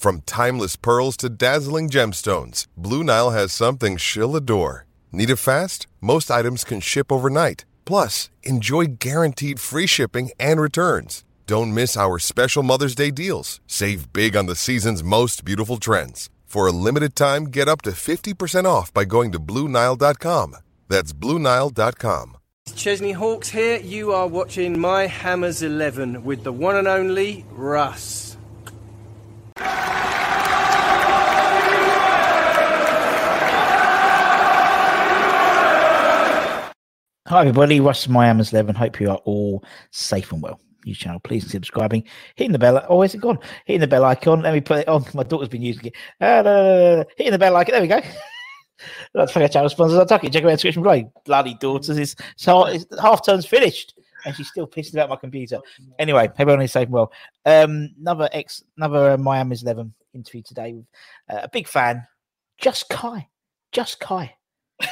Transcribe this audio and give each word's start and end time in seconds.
From 0.00 0.22
timeless 0.22 0.76
pearls 0.76 1.14
to 1.18 1.28
dazzling 1.28 1.90
gemstones, 1.90 2.66
Blue 2.74 3.04
Nile 3.04 3.32
has 3.32 3.52
something 3.52 3.98
she'll 3.98 4.34
adore. 4.34 4.86
Need 5.12 5.28
it 5.28 5.36
fast? 5.36 5.86
Most 6.00 6.30
items 6.30 6.64
can 6.64 6.80
ship 6.80 7.12
overnight. 7.12 7.66
Plus, 7.84 8.30
enjoy 8.42 8.86
guaranteed 8.98 9.60
free 9.60 9.86
shipping 9.86 10.30
and 10.40 10.58
returns. 10.58 11.22
Don't 11.46 11.74
miss 11.74 11.98
our 11.98 12.18
special 12.18 12.62
Mother's 12.62 12.94
Day 12.94 13.10
deals. 13.10 13.60
Save 13.66 14.10
big 14.14 14.34
on 14.36 14.46
the 14.46 14.56
season's 14.56 15.04
most 15.04 15.44
beautiful 15.44 15.76
trends. 15.76 16.30
For 16.46 16.66
a 16.66 16.72
limited 16.72 17.14
time, 17.14 17.48
get 17.48 17.68
up 17.68 17.82
to 17.82 17.90
50% 17.90 18.64
off 18.64 18.94
by 18.94 19.04
going 19.04 19.32
to 19.32 19.38
BlueNile.com. 19.38 20.56
That's 20.88 21.12
BlueNile.com. 21.12 22.38
Chesney 22.74 23.12
Hawks 23.12 23.50
here. 23.50 23.76
You 23.80 24.14
are 24.14 24.26
watching 24.26 24.80
My 24.80 25.06
Hammers 25.08 25.62
11 25.62 26.24
with 26.24 26.42
the 26.42 26.52
one 26.52 26.76
and 26.76 26.88
only 26.88 27.44
Russ. 27.50 28.29
Hi, 37.30 37.42
everybody. 37.42 37.78
Russ 37.78 38.04
from 38.04 38.14
Miami's 38.14 38.52
11. 38.52 38.74
Hope 38.74 38.98
you 38.98 39.08
are 39.08 39.20
all 39.24 39.62
safe 39.92 40.32
and 40.32 40.42
well. 40.42 40.60
New 40.84 40.96
channel, 40.96 41.20
please 41.20 41.48
subscribing. 41.48 42.02
Hitting 42.34 42.50
the 42.50 42.58
bell. 42.58 42.84
Oh, 42.88 43.02
is 43.02 43.14
it 43.14 43.20
gone? 43.20 43.38
Hitting 43.66 43.82
the 43.82 43.86
bell 43.86 44.04
icon. 44.04 44.42
Let 44.42 44.52
me 44.52 44.60
put 44.60 44.78
it 44.78 44.88
on. 44.88 45.04
My 45.14 45.22
daughter's 45.22 45.48
been 45.48 45.62
using 45.62 45.86
it. 45.86 45.94
Uh, 46.20 46.42
no, 46.42 46.42
no, 46.42 46.96
no. 46.96 47.04
Hitting 47.16 47.30
the 47.30 47.38
bell 47.38 47.54
icon. 47.54 47.72
There 47.72 47.82
we 47.82 47.86
go. 47.86 48.00
That's 49.14 49.30
for 49.30 49.42
our 49.42 49.48
channel 49.48 49.68
sponsors. 49.68 49.96
I'll 49.96 50.06
tuck 50.06 50.24
it. 50.24 50.32
Check 50.32 50.42
out 50.42 50.46
the 50.46 50.54
description 50.54 50.82
below. 50.82 51.12
Bloody 51.24 51.54
daughters. 51.60 51.98
It's, 51.98 52.16
so 52.34 52.64
it's, 52.64 52.84
half 53.00 53.24
turn's 53.24 53.46
finished. 53.46 53.94
And 54.24 54.34
she's 54.36 54.48
still 54.48 54.66
pissing 54.66 54.94
about 54.94 55.08
my 55.08 55.16
computer. 55.16 55.58
Anyway, 55.98 56.30
everyone 56.38 56.62
is 56.62 56.72
safe 56.72 56.84
and 56.86 56.92
well. 56.92 57.12
Um, 57.46 57.90
another 58.00 58.28
ex, 58.32 58.62
another 58.76 59.12
uh, 59.12 59.16
Miami's 59.16 59.62
11 59.62 59.92
interview 60.14 60.42
today 60.42 60.72
with 60.72 60.86
uh, 61.30 61.40
a 61.44 61.48
big 61.48 61.66
fan, 61.68 62.06
Just 62.58 62.88
Kai. 62.88 63.28
Just 63.72 64.00
Kai. 64.00 64.34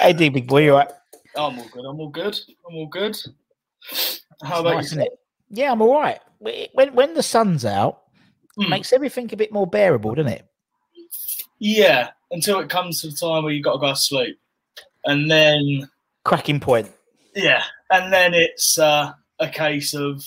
hey, 0.00 0.12
D, 0.12 0.28
big 0.28 0.46
boy, 0.46 0.62
you 0.62 0.72
all 0.72 0.78
right? 0.78 0.90
I'm 1.36 1.58
all 1.58 1.68
good. 1.70 1.84
I'm 1.84 2.00
all 2.00 2.08
good. 2.08 2.38
I'm 2.68 2.74
all 2.76 2.86
good. 2.86 3.16
How 3.22 3.90
It's 3.90 4.20
about 4.60 4.64
nice, 4.64 4.74
you? 4.74 4.86
isn't 4.86 5.00
it? 5.02 5.18
Yeah, 5.50 5.72
I'm 5.72 5.82
all 5.82 5.98
right. 6.00 6.20
When 6.38 6.94
when 6.94 7.14
the 7.14 7.22
sun's 7.22 7.64
out, 7.64 8.02
Hmm. 8.56 8.70
makes 8.70 8.92
everything 8.92 9.32
a 9.32 9.36
bit 9.36 9.52
more 9.52 9.66
bearable, 9.66 10.14
doesn't 10.14 10.32
it? 10.32 10.44
Yeah, 11.60 12.10
until 12.30 12.58
it 12.60 12.68
comes 12.68 13.00
to 13.02 13.08
the 13.08 13.16
time 13.16 13.44
where 13.44 13.52
you've 13.52 13.64
got 13.64 13.74
to 13.74 13.78
go 13.78 13.88
to 13.90 13.96
sleep, 13.96 14.38
and 15.04 15.30
then 15.30 15.88
Cracking 16.24 16.60
point. 16.60 16.90
Yeah, 17.34 17.62
and 17.90 18.12
then 18.12 18.34
it's 18.34 18.78
uh, 18.78 19.12
a 19.38 19.48
case 19.48 19.94
of 19.94 20.24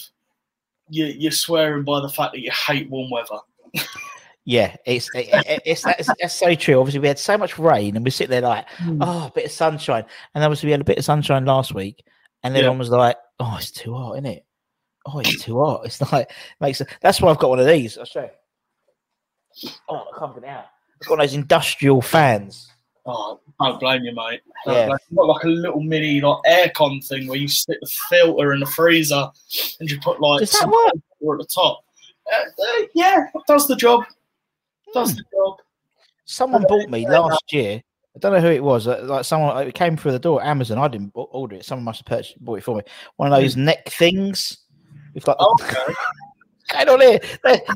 you, 0.90 1.06
you're 1.06 1.32
swearing 1.32 1.84
by 1.84 2.00
the 2.02 2.10
fact 2.10 2.34
that 2.34 2.42
you 2.42 2.52
hate 2.52 2.90
warm 2.90 3.10
weather. 3.10 3.40
Yeah, 4.44 4.76
it's 4.86 5.08
it, 5.14 5.30
it- 5.32 5.62
it's, 5.66 5.84
that's, 5.84 6.10
that's 6.20 6.34
so 6.36 6.56
true. 6.56 6.80
Obviously, 6.80 7.00
we 7.00 7.08
had 7.08 7.20
so 7.20 7.38
much 7.38 7.60
rain, 7.60 7.96
and 7.96 8.04
we 8.04 8.12
sit 8.12 8.30
there 8.30 8.42
like, 8.42 8.66
oh, 9.00 9.28
a 9.28 9.32
bit 9.34 9.46
of 9.46 9.52
sunshine, 9.52 10.04
and 10.34 10.44
obviously 10.44 10.68
we 10.68 10.72
had 10.72 10.82
a 10.82 10.86
bit 10.86 10.98
of 10.98 11.06
sunshine 11.06 11.46
last 11.46 11.74
week, 11.76 12.04
and 12.44 12.54
Yeah. 12.54 12.60
everyone 12.62 12.80
was 12.80 12.90
like, 12.90 13.18
oh, 13.40 13.56
it's 13.58 13.72
too 13.72 13.94
hot, 13.94 14.14
isn't 14.14 14.26
it? 14.26 14.46
Oh, 15.06 15.20
it's 15.20 15.44
too 15.44 15.60
hot. 15.60 15.82
It's 15.86 16.02
like 16.12 16.32
makes. 16.60 16.82
That's 17.02 17.22
why 17.22 17.30
I've 17.32 17.40
got 17.40 17.50
one 17.52 17.60
of 17.60 17.68
these. 17.68 17.98
I'll 17.98 18.06
show 18.06 18.30
you. 19.64 19.70
Oh, 19.90 20.06
I 20.16 20.20
can't 20.20 20.34
get 20.36 20.44
it 20.44 20.50
out. 20.50 20.66
It's 20.98 21.08
got 21.08 21.14
one 21.18 21.22
of 21.26 21.30
those 21.30 21.36
industrial 21.36 22.02
fans. 22.02 22.70
Oh, 23.06 23.40
don't 23.60 23.80
blame 23.80 24.04
you, 24.04 24.14
mate. 24.14 24.42
Don't 24.66 24.76
Yeah. 24.76 24.86
blame- 24.88 24.98
You've 25.10 25.18
got 25.18 25.28
like 25.28 25.44
a 25.44 25.48
little 25.48 25.82
mini 25.82 26.22
like 26.22 26.38
aircon 26.48 27.06
thing 27.08 27.28
where 27.28 27.38
you 27.38 27.48
stick 27.48 27.80
the 27.82 27.92
filter 28.10 28.54
in 28.54 28.60
the 28.60 28.66
freezer 28.68 29.28
and 29.80 29.90
you 29.90 30.00
put 30.02 30.22
like 30.22 30.40
Does 30.42 30.52
that 30.52 30.68
work? 30.68 30.94
at 30.94 31.38
the 31.40 31.48
top. 31.54 31.84
Uh, 32.32 32.36
uh, 32.38 32.84
yeah, 32.94 33.26
does 33.48 33.68
the 33.68 33.76
job. 33.76 34.04
Does 34.94 35.16
the 35.16 35.24
job. 35.34 35.58
Someone 36.26 36.64
bought 36.68 36.90
me 36.90 37.08
last 37.08 37.52
year. 37.52 37.82
I 38.16 38.20
don't 38.20 38.34
know 38.34 38.40
who 38.42 38.48
it 38.50 38.64
was. 38.64 38.88
uh, 38.88 39.02
Like 39.04 39.26
someone, 39.26 39.68
it 39.68 39.74
came 39.74 39.96
through 39.98 40.12
the 40.12 40.20
door. 40.20 40.44
Amazon. 40.44 40.78
I 40.78 40.88
didn't 40.88 41.12
order 41.16 41.56
it. 41.56 41.66
Someone 41.66 41.86
must 41.86 42.00
have 42.02 42.06
purchased, 42.06 42.44
bought 42.44 42.60
it 42.60 42.64
for 42.64 42.76
me. 42.76 42.84
One 43.16 43.32
of 43.32 43.40
those 43.40 43.56
neck 43.58 43.88
things. 43.90 44.60
With 45.14 45.28
like, 45.28 45.38
Oh, 45.40 45.56
okay. 45.62 45.94
Going 46.86 46.90
on 46.90 47.02
here. 47.02 47.20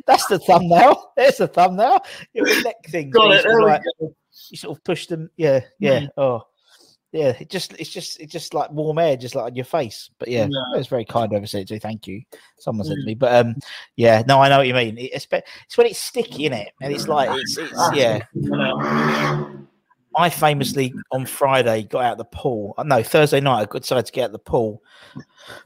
That's 0.06 0.26
the 0.28 0.40
thumbnail. 0.40 1.14
There's 1.18 1.38
the 1.38 1.48
thumbnail. 1.48 2.00
With 2.34 2.64
neck 2.64 2.76
things. 2.88 3.14
Got 3.14 3.32
it. 3.32 3.38
You, 3.38 3.42
There 3.44 3.52
sort 3.52 3.54
of 3.54 3.60
we 3.60 3.72
like. 3.72 3.82
You 4.50 4.58
sort 4.58 4.78
of 4.78 4.84
push 4.84 5.08
them. 5.08 5.30
Yeah, 5.38 5.62
yeah. 5.80 6.02
Hmm. 6.02 6.06
Oh, 6.18 6.42
yeah. 7.12 7.34
It 7.40 7.50
just, 7.50 7.74
it's 7.80 7.90
just, 7.90 8.20
it's 8.20 8.32
just 8.32 8.54
like 8.54 8.72
warm 8.72 8.98
air, 9.00 9.16
just 9.16 9.36
like 9.36 9.46
on 9.46 9.56
your 9.56 9.66
face. 9.66 10.10
But 10.20 10.28
yeah, 10.28 10.48
Yeah. 10.50 10.80
it's 10.80 10.88
very 10.88 11.06
kind 11.06 11.34
of 11.34 11.50
her 11.50 11.64
to 11.64 11.80
Thank 11.80 12.08
you. 12.08 12.22
Someone 12.60 12.86
said 12.86 12.96
to 12.96 13.02
hmm. 13.02 13.08
me. 13.08 13.16
But 13.16 13.36
um, 13.36 13.56
yeah. 13.96 14.24
No, 14.28 14.42
I 14.42 14.50
know 14.50 14.58
what 14.58 14.68
you 14.68 14.74
mean. 14.74 14.98
It- 14.98 15.12
It's, 15.14 15.28
it's 15.32 15.78
when 15.78 15.88
it's 15.88 16.00
sticky 16.00 16.46
in 16.46 16.54
it, 16.54 16.72
and 16.82 16.94
it's 16.94 17.08
like, 17.08 17.30
it's, 17.32 17.58
it's 17.58 17.74
ah, 17.76 17.94
yeah. 17.94 18.20
I 20.18 20.30
famously 20.30 20.94
on 21.12 21.26
Friday 21.26 21.84
got 21.84 22.06
out 22.06 22.12
of 22.14 22.18
the 22.20 22.26
pool. 22.26 22.74
uh, 22.78 22.84
No, 22.84 23.04
Thursday 23.04 23.40
night 23.40 23.68
I 23.74 23.80
decided 23.80 24.06
to 24.06 24.12
get 24.12 24.24
out 24.24 24.26
of 24.28 24.32
the 24.34 24.40
pool 24.40 24.82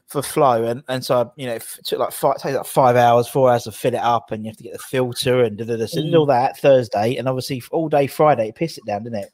for 0.06 0.22
flow, 0.22 0.64
and 0.64 0.82
and 0.88 1.04
so 1.04 1.22
I, 1.22 1.26
you 1.36 1.46
know 1.46 1.54
it 1.54 1.64
took 1.84 1.98
like 1.98 2.12
five, 2.12 2.36
it 2.36 2.42
takes 2.42 2.56
like 2.56 2.66
five 2.66 2.96
hours, 2.96 3.28
four 3.28 3.50
hours 3.50 3.64
to 3.64 3.72
fill 3.72 3.94
it 3.94 4.00
up, 4.00 4.32
and 4.32 4.44
you 4.44 4.50
have 4.50 4.56
to 4.56 4.62
get 4.62 4.72
the 4.72 4.78
filter 4.78 5.42
and 5.44 5.56
da, 5.56 5.64
da, 5.64 5.76
da, 5.76 5.86
so 5.86 6.00
I 6.00 6.14
all 6.16 6.26
that 6.26 6.58
Thursday, 6.58 7.16
and 7.16 7.28
obviously 7.28 7.62
all 7.70 7.88
day 7.88 8.06
Friday 8.06 8.48
it 8.48 8.54
pissed 8.54 8.78
it 8.78 8.86
down, 8.86 9.04
didn't 9.04 9.20
it? 9.20 9.32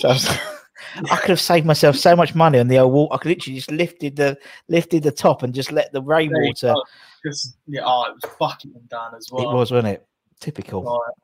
So 0.00 0.10
I, 1.10 1.16
could 1.16 1.30
have 1.30 1.40
saved 1.40 1.66
myself 1.66 1.96
so 1.96 2.14
much 2.16 2.34
money 2.34 2.58
on 2.58 2.68
the 2.68 2.78
old 2.78 2.92
wall. 2.92 3.08
I 3.12 3.18
could 3.18 3.30
literally 3.30 3.56
just 3.56 3.70
lifted 3.70 4.16
the 4.16 4.38
lifted 4.68 5.02
the 5.02 5.10
top 5.10 5.42
and 5.42 5.54
just 5.54 5.72
let 5.72 5.92
the 5.92 6.02
rainwater. 6.02 6.74
yeah, 7.66 7.82
oh, 7.84 8.04
it 8.04 8.14
was 8.14 8.32
fucking 8.38 8.72
done 8.88 9.14
as 9.16 9.28
well. 9.30 9.50
It 9.50 9.54
was, 9.54 9.70
wasn't 9.70 9.94
it? 9.94 10.06
Typical. 10.40 10.82
Like, 10.82 11.14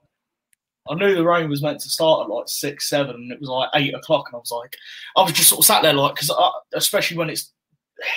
I 0.90 0.94
knew 0.94 1.14
the 1.14 1.24
rain 1.24 1.48
was 1.48 1.62
meant 1.62 1.80
to 1.80 1.88
start 1.88 2.24
at 2.24 2.30
like 2.30 2.48
six, 2.48 2.88
seven, 2.88 3.14
and 3.16 3.32
it 3.32 3.40
was 3.40 3.48
like 3.48 3.70
eight 3.74 3.94
o'clock, 3.94 4.26
and 4.28 4.36
I 4.36 4.38
was 4.38 4.50
like, 4.50 4.76
I 5.16 5.22
was 5.22 5.32
just 5.32 5.48
sort 5.50 5.60
of 5.60 5.64
sat 5.66 5.82
there 5.82 5.92
like, 5.92 6.14
because 6.14 6.32
especially 6.74 7.16
when 7.16 7.30
it's 7.30 7.52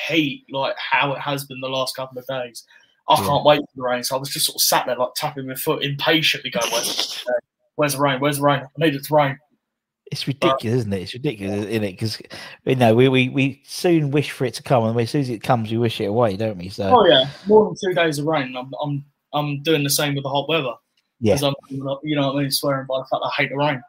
heat, 0.08 0.46
like 0.52 0.76
how 0.78 1.14
it 1.14 1.20
has 1.20 1.46
been 1.46 1.60
the 1.62 1.68
last 1.68 1.96
couple 1.96 2.18
of 2.18 2.26
days, 2.28 2.64
I 3.10 3.20
Yeah. 3.20 3.28
can't 3.28 3.46
wait 3.46 3.60
for 3.60 3.76
the 3.76 3.84
rain. 3.84 4.04
So 4.04 4.16
I 4.16 4.20
was 4.20 4.30
just 4.30 4.46
sort 4.46 4.56
of 4.56 4.62
sat 4.62 4.86
there 4.86 4.96
like 4.96 5.14
tapping 5.16 5.48
my 5.48 5.56
foot 5.56 5.84
impatiently, 5.84 6.52
going, 6.52 6.72
"Where's, 6.72 7.24
uh, 7.28 7.32
where's 7.76 7.94
the 7.94 8.00
rain? 8.00 8.20
Where's 8.20 8.38
the 8.38 8.44
rain? 8.44 8.62
I 8.62 8.86
need 8.86 8.96
it 8.96 9.04
to 9.06 9.16
rain." 9.16 9.38
It's 10.12 10.28
ridiculous, 10.28 10.80
isn't 10.80 10.92
it? 10.94 11.02
It's 11.04 11.14
ridiculous, 11.14 11.66
isn't 11.68 11.84
it? 11.86 11.92
Because 11.94 12.22
you 12.66 12.76
know 12.76 12.94
we, 12.94 13.08
we 13.08 13.30
we 13.30 13.62
soon 13.66 14.12
wish 14.12 14.32
for 14.32 14.46
it 14.46 14.54
to 14.56 14.64
come, 14.64 14.84
and 14.84 15.00
as 15.00 15.10
soon 15.10 15.22
as 15.22 15.30
it 15.30 15.42
comes, 15.42 15.72
we 15.72 15.78
wish 15.78 16.02
it 16.02 16.06
away, 16.06 16.36
don't 16.36 16.58
we? 16.58 16.68
So 16.70 16.84
Oh 16.94 17.06
yeah, 17.06 17.24
more 17.46 17.66
than 17.66 17.76
two 17.82 17.94
days 17.96 18.20
of 18.20 18.26
rain. 18.26 18.56
I'm 18.58 18.72
I'm 18.84 19.06
I'm 19.34 19.64
doing 19.64 19.84
the 19.84 19.90
same 19.90 20.14
with 20.16 20.24
the 20.24 20.30
hot 20.30 20.50
weather. 20.50 20.74
Yeah. 21.22 21.38
I'm 21.42 21.54
you 21.70 22.16
know 22.16 22.28
what 22.28 22.36
I 22.40 22.42
mean, 22.42 22.52
swearing 22.52 22.86
by 22.88 22.98
the 23.00 23.06
fact 23.06 23.24
I 23.24 23.30
hate 23.38 23.50
the 23.50 23.58
rain. 23.58 23.82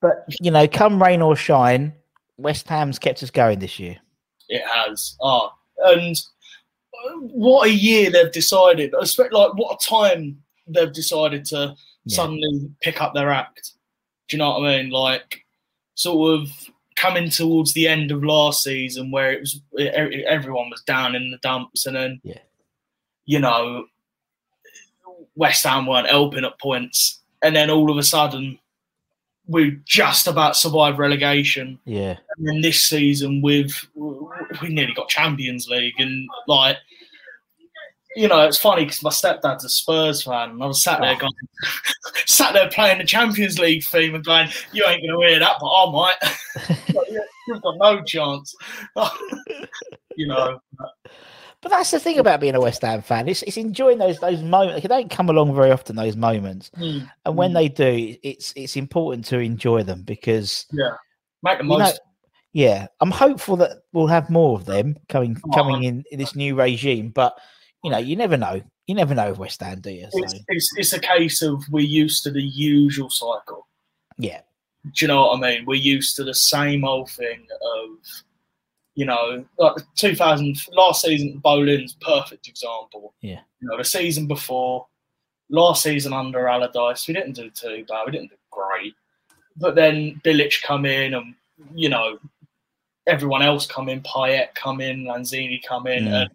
But 0.00 0.24
you 0.40 0.50
know, 0.50 0.66
come 0.68 1.00
rain 1.02 1.22
or 1.22 1.36
shine, 1.36 1.92
West 2.36 2.68
Ham's 2.68 2.98
kept 2.98 3.22
us 3.22 3.30
going 3.30 3.58
this 3.60 3.78
year. 3.78 3.96
It 4.48 4.62
has. 4.66 5.16
Ah, 5.22 5.52
and 5.84 6.16
uh, 6.94 7.12
what 7.20 7.68
a 7.68 7.72
year 7.72 8.10
they've 8.10 8.32
decided. 8.32 8.92
espe- 8.92 9.30
Like 9.32 9.54
what 9.54 9.80
a 9.80 9.88
time 9.88 10.42
they've 10.66 10.92
decided 10.92 11.44
to 11.46 11.74
Yeah. 12.04 12.16
suddenly 12.16 12.68
pick 12.80 13.00
up 13.00 13.14
their 13.14 13.30
act. 13.30 13.72
Do 14.28 14.36
you 14.36 14.38
know 14.42 14.58
what 14.58 14.68
I 14.70 14.82
mean? 14.82 14.90
Like 14.90 15.44
sort 15.94 16.40
of 16.40 16.48
coming 16.96 17.30
towards 17.30 17.72
the 17.72 17.86
end 17.88 18.10
of 18.10 18.22
last 18.24 18.62
season 18.64 19.10
where 19.10 19.32
it 19.32 19.40
was 19.40 19.60
everyone 19.78 20.68
was 20.70 20.82
down 20.82 21.14
in 21.14 21.30
the 21.30 21.38
dumps, 21.38 21.86
and 21.86 21.94
then 21.96 22.20
Yeah. 22.24 22.38
you 23.24 23.38
know 23.38 23.86
West 25.34 25.64
Ham 25.64 25.86
weren't 25.86 26.08
helping 26.08 26.44
at 26.44 26.58
points, 26.60 27.20
and 27.42 27.54
then 27.54 27.70
all 27.70 27.90
of 27.90 27.96
a 27.96 28.02
sudden 28.02 28.58
we 29.46 29.78
just 29.84 30.26
about 30.26 30.56
survived 30.56 30.98
relegation. 30.98 31.78
Yeah. 31.84 32.16
And 32.36 32.46
then 32.46 32.60
this 32.60 32.84
season, 32.84 33.42
we've 33.42 33.88
we 33.94 34.68
nearly 34.68 34.94
got 34.94 35.08
Champions 35.08 35.68
League, 35.68 35.98
and 35.98 36.28
like, 36.46 36.76
you 38.14 38.28
know, 38.28 38.46
it's 38.46 38.58
funny 38.58 38.84
because 38.84 39.02
my 39.02 39.10
stepdad's 39.10 39.64
a 39.64 39.68
Spurs 39.68 40.22
fan, 40.22 40.50
and 40.50 40.62
I 40.62 40.66
was 40.66 40.82
sat 40.82 41.00
there 41.00 41.14
oh. 41.16 41.18
going, 41.18 41.32
sat 42.26 42.52
there 42.52 42.70
playing 42.70 42.98
the 42.98 43.04
Champions 43.04 43.58
League 43.58 43.84
theme 43.84 44.14
and 44.14 44.24
going, 44.24 44.48
"You 44.72 44.84
ain't 44.86 45.02
gonna 45.06 45.26
hear 45.26 45.38
that, 45.38 45.56
but 45.60 45.66
I 45.66 45.90
might." 45.90 46.16
You've 47.48 47.62
got 47.62 47.76
no 47.78 48.02
chance, 48.04 48.54
you 50.16 50.28
know. 50.28 50.60
But 51.62 51.70
that's 51.70 51.92
the 51.92 52.00
thing 52.00 52.18
about 52.18 52.40
being 52.40 52.56
a 52.56 52.60
West 52.60 52.82
Ham 52.82 53.02
fan. 53.02 53.28
It's, 53.28 53.42
it's 53.44 53.56
enjoying 53.56 53.98
those 53.98 54.18
those 54.18 54.42
moments. 54.42 54.82
They 54.82 54.88
don't 54.88 55.08
come 55.10 55.30
along 55.30 55.54
very 55.54 55.70
often. 55.70 55.94
Those 55.96 56.16
moments, 56.16 56.70
Mm, 56.76 57.08
and 57.24 57.36
when 57.36 57.52
mm. 57.52 57.54
they 57.54 57.68
do, 57.68 58.16
it's 58.22 58.52
it's 58.56 58.76
important 58.76 59.24
to 59.26 59.38
enjoy 59.38 59.84
them 59.84 60.02
because 60.02 60.66
yeah, 60.72 60.90
make 61.44 61.58
the 61.58 61.64
you 61.64 61.70
know, 61.70 61.78
most. 61.78 62.00
yeah, 62.52 62.88
I'm 63.00 63.12
hopeful 63.12 63.56
that 63.58 63.78
we'll 63.92 64.08
have 64.08 64.28
more 64.28 64.58
of 64.58 64.64
them 64.64 64.96
coming 65.08 65.40
Oh, 65.46 65.50
coming 65.52 65.84
in, 65.84 66.02
in 66.10 66.18
this 66.18 66.34
new 66.34 66.56
regime. 66.56 67.10
But 67.10 67.38
you 67.84 67.90
know, 67.92 67.98
you 67.98 68.16
never 68.16 68.36
know. 68.36 68.60
You 68.88 68.96
never 68.96 69.14
know 69.14 69.30
with 69.30 69.38
West 69.38 69.60
Ham, 69.62 69.80
do 69.80 69.90
you? 69.92 70.08
So, 70.10 70.22
it's, 70.22 70.34
it's 70.48 70.70
it's 70.76 70.92
a 70.92 70.98
case 70.98 71.42
of 71.42 71.62
we're 71.70 71.80
used 71.86 72.24
to 72.24 72.32
the 72.32 72.42
usual 72.42 73.08
cycle. 73.08 73.68
yeah, 74.18 74.40
Do 74.84 74.90
you 75.00 75.06
know 75.06 75.26
what 75.28 75.38
I 75.38 75.40
mean? 75.40 75.64
We're 75.64 75.76
used 75.76 76.16
to 76.16 76.24
the 76.24 76.34
same 76.34 76.84
old 76.84 77.08
thing 77.10 77.46
of, 77.76 77.88
you 78.94 79.06
know, 79.06 79.44
like 79.58 79.76
the 79.76 79.84
2000 79.96 80.56
last 80.72 81.02
season, 81.02 81.38
Boleyn's 81.38 81.96
perfect 82.00 82.48
example. 82.48 83.14
Yeah. 83.20 83.40
You 83.60 83.68
know, 83.68 83.78
the 83.78 83.84
season 83.84 84.26
before, 84.26 84.86
last 85.48 85.82
season 85.82 86.12
under 86.12 86.46
Allardyce, 86.46 87.08
we 87.08 87.14
didn't 87.14 87.32
do 87.32 87.50
too 87.50 87.84
bad. 87.88 88.04
We 88.06 88.12
didn't 88.12 88.30
do 88.30 88.36
great. 88.50 88.94
But 89.56 89.74
then 89.74 90.20
Bilic 90.24 90.62
come 90.62 90.84
in 90.84 91.14
and, 91.14 91.34
you 91.74 91.88
know, 91.88 92.18
everyone 93.06 93.42
else 93.42 93.66
come 93.66 93.88
in, 93.88 94.02
Payet 94.02 94.54
come 94.54 94.80
in, 94.80 95.04
Lanzini 95.04 95.60
come 95.66 95.86
in, 95.86 96.08
and 96.08 96.30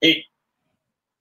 it 0.00 0.24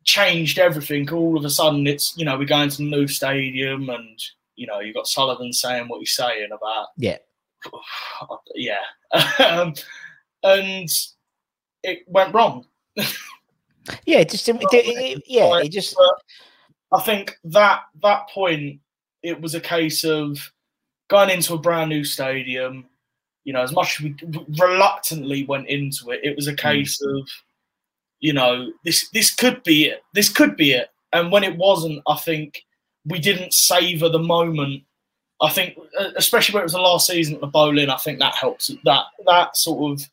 changed 0.04 0.60
everything. 0.60 1.10
All 1.12 1.38
of 1.38 1.46
a 1.46 1.50
sudden, 1.50 1.88
it's, 1.88 2.16
you 2.18 2.26
know, 2.26 2.38
we 2.38 2.46
go 2.46 2.60
into 2.60 2.78
the 2.78 2.84
new 2.90 3.08
stadium 3.08 3.90
and, 3.90 4.20
you 4.56 4.68
know, 4.68 4.80
you've 4.80 4.96
got 4.96 5.08
Sullivan 5.08 5.54
saying 5.54 5.88
what 5.88 6.00
he's 6.00 6.14
saying 6.14 6.50
about 6.52 6.88
yeah, 6.98 7.18
yeah. 8.56 8.78
um, 9.40 9.74
and 10.44 10.90
it 11.84 12.04
went 12.08 12.34
wrong. 12.34 12.66
yeah. 12.96 14.20
it 14.20 14.30
Just 14.30 14.48
it, 14.48 14.58
it- 14.62 15.24
yeah, 15.28 15.58
it 15.58 15.72
just 15.72 15.96
But 15.96 17.00
I 17.00 17.02
think 17.02 17.38
that 17.46 17.82
that 18.02 18.30
point, 18.30 18.80
it 19.22 19.40
was 19.40 19.56
a 19.56 19.62
case 19.62 20.04
of 20.04 20.52
going 21.10 21.30
into 21.30 21.54
a 21.54 21.60
brand 21.60 21.90
new 21.90 22.04
stadium. 22.04 22.86
You 23.46 23.54
know, 23.54 23.62
as 23.62 23.74
much 23.74 24.00
as 24.00 24.04
we 24.06 24.16
reluctantly 24.58 25.46
went 25.46 25.68
into 25.68 26.12
it, 26.12 26.22
it 26.24 26.36
was 26.36 26.48
a 26.48 26.54
mm. 26.54 26.58
case 26.58 27.02
of, 27.02 27.28
you 28.20 28.32
know, 28.32 28.72
this 28.86 29.10
this 29.10 29.34
could 29.34 29.62
be 29.64 29.86
it. 29.86 30.04
This 30.14 30.30
could 30.30 30.56
be 30.56 30.72
it. 30.72 30.90
And 31.12 31.32
when 31.32 31.44
it 31.44 31.58
wasn't, 31.58 32.02
I 32.08 32.16
think 32.16 32.64
we 33.06 33.20
didn't 33.20 33.54
savor 33.54 34.10
the 34.10 34.20
moment. 34.20 34.84
I 35.42 35.50
think, 35.50 35.78
especially 36.16 36.54
when 36.54 36.62
it 36.62 36.66
was 36.66 36.74
the 36.74 36.80
last 36.80 37.08
season 37.08 37.36
at 37.36 37.42
the 37.42 37.48
Boleyn, 37.48 37.90
I 37.90 37.98
think 37.98 38.20
that 38.20 38.36
helps. 38.36 38.72
That 38.86 39.04
that 39.26 39.58
sort 39.58 39.92
of 39.92 40.10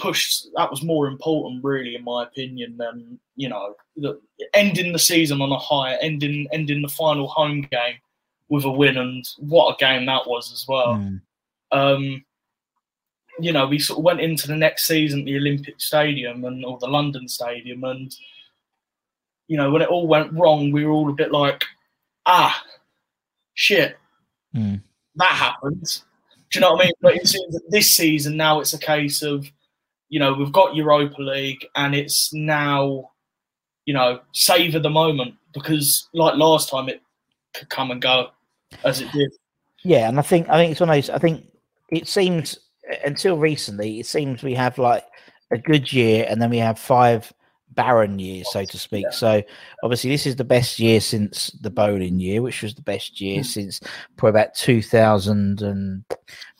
push 0.00 0.42
that 0.56 0.70
was 0.70 0.82
more 0.82 1.06
important, 1.06 1.64
really, 1.64 1.94
in 1.94 2.04
my 2.04 2.24
opinion, 2.24 2.76
than 2.76 3.18
you 3.36 3.48
know, 3.48 3.74
the, 3.96 4.20
ending 4.54 4.92
the 4.92 4.98
season 4.98 5.40
on 5.40 5.52
a 5.52 5.58
high, 5.58 5.96
ending 5.96 6.46
ending 6.52 6.82
the 6.82 6.88
final 6.88 7.28
home 7.28 7.62
game 7.70 7.96
with 8.48 8.64
a 8.64 8.70
win, 8.70 8.96
and 8.96 9.24
what 9.38 9.74
a 9.74 9.84
game 9.84 10.06
that 10.06 10.26
was 10.26 10.52
as 10.52 10.66
well. 10.68 10.96
mm, 10.96 11.20
Um, 11.70 12.24
you 13.38 13.52
know, 13.52 13.66
we 13.66 13.78
sort 13.78 13.98
of 13.98 14.04
went 14.04 14.20
into 14.20 14.46
the 14.46 14.56
next 14.56 14.86
season, 14.86 15.24
the 15.24 15.36
Olympic 15.36 15.80
Stadium 15.80 16.44
and 16.44 16.64
or 16.64 16.78
the 16.78 16.88
London 16.88 17.28
Stadium, 17.28 17.84
and 17.84 18.14
you 19.48 19.56
know, 19.56 19.70
when 19.70 19.82
it 19.82 19.88
all 19.88 20.06
went 20.06 20.32
wrong, 20.32 20.70
we 20.70 20.84
were 20.84 20.92
all 20.92 21.10
a 21.10 21.14
bit 21.14 21.32
like, 21.32 21.64
ah, 22.26 22.62
shit, 23.54 23.96
mm, 24.54 24.80
that 25.16 25.32
happened. 25.32 26.02
Do 26.50 26.58
you 26.58 26.60
know 26.60 26.72
what 26.72 26.82
I 26.82 26.84
mean? 26.86 26.94
But 27.00 27.16
it 27.16 27.28
seems 27.28 27.54
that 27.54 27.70
this 27.70 27.94
season 27.94 28.36
now 28.36 28.60
it's 28.60 28.74
a 28.74 28.78
case 28.78 29.22
of, 29.22 29.50
you 30.10 30.18
know, 30.18 30.34
we've 30.34 30.52
got 30.52 30.74
Europa 30.74 31.22
League 31.22 31.66
and 31.76 31.94
it's 31.94 32.32
now, 32.34 33.10
you 33.86 33.94
know, 33.94 34.20
savour 34.32 34.80
the 34.80 34.90
moment 34.90 35.34
because 35.54 36.08
like 36.12 36.34
last 36.36 36.68
time 36.68 36.88
it 36.88 37.00
could 37.54 37.70
come 37.70 37.90
and 37.90 38.02
go 38.02 38.30
as 38.84 39.00
it 39.00 39.10
did. 39.12 39.30
yeah. 39.82 40.08
And 40.08 40.18
I 40.18 40.22
think 40.22 40.48
I 40.48 40.58
think 40.58 40.72
it's 40.72 40.80
one 40.80 40.90
of 40.90 40.96
those. 40.96 41.10
I 41.10 41.18
think 41.18 41.46
it 41.90 42.06
seems 42.06 42.58
until 43.04 43.38
recently, 43.38 44.00
it 44.00 44.06
seems 44.06 44.42
we 44.42 44.54
have 44.54 44.78
like 44.78 45.04
a 45.52 45.58
good 45.58 45.92
year, 45.92 46.26
and 46.28 46.40
then 46.42 46.50
we 46.50 46.58
have 46.58 46.78
five 46.78 47.32
barren 47.74 48.18
years, 48.18 48.50
so 48.50 48.64
to 48.64 48.78
speak. 48.78 49.06
So 49.12 49.42
obviously, 49.84 50.10
this 50.10 50.26
is 50.26 50.34
the 50.36 50.44
best 50.44 50.78
year 50.80 51.00
since 51.00 51.50
the 51.60 51.70
Boleyn 51.70 52.18
year, 52.18 52.42
which 52.42 52.62
was 52.62 52.74
the 52.74 52.82
best 52.82 53.20
year 53.20 53.40
Mm. 53.40 53.46
since 53.46 53.80
probably 54.16 54.40
about 54.40 54.54
two 54.54 54.82
thousand 54.82 55.62
and 55.62 56.04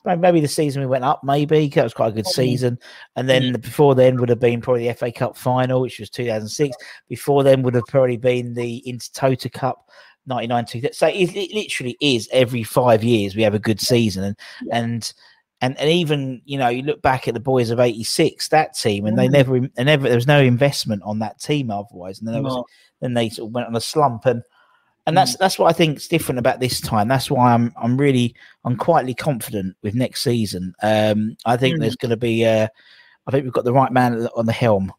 maybe 0.04 0.40
the 0.40 0.48
season 0.48 0.80
we 0.80 0.86
went 0.86 1.04
up. 1.04 1.22
Maybe 1.24 1.68
that 1.68 1.84
was 1.84 1.94
quite 1.94 2.08
a 2.08 2.14
good 2.14 2.26
season, 2.26 2.78
and 3.16 3.28
then 3.28 3.52
before 3.60 3.94
then 3.94 4.16
would 4.20 4.28
have 4.28 4.40
been 4.40 4.60
probably 4.60 4.86
the 4.88 4.94
FA 4.94 5.12
Cup 5.12 5.36
final, 5.36 5.80
which 5.80 5.98
was 5.98 6.10
two 6.10 6.26
thousand 6.26 6.48
six. 6.48 6.76
Before 7.08 7.42
then 7.42 7.62
would 7.62 7.74
have 7.74 7.86
probably 7.88 8.16
been 8.16 8.54
the 8.54 8.82
Intertoto 8.86 9.52
Cup. 9.52 9.86
99 10.26 10.66
2000. 10.66 10.92
so 10.92 11.06
it, 11.08 11.34
it 11.34 11.52
literally 11.54 11.96
is 12.00 12.28
every 12.30 12.62
five 12.62 13.02
years 13.02 13.34
we 13.34 13.42
have 13.42 13.54
a 13.54 13.58
good 13.58 13.80
season 13.80 14.22
and 14.22 14.36
and 14.70 15.14
and, 15.62 15.78
and 15.80 15.90
even 15.90 16.42
you 16.44 16.58
know 16.58 16.68
you 16.68 16.82
look 16.82 17.00
back 17.00 17.26
at 17.26 17.32
the 17.32 17.40
boys 17.40 17.70
of 17.70 17.80
86 17.80 18.46
that 18.48 18.76
team 18.76 19.06
and 19.06 19.18
they 19.18 19.28
Mm. 19.28 19.32
never 19.32 19.60
they 19.60 19.84
never 19.84 20.06
there 20.06 20.14
was 20.16 20.26
no 20.26 20.40
investment 20.40 21.02
on 21.04 21.20
that 21.20 21.40
team 21.40 21.70
otherwise 21.70 22.18
and 22.18 22.28
then 22.28 22.34
there 22.34 22.42
was 22.42 22.62
then 23.00 23.14
they 23.14 23.30
sort 23.30 23.48
of 23.48 23.54
went 23.54 23.66
on 23.66 23.74
a 23.74 23.80
slump 23.80 24.26
and 24.26 24.42
and 25.06 25.16
that's 25.16 25.36
that's 25.36 25.58
what 25.58 25.66
I 25.68 25.72
think 25.72 25.96
is 25.98 26.08
different 26.08 26.38
about 26.38 26.60
this 26.60 26.80
time. 26.80 27.08
That's 27.08 27.30
why 27.30 27.52
I'm 27.54 27.72
I'm 27.80 27.96
really 27.96 28.34
I'm 28.64 28.76
quietly 28.76 29.14
confident 29.14 29.76
with 29.82 29.94
next 29.94 30.22
season. 30.22 30.74
Um, 30.82 31.36
I 31.46 31.56
think 31.56 31.76
Mm. 31.76 31.80
there's 31.80 31.96
going 31.96 32.10
to 32.10 32.16
be 32.16 32.44
uh, 32.46 32.68
I 33.26 33.30
think 33.30 33.44
we've 33.44 33.52
got 33.52 33.64
the 33.64 33.72
right 33.72 33.92
man 33.92 34.28
on 34.36 34.46
the 34.46 34.52
helm. 34.52 34.92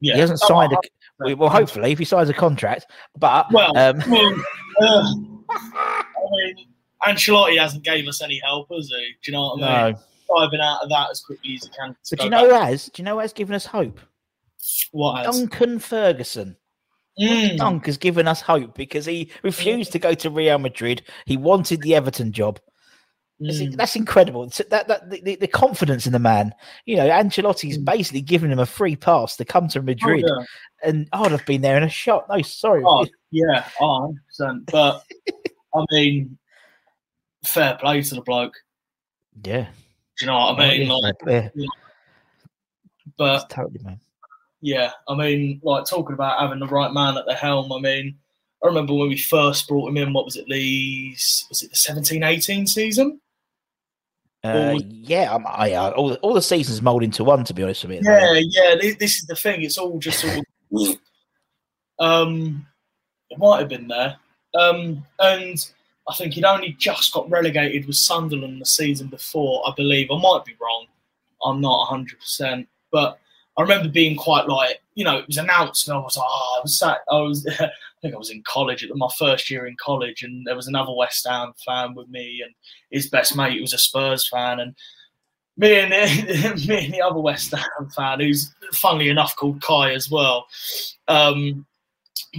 Yeah. 0.00 0.14
He 0.14 0.20
hasn't 0.20 0.40
Oh, 0.44 0.48
signed 0.48 0.72
a 0.72 0.76
I- 0.76 1.34
well, 1.34 1.48
hopefully 1.50 1.90
if 1.92 1.98
he 1.98 2.04
signs 2.04 2.28
a 2.28 2.34
contract, 2.34 2.86
but 3.18 3.46
Well, 3.52 3.76
um, 3.76 3.98
well, 4.08 4.34
uh, 4.80 5.14
I 5.50 6.02
mean, 6.30 6.66
Ancelotti 7.04 7.58
hasn't 7.58 7.82
gave 7.84 8.06
us 8.06 8.22
any 8.22 8.40
help, 8.44 8.68
has 8.72 8.88
he? 8.88 9.14
Do 9.24 9.30
you 9.30 9.32
know 9.32 9.54
what 9.56 9.62
I 9.64 9.84
mean? 9.86 9.92
no. 9.94 10.00
Diving 10.36 10.60
out 10.60 10.82
of 10.82 10.90
that 10.90 11.10
as 11.10 11.20
quickly 11.20 11.54
as 11.54 11.64
he 11.64 11.70
can. 11.70 11.96
But 12.10 12.18
do 12.18 12.24
you 12.26 12.30
know 12.30 12.50
back. 12.50 12.68
has? 12.68 12.86
Do 12.86 13.00
you 13.00 13.04
know 13.04 13.14
who 13.14 13.20
has 13.20 13.32
given 13.32 13.54
us 13.54 13.64
hope? 13.66 13.98
what 14.92 15.24
has? 15.24 15.36
Duncan 15.38 15.78
Ferguson. 15.78 16.56
Mm. 17.20 17.56
Dunk 17.56 17.86
has 17.86 17.96
given 17.98 18.28
us 18.28 18.40
hope 18.40 18.74
because 18.76 19.04
he 19.06 19.30
refused 19.42 19.92
to 19.92 19.98
go 19.98 20.14
to 20.14 20.30
Real 20.30 20.58
Madrid. 20.58 21.02
He 21.26 21.36
wanted 21.36 21.82
the 21.82 21.94
Everton 21.94 22.32
job. 22.32 22.60
That's, 23.40 23.58
Mm. 23.60 23.76
that's 23.76 23.94
incredible. 23.96 24.48
That, 24.70 24.88
that 24.88 25.10
the, 25.10 25.36
the 25.36 25.46
confidence 25.46 26.06
in 26.06 26.12
the 26.12 26.18
man. 26.18 26.52
You 26.86 26.96
know, 26.96 27.08
Ancelotti's 27.08 27.78
Mm. 27.78 27.84
basically 27.84 28.20
given 28.20 28.50
him 28.52 28.58
a 28.58 28.66
free 28.66 28.96
pass 28.96 29.36
to 29.36 29.44
come 29.44 29.68
to 29.68 29.78
Oh, 29.78 29.82
Madrid, 29.82 30.24
yeah. 30.26 30.44
and 30.82 31.08
I'd 31.12 31.30
have 31.32 31.46
been 31.46 31.60
there 31.60 31.76
in 31.76 31.82
a 31.84 31.88
shot. 31.88 32.26
No, 32.28 32.40
sorry. 32.42 32.82
Oh, 32.84 33.06
yeah, 33.30 33.68
oh, 33.80 34.12
100%. 34.40 34.66
But 34.70 35.04
I 35.74 35.84
mean, 35.92 36.36
fair 37.44 37.76
play 37.76 38.02
to 38.02 38.14
the 38.16 38.22
bloke. 38.22 38.54
yeah, 39.44 39.66
Do 40.18 40.24
you 40.24 40.26
know 40.26 40.34
what 40.38 40.60
I 40.60 40.68
mean? 40.70 40.86
yeah, 40.88 40.92
Like, 40.94 41.14
yeah, 41.26 41.48
but 43.16 43.34
it's 43.44 43.54
totally 43.54 43.80
man. 43.84 44.00
Yeah, 44.60 44.90
I 45.08 45.14
mean, 45.14 45.60
like 45.62 45.84
talking 45.86 46.14
about 46.14 46.40
having 46.40 46.58
the 46.58 46.66
right 46.66 46.92
man 46.92 47.16
at 47.16 47.26
the 47.26 47.34
helm. 47.34 47.72
I 47.72 47.78
mean, 47.80 48.16
I 48.62 48.66
remember 48.66 48.94
when 48.94 49.08
we 49.08 49.18
first 49.18 49.68
brought 49.68 49.88
him 49.88 49.96
in. 49.96 50.12
What 50.12 50.24
was 50.24 50.36
it? 50.36 50.48
Lee's 50.48 51.46
was 51.48 51.62
it 51.62 51.70
the 51.70 51.76
17-18 51.76 52.68
season? 52.68 53.20
Uh, 54.44 54.72
was- 54.74 54.84
yeah, 54.84 55.34
I'm, 55.34 55.44
I, 55.46 55.72
uh, 55.72 55.90
all, 55.90 56.08
the- 56.10 56.18
all 56.18 56.34
the 56.34 56.42
seasons 56.42 56.82
mold 56.82 57.02
into 57.02 57.24
one. 57.24 57.44
To 57.44 57.54
be 57.54 57.62
honest 57.62 57.84
with 57.84 57.96
you, 58.04 58.10
Yeah, 58.10 58.34
yeah. 58.34 58.74
This, 58.80 58.96
this 58.96 59.16
is 59.16 59.26
the 59.26 59.36
thing. 59.36 59.62
It's 59.62 59.78
all 59.78 59.98
just 59.98 60.20
sort 60.20 60.38
of. 60.38 60.44
um, 61.98 62.66
it 63.30 63.38
might 63.38 63.60
have 63.60 63.68
been 63.68 63.88
there. 63.88 64.16
Um, 64.54 65.04
and 65.18 65.70
I 66.08 66.14
think 66.14 66.34
he'd 66.34 66.44
only 66.44 66.72
just 66.78 67.12
got 67.12 67.28
relegated 67.30 67.86
with 67.86 67.96
Sunderland 67.96 68.60
the 68.60 68.66
season 68.66 69.08
before, 69.08 69.62
I 69.68 69.72
believe. 69.76 70.10
I 70.10 70.18
might 70.18 70.44
be 70.44 70.56
wrong. 70.60 70.86
I'm 71.44 71.60
not 71.60 71.88
100%. 71.90 72.66
But 72.90 73.18
I 73.58 73.62
remember 73.62 73.88
being 73.88 74.16
quite 74.16 74.48
like, 74.48 74.80
you 74.94 75.04
know, 75.04 75.18
it 75.18 75.26
was 75.26 75.36
announced 75.36 75.88
and 75.88 75.96
I 75.96 76.00
was 76.00 76.16
like, 76.16 76.26
oh, 76.28 76.58
I 76.58 76.62
was 76.62 76.78
sat, 76.78 76.98
I 77.10 77.20
was, 77.20 77.44
I 77.60 78.00
think 78.00 78.14
I 78.14 78.18
was 78.18 78.30
in 78.30 78.42
college, 78.46 78.84
at 78.84 78.96
my 78.96 79.08
first 79.18 79.50
year 79.50 79.66
in 79.66 79.76
college, 79.80 80.22
and 80.22 80.46
there 80.46 80.54
was 80.54 80.68
another 80.68 80.92
West 80.92 81.26
Ham 81.28 81.52
fan 81.66 81.94
with 81.94 82.08
me, 82.08 82.40
and 82.44 82.54
his 82.92 83.08
best 83.08 83.36
mate 83.36 83.60
was 83.60 83.72
a 83.72 83.78
Spurs 83.78 84.28
fan. 84.28 84.60
And 84.60 84.76
me 85.56 85.80
and 85.80 85.90
me 86.68 86.84
and 86.84 86.94
the 86.94 87.02
other 87.02 87.18
West 87.18 87.50
Ham 87.50 87.90
fan, 87.96 88.20
who's 88.20 88.54
funnily 88.72 89.08
enough 89.08 89.34
called 89.34 89.60
Kai 89.60 89.92
as 89.92 90.08
well. 90.08 90.46
Um, 91.08 91.66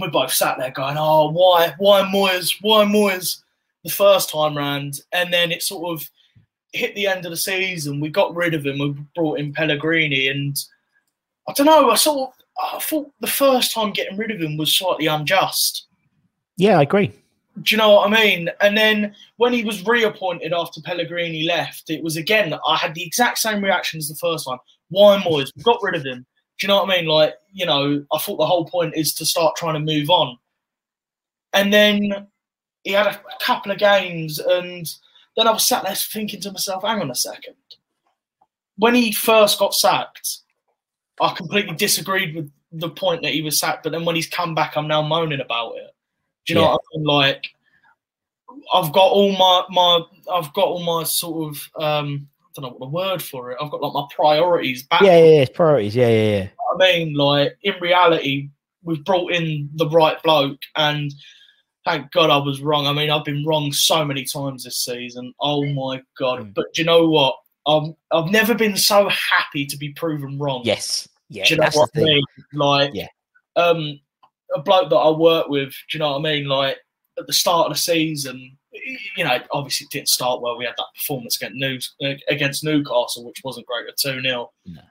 we 0.00 0.08
both 0.08 0.32
sat 0.32 0.56
there 0.58 0.70
going, 0.70 0.96
"Oh, 0.98 1.30
why, 1.30 1.74
why 1.76 2.02
Moyes, 2.02 2.56
why 2.62 2.84
Moyes?" 2.84 3.42
The 3.84 3.90
first 3.90 4.30
time 4.30 4.56
round, 4.56 5.00
and 5.12 5.32
then 5.32 5.52
it 5.52 5.62
sort 5.62 5.92
of 5.92 6.10
hit 6.72 6.94
the 6.94 7.06
end 7.06 7.24
of 7.26 7.30
the 7.30 7.36
season. 7.36 8.00
We 8.00 8.08
got 8.08 8.34
rid 8.34 8.54
of 8.54 8.64
him. 8.64 8.78
We 8.78 8.94
brought 9.14 9.38
in 9.38 9.52
Pellegrini, 9.52 10.28
and 10.28 10.58
I 11.50 11.52
don't 11.54 11.66
know. 11.66 11.90
I 11.90 11.96
sort 11.96 12.30
of 12.30 12.34
I 12.76 12.78
thought 12.78 13.10
the 13.20 13.26
first 13.26 13.72
time 13.72 13.92
getting 13.92 14.18
rid 14.18 14.30
of 14.30 14.40
him 14.40 14.56
was 14.56 14.74
slightly 14.74 15.06
unjust. 15.06 15.86
Yeah, 16.56 16.78
I 16.78 16.82
agree. 16.82 17.12
Do 17.62 17.74
you 17.74 17.78
know 17.78 17.92
what 17.92 18.12
I 18.12 18.14
mean? 18.14 18.48
And 18.60 18.76
then 18.76 19.14
when 19.36 19.52
he 19.52 19.64
was 19.64 19.84
reappointed 19.86 20.52
after 20.52 20.80
Pellegrini 20.80 21.44
left, 21.44 21.90
it 21.90 22.02
was 22.02 22.16
again, 22.16 22.54
I 22.66 22.76
had 22.76 22.94
the 22.94 23.02
exact 23.02 23.38
same 23.38 23.62
reaction 23.62 23.98
as 23.98 24.08
the 24.08 24.14
first 24.14 24.46
time. 24.46 24.58
Why 24.88 25.18
Moyes? 25.18 25.50
We 25.56 25.62
got 25.62 25.82
rid 25.82 25.94
of 25.96 26.04
him. 26.04 26.26
Do 26.58 26.66
you 26.66 26.68
know 26.68 26.82
what 26.82 26.92
I 26.92 26.96
mean? 26.96 27.06
Like, 27.06 27.34
you 27.52 27.66
know, 27.66 28.04
I 28.12 28.18
thought 28.18 28.36
the 28.36 28.46
whole 28.46 28.66
point 28.66 28.94
is 28.94 29.14
to 29.14 29.26
start 29.26 29.56
trying 29.56 29.74
to 29.74 29.80
move 29.80 30.10
on. 30.10 30.36
And 31.52 31.72
then 31.72 32.28
he 32.84 32.92
had 32.92 33.06
a 33.06 33.20
couple 33.40 33.72
of 33.72 33.78
games, 33.78 34.38
and 34.38 34.86
then 35.36 35.48
I 35.48 35.52
was 35.52 35.66
sat 35.66 35.84
there 35.84 35.94
thinking 35.94 36.40
to 36.42 36.52
myself, 36.52 36.82
hang 36.82 37.00
on 37.00 37.10
a 37.10 37.14
second. 37.14 37.56
When 38.76 38.94
he 38.94 39.12
first 39.12 39.58
got 39.58 39.74
sacked, 39.74 40.39
I 41.20 41.34
completely 41.34 41.74
disagreed 41.76 42.34
with 42.34 42.50
the 42.72 42.90
point 42.90 43.22
that 43.22 43.32
he 43.32 43.42
was 43.42 43.58
sacked, 43.58 43.82
but 43.82 43.92
then 43.92 44.04
when 44.04 44.16
he's 44.16 44.28
come 44.28 44.54
back, 44.54 44.76
I'm 44.76 44.88
now 44.88 45.02
moaning 45.02 45.40
about 45.40 45.72
it. 45.76 45.94
Do 46.46 46.52
you 46.52 46.58
know 46.58 46.66
Yeah. 46.66 46.72
what 46.72 46.80
I 46.80 46.96
mean? 46.96 47.06
Like, 47.06 47.46
I've 48.72 48.92
got 48.92 49.06
all 49.10 49.32
my 49.32 49.64
my 49.70 50.00
I've 50.32 50.52
got 50.54 50.66
all 50.66 50.82
my 50.82 51.04
sort 51.04 51.50
of 51.54 51.82
um 51.82 52.28
I 52.46 52.48
don't 52.54 52.64
know 52.64 52.76
what 52.76 52.80
the 52.80 52.86
word 52.92 53.22
for 53.22 53.52
it. 53.52 53.58
I've 53.60 53.70
got 53.70 53.80
like 53.80 53.92
my 53.92 54.06
priorities 54.14 54.82
back. 54.84 55.02
Yeah, 55.02 55.18
yeah, 55.18 55.40
yeah. 55.40 55.46
Priorities. 55.54 55.94
Yeah, 55.94 56.08
yeah, 56.08 56.38
yeah. 56.38 56.48
I 56.74 56.76
mean, 56.78 57.14
like 57.14 57.56
in 57.62 57.74
reality, 57.80 58.50
we've 58.82 59.04
brought 59.04 59.32
in 59.32 59.70
the 59.74 59.88
right 59.88 60.20
bloke, 60.22 60.58
and 60.76 61.12
thank 61.84 62.10
God 62.12 62.30
I 62.30 62.38
was 62.38 62.60
wrong. 62.60 62.86
I 62.86 62.92
mean, 62.92 63.10
I've 63.10 63.24
been 63.24 63.44
wrong 63.44 63.72
so 63.72 64.04
many 64.04 64.24
times 64.24 64.64
this 64.64 64.78
season. 64.78 65.32
Oh 65.40 65.64
my 65.66 66.02
God! 66.18 66.40
Mm. 66.40 66.54
But 66.54 66.72
do 66.74 66.82
you 66.82 66.86
know 66.86 67.08
what? 67.08 67.36
I've 67.66 67.92
I've 68.10 68.30
never 68.32 68.54
been 68.54 68.76
so 68.76 69.08
happy 69.08 69.64
to 69.66 69.76
be 69.76 69.92
proven 69.92 70.38
wrong. 70.38 70.62
Yes. 70.64 71.08
Yeah. 71.30 71.44
Do 71.46 71.54
you 71.54 71.56
know 71.58 71.64
that's 71.64 71.76
what 71.76 71.92
the 71.94 72.00
I 72.00 72.04
thing. 72.04 72.14
mean? 72.16 72.24
Like, 72.52 72.90
Yeah. 72.92 73.06
um, 73.56 74.00
a 74.54 74.60
bloke 74.60 74.90
that 74.90 74.96
I 74.96 75.10
work 75.10 75.48
with. 75.48 75.68
Do 75.70 75.96
you 75.96 75.98
know 76.00 76.10
what 76.10 76.18
I 76.18 76.22
mean? 76.22 76.46
Like 76.46 76.76
at 77.18 77.26
the 77.26 77.32
start 77.32 77.68
of 77.68 77.72
the 77.74 77.78
season, 77.78 78.56
you 79.16 79.24
know, 79.24 79.38
obviously 79.52 79.84
it 79.86 79.92
didn't 79.92 80.08
start 80.08 80.42
well. 80.42 80.58
We 80.58 80.64
had 80.64 80.74
that 80.76 80.86
performance 80.94 81.36
against 81.36 81.56
News 81.56 81.94
against 82.28 82.64
Newcastle, 82.64 83.24
which 83.24 83.40
wasn't 83.44 83.66
great 83.66 83.86
at 83.88 83.96
two 83.96 84.20
0 84.20 84.50
No. 84.66 84.82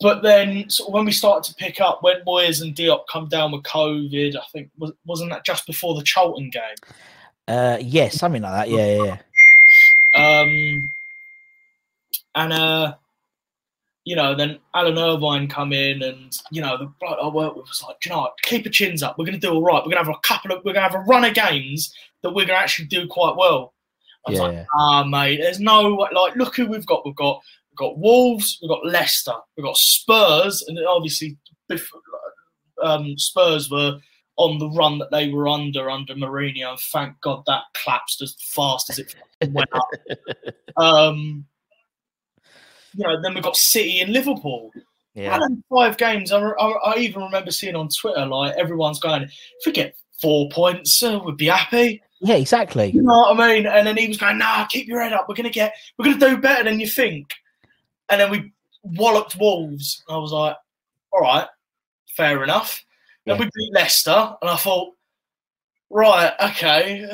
But 0.00 0.22
then, 0.22 0.70
sort 0.70 0.88
of 0.88 0.94
when 0.94 1.04
we 1.04 1.12
started 1.12 1.48
to 1.50 1.54
pick 1.56 1.80
up, 1.80 2.02
when 2.02 2.24
Moyes 2.26 2.62
and 2.62 2.74
Diop 2.74 3.00
come 3.10 3.28
down 3.28 3.52
with 3.52 3.62
COVID, 3.64 4.36
I 4.36 4.42
think 4.52 4.70
was, 4.78 4.92
wasn't 5.04 5.30
that 5.30 5.44
just 5.44 5.66
before 5.66 5.94
the 5.94 6.02
Charlton 6.02 6.48
game? 6.50 6.62
Uh, 7.46 7.76
yeah, 7.80 8.08
something 8.08 8.40
like 8.42 8.52
that. 8.52 8.70
Yeah, 8.70 8.86
yeah, 9.04 9.16
yeah. 10.14 10.40
Um, 10.40 10.90
and 12.34 12.52
uh, 12.52 12.94
you 14.04 14.16
know, 14.16 14.34
then 14.34 14.58
Alan 14.74 14.98
Irvine 14.98 15.48
come 15.48 15.72
in, 15.72 16.02
and 16.02 16.36
you 16.50 16.60
know, 16.60 16.76
the 16.76 16.92
bloke 17.00 17.18
I 17.22 17.28
work 17.28 17.54
with 17.56 17.66
was 17.68 17.82
like, 17.86 18.00
"Do 18.00 18.08
you 18.08 18.14
know, 18.16 18.22
what? 18.22 18.32
keep 18.42 18.64
your 18.64 18.72
chins 18.72 19.02
up. 19.02 19.16
We're 19.18 19.24
going 19.26 19.40
to 19.40 19.46
do 19.46 19.52
all 19.52 19.62
right. 19.62 19.76
We're 19.76 19.92
going 19.92 20.04
to 20.04 20.10
have 20.10 20.16
a 20.16 20.26
couple 20.26 20.50
of, 20.52 20.58
we're 20.64 20.72
going 20.72 20.88
to 20.88 20.90
have 20.90 21.00
a 21.00 21.04
run 21.04 21.24
of 21.24 21.34
games 21.34 21.94
that 22.22 22.30
we're 22.30 22.46
going 22.46 22.58
to 22.58 22.62
actually 22.62 22.86
do 22.88 23.06
quite 23.06 23.36
well." 23.36 23.74
I 24.26 24.30
was 24.30 24.38
Yeah. 24.40 24.46
like, 24.46 24.66
"Ah, 24.78 25.04
mate, 25.04 25.38
there's 25.40 25.60
no 25.60 25.82
like, 25.82 26.36
look 26.36 26.56
who 26.56 26.66
we've 26.66 26.86
got. 26.86 27.04
We've 27.04 27.14
got 27.16 27.40
we've 27.70 27.76
got 27.76 27.98
Wolves, 27.98 28.58
we've 28.60 28.68
got 28.68 28.84
Leicester, 28.86 29.34
we've 29.56 29.64
got 29.64 29.76
Spurs, 29.76 30.62
and 30.66 30.78
obviously, 30.86 31.36
um, 32.82 33.16
Spurs 33.18 33.70
were." 33.70 33.98
On 34.38 34.58
the 34.58 34.70
run 34.70 34.98
that 34.98 35.10
they 35.10 35.28
were 35.28 35.46
under 35.46 35.90
under 35.90 36.14
Mourinho, 36.14 36.70
and 36.70 36.80
thank 36.90 37.20
God 37.20 37.42
that 37.46 37.64
collapsed 37.74 38.22
as 38.22 38.34
fast 38.40 38.88
as 38.88 38.98
it 38.98 39.14
went 39.50 39.68
up. 39.74 39.86
Um, 40.78 41.44
you 42.94 43.04
know, 43.04 43.20
then 43.20 43.34
we've 43.34 43.42
got 43.42 43.56
City 43.56 44.00
and 44.00 44.12
Liverpool. 44.12 44.70
Yeah. 45.14 45.38
And 45.40 45.62
five 45.68 45.98
games, 45.98 46.32
I, 46.32 46.40
I, 46.40 46.68
I 46.94 46.96
even 46.98 47.22
remember 47.22 47.50
seeing 47.50 47.76
on 47.76 47.88
Twitter 47.88 48.24
like 48.24 48.56
everyone's 48.56 48.98
going, 49.00 49.22
if 49.22 49.66
we 49.66 49.72
get 49.72 49.94
four 50.20 50.48
points, 50.50 51.02
uh, 51.02 51.20
we'd 51.24 51.36
be 51.36 51.48
happy. 51.48 52.02
Yeah, 52.20 52.36
exactly. 52.36 52.90
You 52.90 53.02
know 53.02 53.12
what 53.12 53.40
I 53.40 53.48
mean? 53.54 53.66
And 53.66 53.86
then 53.86 53.96
he 53.96 54.08
was 54.08 54.16
going, 54.16 54.38
nah, 54.38 54.64
keep 54.66 54.86
your 54.86 55.02
head 55.02 55.12
up. 55.12 55.28
We're 55.28 55.34
gonna 55.34 55.50
get, 55.50 55.74
we're 55.98 56.04
gonna 56.06 56.18
do 56.18 56.36
better 56.38 56.64
than 56.64 56.80
you 56.80 56.86
think. 56.86 57.28
And 58.08 58.20
then 58.20 58.30
we 58.30 58.52
walloped 58.82 59.36
Wolves. 59.36 60.02
I 60.08 60.16
was 60.16 60.32
like, 60.32 60.56
all 61.12 61.20
right, 61.20 61.46
fair 62.16 62.42
enough. 62.44 62.82
Then 63.26 63.36
Yeah. 63.36 63.40
we 63.42 63.50
beat 63.54 63.74
Leicester, 63.74 64.36
and 64.40 64.50
I 64.50 64.56
thought, 64.56 64.94
right, 65.90 66.32
okay. 66.40 67.08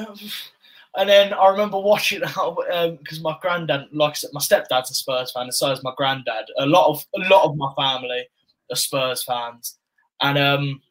And 0.98 1.08
then 1.08 1.32
I 1.32 1.48
remember 1.48 1.78
watching 1.78 2.22
it 2.24 2.98
because 2.98 3.20
my 3.20 3.36
granddad, 3.40 3.86
like 3.92 4.10
I 4.10 4.14
said, 4.14 4.30
my 4.32 4.40
stepdad's 4.40 4.90
a 4.90 4.94
Spurs 4.94 5.30
fan, 5.30 5.44
and 5.44 5.54
so 5.54 5.70
is 5.70 5.82
my 5.84 5.92
granddad. 5.96 6.46
A 6.58 6.66
lot 6.66 6.88
of 6.88 7.06
a 7.14 7.28
lot 7.28 7.44
of 7.44 7.56
my 7.56 7.72
family 7.76 8.26
are 8.70 8.76
Spurs 8.76 9.22
fans, 9.22 9.78
and 10.20 10.36
um, 10.36 10.82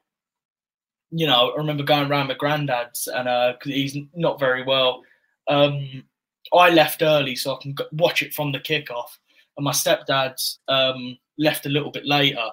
you 1.11 1.27
know, 1.27 1.51
I 1.51 1.57
remember 1.57 1.83
going 1.83 2.09
around 2.09 2.27
my 2.27 2.35
granddad's, 2.35 3.07
and 3.07 3.27
uh, 3.27 3.53
he's 3.63 3.97
not 4.15 4.39
very 4.39 4.63
well. 4.63 5.03
Um, 5.49 6.05
I 6.53 6.69
left 6.69 7.01
early 7.01 7.35
so 7.35 7.55
I 7.55 7.61
can 7.61 7.75
watch 7.91 8.21
it 8.21 8.33
from 8.33 8.53
the 8.53 8.59
kickoff, 8.59 9.17
and 9.57 9.65
my 9.65 9.73
stepdad's 9.73 10.59
um, 10.69 11.17
left 11.37 11.65
a 11.65 11.69
little 11.69 11.91
bit 11.91 12.05
later. 12.05 12.47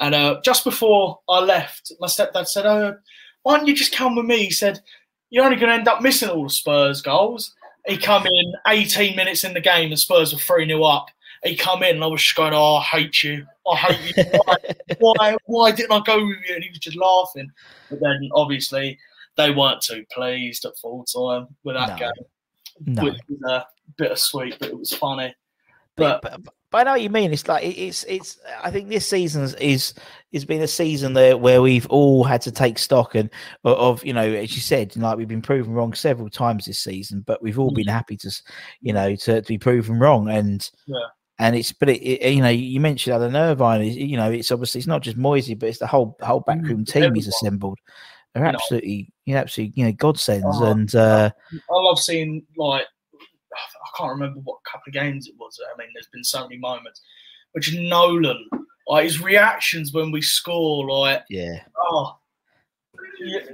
And 0.00 0.14
uh, 0.14 0.40
just 0.42 0.64
before 0.64 1.20
I 1.28 1.40
left, 1.40 1.92
my 2.00 2.06
stepdad 2.06 2.48
said, 2.48 2.64
"Oh, 2.64 2.96
why 3.42 3.58
don't 3.58 3.66
you 3.66 3.74
just 3.74 3.94
come 3.94 4.16
with 4.16 4.24
me?" 4.24 4.46
He 4.46 4.50
said, 4.50 4.80
"You're 5.30 5.44
only 5.44 5.56
going 5.56 5.70
to 5.70 5.74
end 5.76 5.88
up 5.88 6.02
missing 6.02 6.28
all 6.28 6.44
the 6.44 6.50
Spurs 6.50 7.02
goals." 7.02 7.54
He 7.86 7.96
come 7.96 8.26
in 8.26 8.52
18 8.66 9.14
minutes 9.14 9.44
in 9.44 9.54
the 9.54 9.60
game, 9.60 9.90
and 9.90 9.98
Spurs 9.98 10.32
were 10.32 10.38
3 10.40 10.66
0 10.66 10.82
up. 10.82 11.06
He 11.44 11.54
come 11.54 11.82
in, 11.84 11.96
and 11.96 12.04
I 12.04 12.08
was 12.08 12.22
just 12.22 12.34
going, 12.34 12.52
"Oh, 12.54 12.76
I 12.76 12.82
hate 12.82 13.22
you! 13.22 13.46
I 13.70 13.76
hate 13.76 14.16
you! 14.16 14.24
Why, 14.44 14.56
why, 14.98 15.36
why 15.44 15.70
didn't 15.72 15.92
I 15.92 16.00
go 16.04 16.16
with 16.26 16.38
you?" 16.48 16.54
And 16.54 16.64
he 16.64 16.70
was 16.70 16.78
just 16.78 16.96
laughing. 16.96 17.50
But 17.90 18.00
then, 18.00 18.28
obviously, 18.34 18.98
they 19.36 19.50
weren't 19.52 19.82
too 19.82 20.04
pleased 20.10 20.64
at 20.64 20.76
full 20.78 21.04
time 21.04 21.48
with 21.62 21.76
that 21.76 21.90
No. 21.90 21.96
game, 21.96 22.94
No. 22.94 23.04
which 23.04 23.20
was 23.28 23.42
uh, 23.48 23.62
bittersweet, 23.96 24.56
but 24.58 24.68
it 24.70 24.78
was 24.78 24.92
funny. 24.92 25.34
But, 25.94 26.22
But, 26.22 26.42
but, 26.42 26.54
but 26.76 26.80
I 26.80 26.84
know 26.84 26.92
what 26.92 27.02
you 27.02 27.08
mean. 27.08 27.32
It's 27.32 27.48
like 27.48 27.64
it- 27.64 27.78
it's 27.78 28.04
it's. 28.04 28.38
I 28.62 28.70
think 28.70 28.90
this 28.90 29.06
season 29.06 29.48
is 29.58 29.94
has 30.34 30.44
been 30.44 30.60
a 30.60 30.68
season 30.68 31.14
there 31.14 31.38
where 31.38 31.62
we've 31.62 31.86
all 31.86 32.22
had 32.22 32.42
to 32.42 32.52
take 32.52 32.78
stock 32.78 33.14
and 33.14 33.30
of, 33.64 34.04
you 34.04 34.12
know, 34.12 34.30
as 34.30 34.54
you 34.54 34.60
said, 34.60 34.94
like 34.94 35.16
we've 35.16 35.26
been 35.26 35.40
proven 35.40 35.72
wrong 35.72 35.94
several 35.94 36.28
times 36.28 36.66
this 36.66 36.78
season, 36.78 37.24
but 37.26 37.42
we've 37.42 37.58
all 37.58 37.70
been 37.70 37.86
mm. 37.86 37.92
happy 37.92 38.18
to, 38.18 38.42
you 38.82 38.92
know, 38.92 39.16
to, 39.16 39.40
to 39.40 39.48
be 39.48 39.56
proven 39.56 39.98
wrong. 39.98 40.28
And 40.28 40.68
Yeah. 40.86 40.98
and 41.38 41.56
it's 41.56 41.72
but 41.72 41.88
it, 41.88 42.02
it, 42.02 42.34
you 42.34 42.42
know, 42.42 42.50
you 42.50 42.78
mentioned 42.78 43.14
Alan 43.14 43.36
Irvine. 43.36 43.82
You 43.82 44.18
know, 44.18 44.30
it's 44.30 44.52
obviously 44.52 44.80
it's 44.80 44.86
not 44.86 45.00
just 45.00 45.16
Moyesy, 45.16 45.58
but 45.58 45.70
it's 45.70 45.78
the 45.78 45.86
whole 45.86 46.18
whole 46.20 46.40
backroom 46.40 46.84
mm. 46.84 46.92
team 46.92 47.14
he's 47.14 47.28
assembled. 47.28 47.78
They're 48.34 48.44
absolutely, 48.44 49.10
you 49.24 49.32
know, 49.32 49.40
absolutely, 49.40 49.80
you 49.80 49.86
know, 49.86 49.92
godsends. 49.92 50.44
Oh, 50.60 50.66
and 50.66 50.94
uh, 50.94 51.30
I 51.70 51.74
love 51.74 51.98
seeing 51.98 52.44
like 52.58 52.84
I 53.56 53.98
can't 53.98 54.12
remember 54.12 54.40
what 54.40 54.58
couple 54.64 54.88
of 54.88 54.94
games 54.94 55.26
it 55.26 55.34
was. 55.38 55.58
I 55.74 55.76
mean, 55.78 55.88
there's 55.94 56.08
been 56.12 56.24
so 56.24 56.42
many 56.42 56.58
moments. 56.58 57.00
Which 57.52 57.74
Nolan, 57.74 58.48
like 58.86 59.04
his 59.04 59.22
reactions 59.22 59.92
when 59.92 60.10
we 60.10 60.20
score, 60.20 60.88
like 60.88 61.22
yeah, 61.30 61.60
oh, 61.78 62.18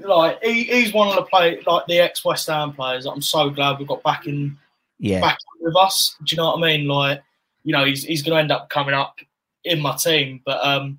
like 0.01 0.43
he, 0.43 0.65
he's 0.65 0.93
one 0.93 1.09
of 1.09 1.15
the 1.15 1.23
play 1.23 1.61
like 1.67 1.87
the 1.87 2.01
ex 2.01 2.25
West 2.25 2.49
Ham 2.49 2.73
players. 2.73 3.07
I'm 3.07 3.23
so 3.23 3.51
glad 3.51 3.79
we 3.79 3.85
got 3.85 4.03
back 4.03 4.27
in 4.27 4.59
yeah, 4.99 5.21
back 5.21 5.39
with 5.61 5.77
us. 5.77 6.17
Do 6.25 6.35
you 6.35 6.37
know 6.37 6.51
what 6.51 6.59
I 6.59 6.77
mean? 6.77 6.89
Like, 6.89 7.23
you 7.65 7.73
know, 7.73 7.85
he's 7.85 8.05
he's 8.05 8.23
going 8.23 8.37
to 8.37 8.41
end 8.41 8.53
up 8.53 8.71
coming 8.71 8.95
up 8.95 9.19
in 9.65 9.81
my 9.81 9.97
team, 9.97 10.41
but 10.45 10.65
um, 10.65 10.99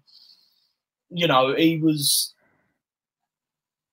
you 1.10 1.28
know, 1.28 1.56
he 1.56 1.78
was 1.78 2.34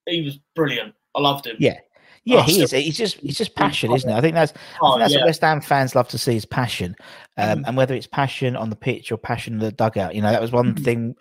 he 0.06 0.22
was 0.22 0.38
brilliant. 0.54 0.94
I 1.14 1.20
loved 1.20 1.46
him. 1.46 1.56
Yeah. 1.58 1.78
Yeah, 2.24 2.40
Oh, 2.40 2.42
he 2.42 2.62
is. 2.62 2.70
He's 2.70 2.96
just 2.98 3.16
he's 3.16 3.38
just 3.38 3.54
passion, 3.54 3.92
isn't 3.92 4.08
it? 4.08 4.14
I 4.14 4.20
think 4.20 4.34
that's 4.34 4.52
I 4.52 4.78
Oh, 4.82 4.90
think 4.92 5.00
that's 5.00 5.14
what 5.14 5.26
West 5.26 5.40
Ham 5.40 5.60
fans 5.60 5.94
love 5.94 6.08
to 6.08 6.18
see 6.18 6.36
is 6.36 6.44
passion, 6.44 6.94
um, 7.38 7.60
Mhm. 7.60 7.68
and 7.68 7.76
whether 7.76 7.94
it's 7.94 8.06
passion 8.06 8.56
on 8.56 8.68
the 8.70 8.76
pitch 8.76 9.10
or 9.10 9.16
passion 9.16 9.54
in 9.54 9.58
the 9.60 9.72
dugout. 9.72 10.14
You 10.14 10.20
know, 10.22 10.30
that 10.30 10.40
was 10.42 10.52
one 10.52 10.74
Mhm. 10.74 10.84
thing. 10.84 11.14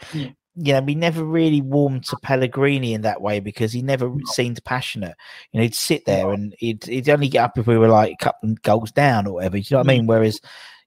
You 0.55 0.73
know, 0.73 0.81
we 0.81 0.95
never 0.95 1.23
really 1.23 1.61
warmed 1.61 2.03
to 2.05 2.17
Pellegrini 2.21 2.93
in 2.93 3.01
that 3.03 3.21
way 3.21 3.39
because 3.39 3.71
he 3.71 3.81
never 3.81 4.11
seemed 4.33 4.61
passionate. 4.65 5.15
You 5.53 5.59
know, 5.59 5.63
he'd 5.63 5.75
sit 5.75 6.05
there 6.05 6.31
and 6.33 6.53
he'd 6.59 6.83
he'd 6.83 7.07
only 7.09 7.29
get 7.29 7.45
up 7.45 7.57
if 7.57 7.65
we 7.65 7.77
were 7.77 7.87
like 7.87 8.11
a 8.19 8.23
couple 8.23 8.49
of 8.49 8.61
goals 8.61 8.91
down 8.91 9.25
or 9.25 9.35
whatever. 9.35 9.57
Do 9.57 9.59
you 9.59 9.65
know 9.71 9.77
what 9.77 9.89
I 9.89 9.93
Mm. 9.93 9.97
mean? 9.99 10.07
Whereas, 10.07 10.41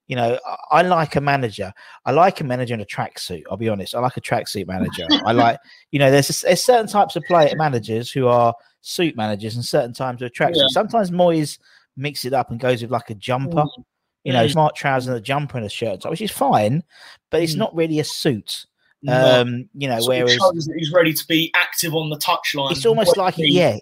you 0.07 0.15
know, 0.15 0.37
I, 0.45 0.79
I 0.79 0.81
like 0.83 1.15
a 1.15 1.21
manager. 1.21 1.73
I 2.05 2.11
like 2.11 2.41
a 2.41 2.43
manager 2.43 2.73
in 2.73 2.81
a 2.81 2.85
tracksuit. 2.85 3.43
I'll 3.49 3.57
be 3.57 3.69
honest. 3.69 3.95
I 3.95 3.99
like 3.99 4.17
a 4.17 4.21
tracksuit 4.21 4.67
manager. 4.67 5.07
I 5.25 5.31
like, 5.33 5.59
you 5.91 5.99
know, 5.99 6.11
there's 6.11 6.41
there's 6.41 6.63
certain 6.63 6.87
types 6.87 7.15
of 7.15 7.23
player 7.23 7.55
managers 7.55 8.11
who 8.11 8.27
are 8.27 8.53
suit 8.81 9.15
managers 9.15 9.55
and 9.55 9.63
certain 9.63 9.93
times 9.93 10.21
of 10.21 10.31
tracksuit. 10.31 10.55
Yeah. 10.57 10.67
Sometimes 10.69 11.09
Moyes 11.11 11.57
mix 11.95 12.25
it 12.25 12.33
up 12.33 12.51
and 12.51 12.59
goes 12.59 12.81
with 12.81 12.91
like 12.91 13.09
a 13.09 13.15
jumper. 13.15 13.63
Mm. 13.63 13.83
You 14.25 14.31
know, 14.33 14.45
Mm. 14.45 14.51
smart 14.51 14.75
trousers 14.75 15.07
and 15.09 15.17
a 15.17 15.21
jumper 15.21 15.57
and 15.57 15.65
a 15.65 15.69
shirt, 15.69 16.05
which 16.05 16.21
is 16.21 16.31
fine, 16.31 16.83
but 17.29 17.41
it's 17.41 17.55
Mm. 17.55 17.59
not 17.59 17.75
really 17.75 17.99
a 17.99 18.03
suit. 18.05 18.65
No. 19.01 19.41
Um, 19.41 19.69
you 19.73 19.89
know, 19.89 19.97
of 19.97 20.07
whereas 20.07 20.37
he's 20.77 20.91
ready 20.93 21.11
to 21.13 21.27
be 21.27 21.51
active 21.55 21.93
on 21.93 22.09
the 22.09 22.17
touchline. 22.17 22.71
it's 22.71 22.85
almost 22.85 23.17
like 23.17 23.37
working- 23.37 23.53
yeah, 23.53 23.77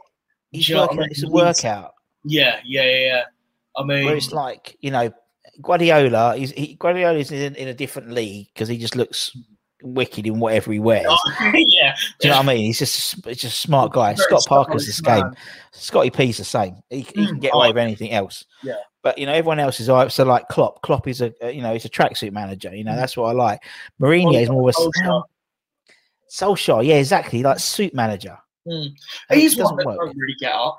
he's 0.52 0.66
Do 0.66 0.72
you 0.72 0.76
know 0.78 0.82
what 0.82 0.90
I 0.90 0.94
working. 0.94 1.00
mean? 1.02 1.10
It's 1.12 1.24
a 1.24 1.30
workout. 1.30 1.94
Yeah, 2.26 2.60
yeah, 2.66 2.84
yeah. 2.84 3.06
yeah. 3.06 3.24
I 3.78 3.84
mean, 3.84 4.06
Where 4.06 4.16
it's 4.16 4.32
like 4.32 4.76
you 4.82 4.90
know, 4.92 5.12
Guardiola. 5.62 6.36
He's 6.38 6.52
he, 6.52 6.76
Guardiola 6.76 7.18
is 7.20 7.32
in, 7.32 7.56
in 7.56 7.68
a 7.68 7.74
different 7.74 8.12
league 8.12 8.48
because 8.54 8.68
he 8.70 8.78
just 8.78 8.96
looks 8.96 9.36
wicked 9.84 10.28
in 10.28 10.40
whatever 10.40 10.72
he 10.72 10.80
wears. 10.80 11.08
yeah. 11.54 11.96
Do 12.20 12.28
you 12.28 12.30
know 12.30 12.38
what 12.38 12.46
I 12.50 12.54
mean? 12.54 12.66
He's 12.66 12.80
just 12.80 13.26
he's 13.26 13.38
just 13.38 13.58
a 13.58 13.68
smart 13.68 13.92
guy. 13.92 14.14
Very 14.14 14.26
Scott 14.28 14.46
Parker's 14.48 14.86
the 14.86 14.94
same. 14.94 15.32
Scotty 15.72 16.10
P's 16.12 16.38
the 16.38 16.44
same. 16.44 16.76
He, 16.90 16.98
he 17.02 17.04
can 17.04 17.26
Mm, 17.38 17.42
get 17.42 17.52
oh, 17.54 17.60
away 17.60 17.70
with 17.70 17.78
anything 17.78 18.12
else. 18.12 18.46
Yeah. 18.64 18.76
But 19.04 19.18
you 19.18 19.26
know, 19.26 19.34
everyone 19.34 19.60
else 19.60 19.80
is 19.80 19.90
all 19.90 19.98
right. 19.98 20.12
So 20.12 20.24
like 20.24 20.48
Klopp, 20.50 20.82
Klopp 20.84 21.08
is 21.08 21.22
a, 21.22 21.34
you 21.52 21.62
know 21.64 21.74
he's 21.74 21.86
a 21.86 21.90
tracksuit 21.90 22.32
manager. 22.32 22.76
You 22.76 22.84
know 22.84 22.96
that's 22.96 23.18
what 23.18 23.30
I 23.30 23.32
like. 23.32 23.64
Mourinho 24.00 24.40
is 24.40 24.50
more 24.50 24.70
of 24.70 24.76
a 24.76 24.80
Solskjaer. 24.80 25.24
Solskjaer. 26.30 26.86
Yeah, 26.86 26.96
exactly. 26.96 27.42
Like 27.44 27.60
suit 27.60 27.94
manager. 27.94 28.38
Mm. 28.68 28.92
He's 29.32 29.56
one 29.58 29.64
doesn't 29.64 29.78
that 29.78 29.86
work. 29.88 29.98
don't 29.98 30.18
really 30.18 30.36
get 30.40 30.54
up. 30.54 30.78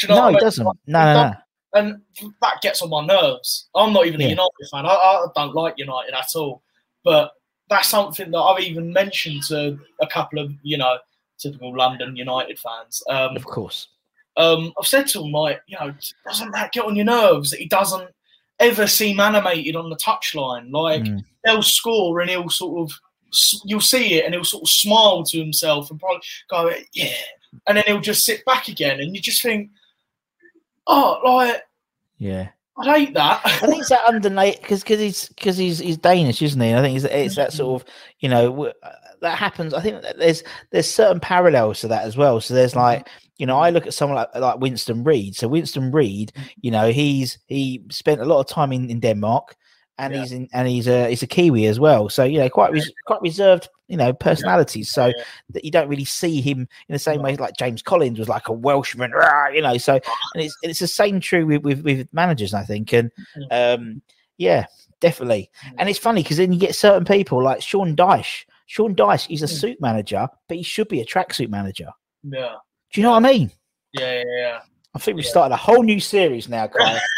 Do 0.00 0.06
you 0.06 0.08
know 0.08 0.20
No, 0.20 0.22
I 0.24 0.28
he 0.30 0.34
mean? 0.34 0.40
doesn't. 0.42 0.64
No, 0.64 0.72
no, 0.86 1.22
no. 1.28 1.34
And 1.74 2.00
that 2.40 2.60
gets 2.62 2.80
on 2.82 2.90
my 2.90 3.04
nerves. 3.04 3.68
I'm 3.74 3.92
not 3.92 4.06
even 4.06 4.20
Yeah. 4.20 4.28
a 4.28 4.30
United 4.30 4.68
fan. 4.70 4.86
I, 4.86 4.90
I 4.90 5.26
don't 5.34 5.54
like 5.54 5.74
United 5.76 6.14
at 6.14 6.28
all. 6.36 6.62
But 7.04 7.32
that's 7.68 7.88
something 7.88 8.30
that 8.30 8.38
I've 8.38 8.60
even 8.62 8.92
mentioned 8.92 9.42
to 9.48 9.78
a 10.00 10.06
couple 10.06 10.38
of, 10.38 10.52
you 10.62 10.78
know, 10.78 10.98
typical 11.38 11.76
London 11.76 12.16
United 12.16 12.58
fans. 12.58 13.02
Um, 13.10 13.36
Of 13.36 13.44
course. 13.44 13.88
um, 14.36 14.72
I've 14.78 14.86
said 14.86 15.06
to 15.08 15.22
him, 15.22 15.32
like, 15.32 15.60
you 15.66 15.76
know, 15.78 15.94
doesn't 16.26 16.52
that 16.52 16.72
get 16.72 16.84
on 16.84 16.96
your 16.96 17.04
nerves 17.06 17.50
that 17.50 17.60
he 17.60 17.66
doesn't 17.66 18.08
ever 18.60 18.86
seem 18.86 19.20
animated 19.20 19.76
on 19.76 19.90
the 19.90 19.96
touchline? 19.96 20.70
Like, 20.72 21.02
Mm. 21.02 21.24
they'll 21.44 21.62
score 21.62 22.20
and 22.20 22.30
he'll 22.30 22.48
sort 22.48 22.88
of, 22.90 22.98
you'll 23.64 23.80
see 23.80 24.14
it 24.14 24.24
and 24.24 24.32
he'll 24.34 24.44
sort 24.44 24.62
of 24.62 24.68
smile 24.68 25.24
to 25.24 25.38
himself 25.38 25.90
and 25.90 25.98
probably 26.00 26.22
go, 26.48 26.72
yeah. 26.92 27.16
And 27.66 27.76
then 27.76 27.84
he'll 27.86 28.00
just 28.00 28.24
sit 28.24 28.44
back 28.44 28.68
again. 28.68 29.00
And 29.00 29.14
you 29.14 29.20
just 29.20 29.42
think, 29.42 29.70
oh, 30.86 31.20
like, 31.24 31.62
Yeah. 32.18 32.48
I 32.76 32.98
hate 32.98 33.14
that. 33.14 33.40
I 33.44 33.66
think 33.66 33.80
it's 33.80 33.90
that 33.90 34.04
underneath 34.04 34.60
because 34.60 34.82
because 34.82 34.98
he's 34.98 35.28
because 35.28 35.56
he's 35.56 35.78
he's 35.78 35.96
Danish, 35.96 36.42
isn't 36.42 36.60
he? 36.60 36.74
I 36.74 36.80
think 36.80 36.96
it's, 36.96 37.04
it's 37.04 37.36
that 37.36 37.52
sort 37.52 37.80
of 37.80 37.88
you 38.18 38.28
know 38.28 38.72
that 39.20 39.38
happens. 39.38 39.74
I 39.74 39.80
think 39.80 40.02
that 40.02 40.18
there's 40.18 40.42
there's 40.70 40.90
certain 40.90 41.20
parallels 41.20 41.80
to 41.80 41.88
that 41.88 42.04
as 42.04 42.16
well. 42.16 42.40
So 42.40 42.52
there's 42.52 42.72
mm-hmm. 42.72 42.80
like 42.80 43.08
you 43.38 43.46
know 43.46 43.58
I 43.58 43.70
look 43.70 43.86
at 43.86 43.94
someone 43.94 44.16
like 44.16 44.34
like 44.34 44.58
Winston 44.58 45.04
Reid. 45.04 45.36
So 45.36 45.46
Winston 45.46 45.92
Reid, 45.92 46.32
mm-hmm. 46.34 46.48
you 46.62 46.70
know 46.72 46.90
he's 46.90 47.38
he 47.46 47.84
spent 47.90 48.20
a 48.20 48.24
lot 48.24 48.40
of 48.40 48.48
time 48.48 48.72
in, 48.72 48.90
in 48.90 48.98
Denmark, 48.98 49.54
and 49.98 50.12
Yeah. 50.12 50.20
he's 50.20 50.32
in 50.32 50.48
and 50.52 50.68
he's 50.68 50.88
a 50.88 51.08
he's 51.08 51.22
a 51.22 51.26
Kiwi 51.26 51.66
as 51.66 51.78
well. 51.78 52.08
So 52.08 52.24
you 52.24 52.38
know 52.38 52.48
quite 52.48 52.72
res- 52.72 52.92
quite 53.06 53.22
reserved 53.22 53.68
you 53.88 53.96
know 53.96 54.12
personalities. 54.12 54.90
So 54.90 55.06
Yeah. 55.06 55.24
that 55.50 55.64
you 55.64 55.70
don't 55.70 55.88
really 55.88 56.04
see 56.04 56.40
him 56.40 56.60
in 56.60 56.92
the 56.92 56.98
same 56.98 57.22
way 57.22 57.36
like 57.36 57.56
James 57.56 57.82
Collins 57.82 58.18
was 58.18 58.28
like 58.28 58.48
a 58.48 58.52
Welshman, 58.52 59.12
rah, 59.12 59.48
you 59.48 59.62
know. 59.62 59.78
So 59.78 59.94
and 60.34 60.42
it's 60.42 60.56
it's 60.62 60.80
the 60.80 60.88
same 60.88 61.20
true 61.20 61.46
with 61.46 61.62
with, 61.62 61.82
with 61.82 62.08
managers, 62.12 62.54
I 62.54 62.64
think, 62.64 62.92
and 62.92 63.10
mm-hmm. 63.36 63.82
um, 63.82 64.02
yeah, 64.38 64.66
definitely. 65.00 65.50
Mm-hmm. 65.64 65.76
And 65.78 65.88
it's 65.88 65.98
funny 65.98 66.22
because 66.22 66.38
then 66.38 66.52
you 66.52 66.58
get 66.58 66.74
certain 66.74 67.04
people 67.04 67.42
like 67.42 67.62
Sean 67.62 67.94
Dyche. 67.94 68.44
Sean 68.66 68.94
Dyche, 68.94 69.26
he's 69.26 69.42
a 69.42 69.46
mm. 69.46 69.60
suit 69.60 69.80
manager, 69.80 70.26
but 70.48 70.56
he 70.56 70.62
should 70.62 70.88
be 70.88 71.00
a 71.02 71.04
tracksuit 71.04 71.50
manager. 71.50 71.90
Yeah. 72.22 72.54
Do 72.92 73.00
you 73.00 73.02
know 73.02 73.10
what 73.10 73.24
I 73.24 73.32
mean? 73.32 73.50
Yeah, 73.92 74.22
yeah, 74.26 74.60
I 74.94 74.98
think 74.98 75.16
we've 75.16 75.24
Yeah. 75.24 75.30
started 75.30 75.54
a 75.54 75.58
whole 75.58 75.82
new 75.82 76.00
series 76.00 76.48
now, 76.48 76.66
Kyle. 76.66 76.98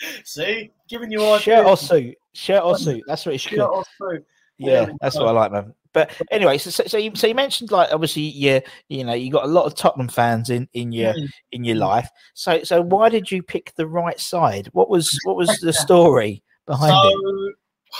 yeah. 0.00 0.08
See? 0.24 0.70
Giving 0.88 1.10
you 1.10 1.20
ideas. 1.22 1.42
Shirt 1.42 1.66
or 1.66 1.76
suit, 1.76 2.16
shirt 2.32 2.62
or 2.62 2.78
suit. 2.78 3.02
That's 3.06 3.26
what 3.26 3.34
it 3.34 3.38
should. 3.38 3.58
Shirt 3.58 3.70
or 3.70 3.84
suit. 3.98 4.24
Yeah, 4.58 4.72
Yeah, 4.86 4.92
that's 5.00 5.16
what 5.16 5.28
I 5.28 5.30
like, 5.30 5.52
man. 5.52 5.74
But 5.92 6.12
anyway, 6.30 6.58
so 6.58 6.70
so, 6.70 6.84
so, 6.86 6.98
you, 6.98 7.12
so 7.14 7.26
you 7.26 7.34
mentioned 7.34 7.70
like 7.70 7.92
obviously 7.92 8.22
you 8.22 8.60
you 8.88 9.04
know 9.04 9.14
you 9.14 9.30
got 9.32 9.44
a 9.44 9.48
lot 9.48 9.64
of 9.64 9.74
Tottenham 9.74 10.08
fans 10.08 10.50
in 10.50 10.68
in 10.74 10.92
your 10.92 11.14
Mm. 11.14 11.28
in 11.52 11.64
your 11.64 11.76
life. 11.76 12.08
So 12.34 12.62
so 12.62 12.82
why 12.82 13.08
did 13.08 13.30
you 13.30 13.42
pick 13.42 13.74
the 13.74 13.86
right 13.86 14.20
side? 14.20 14.68
What 14.72 14.90
was 14.90 15.18
what 15.24 15.36
was 15.36 15.48
the 15.60 15.72
story 15.84 16.42
behind 16.66 16.92
it? 16.92 17.54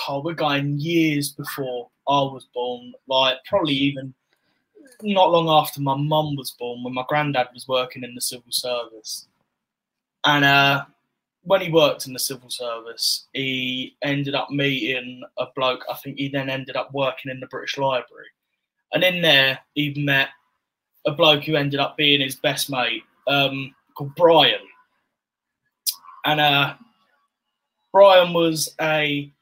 Oh, 0.06 0.20
we're 0.22 0.34
going 0.34 0.78
years 0.78 1.32
before 1.32 1.88
I 2.06 2.20
was 2.20 2.46
born, 2.52 2.92
like 3.06 3.36
probably 3.46 3.72
even 3.72 4.12
not 5.02 5.30
long 5.30 5.48
after 5.48 5.80
my 5.80 5.96
mum 5.96 6.36
was 6.36 6.50
born, 6.58 6.82
when 6.82 6.92
my 6.94 7.04
granddad 7.08 7.48
was 7.54 7.66
working 7.68 8.04
in 8.04 8.14
the 8.14 8.20
civil 8.20 8.50
service. 8.50 9.28
And 10.24 10.44
uh, 10.44 10.84
when 11.48 11.62
he 11.62 11.72
worked 11.72 12.06
in 12.06 12.12
the 12.12 12.18
civil 12.18 12.50
service, 12.50 13.26
he 13.32 13.96
ended 14.02 14.34
up 14.34 14.50
meeting 14.50 15.22
a 15.38 15.46
bloke. 15.56 15.82
I 15.90 15.94
think 15.94 16.18
he 16.18 16.28
then 16.28 16.50
ended 16.50 16.76
up 16.76 16.92
working 16.92 17.30
in 17.30 17.40
the 17.40 17.46
British 17.46 17.78
Library. 17.78 18.26
And 18.92 19.02
in 19.02 19.22
there, 19.22 19.58
he 19.74 19.94
met 19.94 20.28
a 21.06 21.12
bloke 21.12 21.44
who 21.44 21.56
ended 21.56 21.80
up 21.80 21.96
being 21.96 22.20
his 22.20 22.36
best 22.36 22.70
mate 22.70 23.02
um, 23.26 23.74
called 23.94 24.14
Brian. 24.14 24.60
And 26.26 26.38
uh, 26.38 26.74
Brian 27.92 28.34
was 28.34 28.74
a 28.78 29.32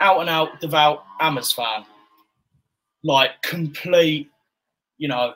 out 0.00 0.20
and 0.20 0.30
out 0.30 0.60
devout 0.60 1.04
Ammers 1.20 1.54
fan, 1.54 1.84
like 3.04 3.40
complete, 3.42 4.30
you 4.96 5.08
know. 5.08 5.34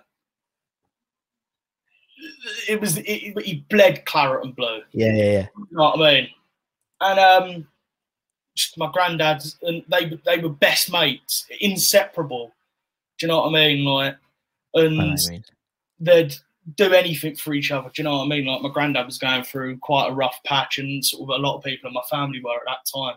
It 2.68 2.80
was 2.80 2.98
it, 2.98 3.38
he 3.44 3.64
bled 3.68 4.04
claret 4.06 4.44
and 4.44 4.54
blue. 4.54 4.80
Yeah, 4.92 5.12
yeah, 5.12 5.24
yeah. 5.24 5.46
You 5.56 5.66
know 5.72 5.82
what 5.90 6.00
I 6.00 6.14
mean? 6.14 6.28
And 7.00 7.20
um, 7.20 7.68
just 8.54 8.78
my 8.78 8.90
granddad's 8.92 9.56
and 9.62 9.82
they 9.88 10.18
they 10.24 10.38
were 10.38 10.50
best 10.50 10.90
mates, 10.92 11.46
inseparable. 11.60 12.52
Do 13.18 13.26
you 13.26 13.28
know 13.28 13.42
what 13.42 13.48
I 13.48 13.52
mean? 13.52 13.84
Like, 13.84 14.16
and 14.74 15.18
you 15.18 15.30
mean. 15.30 15.44
they'd 16.00 16.34
do 16.76 16.92
anything 16.92 17.36
for 17.36 17.54
each 17.54 17.70
other. 17.70 17.88
Do 17.88 18.02
you 18.02 18.04
know 18.04 18.18
what 18.18 18.24
I 18.24 18.28
mean? 18.28 18.46
Like 18.46 18.62
my 18.62 18.70
granddad 18.70 19.06
was 19.06 19.18
going 19.18 19.44
through 19.44 19.78
quite 19.78 20.08
a 20.08 20.14
rough 20.14 20.38
patch, 20.44 20.78
and 20.78 21.04
sort 21.04 21.28
of 21.30 21.40
a 21.40 21.42
lot 21.42 21.56
of 21.56 21.64
people 21.64 21.88
in 21.88 21.94
my 21.94 22.02
family 22.10 22.40
were 22.42 22.54
at 22.54 22.62
that 22.66 22.98
time. 22.98 23.16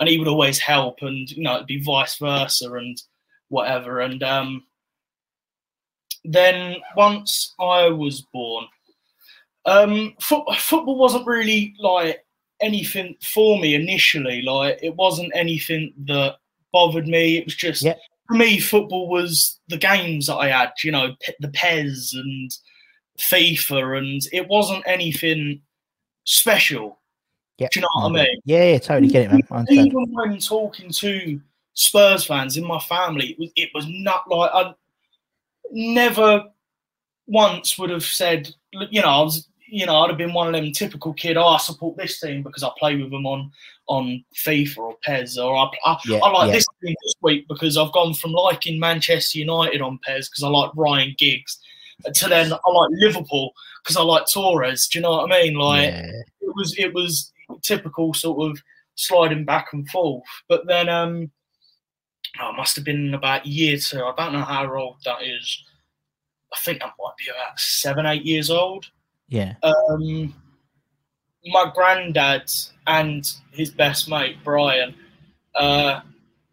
And 0.00 0.08
he 0.08 0.18
would 0.18 0.28
always 0.28 0.58
help, 0.58 0.98
and 1.02 1.30
you 1.30 1.42
know, 1.42 1.54
it'd 1.56 1.66
be 1.66 1.82
vice 1.82 2.18
versa, 2.18 2.72
and 2.72 3.00
whatever. 3.48 4.00
And 4.00 4.22
um, 4.22 4.64
then 6.24 6.76
once 6.96 7.54
I 7.60 7.88
was 7.88 8.22
born, 8.32 8.66
um, 9.66 10.14
foot, 10.20 10.44
football 10.56 10.98
wasn't 10.98 11.26
really 11.26 11.74
like 11.78 12.24
anything 12.60 13.16
for 13.22 13.58
me 13.58 13.74
initially. 13.74 14.42
Like 14.42 14.78
it 14.82 14.94
wasn't 14.96 15.32
anything 15.34 15.92
that 16.06 16.36
bothered 16.72 17.06
me. 17.06 17.38
It 17.38 17.44
was 17.44 17.54
just 17.54 17.82
Yep. 17.82 17.98
for 18.28 18.34
me, 18.34 18.58
football 18.58 19.08
was 19.08 19.60
the 19.68 19.76
games 19.78 20.26
that 20.26 20.36
I 20.36 20.48
had. 20.48 20.72
You 20.82 20.92
know, 20.92 21.14
Pe- 21.20 21.34
the 21.40 21.48
PES 21.48 22.14
and 22.14 22.50
FIFA, 23.18 23.98
and 23.98 24.22
it 24.32 24.48
wasn't 24.48 24.82
anything 24.86 25.60
special. 26.24 26.98
Yeah, 27.58 27.68
Do 27.70 27.78
you 27.78 27.82
know 27.82 27.88
what 28.08 28.20
I 28.20 28.24
mean? 28.24 28.40
Yeah, 28.44 28.72
yeah, 28.72 28.78
totally 28.78 29.12
get 29.12 29.32
it, 29.32 29.50
man. 29.50 29.66
Even 29.70 30.12
when 30.12 30.38
talking 30.40 30.90
to 30.90 31.40
Spurs 31.74 32.24
fans 32.26 32.56
in 32.56 32.64
my 32.64 32.80
family, 32.80 33.28
it 33.30 33.38
was, 33.38 33.50
it 33.54 33.68
was 33.74 33.86
not 33.88 34.28
like 34.28 34.50
I 34.52 34.74
never 35.74 36.44
once 37.26 37.78
would 37.78 37.90
have 37.90 38.04
said, 38.04 38.54
you 38.90 39.02
know, 39.02 39.08
I 39.08 39.20
was, 39.22 39.48
you 39.66 39.86
know, 39.86 39.96
I'd 39.98 40.10
have 40.10 40.18
been 40.18 40.32
one 40.32 40.46
of 40.46 40.52
them 40.54 40.72
typical 40.72 41.12
kid. 41.12 41.36
Oh, 41.36 41.46
I 41.48 41.58
support 41.58 41.96
this 41.96 42.20
team 42.20 42.42
because 42.42 42.62
I 42.62 42.70
play 42.78 42.96
with 42.96 43.10
them 43.10 43.26
on 43.26 43.50
on 43.86 44.24
FIFA 44.34 44.78
or 44.78 44.96
PES, 45.02 45.36
or 45.36 45.54
I, 45.56 45.66
I, 45.84 45.98
Yeah, 46.06 46.18
I 46.22 46.30
like 46.30 46.46
yeah. 46.48 46.54
this 46.54 46.66
team 46.82 46.94
this 47.04 47.14
week 47.20 47.46
because 47.48 47.76
I've 47.76 47.92
gone 47.92 48.14
from 48.14 48.32
liking 48.32 48.80
Manchester 48.80 49.38
United 49.38 49.82
on 49.82 49.98
PES 50.06 50.28
because 50.30 50.42
I 50.42 50.48
like 50.48 50.70
Ryan 50.74 51.14
Giggs, 51.18 51.58
to 52.14 52.28
then 52.28 52.52
I 52.52 52.70
like 52.70 52.90
Liverpool 52.92 53.52
because 53.82 53.96
I 53.96 54.02
like 54.02 54.24
Torres. 54.32 54.88
Do 54.88 54.98
you 54.98 55.02
know 55.02 55.10
what 55.10 55.32
I 55.32 55.42
mean? 55.42 55.54
Like 55.54 55.90
Yeah. 55.90 56.06
it 56.40 56.54
was 56.54 56.74
it 56.78 56.94
was 56.94 57.32
typical 57.62 58.14
sort 58.14 58.50
of 58.50 58.62
sliding 58.94 59.44
back 59.44 59.68
and 59.72 59.88
forth. 59.90 60.24
But 60.48 60.66
then 60.66 60.88
um 60.88 61.30
oh, 62.40 62.50
it 62.50 62.56
must 62.56 62.76
have 62.76 62.84
been 62.84 63.14
about 63.14 63.46
year 63.46 63.76
two. 63.76 64.04
I 64.04 64.12
don't 64.16 64.32
know 64.32 64.42
how 64.42 64.72
old 64.74 64.96
that 65.04 65.22
is. 65.22 65.64
I 66.52 66.60
think 66.60 66.80
that 66.80 66.92
might 66.98 67.16
be 67.18 67.30
about 67.30 67.58
seven, 67.58 68.06
eight 68.06 68.24
years 68.24 68.50
old. 68.50 68.86
Yeah. 69.28 69.54
Um 69.62 70.34
my 71.46 71.70
granddad 71.74 72.50
and 72.86 73.30
his 73.52 73.70
best 73.70 74.08
mate, 74.08 74.36
Brian, 74.42 74.94
uh, 75.54 76.00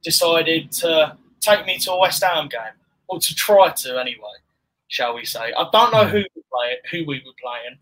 decided 0.04 0.72
to 0.74 1.18
take 1.40 1.66
me 1.66 1.78
to 1.80 1.92
a 1.92 2.00
West 2.00 2.24
Ham 2.24 2.50
game. 2.50 2.62
Or 3.08 3.20
to 3.20 3.36
try 3.36 3.70
to 3.70 4.00
anyway, 4.00 4.40
shall 4.88 5.16
we 5.16 5.26
say. 5.26 5.52
I 5.58 5.68
don't 5.72 5.92
know 5.92 6.06
who 6.06 6.20
we 6.20 6.42
play 6.52 6.78
who 6.92 7.06
we 7.06 7.22
were 7.26 7.34
playing. 7.42 7.78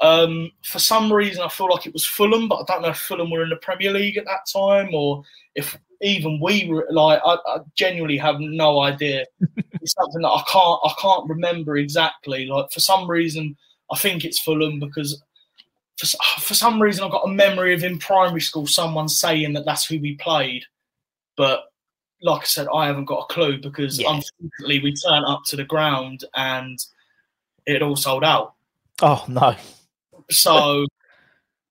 Um, 0.00 0.52
for 0.62 0.78
some 0.78 1.12
reason, 1.12 1.42
I 1.42 1.48
feel 1.48 1.70
like 1.70 1.86
it 1.86 1.92
was 1.92 2.04
Fulham, 2.04 2.48
but 2.48 2.56
I 2.56 2.64
don't 2.66 2.82
know 2.82 2.90
if 2.90 2.98
Fulham 2.98 3.30
were 3.30 3.42
in 3.42 3.48
the 3.48 3.56
Premier 3.56 3.90
League 3.90 4.18
at 4.18 4.26
that 4.26 4.46
time 4.52 4.94
or 4.94 5.22
if 5.54 5.76
even 6.00 6.40
we 6.40 6.68
were. 6.68 6.86
Like, 6.90 7.20
I, 7.24 7.36
I 7.46 7.58
genuinely 7.74 8.18
have 8.18 8.36
no 8.40 8.80
idea. 8.80 9.24
it's 9.80 9.92
something 9.92 10.22
that 10.22 10.28
I 10.28 10.42
can't, 10.50 10.80
I 10.84 10.92
can't 11.00 11.28
remember 11.28 11.76
exactly. 11.76 12.46
Like, 12.46 12.70
for 12.70 12.80
some 12.80 13.08
reason, 13.10 13.56
I 13.90 13.96
think 13.98 14.24
it's 14.24 14.40
Fulham 14.40 14.80
because 14.80 15.22
for, 15.98 16.06
for 16.40 16.54
some 16.54 16.80
reason, 16.80 17.04
I've 17.04 17.10
got 17.12 17.28
a 17.28 17.32
memory 17.32 17.74
of 17.74 17.84
in 17.84 17.98
primary 17.98 18.40
school 18.40 18.66
someone 18.66 19.08
saying 19.08 19.52
that 19.54 19.64
that's 19.64 19.86
who 19.86 20.00
we 20.00 20.16
played. 20.16 20.64
But 21.36 21.64
like 22.22 22.42
I 22.42 22.46
said, 22.46 22.66
I 22.74 22.86
haven't 22.86 23.04
got 23.04 23.26
a 23.30 23.32
clue 23.32 23.60
because 23.60 23.98
Yeah. 23.98 24.08
unfortunately 24.10 24.80
we 24.82 24.94
turned 24.94 25.26
up 25.26 25.42
to 25.46 25.56
the 25.56 25.64
ground 25.64 26.24
and 26.34 26.78
it 27.66 27.82
all 27.82 27.96
sold 27.96 28.24
out. 28.24 28.54
Oh 29.02 29.24
no. 29.28 29.54
So, 30.30 30.86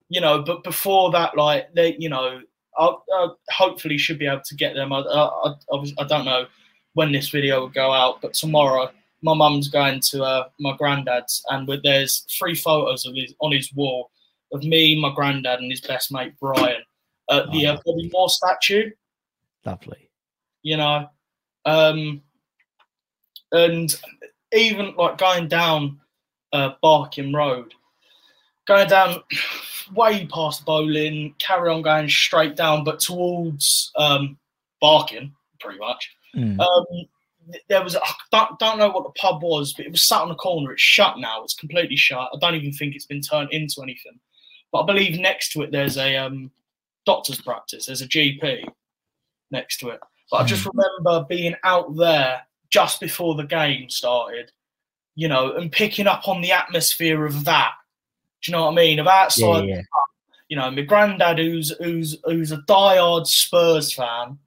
you 0.10 0.22
know, 0.22 0.42
but 0.42 0.63
before 0.63 1.12
that, 1.12 1.36
like 1.36 1.74
they, 1.74 1.98
you 2.00 2.10
know, 2.10 2.42
I, 2.78 2.94
I 3.13 3.28
hopefully 3.50 3.98
should 3.98 4.20
be 4.20 4.28
able 4.28 4.42
to 4.42 4.56
get 4.56 4.76
them. 4.76 4.94
I, 4.94 5.00
I, 5.00 5.54
I, 5.74 5.84
I 6.00 6.04
don't 6.06 6.26
know 6.26 6.46
when 6.94 7.12
this 7.12 7.30
video 7.30 7.60
will 7.62 7.70
go 7.70 7.92
out, 7.94 8.22
but 8.22 8.34
tomorrow 8.34 8.90
my 9.22 9.34
mum's 9.34 9.68
going 9.68 10.00
to 10.12 10.24
uh, 10.24 10.50
my 10.60 10.76
granddad's, 10.78 11.44
and 11.50 11.68
with, 11.68 11.84
there's 11.84 12.26
three 12.38 12.56
photos 12.56 13.06
of 13.06 13.16
his 13.16 13.34
on 13.40 13.52
his 13.52 13.74
wall 13.74 14.12
of 14.54 14.63
me, 14.63 15.00
my 15.00 15.13
granddad, 15.13 15.60
and 15.60 15.72
his 15.72 15.82
best 15.82 16.12
mate 16.12 16.34
Brian 16.40 16.82
at 17.30 17.52
the 17.52 17.68
Oh, 17.68 17.74
uh, 17.74 17.80
Bobby 17.86 18.10
Moore 18.13 18.30
statue 18.30 18.92
Lovely. 19.66 20.10
you 20.63 20.78
know. 20.78 21.10
Um, 21.66 22.22
and 23.52 24.00
even 24.54 24.96
like 24.96 25.18
going 25.18 25.48
down 25.48 26.00
uh, 26.54 26.72
Barking 26.82 27.34
Road, 27.34 27.74
going 28.67 28.88
down 28.88 29.23
way 29.95 30.27
past 30.27 30.65
Boleyn, 30.65 31.34
carry 31.39 31.69
on 31.69 31.82
going 31.82 32.10
straight 32.10 32.56
down, 32.56 32.84
but 32.84 32.99
towards 32.99 33.91
um, 33.95 34.38
Barking, 34.82 35.34
pretty 35.60 35.80
much. 35.80 36.15
Mm. 36.36 36.60
Um, 36.60 37.08
there 37.69 37.84
was, 37.84 37.95
I 37.95 38.13
don't, 38.32 38.60
don't 38.60 38.77
know 38.77 38.89
what 38.89 39.03
the 39.03 39.19
pub 39.19 39.41
was, 39.41 39.73
but 39.73 39.86
it 39.86 39.91
was 39.91 40.06
sat 40.06 40.21
on 40.21 40.30
the 40.30 40.36
corner. 40.36 40.73
It's 40.73 40.82
shut 40.82 41.17
now. 41.17 41.43
It's 41.43 41.53
completely 41.53 41.95
shut. 41.95 42.30
I 42.34 42.38
don't 42.39 42.56
even 42.56 42.73
think 42.73 42.95
it's 42.95 43.06
been 43.06 43.21
turned 43.21 43.51
into 43.51 43.82
anything. 43.82 44.19
But 44.71 44.84
I 44.84 44.86
believe 44.86 45.19
next 45.19 45.53
to 45.53 45.62
it 45.62 45.71
there's 45.71 45.97
a 45.97 46.17
um, 46.17 46.51
doctor's 47.06 47.41
practice. 47.41 47.86
There's 47.86 48.01
a 48.01 48.08
GP 48.08 48.65
next 49.49 49.77
to 49.77 49.89
it. 49.89 49.99
But 50.30 50.38
I 50.41 50.43
just 50.43 50.67
remember 50.67 51.25
being 51.30 51.56
out 51.63 51.95
there 51.95 52.41
just 52.69 52.99
before 52.99 53.36
the 53.36 53.45
game 53.45 53.89
started, 53.89 54.51
you 55.15 55.30
know, 55.30 55.53
and 55.53 55.71
picking 55.71 56.06
up 56.06 56.27
on 56.27 56.41
the 56.41 56.51
atmosphere 56.51 57.25
of 57.25 57.45
that. 57.45 57.71
Do 58.43 58.52
you 58.52 58.58
know 58.58 58.65
what 58.65 58.71
I 58.73 58.76
mean? 58.76 59.00
Of 59.00 59.06
Yeah, 59.08 59.12
outside, 59.13 59.67
yeah, 59.67 59.82
you 60.50 60.58
know, 60.58 60.69
my 60.71 60.82
granddad 60.82 61.39
who's 61.39 61.69
who's 61.80 62.17
who's 62.23 62.52
a 62.52 62.58
diehard 62.58 63.28
Spurs 63.28 63.93
fan, 63.93 64.38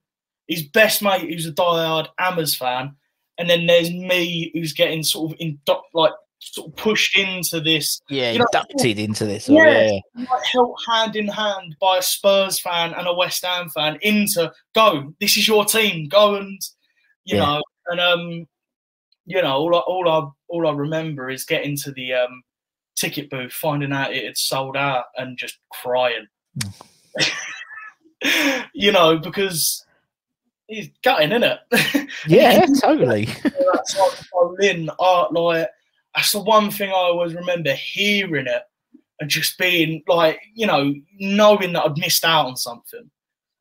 his 0.49 0.63
best 0.63 1.03
mate 1.03 1.29
who's 1.31 1.47
a 1.47 1.53
diehard 1.53 2.09
Ammers 2.21 2.57
fan, 2.57 2.95
and 3.39 3.51
then 3.51 3.67
there's 3.67 3.91
me 3.91 4.51
who's 4.55 4.73
getting 4.73 5.03
sort 5.03 5.33
of 5.33 5.37
in 5.41 5.59
like 5.93 6.13
sort 6.43 6.69
of 6.69 6.77
pushed 6.77 7.19
into 7.19 7.61
this 7.61 8.01
yeah. 8.09 8.31
You 8.33 8.39
know- 8.39 8.47
inducted 8.53 8.99
into 8.99 9.27
this. 9.27 9.51
Oh, 9.51 9.55
Yeah. 9.55 9.91
yeah. 10.17 10.27
like 10.31 10.45
held 10.51 10.75
hand 10.89 11.17
in 11.17 11.29
hand 11.29 11.77
by 11.81 11.99
a 11.99 12.03
Spurs 12.03 12.59
fan 12.61 12.95
and 12.95 13.07
a 13.07 13.13
West 13.13 13.45
Ham 13.45 13.69
fan 13.69 13.99
into 14.01 14.51
go. 14.75 15.13
This 15.21 15.37
is 15.37 15.47
your 15.47 15.67
team. 15.67 16.09
Go 16.09 16.37
and 16.37 16.59
you 17.25 17.37
Yeah. 17.37 17.45
know 17.45 17.63
and 17.89 18.01
um 18.01 18.47
you 19.27 19.43
know 19.43 19.57
all 19.59 19.75
I, 19.75 19.79
all 19.81 20.09
I 20.09 20.31
all 20.49 20.67
I 20.67 20.73
remember 20.73 21.29
is 21.29 21.45
getting 21.45 21.77
to 21.79 21.93
the 21.93 22.15
um 22.15 22.43
ticket 23.01 23.31
booth, 23.31 23.53
finding 23.53 23.93
out 23.93 24.13
it 24.13 24.25
had 24.25 24.37
sold 24.37 24.77
out, 24.77 25.05
and 25.17 25.39
just 25.39 25.59
crying. 25.73 26.27
you 28.75 28.93
know 28.93 29.19
because 29.19 29.85
he's 30.67 30.91
gutting, 31.03 31.33
isn't 31.33 31.45
it? 31.45 32.09
Yeah, 32.27 32.67
totally. 32.81 33.25
that's 33.25 33.99
like 33.99 34.89
art 34.99 35.33
like 35.33 35.69
that's 36.15 36.33
the 36.33 36.43
one 36.43 36.71
thing 36.71 36.91
I 36.91 36.95
always 36.95 37.35
remember 37.35 37.73
hearing 37.73 38.47
it 38.47 38.63
and 39.21 39.31
just 39.31 39.59
being 39.59 40.03
like, 40.09 40.41
you 40.55 40.67
know, 40.67 40.95
knowing 41.19 41.73
that 41.75 41.85
I'd 41.85 41.99
missed 41.99 42.25
out 42.25 42.47
on 42.47 42.57
something. 42.57 43.11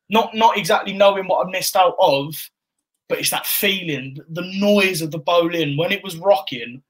Not 0.08 0.34
not 0.34 0.56
exactly 0.58 0.92
knowing 0.92 1.28
what 1.28 1.46
I'd 1.46 1.52
missed 1.52 1.76
out 1.76 1.94
of, 2.00 2.34
but 3.08 3.18
it's 3.18 3.30
that 3.30 3.46
feeling, 3.46 4.16
the 4.28 4.50
noise 4.58 5.02
of 5.02 5.10
the 5.10 5.18
Boleyn 5.18 5.76
when 5.76 5.92
it 5.92 6.02
was 6.02 6.16
rocking. 6.16 6.82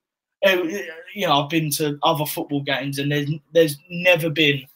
Eh, 0.43 0.87
You 1.15 1.27
know, 1.27 1.43
I've 1.43 1.51
been 1.51 1.71
to 1.73 1.99
other 2.03 2.27
football 2.27 2.63
games 2.63 2.99
and 2.99 3.11
there's 3.11 3.31
there's 3.53 3.77
never 3.91 4.31
been 4.31 4.67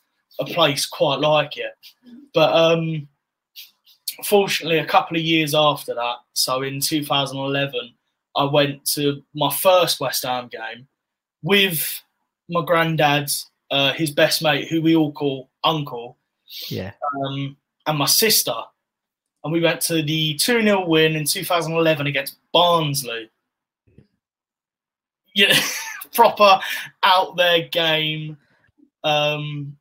a 0.40 0.44
place 0.44 0.84
quite 0.86 1.20
like 1.20 1.56
it. 1.56 1.72
But 2.32 2.52
um 2.54 3.08
fortunately 4.24 4.78
a 4.78 4.86
couple 4.86 5.16
of 5.16 5.22
years 5.22 5.54
after 5.54 5.94
that, 5.94 6.16
so 6.34 6.62
in 6.62 6.80
2011, 6.80 7.94
I 8.36 8.44
went 8.44 8.84
to 8.92 9.22
my 9.34 9.52
first 9.52 10.00
West 10.00 10.24
Ham 10.24 10.48
game 10.48 10.86
with 11.42 12.02
my 12.48 12.64
granddad, 12.64 13.30
uh, 13.70 13.92
his 13.94 14.10
best 14.10 14.42
mate, 14.42 14.68
who 14.68 14.82
we 14.82 14.94
all 14.96 15.12
call 15.12 15.50
Uncle, 15.64 16.16
Yeah. 16.68 16.92
um, 17.24 17.56
and 17.86 17.98
my 17.98 18.06
sister. 18.06 18.54
And 19.42 19.52
we 19.52 19.60
went 19.60 19.80
to 19.82 20.02
the 20.02 20.34
2 20.34 20.62
0 20.62 20.86
win 20.86 21.16
in 21.16 21.24
2011 21.24 22.06
against 22.06 22.36
Barnsley. 22.52 23.30
Yeah, 25.34 25.58
proper 26.14 26.60
out 27.02 27.36
there 27.36 27.68
game. 27.68 28.38
Um, 29.02 29.76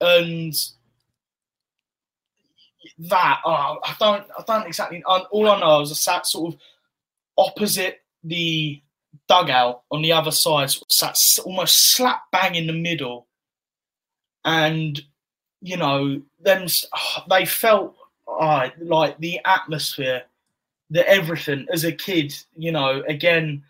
and 0.00 0.54
that 2.98 3.40
oh, 3.44 3.78
I 3.82 3.96
don't 3.98 4.24
I 4.38 4.42
don't 4.46 4.66
exactly 4.66 5.02
all 5.04 5.50
I 5.50 5.60
know 5.60 5.80
is 5.80 5.90
I 5.90 5.94
sat 5.94 6.26
sort 6.26 6.54
of 6.54 6.60
opposite 7.36 8.02
the 8.22 8.80
dugout 9.28 9.82
on 9.90 10.02
the 10.02 10.12
other 10.12 10.30
side, 10.30 10.70
sort 10.70 10.86
of 10.88 10.92
sat 10.92 11.44
almost 11.44 11.92
slap 11.92 12.22
bang 12.30 12.54
in 12.54 12.66
the 12.66 12.72
middle, 12.72 13.26
and 14.44 15.00
you 15.60 15.76
know 15.76 16.22
them 16.40 16.66
oh, 16.94 17.24
they 17.28 17.44
felt 17.44 17.96
oh, 18.28 18.70
like 18.80 19.18
the 19.18 19.40
atmosphere, 19.44 20.22
the 20.90 21.08
everything 21.08 21.66
as 21.72 21.84
a 21.84 21.92
kid. 21.92 22.34
You 22.56 22.72
know, 22.72 23.02
again 23.08 23.64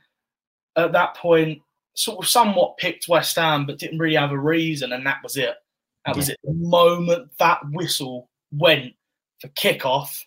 at 0.76 0.92
that 0.92 1.16
point, 1.16 1.60
sort 1.94 2.24
of 2.24 2.28
somewhat 2.28 2.76
picked 2.76 3.08
West 3.08 3.36
Ham, 3.36 3.66
but 3.66 3.78
didn't 3.78 3.98
really 3.98 4.16
have 4.16 4.32
a 4.32 4.38
reason, 4.38 4.92
and 4.92 5.06
that 5.06 5.22
was 5.22 5.36
it. 5.36 5.54
That 6.06 6.16
was 6.16 6.28
it. 6.28 6.38
The 6.44 6.52
moment 6.52 7.30
that 7.38 7.60
whistle 7.70 8.28
went 8.52 8.92
for 9.40 9.48
kickoff, 9.48 10.24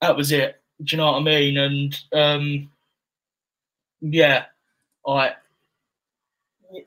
that 0.00 0.16
was 0.16 0.32
it. 0.32 0.60
Do 0.82 0.96
you 0.96 0.98
know 0.98 1.12
what 1.12 1.18
I 1.18 1.22
mean? 1.22 1.58
And 1.58 2.00
um, 2.12 2.70
yeah, 4.00 4.44
I 5.06 5.34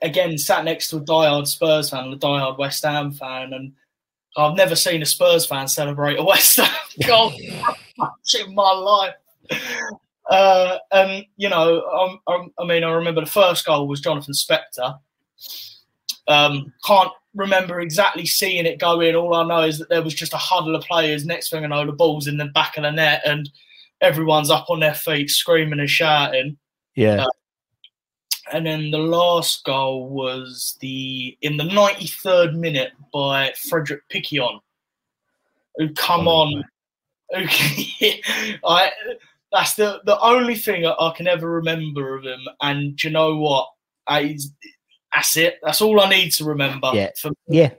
again 0.02 0.38
sat 0.38 0.64
next 0.64 0.90
to 0.90 0.96
a 0.96 1.00
diehard 1.00 1.46
Spurs 1.46 1.90
fan 1.90 2.04
and 2.04 2.14
a 2.14 2.18
diehard 2.18 2.58
West 2.58 2.84
Ham 2.84 3.12
fan, 3.12 3.52
and 3.52 3.72
I've 4.36 4.56
never 4.56 4.74
seen 4.74 5.02
a 5.02 5.06
Spurs 5.06 5.46
fan 5.46 5.68
celebrate 5.68 6.18
a 6.18 6.24
West 6.24 6.56
Ham 6.56 6.74
goal 7.06 7.32
in 7.32 8.54
my 8.54 8.72
life. 8.72 9.14
Uh, 10.30 10.78
and 10.92 11.24
you 11.36 11.48
know, 11.48 11.82
um, 11.90 12.20
um, 12.26 12.52
I 12.58 12.64
mean, 12.64 12.82
I 12.84 12.90
remember 12.90 13.20
the 13.20 13.26
first 13.30 13.66
goal 13.66 13.86
was 13.88 14.00
Jonathan 14.00 14.34
Spector. 14.34 14.98
Um, 16.28 16.72
can't 16.84 17.10
remember 17.34 17.80
exactly 17.80 18.24
seeing 18.24 18.64
it 18.64 18.78
go 18.78 19.00
in. 19.00 19.14
All 19.16 19.34
I 19.34 19.44
know 19.44 19.62
is 19.62 19.78
that 19.78 19.88
there 19.90 20.02
was 20.02 20.14
just 20.14 20.32
a 20.32 20.38
huddle 20.38 20.74
of 20.74 20.84
players. 20.84 21.26
Next 21.26 21.50
thing 21.50 21.64
I 21.64 21.68
know, 21.68 21.84
the 21.84 21.92
ball's 21.92 22.26
in 22.26 22.36
the 22.38 22.46
back 22.46 22.76
of 22.76 22.84
the 22.84 22.90
net, 22.92 23.22
and 23.26 23.50
everyone's 24.00 24.50
up 24.50 24.70
on 24.70 24.80
their 24.80 24.94
feet, 24.94 25.30
screaming 25.30 25.80
and 25.80 25.90
shouting. 25.90 26.56
Yeah. 26.94 27.24
Uh, 27.24 27.30
And 28.52 28.66
then 28.66 28.90
the 28.90 28.98
last 28.98 29.64
goal 29.64 30.08
was 30.08 30.76
the 30.80 31.36
in 31.42 31.56
the 31.56 31.64
93rd 31.64 32.54
minute 32.54 32.92
by 33.12 33.52
Frédéric 33.56 34.00
Piquionne, 34.10 34.60
who 35.76 35.92
come 35.94 36.28
Oh, 36.28 36.42
on. 36.42 36.64
Who, 37.34 37.46
I, 38.66 38.90
that's 39.54 39.74
the 39.74 40.00
the 40.04 40.20
only 40.20 40.56
thing 40.56 40.84
I, 40.84 40.92
I 40.98 41.14
can 41.16 41.28
ever 41.28 41.48
remember 41.50 42.16
of 42.16 42.24
him. 42.24 42.40
And 42.60 42.96
do 42.96 43.08
you 43.08 43.12
know 43.14 43.36
what? 43.38 43.68
I, 44.06 44.36
that's 45.14 45.36
it. 45.36 45.58
That's 45.62 45.80
all 45.80 46.00
I 46.00 46.10
need 46.10 46.30
to 46.32 46.44
remember 46.44 46.90
Yeah. 46.92 47.10
for 47.18 47.30
Yeah. 47.48 47.70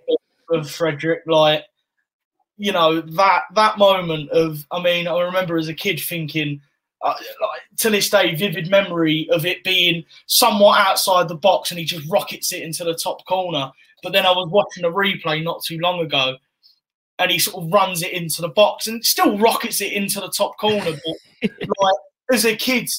of 0.52 0.68
Frédéric. 0.68 1.20
Like, 1.28 1.66
you 2.58 2.72
know, 2.72 3.02
that 3.02 3.44
that 3.54 3.78
moment 3.78 4.30
of, 4.32 4.66
I 4.72 4.82
mean, 4.82 5.08
I 5.08 5.20
remember 5.22 5.58
as 5.58 5.68
a 5.68 5.74
kid 5.74 6.00
thinking, 6.00 6.62
uh, 7.02 7.14
like 7.42 7.62
to 7.80 7.90
this 7.90 8.10
day, 8.10 8.34
vivid 8.36 8.70
memory 8.72 9.28
of 9.32 9.46
it 9.46 9.64
being 9.66 10.06
somewhat 10.28 10.80
outside 10.80 11.28
the 11.28 11.36
box, 11.36 11.72
and 11.72 11.80
he 11.80 11.86
just 11.86 12.10
rockets 12.10 12.54
it 12.54 12.64
into 12.64 12.86
the 12.86 12.96
top 12.96 13.24
corner. 13.26 13.70
But 14.02 14.14
then 14.14 14.26
I 14.26 14.32
was 14.32 14.48
watching 14.50 14.86
a 14.86 14.90
replay 14.90 15.44
not 15.44 15.64
too 15.64 15.78
long 15.80 16.00
ago, 16.00 16.38
and 17.20 17.32
he 17.32 17.40
sort 17.40 17.64
of 17.64 17.72
runs 17.72 18.02
it 18.02 18.12
into 18.12 18.42
the 18.42 18.50
box 18.50 18.88
and 18.88 19.04
still 19.04 19.38
rockets 19.38 19.82
it 19.82 19.94
into 19.94 20.20
the 20.20 20.30
top 20.30 20.58
corner. 20.58 20.92
But 21.42 21.52
like 21.80 21.96
as 22.32 22.46
a 22.46 22.56
kid, 22.56 22.90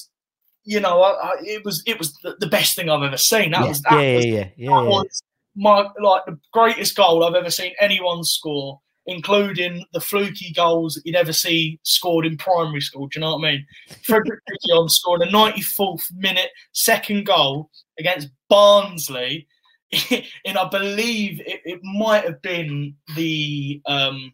you 0.63 0.79
know, 0.79 1.01
I, 1.01 1.11
I, 1.11 1.33
it 1.41 1.63
was 1.63 1.83
it 1.85 1.97
was 1.99 2.13
the, 2.23 2.35
the 2.39 2.47
best 2.47 2.75
thing 2.75 2.89
I've 2.89 3.03
ever 3.03 3.17
seen. 3.17 3.51
That 3.51 3.61
yeah. 3.61 3.67
was 3.67 3.81
that 3.81 3.93
yeah, 3.93 4.15
was 4.15 4.25
yeah, 4.25 4.31
yeah, 4.31 4.37
yeah, 4.57 4.69
that 4.69 4.83
yeah. 4.83 4.89
was 4.89 5.23
my 5.55 5.87
like 6.01 6.25
the 6.25 6.37
greatest 6.53 6.95
goal 6.95 7.23
I've 7.23 7.35
ever 7.35 7.49
seen 7.49 7.73
anyone 7.79 8.23
score, 8.23 8.79
including 9.05 9.85
the 9.93 10.01
fluky 10.01 10.51
goals 10.53 10.95
that 10.95 11.05
you'd 11.05 11.15
ever 11.15 11.33
see 11.33 11.79
scored 11.83 12.25
in 12.25 12.37
primary 12.37 12.81
school. 12.81 13.07
Do 13.07 13.19
you 13.19 13.21
know 13.21 13.35
what 13.35 13.47
I 13.47 13.51
mean? 13.51 13.65
Frédéric 14.03 14.39
Piquionne 14.49 14.89
scored 14.89 15.21
a 15.21 15.27
94th 15.27 16.03
minute 16.15 16.49
second 16.73 17.25
goal 17.25 17.69
against 17.99 18.29
Barnsley 18.49 19.47
in 20.45 20.57
I 20.57 20.67
believe 20.69 21.39
it, 21.41 21.61
it 21.65 21.79
might 21.83 22.23
have 22.25 22.41
been 22.41 22.95
the 23.15 23.81
um, 23.85 24.33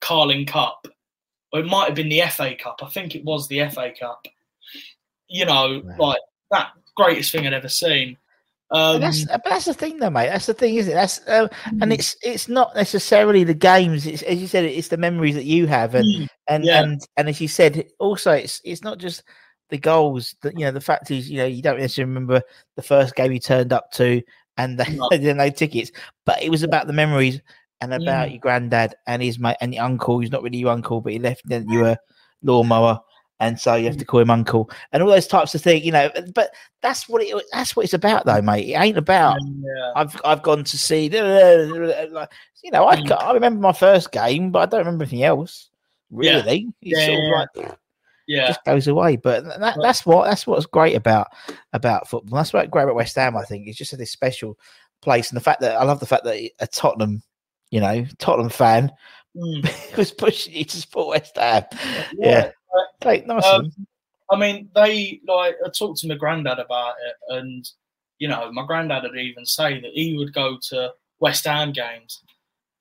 Carling 0.00 0.46
Cup, 0.46 0.86
or 1.52 1.60
it 1.60 1.66
might 1.66 1.86
have 1.86 1.94
been 1.94 2.08
the 2.08 2.22
FA 2.30 2.54
Cup. 2.54 2.80
I 2.82 2.88
think 2.88 3.14
it 3.14 3.24
was 3.24 3.48
the 3.48 3.68
FA 3.68 3.92
Cup. 3.98 4.26
You 5.28 5.44
know, 5.44 5.82
Wow. 5.84 5.96
like 5.98 6.20
that 6.50 6.68
greatest 6.96 7.32
thing 7.32 7.46
I'd 7.46 7.52
ever 7.52 7.68
seen. 7.68 8.16
Um, 8.70 9.00
that's 9.00 9.24
but 9.24 9.44
that's 9.44 9.64
the 9.64 9.72
thing, 9.74 9.98
though, 9.98 10.10
mate. 10.10 10.28
That's 10.28 10.44
the 10.46 10.52
thing, 10.54 10.74
isn't 10.74 10.92
it? 10.92 10.94
That's 10.94 11.20
uh, 11.26 11.48
and 11.80 11.90
it's 11.92 12.16
it's 12.22 12.48
not 12.48 12.74
necessarily 12.74 13.42
the 13.44 13.54
games. 13.54 14.06
It's 14.06 14.22
as 14.22 14.40
you 14.40 14.46
said, 14.46 14.64
it's 14.64 14.88
the 14.88 14.98
memories 14.98 15.36
that 15.36 15.44
you 15.46 15.66
have, 15.66 15.94
and 15.94 16.04
Mm, 16.06 16.28
and 16.48 16.64
yeah. 16.64 16.82
and 16.82 17.00
and 17.16 17.28
as 17.30 17.40
you 17.40 17.48
said, 17.48 17.86
also 17.98 18.32
it's 18.32 18.60
it's 18.64 18.82
not 18.82 18.98
just 18.98 19.22
the 19.70 19.78
goals. 19.78 20.34
That 20.42 20.58
you 20.58 20.66
know, 20.66 20.70
the 20.70 20.82
fact 20.82 21.10
is, 21.10 21.30
you 21.30 21.38
know, 21.38 21.46
you 21.46 21.62
don't 21.62 21.78
necessarily 21.78 22.10
remember 22.10 22.42
the 22.76 22.82
first 22.82 23.14
game 23.14 23.32
you 23.32 23.38
turned 23.40 23.72
up 23.72 23.90
to, 23.92 24.20
and 24.58 24.78
they 24.78 24.94
No. 24.94 25.08
didn't 25.10 25.38
no 25.38 25.48
tickets, 25.50 25.90
but 26.26 26.42
it 26.42 26.50
was 26.50 26.62
about 26.62 26.86
the 26.86 26.92
memories 26.92 27.40
and 27.80 27.94
about 27.94 28.28
Mm. 28.28 28.32
your 28.32 28.40
granddad 28.40 28.94
and 29.06 29.22
his 29.22 29.38
mate 29.38 29.56
and 29.60 29.72
your 29.74 29.84
uncle. 29.84 30.18
He's 30.18 30.30
not 30.32 30.42
really 30.42 30.58
your 30.58 30.72
uncle, 30.72 31.00
but 31.00 31.12
he 31.12 31.18
left 31.18 31.42
then 31.46 31.68
you 31.68 31.86
a 31.86 31.96
lawnmower. 32.42 33.00
And 33.40 33.58
so 33.58 33.76
you 33.76 33.86
have 33.86 33.96
to 33.98 34.04
call 34.04 34.18
him 34.18 34.30
uncle, 34.30 34.68
and 34.90 35.00
all 35.00 35.08
those 35.08 35.28
types 35.28 35.54
of 35.54 35.62
things, 35.62 35.84
you 35.86 35.92
know. 35.92 36.10
But 36.34 36.50
that's 36.82 37.08
what 37.08 37.22
it. 37.22 37.40
That's 37.52 37.76
what 37.76 37.84
it's 37.84 37.94
about, 37.94 38.26
though, 38.26 38.42
mate. 38.42 38.68
It 38.68 38.72
ain't 38.74 38.98
about 38.98 39.38
yeah. 39.62 39.92
I've 39.94 40.20
I've 40.24 40.42
gone 40.42 40.64
to 40.64 40.76
see 40.76 41.04
you 42.64 42.70
know 42.72 42.88
I 42.88 42.96
Mm. 42.96 43.22
I 43.22 43.32
remember 43.32 43.60
my 43.60 43.72
first 43.72 44.10
game, 44.10 44.50
but 44.50 44.58
I 44.58 44.66
don't 44.66 44.80
remember 44.80 45.04
anything 45.04 45.22
else. 45.22 45.70
Yeah. 46.10 46.38
Really, 46.38 46.72
it's 46.82 46.98
Yeah, 46.98 47.06
sort 47.06 47.18
yeah, 47.20 47.44
of 47.44 47.48
like 47.68 47.78
yeah. 48.28 48.46
just 48.46 48.64
goes 48.64 48.86
away. 48.86 49.16
But 49.16 49.44
that, 49.44 49.78
that's 49.82 50.06
what 50.06 50.26
that's 50.26 50.46
what's 50.46 50.66
great 50.66 50.94
about 50.94 51.26
about 51.72 52.08
football. 52.08 52.36
That's 52.36 52.52
what 52.52 52.70
great 52.70 52.84
about 52.84 52.94
West 52.94 53.16
Ham. 53.16 53.36
I 53.36 53.44
think 53.44 53.66
it's 53.66 53.78
just 53.78 53.96
this 53.98 54.12
special 54.12 54.58
place, 55.02 55.30
and 55.30 55.36
the 55.36 55.44
fact 55.44 55.60
that 55.62 55.76
I 55.76 55.82
love 55.82 55.98
the 55.98 56.06
fact 56.06 56.24
that 56.24 56.50
a 56.60 56.66
Tottenham, 56.68 57.22
you 57.70 57.80
know, 57.80 58.04
Tottenham 58.18 58.50
fan 58.50 58.92
Mm. 59.36 59.96
was 59.96 60.10
pushing 60.12 60.54
you 60.54 60.64
to 60.64 60.76
support 60.80 61.08
West 61.08 61.36
Ham. 61.36 61.64
Yeah, 62.14 62.50
great, 63.02 63.26
nice. 63.26 63.44
Um. 63.44 63.70
I 64.30 64.36
mean, 64.36 64.68
they 64.74 65.20
like 65.26 65.56
I 65.64 65.70
talked 65.70 66.00
to 66.00 66.08
my 66.08 66.14
granddad 66.14 66.58
about 66.58 66.94
it, 67.06 67.36
and 67.36 67.68
you 68.18 68.28
know, 68.28 68.50
my 68.52 68.66
granddad 68.66 69.04
would 69.04 69.18
even 69.18 69.46
say 69.46 69.80
that 69.80 69.90
he 69.92 70.16
would 70.16 70.32
go 70.32 70.58
to 70.68 70.92
West 71.20 71.44
Ham 71.44 71.72
games, 71.72 72.22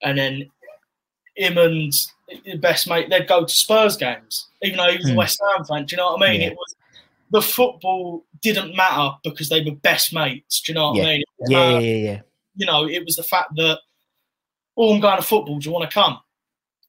and 0.03 0.17
then 0.17 0.49
him 1.37 1.57
and 1.57 1.93
his 2.27 2.59
best 2.59 2.89
mate 2.89 3.09
they'd 3.09 3.27
go 3.27 3.45
to 3.45 3.53
Spurs 3.53 3.95
games, 3.95 4.47
even 4.61 4.77
though 4.77 4.91
he 4.91 4.97
was 4.97 5.07
a 5.07 5.11
Hmm. 5.11 5.17
West 5.17 5.41
Ham 5.55 5.63
fan. 5.65 5.85
Do 5.85 5.93
you 5.93 5.97
know 5.97 6.13
what 6.13 6.23
I 6.23 6.31
mean? 6.31 6.41
Yeah. 6.41 6.47
It 6.47 6.53
was 6.57 6.75
the 7.31 7.41
football 7.41 8.25
didn't 8.41 8.75
matter 8.75 9.11
because 9.23 9.49
they 9.49 9.61
were 9.61 9.75
best 9.75 10.13
mates. 10.13 10.61
Do 10.61 10.71
you 10.71 10.75
know 10.75 10.89
what 10.89 10.97
Yeah. 10.97 11.03
I 11.03 11.07
mean? 11.07 11.23
Yeah, 11.47 11.69
yeah, 11.69 11.79
yeah, 11.79 11.95
yeah. 12.11 12.21
you 12.55 12.65
know, 12.65 12.87
it 12.87 13.03
was 13.05 13.15
the 13.17 13.23
fact 13.23 13.51
that, 13.57 13.79
oh, 14.77 14.93
I'm 14.93 14.99
going 15.01 15.17
to 15.17 15.21
football. 15.23 15.59
Do 15.59 15.67
you 15.67 15.73
want 15.73 15.89
to 15.89 15.93
come? 15.93 16.19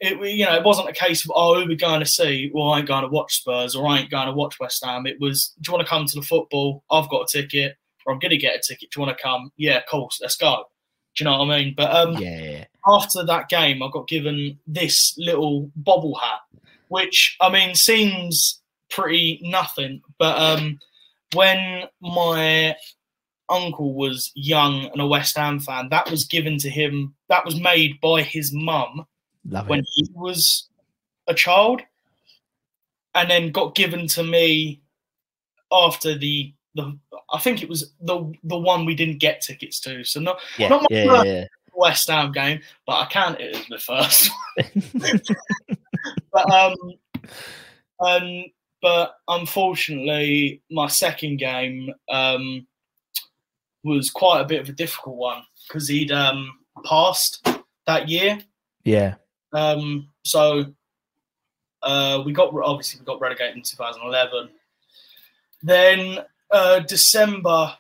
It, 0.01 0.17
you 0.37 0.45
know, 0.45 0.55
it 0.55 0.63
wasn't 0.63 0.89
a 0.89 0.93
case 0.93 1.25
of, 1.25 1.33
oh, 1.35 1.61
who 1.61 1.71
are 1.73 1.75
going 1.75 1.99
to 2.01 2.07
see? 2.07 2.53
Well, 2.55 2.71
I 2.71 2.79
ain't 2.79 2.87
going 2.87 3.03
to 3.03 3.09
watch 3.09 3.39
Spurs 3.41 3.75
or 3.75 3.89
I 3.89 3.99
ain't 3.99 4.11
going 4.11 4.27
to 4.29 4.33
watch 4.33 4.61
West 4.61 4.85
Ham. 4.85 5.07
It 5.07 5.19
was, 5.21 5.55
do 5.61 5.71
you 5.71 5.75
want 5.77 5.85
to 5.87 5.91
come 5.91 6.07
to 6.07 6.21
the 6.21 6.25
football? 6.27 6.85
I've 6.91 7.09
got 7.09 7.23
a 7.23 7.27
ticket 7.43 7.77
or 8.07 8.13
I'm 8.13 8.21
going 8.21 8.31
to 8.31 8.37
get 8.37 8.55
a 8.55 8.61
ticket. 8.61 8.91
Do 8.93 9.01
you 9.01 9.07
want 9.07 9.19
to 9.19 9.23
come? 9.23 9.51
Yeah, 9.57 9.79
of 9.79 9.87
course, 9.87 10.21
Let's 10.23 10.37
go. 10.37 10.65
Do 11.17 11.25
you 11.25 11.31
know 11.31 11.39
what 11.39 11.51
I 11.51 11.59
mean? 11.59 11.75
But 11.77 11.91
um, 11.93 12.13
yeah, 12.23 12.41
yeah. 12.41 12.65
After 12.87 13.25
that 13.25 13.49
game, 13.49 13.83
I 13.83 13.89
got 13.93 14.09
given 14.09 14.59
this 14.67 15.15
little 15.19 15.71
bobble 15.77 16.15
hat, 16.17 16.41
which 16.89 17.37
I 17.41 17.51
mean 17.51 17.75
seems 17.75 18.61
pretty 18.91 19.41
nothing. 19.43 20.03
But 20.19 20.39
um, 20.39 20.79
when 21.35 21.85
my 22.01 22.77
uncle 23.51 23.95
was 23.95 24.31
young 24.35 24.87
and 24.87 25.01
a 25.01 25.07
West 25.07 25.37
Ham 25.37 25.61
fan, 25.61 25.89
that 25.91 26.11
was 26.11 26.25
given 26.25 26.59
to 26.59 26.71
him. 26.71 27.15
That 27.29 27.45
was 27.45 27.61
made 27.61 28.01
by 28.01 28.23
his 28.23 28.53
mum 28.53 29.07
Love 29.49 29.69
when 29.69 29.81
it. 29.81 29.87
he 29.95 30.09
was 30.15 30.69
a 31.27 31.35
child, 31.35 31.83
and 33.15 33.31
then 33.31 33.53
got 33.53 33.75
given 33.75 34.07
to 34.09 34.23
me 34.23 34.81
after 35.73 36.17
the 36.17 36.53
the. 36.75 36.99
I 37.31 37.39
think 37.39 37.63
it 37.63 37.69
was 37.69 37.93
the 38.01 38.33
the 38.45 38.59
one 38.59 38.87
we 38.87 38.95
didn't 38.95 39.19
get 39.19 39.43
tickets 39.43 39.81
to. 39.81 40.05
So 40.05 40.21
not 40.21 40.41
Yeah, 40.57 40.69
not 40.69 40.83
my 40.83 40.89
yeah, 40.91 41.05
first 41.07 41.27
yeah. 41.27 41.45
West 41.79 42.09
Ham 42.09 42.33
game, 42.33 42.61
but 42.87 42.95
I 42.95 43.07
count 43.07 43.41
it 43.41 43.57
as 43.57 43.67
the 43.69 43.79
first. 43.79 44.31
but 46.33 46.53
um, 46.53 46.75
um, 48.01 48.45
but 48.81 49.15
unfortunately, 49.29 50.63
my 50.71 50.89
second 50.89 51.39
game 51.39 51.93
um 52.11 52.67
was 53.85 54.11
quite 54.11 54.41
a 54.41 54.45
bit 54.45 54.61
of 54.61 54.69
a 54.69 54.73
difficult 54.73 55.17
one 55.17 55.43
because 55.67 55.89
he'd 55.89 56.13
um 56.13 56.59
passed 56.85 57.47
that 57.87 58.09
year. 58.09 58.39
yeah. 58.85 59.15
Um, 59.53 60.11
so 60.25 60.67
uh, 61.83 62.23
we 62.25 62.33
got 62.33 62.53
obviously 62.63 63.01
we 63.01 63.07
got 63.07 63.21
relegated 63.21 63.57
in 63.57 63.63
2011. 63.63 64.51
Then 65.63 66.19
uh, 66.51 66.81
December 66.81 67.77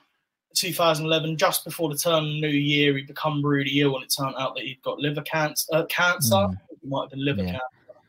2011, 0.58 1.36
just 1.36 1.64
before 1.64 1.88
the 1.88 1.96
turn 1.96 2.14
of 2.24 2.24
the 2.24 2.40
new 2.40 2.48
year, 2.48 2.96
he'd 2.96 3.06
become 3.06 3.44
really 3.44 3.80
ill, 3.80 3.94
and 3.96 4.04
it 4.04 4.14
turned 4.16 4.34
out 4.38 4.54
that 4.54 4.64
he'd 4.64 4.82
got 4.82 4.98
liver 4.98 5.22
cancer. 5.22 5.66
Uh, 5.72 5.86
cancer, 5.86 6.34
Mm. 6.34 6.58
it 6.70 6.78
might 6.84 7.02
have 7.02 7.10
been 7.10 7.24
liver 7.24 7.42
Yeah. 7.42 7.50
cancer. 7.52 8.00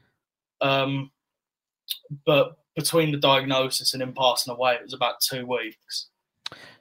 Um, 0.62 1.12
but 2.26 2.58
between 2.76 3.12
the 3.12 3.18
diagnosis 3.18 3.94
and 3.94 4.02
him 4.04 4.14
passing 4.14 4.52
away, 4.54 4.76
it 4.76 4.84
was 4.84 4.94
about 4.94 5.20
two 5.22 5.46
weeks. 5.46 6.08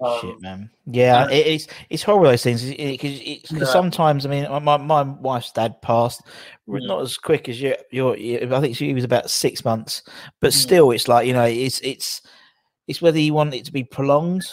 Um, 0.00 0.18
Shit, 0.20 0.40
man. 0.40 0.70
Yeah, 0.86 1.24
um, 1.24 1.30
it, 1.30 1.46
it's 1.46 1.66
it's 1.90 2.02
horrible 2.02 2.30
those 2.30 2.42
things 2.42 2.62
because 2.64 3.20
Yeah. 3.52 3.64
sometimes 3.64 4.24
I 4.24 4.30
mean 4.30 4.50
my 4.64 4.78
my 4.78 5.02
wife's 5.02 5.52
dad 5.52 5.82
passed 5.82 6.22
r- 6.66 6.76
Mm. 6.76 6.86
not 6.86 7.02
as 7.02 7.18
quick 7.18 7.50
as 7.50 7.60
you. 7.60 7.74
Your 7.90 8.14
I 8.14 8.60
think 8.60 8.76
he 8.76 8.94
was 8.94 9.04
about 9.04 9.28
six 9.28 9.64
months, 9.66 10.02
but 10.40 10.52
Mm. 10.52 10.56
still, 10.56 10.90
it's 10.92 11.06
like 11.08 11.26
you 11.26 11.34
know 11.34 11.44
it's 11.44 11.80
it's 11.80 12.22
it's 12.86 13.02
whether 13.02 13.18
you 13.18 13.34
want 13.34 13.52
it 13.52 13.66
to 13.66 13.72
be 13.72 13.84
prolonged 13.84 14.46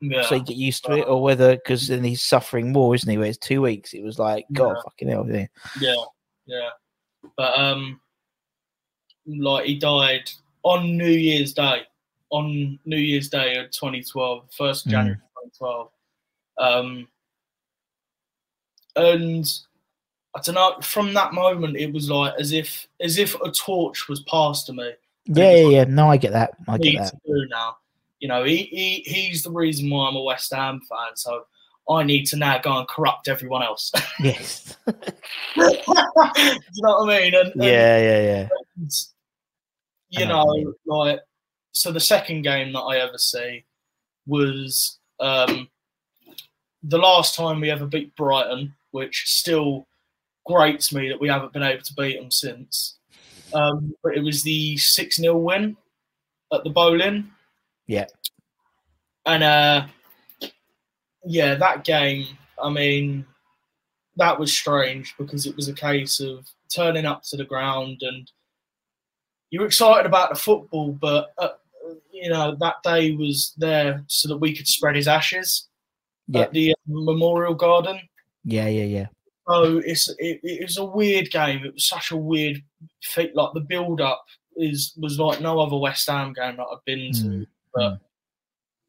yeah. 0.00 0.22
so 0.22 0.36
you 0.36 0.44
get 0.44 0.56
used 0.56 0.84
to 0.84 0.92
it, 0.92 1.02
or 1.08 1.22
whether 1.22 1.54
because 1.56 1.88
then 1.88 2.04
he's 2.04 2.22
suffering 2.22 2.72
more, 2.72 2.94
isn't 2.94 3.10
he? 3.10 3.18
Where 3.18 3.26
it's 3.28 3.38
two 3.38 3.62
weeks, 3.62 3.92
it 3.92 4.02
was 4.02 4.18
like 4.18 4.46
God, 4.52 4.76
Yeah. 4.76 4.82
fucking 4.84 5.08
hell, 5.08 5.26
yeah. 5.28 5.46
Yeah, 5.80 5.94
yeah. 6.46 6.68
But 7.36 7.58
um, 7.58 8.00
like 9.26 9.66
he 9.66 9.78
died 9.78 10.30
on 10.62 10.96
New 10.96 11.10
Year's 11.10 11.52
Day, 11.52 11.82
on 12.30 12.78
New 12.84 12.96
Year's 12.96 13.28
Day 13.28 13.56
of 13.56 13.70
2012, 13.70 14.48
1st 14.58 14.86
Mm. 14.86 14.90
January 14.90 15.16
2012. 15.58 15.90
Um, 16.58 17.08
and 18.96 19.46
I 20.34 20.40
don't 20.40 20.54
know. 20.54 20.76
From 20.82 21.14
that 21.14 21.32
moment, 21.32 21.76
it 21.76 21.92
was 21.92 22.10
like 22.10 22.34
as 22.38 22.52
if 22.52 22.86
as 23.00 23.18
if 23.18 23.34
a 23.40 23.50
torch 23.50 24.08
was 24.08 24.20
passed 24.22 24.66
to 24.66 24.72
me. 24.72 24.92
Yeah, 25.26 25.54
yeah, 25.54 25.68
yeah. 25.68 25.84
No, 25.84 26.08
I 26.10 26.16
get 26.16 26.32
that. 26.32 26.52
I 26.68 26.78
get 26.78 26.98
that. 26.98 27.14
now. 27.50 27.76
You 28.20 28.28
know, 28.28 28.44
he, 28.44 28.64
he 28.64 29.02
he's 29.06 29.42
the 29.42 29.50
reason 29.50 29.90
why 29.90 30.08
I'm 30.08 30.16
a 30.16 30.22
West 30.22 30.52
Ham 30.54 30.80
fan. 30.88 31.16
So 31.16 31.46
I 31.88 32.04
need 32.04 32.26
to 32.26 32.36
now 32.36 32.58
go 32.58 32.78
and 32.78 32.86
corrupt 32.88 33.28
everyone 33.28 33.62
else. 33.62 33.92
Yes. 34.20 34.76
do 34.86 34.92
you 35.56 36.82
know 36.82 37.04
what 37.04 37.10
I 37.14 37.20
mean? 37.20 37.34
And, 37.34 37.52
and 37.54 37.64
yeah, 37.64 37.98
yeah, 37.98 38.22
yeah. 38.22 38.48
and, 38.76 38.92
you 40.10 40.26
know 40.26 40.44
know, 40.44 40.74
like 40.86 41.20
so 41.72 41.90
the 41.90 42.00
second 42.00 42.42
game 42.42 42.72
that 42.72 42.80
I 42.80 42.98
ever 42.98 43.16
see 43.16 43.64
was 44.26 44.98
um, 45.20 45.68
the 46.82 46.98
last 46.98 47.34
time 47.34 47.60
we 47.60 47.70
ever 47.70 47.86
beat 47.86 48.14
Brighton, 48.16 48.74
which 48.90 49.24
still 49.26 49.86
grates 50.46 50.92
me 50.92 51.08
that 51.08 51.20
we 51.20 51.28
haven't 51.28 51.52
been 51.52 51.62
able 51.62 51.82
to 51.82 51.94
beat 51.94 52.20
them 52.20 52.30
since. 52.30 52.98
Um, 53.52 53.94
but 54.02 54.16
it 54.16 54.22
was 54.22 54.42
the 54.42 54.76
six 54.76 55.16
0 55.16 55.36
win 55.38 55.76
at 56.52 56.64
the 56.64 56.70
Boleyn, 56.70 57.30
Yeah. 57.90 58.06
and 59.26 59.42
uh, 59.42 59.86
yeah, 61.24 61.56
that 61.56 61.84
game. 61.84 62.26
I 62.62 62.70
mean, 62.70 63.24
that 64.16 64.38
was 64.38 64.52
strange 64.52 65.14
because 65.18 65.46
it 65.46 65.56
was 65.56 65.68
a 65.68 65.72
case 65.74 66.20
of 66.20 66.46
turning 66.68 67.04
up 67.06 67.22
to 67.24 67.36
the 67.36 67.44
ground 67.44 68.02
and 68.02 68.30
you 69.50 69.60
were 69.60 69.66
excited 69.66 70.06
about 70.06 70.30
the 70.32 70.38
football, 70.40 70.92
but 70.92 71.32
uh, 71.38 71.48
you 72.12 72.28
know 72.30 72.54
that 72.60 72.76
day 72.84 73.10
was 73.12 73.54
there 73.58 74.04
so 74.06 74.28
that 74.28 74.38
we 74.38 74.54
could 74.54 74.68
spread 74.68 74.94
his 74.94 75.08
ashes 75.08 75.68
Yeah. 76.28 76.42
at 76.42 76.52
the 76.52 76.70
uh, 76.72 76.74
memorial 76.86 77.54
garden. 77.54 77.98
Yeah, 78.44 78.68
yeah, 78.68 78.84
yeah. 78.84 79.06
So 79.48 79.78
it's 79.84 80.08
it, 80.18 80.38
it 80.44 80.62
was 80.62 80.78
a 80.78 80.84
weird 80.84 81.30
game. 81.32 81.64
It 81.64 81.74
was 81.74 81.88
such 81.88 82.12
a 82.12 82.16
weird 82.16 82.62
feat. 83.02 83.34
Like 83.34 83.52
the 83.54 83.60
build 83.60 84.00
up 84.00 84.24
is 84.56 84.92
was 84.96 85.18
like 85.18 85.40
no 85.40 85.58
other 85.58 85.76
West 85.76 86.08
Ham 86.08 86.32
game 86.32 86.56
that 86.56 86.66
I've 86.72 86.84
been 86.84 87.10
to, 87.12 87.22
Mm, 87.24 87.46
but 87.74 87.98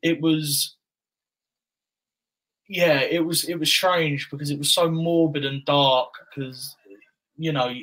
it 0.02 0.22
was. 0.22 0.76
Yeah, 2.68 3.00
it 3.02 3.26
was 3.26 3.44
it 3.50 3.60
was 3.60 3.70
strange 3.70 4.30
because 4.32 4.50
it 4.50 4.58
was 4.58 4.74
so 4.74 4.90
morbid 4.90 5.44
and 5.46 5.64
dark 5.66 6.10
because 6.34 6.76
you 7.38 7.52
know 7.52 7.74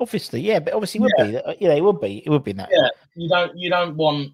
Obviously, 0.00 0.40
yeah, 0.40 0.60
but 0.60 0.72
obviously 0.74 1.00
it 1.00 1.02
would 1.02 1.32
be. 1.32 1.36
uh, 1.36 1.54
Yeah, 1.60 1.74
it 1.74 1.82
would 1.82 2.00
be. 2.00 2.22
It 2.24 2.30
would 2.30 2.44
be 2.44 2.52
that. 2.52 2.68
yeah 2.72 2.88
you 3.14 3.28
don't 3.28 3.56
you 3.58 3.68
don't 3.68 3.96
want 3.96 4.30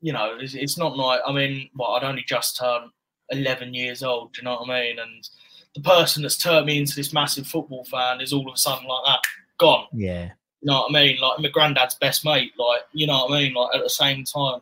you 0.00 0.12
know 0.12 0.36
it's, 0.40 0.54
it's 0.54 0.76
not 0.78 0.96
like 0.96 1.20
I 1.26 1.32
mean 1.32 1.68
well 1.76 1.90
I'd 1.92 2.02
only 2.04 2.24
just 2.26 2.56
turned 2.58 2.90
11 3.30 3.74
years 3.74 4.02
old. 4.02 4.32
Do 4.32 4.40
you 4.40 4.44
know 4.44 4.56
what 4.56 4.70
I 4.70 4.80
mean? 4.82 4.98
And 4.98 5.28
the 5.76 5.80
person 5.82 6.22
that's 6.22 6.36
turned 6.36 6.66
me 6.66 6.78
into 6.78 6.96
this 6.96 7.12
massive 7.12 7.46
football 7.46 7.84
fan 7.84 8.20
is 8.20 8.32
all 8.32 8.48
of 8.48 8.54
a 8.54 8.58
sudden 8.58 8.88
like 8.88 9.04
that 9.06 9.20
gone. 9.58 9.86
Yeah. 9.92 10.24
You 10.62 10.70
know 10.70 10.80
what 10.80 10.96
I 10.96 11.00
mean? 11.04 11.18
Like 11.20 11.38
my 11.38 11.48
granddad's 11.48 11.94
best 11.94 12.24
mate. 12.24 12.52
Like 12.58 12.80
you 12.92 13.06
know 13.06 13.26
what 13.26 13.34
I 13.38 13.42
mean? 13.42 13.54
Like 13.54 13.76
at 13.76 13.82
the 13.84 13.90
same 13.90 14.24
time, 14.24 14.60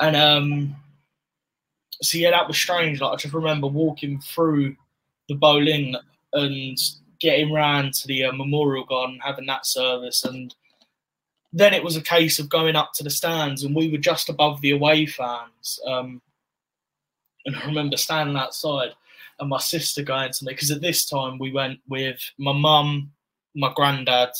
and 0.00 0.16
um, 0.16 0.76
so 2.02 2.18
yeah, 2.18 2.30
that 2.30 2.46
was 2.46 2.56
strange. 2.56 3.00
Like 3.00 3.12
I 3.12 3.16
just 3.16 3.34
remember 3.34 3.66
walking 3.66 4.20
through 4.20 4.76
the 5.28 5.34
Boleyn 5.34 5.96
and 6.32 6.78
getting 7.20 7.52
round 7.52 7.94
to 7.94 8.06
the 8.06 8.24
uh, 8.24 8.32
memorial 8.32 8.84
garden, 8.84 9.18
having 9.22 9.46
that 9.46 9.66
service, 9.66 10.24
and 10.24 10.54
then 11.52 11.74
it 11.74 11.82
was 11.82 11.96
a 11.96 12.02
case 12.02 12.38
of 12.38 12.48
going 12.48 12.76
up 12.76 12.92
to 12.94 13.04
the 13.04 13.10
stands, 13.10 13.64
and 13.64 13.74
we 13.74 13.90
were 13.90 13.98
just 13.98 14.28
above 14.28 14.60
the 14.60 14.72
away 14.72 15.06
fans. 15.06 15.80
Um, 15.86 16.20
and 17.46 17.56
I 17.56 17.66
remember 17.66 17.96
standing 17.96 18.36
outside, 18.36 18.90
and 19.40 19.48
my 19.48 19.58
sister 19.58 20.02
going 20.02 20.32
to 20.32 20.44
me 20.44 20.52
because 20.52 20.70
at 20.70 20.80
this 20.80 21.06
time 21.06 21.38
we 21.38 21.52
went 21.52 21.80
with 21.88 22.20
my 22.38 22.52
mum, 22.52 23.10
my 23.54 23.72
granddad, 23.74 24.30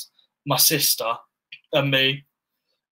my 0.45 0.57
sister, 0.57 1.13
and 1.73 1.91
me. 1.91 2.23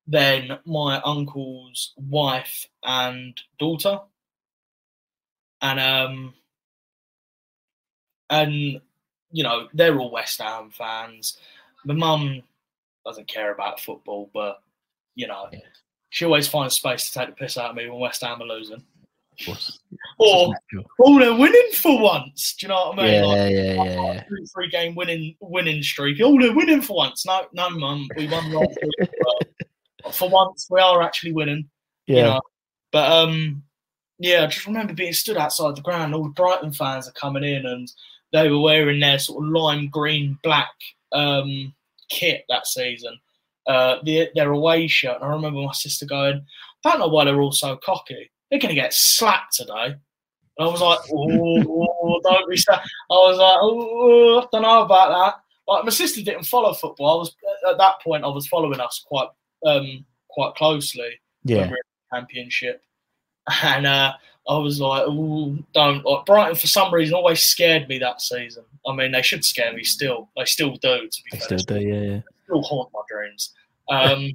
Then 0.07 0.57
my 0.65 1.01
uncle's 1.01 1.93
wife 1.97 2.67
and 2.83 3.39
daughter, 3.59 3.99
and 5.61 5.79
um, 5.79 6.33
and 8.29 8.79
you 9.31 9.43
know 9.43 9.67
they're 9.73 9.97
all 9.99 10.11
West 10.11 10.41
Ham 10.41 10.69
fans. 10.71 11.37
My 11.85 11.93
mum 11.93 12.41
doesn't 13.05 13.27
care 13.27 13.51
about 13.53 13.79
football, 13.81 14.29
but 14.33 14.61
you 15.15 15.27
know 15.27 15.47
Yeah. 15.51 15.59
she 16.09 16.25
always 16.25 16.47
finds 16.47 16.75
space 16.75 17.09
to 17.09 17.19
take 17.19 17.29
the 17.29 17.35
piss 17.35 17.57
out 17.57 17.71
of 17.71 17.75
me 17.75 17.89
when 17.89 17.99
West 17.99 18.21
Ham 18.21 18.41
are 18.41 18.45
losing. 18.45 18.83
Of 19.39 19.45
course. 19.45 19.79
Or 20.19 20.51
oh, 21.05 21.19
they're 21.19 21.35
winning 21.35 21.69
for 21.75 22.01
once. 22.01 22.55
Do 22.55 22.65
you 22.65 22.69
know 22.69 22.89
what 22.89 22.99
I 22.99 23.03
mean? 23.03 23.13
Yeah, 23.13 23.21
Like, 23.25 23.37
yeah, 23.51 23.83
yeah, 23.83 24.13
yeah. 24.13 24.23
three, 24.23 24.45
three 24.51 24.69
game 24.69 24.95
winning 24.95 25.35
winning 25.41 25.83
streak. 25.83 26.17
Oh, 26.23 26.39
they're 26.41 26.55
winning 26.55 26.81
for 26.81 26.95
once. 26.97 27.23
No, 27.23 27.45
no, 27.53 27.69
mum, 27.69 28.07
we 28.17 28.27
won 28.27 28.51
last 28.51 28.75
week. 28.81 29.09
For 30.11 30.29
once, 30.29 30.67
we 30.69 30.79
are 30.79 31.01
actually 31.01 31.33
winning. 31.33 31.69
Yeah. 32.05 32.15
You 32.15 32.23
know? 32.23 32.41
But 32.91 33.11
um, 33.11 33.63
yeah, 34.19 34.43
I 34.43 34.47
just 34.47 34.65
remember 34.65 34.93
being 34.93 35.13
stood 35.13 35.37
outside 35.37 35.75
the 35.75 35.81
ground. 35.81 36.13
All 36.15 36.23
the 36.23 36.29
Brighton 36.29 36.73
fans 36.73 37.07
are 37.07 37.13
coming 37.13 37.43
in, 37.43 37.65
and 37.65 37.91
they 38.33 38.49
were 38.49 38.59
wearing 38.59 38.99
their 38.99 39.19
sort 39.19 39.43
of 39.43 39.49
lime 39.49 39.89
green 39.89 40.37
black 40.43 40.71
um 41.13 41.73
kit 42.09 42.43
that 42.49 42.67
season. 42.67 43.19
Uh, 43.67 43.97
the, 44.03 44.29
their 44.33 44.51
away 44.51 44.87
shirt. 44.87 45.17
And 45.17 45.25
I 45.25 45.33
remember 45.33 45.59
my 45.59 45.73
sister 45.73 46.05
going, 46.05 46.45
"I 46.85 46.89
don't 46.91 46.99
know 46.99 47.07
why 47.07 47.25
they're 47.25 47.41
all 47.41 47.51
so 47.51 47.75
cocky. 47.75 48.31
They're 48.49 48.59
going 48.59 48.73
to 48.73 48.81
get 48.81 48.93
slapped 48.93 49.55
today." 49.55 49.95
And 50.57 50.67
I 50.67 50.71
was 50.71 50.81
like, 50.81 50.99
"Oh, 51.11 52.19
don't 52.23 52.49
be 52.49 52.57
sad." 52.57 52.79
I 52.79 53.13
was 53.13 53.37
like, 53.37 53.57
"Oh, 53.61 54.39
I 54.39 54.47
don't 54.51 54.61
know 54.61 54.83
about 54.83 55.09
that." 55.09 55.41
Like 55.67 55.83
my 55.83 55.91
sister 55.91 56.23
didn't 56.23 56.45
follow 56.45 56.73
football. 56.73 57.17
I 57.17 57.19
was 57.19 57.35
at 57.69 57.77
that 57.77 58.01
point. 58.01 58.23
I 58.23 58.27
was 58.27 58.47
following 58.47 58.79
us 58.79 59.03
quite 59.05 59.27
um 59.67 60.05
quite 60.29 60.55
closely 60.55 61.19
Yeah. 61.43 61.57
when 61.57 61.67
we 61.67 61.71
were 61.71 61.77
in 61.77 61.81
the 62.11 62.15
championship. 62.17 62.83
And 63.63 63.87
uh, 63.87 64.13
I 64.49 64.57
was 64.57 64.79
like, 64.81 65.03
oh, 65.07 65.57
don't. 65.73 66.03
Like, 66.05 66.25
Brighton, 66.25 66.55
for 66.55 66.67
some 66.67 66.93
reason, 66.93 67.15
always 67.15 67.41
scared 67.41 67.87
me 67.87 67.97
that 67.99 68.21
season. 68.21 68.65
I 68.85 68.93
mean, 68.93 69.11
they 69.13 69.21
should 69.21 69.45
scare 69.45 69.71
me 69.73 69.83
still. 69.83 70.29
They 70.35 70.45
still 70.45 70.71
do, 70.75 71.07
to 71.07 71.23
be 71.23 71.29
They 71.31 71.37
fair. 71.39 71.57
still 71.59 71.77
do, 71.79 71.81
yeah, 71.87 72.01
yeah. 72.01 72.19
still 72.43 72.61
haunt 72.61 72.89
my 72.93 73.01
dreams. 73.09 73.53
Um, 73.89 74.31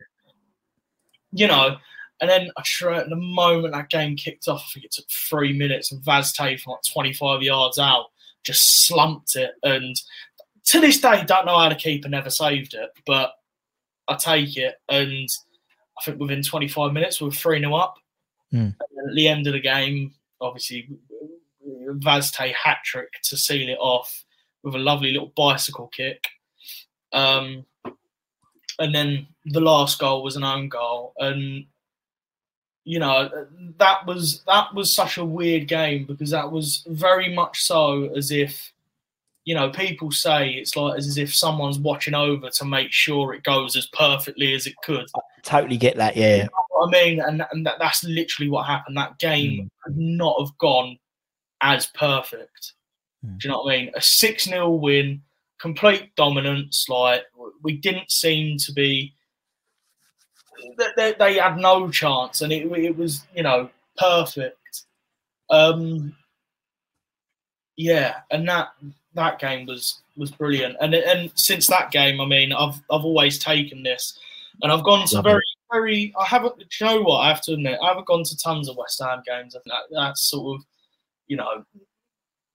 you 1.33 1.47
know, 1.47 1.77
and 2.21 2.31
then 2.31 2.51
I 2.57 2.63
try, 2.65 3.03
the 3.03 3.17
moment 3.17 3.75
that 3.75 3.89
game 3.91 4.17
kicked 4.17 4.49
off, 4.49 4.65
I 4.69 4.73
think 4.75 4.87
it 4.87 4.93
took 4.93 5.09
three 5.11 5.53
minutes, 5.53 5.93
and 5.93 6.03
Vaz 6.05 6.33
Tê 6.33 6.59
from 6.61 6.73
like 6.73 6.83
25 6.91 7.43
yards 7.43 7.79
out 7.79 8.07
just 8.45 8.87
slumped 8.87 9.37
it. 9.37 9.53
And 9.63 9.95
to 10.65 10.81
this 10.81 11.01
day, 11.01 11.23
don't 11.27 11.47
know 11.47 11.59
how 11.59 11.69
the 11.69 11.75
keeper 11.75 12.09
never 12.09 12.31
saved 12.31 12.75
it, 12.75 12.91
but 13.07 13.33
I 14.09 14.17
take 14.17 14.57
it. 14.57 14.75
And 14.89 15.29
I 15.99 16.05
think 16.05 16.21
within 16.21 16.43
25 16.43 16.93
minutes, 16.93 17.21
we 17.21 17.27
were 17.27 17.33
3 17.33 17.61
0 17.61 17.75
up. 17.75 17.97
Mm. 18.53 18.75
At 18.81 19.15
the 19.15 19.29
end 19.29 19.47
of 19.47 19.55
the 19.55 19.61
game, 19.61 20.15
obviously, 20.41 20.89
Vaz 21.89 22.31
Tê 22.33 22.53
hat 22.53 22.79
trick 22.85 23.13
to 23.25 23.37
seal 23.37 23.69
it 23.69 23.79
off 23.79 24.25
with 24.63 24.75
a 24.75 24.79
lovely 24.79 25.13
little 25.13 25.33
bicycle 25.37 25.89
kick. 25.89 26.25
Um, 27.13 27.67
and 28.79 28.95
then 28.95 29.27
the 29.47 29.61
last 29.61 29.99
goal 29.99 30.23
was 30.23 30.37
an 30.37 30.45
own 30.45 30.69
goal, 30.69 31.13
and 31.19 31.67
you 32.85 32.99
know 32.99 33.29
that 33.79 34.07
was 34.07 34.43
that 34.47 34.75
was 34.75 34.95
such 34.95 35.19
a 35.19 35.25
weird 35.25 35.69
game 35.69 36.05
because 36.05 36.31
that 36.31 36.51
was 36.51 36.85
very 36.89 37.33
much 37.35 37.63
so 37.63 38.11
as 38.17 38.31
if 38.31 38.73
you 39.45 39.55
know 39.55 39.71
people 39.71 40.11
say 40.11 40.51
it's 40.51 40.77
like 40.77 40.99
as 40.99 41.19
if 41.19 41.35
someone's 41.35 41.79
watching 41.79 42.15
over 42.15 42.49
to 42.51 42.65
make 42.65 42.93
sure 42.93 43.35
it 43.35 43.43
goes 43.43 43.77
as 43.77 43.87
perfectly 43.87 44.55
as 44.55 44.67
it 44.67 44.75
could. 44.85 45.07
Totally 45.43 45.77
get 45.77 45.97
that, 45.97 46.17
yeah. 46.17 46.37
You 46.37 46.43
know 46.45 46.63
I 46.83 46.91
mean, 46.91 47.21
and, 47.21 47.45
and 47.53 47.67
that, 47.67 47.79
that's 47.79 48.03
literally 48.05 48.51
what 48.51 48.67
happened. 48.67 48.97
That 48.97 49.19
game 49.19 49.71
could 49.83 49.97
not 49.97 50.37
have 50.41 50.57
gone 50.59 50.99
as 51.61 51.87
perfect. 51.87 52.75
Mm. 53.25 53.39
Do 53.39 53.49
you 53.49 53.53
know 53.53 53.63
what 53.63 53.75
I 53.75 53.79
mean? 53.79 53.91
A 53.95 54.03
6 54.03 54.45
0 54.45 54.71
win, 54.71 55.23
complete 55.61 56.15
dominance. 56.17 56.89
Like, 56.89 57.23
we 57.63 57.77
didn't 57.77 58.11
seem 58.11 58.59
to 58.59 58.73
be. 58.73 59.15
They, 60.79 60.87
they, 60.97 61.15
they 61.19 61.35
had 61.39 61.57
no 61.57 61.91
chance, 61.91 62.41
and 62.41 62.53
it, 62.53 62.67
it 62.67 62.97
was, 62.97 63.25
you 63.35 63.43
know, 63.43 63.69
perfect. 63.97 64.85
Um, 65.51 66.17
yeah, 67.77 68.21
and 68.31 68.49
that 68.49 68.69
that 69.15 69.39
game 69.39 69.67
was 69.67 70.01
was 70.17 70.31
brilliant. 70.31 70.77
And 70.81 70.95
and 70.95 71.31
since 71.35 71.67
that 71.69 71.91
game, 71.91 72.21
I 72.21 72.27
mean, 72.27 72.53
I've 72.53 72.77
I've 72.91 73.05
always 73.05 73.39
taken 73.39 73.83
this, 73.83 74.19
and 74.63 74.73
I've 74.73 74.85
gone 74.85 75.07
to 75.09 75.17
Love 75.17 75.25
very 75.25 75.43
very. 75.73 76.15
I 76.19 76.25
haven't. 76.25 76.59
Do 76.59 76.65
you 76.81 76.87
know 76.87 77.03
what? 77.03 77.19
I 77.19 77.29
have 77.29 77.41
to 77.43 77.55
admit, 77.55 77.79
I 77.83 77.89
haven't 77.89 78.07
gone 78.07 78.25
to 78.25 78.37
tons 78.39 78.69
of 78.69 78.77
West 78.77 79.03
Ham 79.03 79.23
games. 79.27 79.55
and 79.55 79.65
that, 79.67 79.83
that's 79.91 80.31
sort 80.31 80.57
of, 80.57 80.65
you 81.27 81.37
know, 81.37 81.65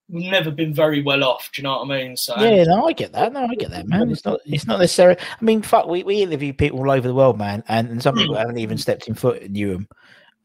we've 0.09 0.31
never 0.31 0.51
been 0.51 0.73
very 0.73 1.01
well 1.01 1.23
off. 1.23 1.49
Do 1.53 1.61
you 1.61 1.63
know 1.63 1.77
what 1.77 1.91
I 1.91 2.03
mean? 2.03 2.15
So 2.15 2.35
Yeah, 2.37 2.63
no, 2.63 2.87
I 2.87 2.93
get 2.93 3.11
that. 3.13 3.33
No, 3.33 3.45
I 3.45 3.55
get 3.55 3.71
that, 3.71 3.87
man. 3.87 4.11
It's 4.11 4.23
not. 4.23 4.39
It's 4.45 4.67
not 4.67 4.79
necessary. 4.79 5.17
I 5.19 5.43
mean, 5.43 5.61
fuck, 5.61 5.87
we, 5.87 6.03
we 6.03 6.21
interview 6.21 6.53
people 6.53 6.79
all 6.79 6.91
over 6.91 7.07
the 7.07 7.15
world, 7.15 7.37
man, 7.37 7.63
and, 7.67 7.89
and 7.89 8.01
some 8.01 8.15
people 8.15 8.35
hmm. 8.35 8.39
haven't 8.39 8.59
even 8.59 8.77
stepped 8.77 9.07
in 9.07 9.15
foot 9.15 9.41
in 9.41 9.53
Newham. 9.53 9.87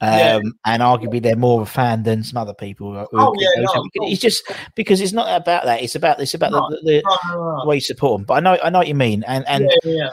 Um, 0.05 0.19
Yeah. 0.19 0.41
and 0.67 0.83
arguably 0.83 1.23
they're 1.23 1.37
more 1.37 1.61
of 1.63 1.69
a 1.69 1.71
fan 1.71 2.03
than 2.03 2.25
some 2.25 2.37
other 2.37 2.55
people. 2.55 2.93
who- 2.93 3.07
Oh, 3.13 3.33
yeah, 3.39 3.49
no, 3.63 3.85
it's 3.95 4.21
just 4.21 4.43
because 4.75 5.01
it's 5.01 5.13
not 5.13 5.29
about 5.41 5.65
that. 5.65 5.81
It's 5.81 5.95
about 5.95 6.21
it's 6.21 6.35
about 6.35 6.51
No, 6.51 6.69
the, 6.71 6.77
the, 6.83 7.03
No, 7.29 7.61
the 7.63 7.69
way 7.69 7.77
you 7.77 7.81
support 7.81 8.19
them. 8.19 8.25
But 8.27 8.35
I 8.35 8.41
know 8.41 8.59
I 8.65 8.69
know 8.71 8.79
what 8.79 8.89
you 8.89 8.97
mean, 8.97 9.23
and 9.29 9.47
and 9.47 9.71
yeah, 9.85 9.93
yeah, 9.93 10.11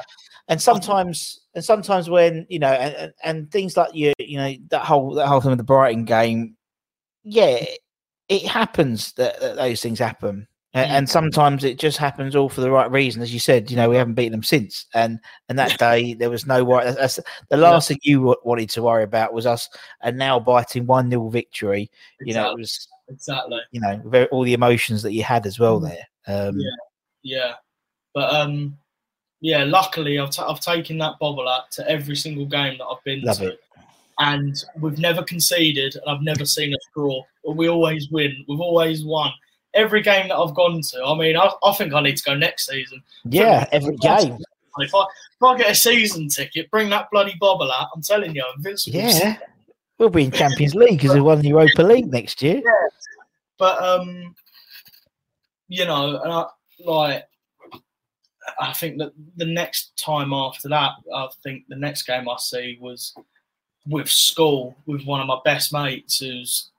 and 0.47 0.61
sometimes 0.61 1.39
and 1.55 1.65
sometimes 1.65 2.07
when 2.07 2.45
you 2.49 2.59
know 2.59 2.71
and, 2.71 2.95
and- 2.95 3.13
and 3.23 3.51
things 3.51 3.75
like 3.75 3.95
you 3.95 4.13
you 4.19 4.37
know 4.37 4.53
that 4.69 4.85
whole 4.85 5.15
that 5.15 5.25
whole 5.27 5.41
thing 5.41 5.49
with 5.49 5.57
the 5.57 5.63
Brighton 5.63 6.05
game, 6.05 6.55
yeah, 7.23 7.65
it 8.29 8.45
happens 8.45 9.13
that, 9.13 9.39
that 9.41 9.55
those 9.55 9.81
things 9.81 9.97
happen, 9.97 10.47
A- 10.75 10.77
Mm. 10.83 10.87
and 10.89 11.09
sometimes 11.09 11.63
it 11.63 11.79
just 11.79 11.97
happens 11.97 12.35
all 12.35 12.47
for 12.47 12.61
the 12.61 12.69
right 12.69 12.91
reason, 12.91 13.23
as 13.23 13.33
you 13.33 13.39
said. 13.39 13.71
You 13.71 13.77
know, 13.77 13.89
we 13.89 13.95
haven't 13.95 14.13
beaten 14.13 14.33
them 14.33 14.43
since, 14.43 14.85
and 14.93 15.19
and 15.49 15.57
that 15.57 15.77
day 15.79 16.13
there 16.13 16.29
was 16.29 16.45
no 16.45 16.63
worry. 16.63 16.85
That's, 16.85 17.15
that's 17.15 17.19
the 17.49 17.57
last 17.57 17.87
thing 17.87 17.97
you 18.03 18.21
wa- 18.21 18.35
wanted 18.43 18.69
to 18.71 18.83
worry 18.83 19.03
about 19.03 19.33
was 19.33 19.47
us, 19.47 19.67
and 20.01 20.15
now 20.17 20.39
biting 20.39 20.85
one 20.85 21.09
nil 21.09 21.29
victory. 21.31 21.89
You 22.21 22.35
know, 22.35 22.51
it 22.51 22.57
was 22.59 22.87
exactly. 23.07 23.59
you 23.71 23.81
know 23.81 23.99
very, 24.05 24.27
all 24.27 24.43
the 24.43 24.53
emotions 24.53 25.01
that 25.01 25.13
you 25.13 25.23
had 25.23 25.47
as 25.47 25.57
well 25.59 25.79
Mm. 25.81 25.89
there. 25.89 26.07
Um, 26.49 26.59
Yeah. 26.59 26.69
Yeah, 27.23 27.53
but 28.13 28.33
um, 28.33 28.77
yeah. 29.41 29.63
Luckily, 29.63 30.19
I've 30.19 30.29
ta- 30.29 30.49
I've 30.51 30.61
taken 30.61 30.99
that 30.99 31.17
bobble 31.19 31.49
out 31.49 31.71
to 31.71 31.89
every 31.89 32.15
single 32.15 32.45
game 32.45 32.77
that 32.77 32.85
I've 32.85 33.03
been 33.03 33.21
Love 33.21 33.39
to, 33.39 33.47
it. 33.53 33.59
and 34.19 34.55
we've 34.79 34.99
never 34.99 35.23
conceded, 35.23 35.95
and 35.95 36.03
I've 36.07 36.21
never 36.21 36.45
seen 36.45 36.73
us 36.75 36.79
draw. 36.93 37.23
But 37.43 37.57
we 37.57 37.67
always 37.69 38.09
win. 38.11 38.45
We've 38.47 38.61
always 38.61 39.03
won. 39.03 39.31
Every 39.79 40.01
game 40.01 40.27
that 40.27 40.35
I've 40.35 40.53
gone 40.53 40.81
to, 40.81 41.03
I 41.03 41.17
mean, 41.17 41.37
I, 41.37 41.49
I 41.63 41.73
think 41.73 41.93
I 41.93 42.01
need 42.01 42.17
to 42.17 42.23
go 42.23 42.35
next 42.35 42.67
season. 42.67 43.01
Yeah, 43.23 43.65
every 43.71 43.95
game. 43.97 44.37
If 44.77 44.93
I 44.93 45.01
if 45.01 45.43
I 45.43 45.57
get 45.57 45.71
a 45.71 45.75
season 45.75 46.27
ticket, 46.27 46.69
bring 46.69 46.89
that 46.89 47.09
bloody 47.11 47.35
bobble 47.39 47.71
out. 47.71 47.87
I'm 47.95 48.01
telling 48.01 48.35
you, 48.35 48.43
I'm 48.43 48.57
Invincible. 48.57 48.99
Yeah, 48.99 49.37
we'll 49.97 50.09
be 50.09 50.25
in 50.25 50.31
Champions 50.31 50.75
League 50.75 50.99
because 50.99 51.13
we 51.13 51.21
won 51.21 51.41
the 51.41 51.49
Europa 51.49 51.81
League 51.81 52.11
next 52.11 52.41
year. 52.41 52.61
Yeah. 52.63 52.87
but 53.57 53.81
um, 53.83 54.35
you 55.67 55.85
know, 55.85 56.19
and 56.21 56.31
I, 56.31 56.45
like, 56.83 57.25
I 58.59 58.73
think 58.73 58.97
that 58.97 59.11
the 59.37 59.45
next 59.45 59.91
time 59.97 60.33
after 60.33 60.67
that, 60.69 60.91
I 61.13 61.27
think 61.43 61.65
the 61.69 61.75
next 61.75 62.03
game 62.03 62.27
I 62.27 62.35
see 62.37 62.77
was 62.81 63.13
with 63.87 64.09
school 64.09 64.75
with 64.85 65.05
one 65.05 65.21
of 65.21 65.27
my 65.27 65.39
best 65.45 65.71
mates 65.71 66.19
who's 66.19 66.71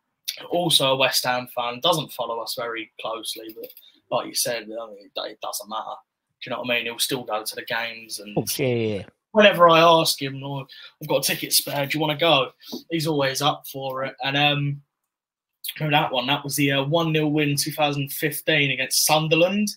also 0.51 0.93
a 0.93 0.97
West 0.97 1.25
Ham 1.25 1.49
fan. 1.55 1.81
Doesn't 1.81 2.13
follow 2.13 2.41
us 2.41 2.55
very 2.59 2.93
closely, 3.01 3.55
but 3.55 3.71
like 4.11 4.27
you 4.27 4.35
said, 4.35 4.65
I 4.65 4.87
mean, 4.87 5.11
it, 5.15 5.41
doesn't 5.41 5.69
matter. 5.69 5.97
Do 6.43 6.51
you 6.51 6.51
know 6.51 6.61
what 6.61 6.71
I 6.71 6.77
mean? 6.77 6.87
He'll 6.87 6.99
still 6.99 7.25
go 7.25 7.45
to 7.45 7.55
the 7.55 7.65
games 7.65 8.19
and 8.19 8.37
yeah, 8.59 9.05
whenever 9.33 9.69
I 9.69 9.81
ask 9.81 10.21
him, 10.21 10.43
oh, 10.43 10.67
I've 11.01 11.09
got 11.09 11.25
a 11.25 11.33
ticket 11.33 11.53
spare, 11.53 11.87
do 11.87 11.97
you 11.97 12.01
want 12.01 12.19
to 12.19 12.23
go? 12.23 12.51
He's 12.91 13.07
always 13.07 13.43
up 13.43 13.67
for 13.67 14.05
it. 14.05 14.15
And 14.25 14.37
um, 14.37 14.83
that 15.79 16.13
one? 16.13 16.27
That 16.27 16.45
was 16.45 16.57
the 16.57 16.73
uh, 16.73 16.85
one 16.85 17.13
0 17.15 17.29
win 17.29 17.57
2015 17.57 18.71
against 18.71 19.05
Sunderland. 19.05 19.69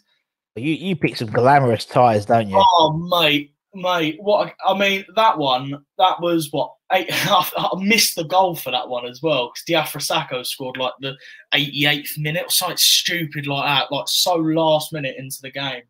You 0.55 0.73
you 0.73 0.95
pick 0.95 1.17
some 1.17 1.29
glamorous 1.29 1.85
ties, 1.85 2.25
don't 2.25 2.49
you? 2.49 2.57
Oh, 2.57 2.93
mate, 2.93 3.52
mate, 3.73 4.17
what? 4.19 4.53
I 4.65 4.77
mean, 4.77 5.05
that 5.15 5.37
one, 5.37 5.85
that 5.97 6.21
was 6.21 6.49
what? 6.51 6.73
Eight, 6.91 7.07
I 7.11 7.69
missed 7.79 8.15
the 8.15 8.23
goal 8.23 8.55
for 8.55 8.71
that 8.71 8.89
one 8.89 9.05
as 9.05 9.21
well 9.21 9.51
because 9.51 9.63
Diafra 9.67 10.01
Sakho 10.01 10.45
scored 10.45 10.77
like 10.77 10.93
the 11.01 11.15
88th 11.53 12.17
minute 12.17 12.45
or 12.47 12.49
something 12.49 12.77
stupid 12.77 13.47
like 13.47 13.65
that, 13.65 13.91
like 13.91 14.07
so 14.07 14.35
last 14.35 14.93
minute 14.93 15.15
into 15.17 15.37
the 15.41 15.51
game. 15.51 15.83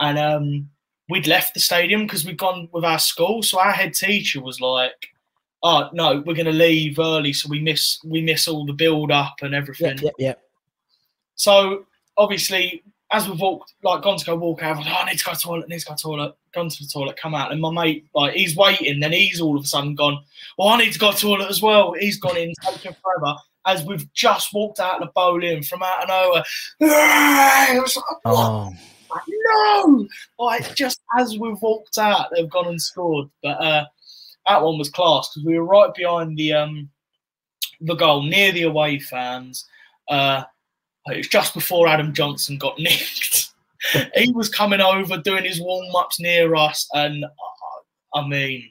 And 0.00 0.18
um, 0.18 0.70
we'd 1.08 1.26
left 1.26 1.54
the 1.54 1.60
stadium 1.60 2.02
because 2.02 2.24
we'd 2.24 2.38
gone 2.38 2.68
with 2.72 2.84
our 2.84 2.98
school. 2.98 3.42
So 3.42 3.60
our 3.60 3.72
head 3.72 3.94
teacher 3.94 4.40
was 4.40 4.60
like, 4.60 5.08
"Oh 5.62 5.90
no, 5.92 6.22
we're 6.26 6.34
going 6.34 6.46
to 6.46 6.52
leave 6.52 6.98
early, 6.98 7.32
so 7.32 7.48
we 7.48 7.60
miss 7.60 7.98
we 8.04 8.22
miss 8.22 8.48
all 8.48 8.66
the 8.66 8.72
build 8.72 9.12
up 9.12 9.36
and 9.42 9.54
everything." 9.54 9.98
Yep, 9.98 10.02
yep, 10.02 10.14
yep. 10.18 10.42
So 11.34 11.86
obviously, 12.16 12.82
as 13.12 13.28
we've 13.28 13.38
walked, 13.38 13.74
like 13.82 14.02
gone 14.02 14.16
to 14.18 14.24
go 14.24 14.34
walk 14.36 14.62
out, 14.62 14.76
I 14.76 14.80
like, 14.80 14.88
oh, 14.88 15.02
I 15.02 15.10
need 15.10 15.18
to 15.18 15.24
go 15.24 15.32
to 15.32 15.36
the 15.36 15.42
toilet, 15.42 15.68
need 15.68 15.80
to 15.80 15.86
go 15.86 15.94
to 15.94 16.02
the 16.02 16.08
toilet, 16.08 16.34
gone 16.54 16.68
to 16.68 16.82
the 16.82 16.90
toilet, 16.90 17.16
come 17.16 17.34
out, 17.34 17.52
and 17.52 17.60
my 17.60 17.70
mate, 17.70 18.06
like, 18.14 18.34
he's 18.34 18.56
waiting, 18.56 19.00
then 19.00 19.12
he's 19.12 19.40
all 19.40 19.56
of 19.56 19.64
a 19.64 19.66
sudden 19.66 19.94
gone, 19.94 20.18
well, 20.56 20.68
I 20.68 20.78
need 20.78 20.92
to 20.92 20.98
go 20.98 21.12
to 21.12 21.16
the 21.16 21.20
toilet 21.20 21.50
as 21.50 21.60
well. 21.60 21.92
He's 21.92 22.18
gone 22.18 22.36
in, 22.36 22.52
taking 22.62 22.96
forever. 23.02 23.36
As 23.64 23.84
we've 23.84 24.12
just 24.12 24.52
walked 24.52 24.80
out 24.80 25.00
of 25.00 25.06
the 25.06 25.12
Boleyn 25.14 25.62
from 25.62 25.82
out 25.82 26.02
of 26.02 26.08
nowhere, 26.08 26.42
I 26.80 27.78
was 27.80 27.96
like, 27.96 28.04
what? 28.24 28.34
Oh, 28.34 28.72
Like, 29.12 29.22
no! 29.28 30.08
Like, 30.38 30.74
just 30.74 31.00
as 31.18 31.38
we've 31.38 31.60
walked 31.60 31.98
out, 31.98 32.28
they've 32.34 32.48
gone 32.48 32.68
and 32.68 32.80
scored. 32.80 33.28
But 33.42 33.60
uh, 33.60 33.84
that 34.46 34.62
one 34.62 34.78
was 34.78 34.90
class 34.90 35.28
because 35.28 35.46
we 35.46 35.58
were 35.58 35.64
right 35.64 35.92
behind 35.94 36.36
the 36.36 36.54
um, 36.54 36.88
the 37.80 37.94
goal, 37.94 38.22
near 38.22 38.52
the 38.52 38.62
away 38.62 38.98
fans. 38.98 39.66
Uh, 40.08 40.44
it 41.06 41.18
was 41.18 41.28
just 41.28 41.54
before 41.54 41.88
Adam 41.88 42.12
Johnson 42.12 42.58
got 42.58 42.78
nicked. 42.78 43.52
he 44.14 44.30
was 44.32 44.48
coming 44.48 44.80
over 44.80 45.18
doing 45.18 45.44
his 45.44 45.60
warm 45.60 45.94
ups 45.96 46.20
near 46.20 46.54
us, 46.54 46.88
and 46.94 47.24
uh, 47.24 48.18
I 48.18 48.26
mean, 48.26 48.70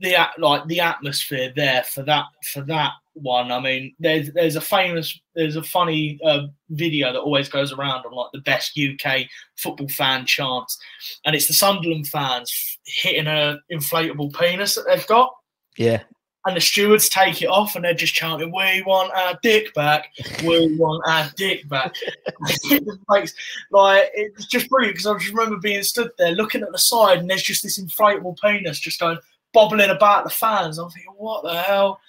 the 0.00 0.16
like 0.38 0.66
the 0.66 0.80
atmosphere 0.80 1.52
there 1.54 1.84
for 1.84 2.02
that 2.04 2.26
for 2.52 2.62
that 2.62 2.92
one. 3.12 3.52
I 3.52 3.60
mean, 3.60 3.94
there's 3.98 4.32
there's 4.32 4.56
a 4.56 4.60
famous 4.60 5.20
there's 5.34 5.56
a 5.56 5.62
funny 5.62 6.18
uh, 6.24 6.46
video 6.70 7.12
that 7.12 7.20
always 7.20 7.48
goes 7.48 7.72
around 7.72 8.06
on 8.06 8.12
like 8.12 8.30
the 8.32 8.40
best 8.40 8.78
UK 8.78 9.26
football 9.56 9.88
fan 9.88 10.24
chants, 10.24 10.78
and 11.26 11.36
it's 11.36 11.48
the 11.48 11.54
Sunderland 11.54 12.08
fans 12.08 12.78
hitting 12.86 13.26
a 13.26 13.58
inflatable 13.70 14.32
penis 14.38 14.74
that 14.74 14.86
they've 14.88 15.06
got 15.06 15.30
yeah. 15.76 16.02
And 16.46 16.56
the 16.56 16.60
stewards 16.60 17.08
take 17.08 17.42
it 17.42 17.48
off 17.48 17.76
and 17.76 17.84
they're 17.84 17.94
just 17.94 18.14
chanting, 18.14 18.48
"We 18.54 18.82
want 18.82 19.12
our 19.12 19.38
dick 19.42 19.74
back! 19.74 20.12
We 20.42 20.74
want 20.76 21.02
our 21.06 21.30
dick 21.36 21.68
back!" 21.68 21.94
it 22.46 22.84
just 22.84 23.00
makes 23.08 23.34
like 23.70 24.10
it's 24.14 24.46
just 24.46 24.68
brilliant 24.70 24.94
because 24.94 25.06
I 25.06 25.18
just 25.18 25.32
remember 25.32 25.58
being 25.58 25.82
stood 25.82 26.10
there 26.18 26.32
looking 26.32 26.62
at 26.62 26.72
the 26.72 26.78
side 26.78 27.18
and 27.18 27.28
there's 27.28 27.42
just 27.42 27.62
this 27.62 27.78
inflatable 27.78 28.38
penis 28.40 28.78
just 28.78 29.00
going 29.00 29.18
bobbling 29.52 29.90
about 29.90 30.24
the 30.24 30.30
fans. 30.30 30.78
I'm 30.78 30.90
thinking, 30.90 31.12
"What 31.16 31.44
the 31.44 31.60
hell?" 31.62 32.00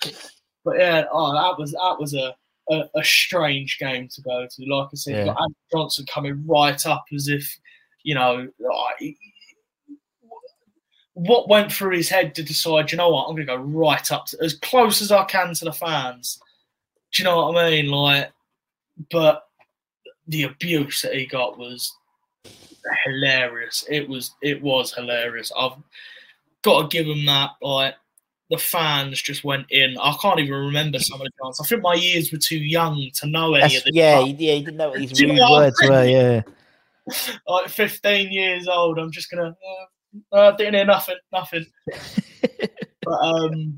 But 0.63 0.79
yeah, 0.79 1.05
oh, 1.11 1.33
that 1.33 1.59
was 1.59 1.71
that 1.71 1.97
was 1.99 2.13
a. 2.13 2.35
A, 2.69 2.83
a 2.95 3.03
strange 3.03 3.79
game 3.79 4.07
to 4.07 4.21
go 4.21 4.47
to. 4.49 4.65
Like 4.65 4.89
I 4.93 4.95
said, 4.95 5.25
Yeah. 5.25 5.35
Johnson 5.73 6.05
coming 6.05 6.45
right 6.47 6.85
up 6.85 7.03
as 7.13 7.27
if, 7.27 7.59
you 8.03 8.15
know, 8.15 8.47
like, 8.59 9.17
what 11.21 11.47
went 11.47 11.71
through 11.71 11.95
his 11.95 12.09
head 12.09 12.33
to 12.33 12.41
decide, 12.41 12.91
you 12.91 12.97
know 12.97 13.09
what, 13.09 13.25
I'm 13.25 13.35
going 13.35 13.45
to 13.45 13.55
go 13.55 13.61
right 13.61 14.11
up 14.11 14.25
to, 14.27 14.37
as 14.43 14.55
close 14.55 15.03
as 15.03 15.11
I 15.11 15.23
can 15.25 15.53
to 15.53 15.65
the 15.65 15.71
fans. 15.71 16.39
Do 17.13 17.21
you 17.21 17.29
know 17.29 17.45
what 17.45 17.57
I 17.57 17.69
mean? 17.69 17.91
Like, 17.91 18.31
but 19.11 19.43
the 20.27 20.43
abuse 20.43 21.03
that 21.03 21.13
he 21.13 21.27
got 21.27 21.59
was 21.59 21.95
hilarious. 23.05 23.85
It 23.87 24.09
was, 24.09 24.31
it 24.41 24.63
was 24.63 24.95
hilarious. 24.95 25.51
I've 25.55 25.73
got 26.63 26.89
to 26.89 26.97
give 26.97 27.05
him 27.05 27.23
that. 27.25 27.51
Like, 27.61 27.93
the 28.49 28.57
fans 28.57 29.21
just 29.21 29.43
went 29.43 29.67
in. 29.69 29.97
I 29.99 30.15
can't 30.19 30.39
even 30.39 30.55
remember 30.55 30.97
some 30.97 31.21
of 31.21 31.27
the 31.27 31.31
chants. 31.39 31.61
I 31.61 31.67
think 31.67 31.83
my 31.83 31.95
ears 31.95 32.31
were 32.31 32.39
too 32.39 32.57
young 32.57 33.11
to 33.13 33.27
know 33.27 33.53
any 33.53 33.61
That's, 33.61 33.77
of 33.77 33.83
the 33.83 33.91
yeah, 33.93 34.19
yeah, 34.21 34.25
he 34.25 34.63
didn't 34.63 34.77
know 34.77 34.89
what 34.89 34.99
these 34.99 35.21
rude 35.21 35.39
words 35.39 35.79
were. 35.87 36.03
Yeah. 36.03 36.41
like 37.47 37.69
15 37.69 38.31
years 38.31 38.67
old. 38.67 38.97
I'm 38.97 39.11
just 39.11 39.29
gonna. 39.29 39.49
Uh, 39.49 39.85
uh, 40.31 40.51
didn't 40.51 40.75
hear 40.75 40.85
nothing, 40.85 41.15
nothing. 41.31 41.65
but 43.03 43.11
um, 43.21 43.77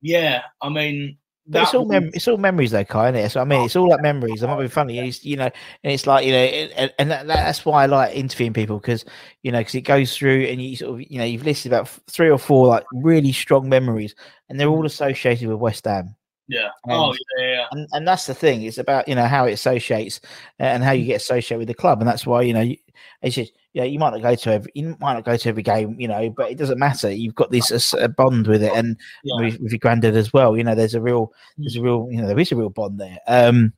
yeah. 0.00 0.42
I 0.62 0.68
mean, 0.68 1.16
But 1.46 1.62
it's 1.64 1.74
all 1.74 1.84
mem- 1.86 2.10
it's 2.14 2.28
all 2.28 2.36
memories 2.38 2.70
though, 2.70 2.84
Kai, 2.84 3.08
isn't 3.10 3.20
it? 3.26 3.30
So 3.30 3.40
I 3.40 3.44
mean, 3.44 3.62
it's 3.64 3.76
all 3.76 3.88
like 3.88 4.00
memories. 4.02 4.42
I'm 4.42 4.50
not 4.50 4.58
being 4.58 4.68
funny. 4.68 4.98
It's, 4.98 5.24
you 5.24 5.36
know, 5.36 5.44
and 5.82 5.92
it's 5.92 6.06
like 6.06 6.26
you 6.26 6.32
know, 6.32 6.38
and, 6.38 6.92
and 6.98 7.10
that, 7.10 7.26
that's 7.26 7.64
why 7.64 7.82
I 7.82 7.86
like 7.86 8.14
interviewing 8.16 8.52
people 8.52 8.78
because 8.78 9.04
you 9.42 9.52
know, 9.52 9.58
because 9.60 9.74
it 9.74 9.82
goes 9.82 10.16
through 10.16 10.44
and 10.44 10.60
you 10.60 10.76
sort 10.76 10.94
of 11.00 11.10
you 11.10 11.18
know, 11.18 11.24
you've 11.24 11.44
listed 11.44 11.72
about 11.72 11.88
three 12.10 12.30
or 12.30 12.38
four 12.38 12.66
like 12.68 12.84
really 12.92 13.32
strong 13.32 13.68
memories, 13.68 14.14
and 14.48 14.58
they're 14.58 14.68
all 14.68 14.86
associated 14.86 15.48
with 15.48 15.58
West 15.58 15.84
Ham. 15.86 16.14
yeah. 16.48 16.68
and- 16.84 16.92
Oh 16.92 17.14
yeah, 17.38 17.46
yeah. 17.46 17.66
And, 17.72 17.88
and 17.92 18.08
that's 18.08 18.26
the 18.26 18.34
thing. 18.34 18.62
It's 18.62 18.78
about 18.78 19.08
you 19.08 19.14
know 19.14 19.26
how 19.26 19.46
it 19.46 19.52
associates 19.52 20.20
and 20.58 20.82
how 20.84 20.92
you 20.92 21.04
get 21.06 21.16
associated 21.16 21.58
with 21.58 21.68
the 21.68 21.74
club, 21.74 22.00
and 22.00 22.08
that's 22.08 22.26
why 22.26 22.42
you 22.42 22.52
know 22.54 22.60
you, 22.62 22.76
it's 23.22 23.36
just 23.36 23.52
yeah 23.74 23.84
you 23.84 23.98
might 23.98 24.10
not 24.10 24.22
go 24.22 24.34
to 24.34 24.52
every 24.52 24.72
you 24.74 24.96
might 25.00 25.12
not 25.14 25.24
go 25.24 25.36
to 25.36 25.48
every 25.48 25.62
game, 25.62 25.96
you 26.00 26.08
know, 26.08 26.30
but 26.30 26.50
it 26.50 26.56
doesn't 26.56 26.78
matter. 26.78 27.10
You've 27.12 27.34
got 27.34 27.50
this 27.50 27.70
uh, 27.70 27.98
a 27.98 28.08
bond 28.08 28.46
with 28.46 28.62
it, 28.62 28.72
and 28.72 28.96
Yeah. 29.22 29.44
with, 29.44 29.60
with 29.60 29.72
your 29.72 29.78
granddad 29.80 30.16
as 30.16 30.32
well. 30.32 30.56
You 30.56 30.64
know, 30.64 30.74
there's 30.74 30.94
a 30.94 31.00
real 31.00 31.32
there's 31.58 31.76
a 31.76 31.82
real 31.82 32.08
you 32.10 32.22
know 32.22 32.26
there 32.28 32.38
is 32.38 32.50
a 32.52 32.56
real 32.56 32.70
bond 32.70 32.98
there. 32.98 33.18
Um, 33.28 33.72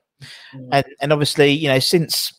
Mm. 0.55 0.69
and 0.73 0.87
and 1.03 1.13
obviously 1.13 1.51
you 1.51 1.69
know 1.69 1.79
since 1.79 2.33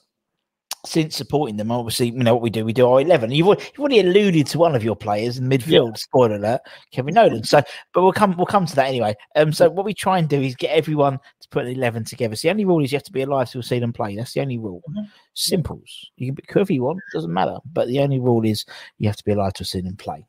since 0.88 1.16
supporting 1.16 1.58
them, 1.58 1.72
obviously 1.72 2.08
you 2.08 2.14
know 2.14 2.34
what 2.34 2.42
we 2.42 2.50
do. 2.50 2.66
We 2.66 2.74
do 2.74 2.88
our 2.88 3.02
eleven. 3.02 3.32
You've, 3.32 3.48
you've 3.48 3.80
already 3.80 4.00
alluded 4.00 4.48
to 4.48 4.58
one 4.58 4.76
of 4.76 4.84
your 4.84 4.96
players 4.96 5.38
in 5.38 5.48
midfield. 5.48 5.98
Spoiler 5.98 6.36
alert, 6.36 6.62
Kevin 6.92 7.16
Nolan. 7.16 7.44
So, 7.44 7.62
but 7.94 8.04
we'll 8.04 8.14
come 8.14 8.36
we'll 8.38 8.46
come 8.46 8.66
to 8.66 8.76
that 8.76 8.88
anyway. 8.88 9.16
Um, 9.36 9.52
so 9.52 9.70
what 9.70 9.86
we 9.86 9.94
try 9.94 10.18
and 10.18 10.28
do 10.28 10.42
is 10.42 10.56
get 10.56 10.72
everyone 10.72 11.20
to 11.42 11.48
put 11.50 11.66
an 11.66 11.72
eleven 11.72 12.04
together. 12.04 12.36
So 12.36 12.48
the 12.48 12.52
only 12.52 12.66
rule 12.66 12.84
is 12.84 12.92
you 12.92 12.98
have 12.98 13.04
to 13.04 13.12
be 13.12 13.22
alive 13.22 13.50
to 13.52 13.62
see 13.62 13.80
them 13.80 13.94
play. 13.94 14.16
That's 14.16 14.34
the 14.34 14.42
only 14.42 14.58
rule. 14.58 14.82
Mhm. 14.90 15.10
Simples. 15.34 16.12
You 16.16 16.28
can 16.28 16.36
be 16.36 16.44
whoever 16.50 16.74
you 16.74 16.84
want. 16.84 17.00
Doesn't 17.14 17.34
matter. 17.34 17.58
But 17.74 17.88
the 17.88 18.00
only 18.00 18.20
rule 18.20 18.46
is 18.46 18.66
you 18.98 19.08
have 19.08 19.18
to 19.18 19.24
be 19.24 19.34
alive 19.34 19.54
to 19.54 19.66
see 19.66 19.82
them 19.82 19.98
play. 19.98 20.26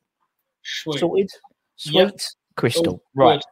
Sweet. 0.63 0.99
Sorted. 0.99 1.31
Sweet. 1.77 1.95
Yep. 1.95 2.21
Crystal. 2.57 3.03
All 3.17 3.25
right. 3.25 3.45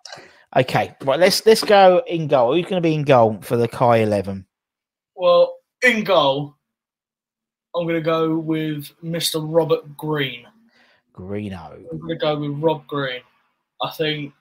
Okay. 0.57 0.95
Right. 1.05 1.21
Let's 1.21 1.47
let's 1.47 1.63
go 1.63 2.03
in 2.07 2.27
goal. 2.29 2.55
Who's 2.55 2.65
going 2.65 2.83
to 2.83 2.87
be 2.87 2.95
in 2.95 3.05
goal 3.05 3.39
for 3.43 3.57
the 3.57 3.69
Kai 3.69 3.99
eleven? 3.99 4.47
Well, 5.15 5.57
in 5.83 6.05
goal, 6.05 6.56
I'm 7.77 7.87
gonna 7.87 8.01
go 8.01 8.37
with 8.37 8.91
Mr. 9.05 9.45
Robert 9.47 9.97
Green. 9.97 10.47
Greeno. 11.15 11.75
I'm 11.91 11.99
gonna 11.99 12.17
go 12.17 12.39
with 12.39 12.59
Rob 12.63 12.87
Green. 12.87 13.21
I 13.83 13.91
think. 13.91 14.33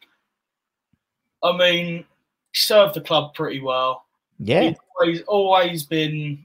I 1.43 1.55
mean, 1.55 1.97
he 1.97 2.05
served 2.53 2.95
the 2.95 3.01
club 3.01 3.33
pretty 3.33 3.61
well. 3.61 4.05
Yeah. 4.39 4.73
He's 5.03 5.21
always, 5.23 5.83
been, 5.83 6.43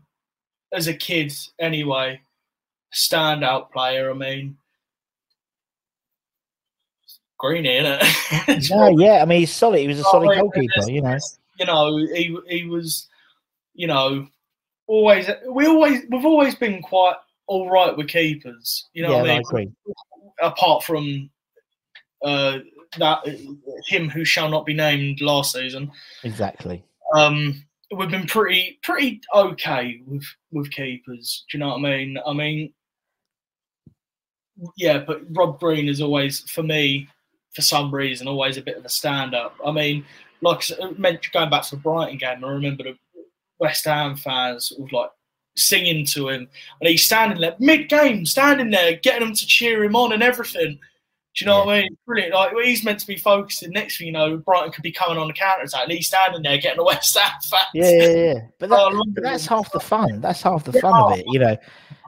as 0.73 0.89
a 0.89 0.95
kid 0.95 1.33
anyway, 1.59 2.21
a 2.93 2.95
standout 2.95 3.71
player. 3.71 4.11
I 4.11 4.15
mean, 4.15 4.57
Green, 7.39 7.65
innit? 7.65 8.71
No, 8.71 8.89
yeah. 8.99 9.23
I 9.23 9.25
mean, 9.25 9.41
he's 9.41 9.53
solid. 9.55 9.79
He 9.79 9.89
was 9.89 10.01
a 10.01 10.03
solid 10.03 10.37
Oh, 10.37 10.41
goalkeeper. 10.43 10.91
You 10.91 11.01
know. 11.01 11.19
You 11.59 11.67
know, 11.67 11.97
he 11.97 12.37
he 12.49 12.67
was, 12.67 13.09
you 13.75 13.87
know, 13.87 14.27
always. 14.91 15.31
We 15.49 15.67
always 15.67 16.03
we've 16.11 16.25
always 16.25 16.55
been 16.55 16.83
quite 16.83 17.17
all 17.47 17.71
right 17.71 17.97
with 17.97 18.09
keepers. 18.09 18.89
You 18.93 19.05
know 19.05 19.11
yeah, 19.13 19.21
what 19.21 19.31
I 19.31 19.35
I 19.35 19.39
agree. 19.39 19.71
Apart 20.43 20.85
from 20.85 21.31
uh, 22.25 22.59
that 22.99 23.27
him 23.87 24.09
who 24.09 24.25
shall 24.25 24.49
not 24.49 24.67
be 24.67 24.75
named 24.75 25.21
last 25.21 25.53
season. 25.53 25.91
Exactly. 26.25 26.85
Um, 27.15 27.65
we've 27.95 28.11
been 28.11 28.27
pretty 28.27 28.79
pretty 28.83 29.21
okay 29.35 30.01
with 30.07 30.25
with 30.53 30.71
keepers. 30.71 31.45
Do 31.51 31.59
you 31.59 31.65
know 31.65 31.71
what 31.71 31.79
I 31.79 31.97
mean? 31.97 32.19
I 32.27 32.33
mean, 32.33 32.73
yeah, 34.77 34.99
but 34.99 35.23
Rob 35.31 35.61
Green 35.61 35.89
is 35.89 36.01
always 36.01 36.41
for 36.51 36.63
me, 36.63 37.09
for 37.53 37.63
some 37.63 37.95
reason, 37.95 38.29
always 38.29 38.57
a 38.57 38.63
bit 38.63 38.77
of 38.77 38.85
a 38.85 38.91
stand 38.91 39.35
up. 39.35 39.57
I 39.65 39.73
mean, 39.73 40.05
like 40.41 40.59
I 40.59 40.61
said- 40.61 40.99
mentioned, 40.99 41.33
going 41.33 41.51
back 41.51 41.63
to 41.65 41.77
the 41.77 41.83
Brighton 41.83 42.19
game, 42.19 42.45
I 42.45 42.49
remember 42.49 42.85
the 42.85 42.97
West 43.61 43.85
Ham 43.85 44.17
fans 44.17 44.69
sort 44.69 44.89
of 44.89 44.93
like 44.93 45.11
singing 45.57 46.07
to 46.07 46.29
him, 46.29 46.49
and 46.81 46.89
he's 46.89 47.05
standing 47.05 47.41
there 47.41 47.57
mid 47.59 47.89
game, 47.89 48.27
standing 48.27 48.71
there, 48.71 48.97
getting 48.97 49.27
them 49.27 49.35
to 49.35 49.47
cheer 49.47 49.85
him 49.85 49.95
on 49.95 50.13
and 50.13 50.23
everything. 50.23 50.79
Do 51.37 51.45
you 51.45 51.47
know 51.47 51.65
what 51.65 51.77
I 51.77 51.83
mean? 51.83 51.97
Brilliant. 52.07 52.35
Like 52.35 52.53
he's 52.65 52.83
meant 52.83 52.99
to 53.01 53.07
be 53.07 53.17
focusing. 53.17 53.71
Next 53.71 53.99
thing 53.99 54.09
you 54.09 54.13
know, 54.13 54.39
Brighton 54.39 54.73
could 54.73 54.83
be 54.83 54.91
coming 54.91 55.17
on 55.17 55.29
the 55.29 55.33
counter 55.33 55.63
attack, 55.63 55.85
and 55.85 55.93
he's 55.93 56.09
standing 56.09 56.43
there 56.43 56.59
getting 56.59 56.79
the 56.79 56.85
West 56.85 57.17
Ham 57.17 57.31
fans. 57.49 57.65
Yeah, 57.73 57.91
yeah, 57.91 58.09
yeah. 58.09 58.41
But, 58.59 58.71
that, 58.71 58.79
Oh, 58.81 59.05
but 59.15 59.23
that's 59.23 59.47
half 59.47 59.71
the 59.71 59.79
fun. 59.79 60.21
That's 60.21 60.43
half 60.43 60.65
the 60.65 60.73
Yeah, 60.73 60.81
fun 60.81 60.95
of 60.95 61.19
it, 61.19 61.25
you 61.29 61.39
know. 61.39 61.57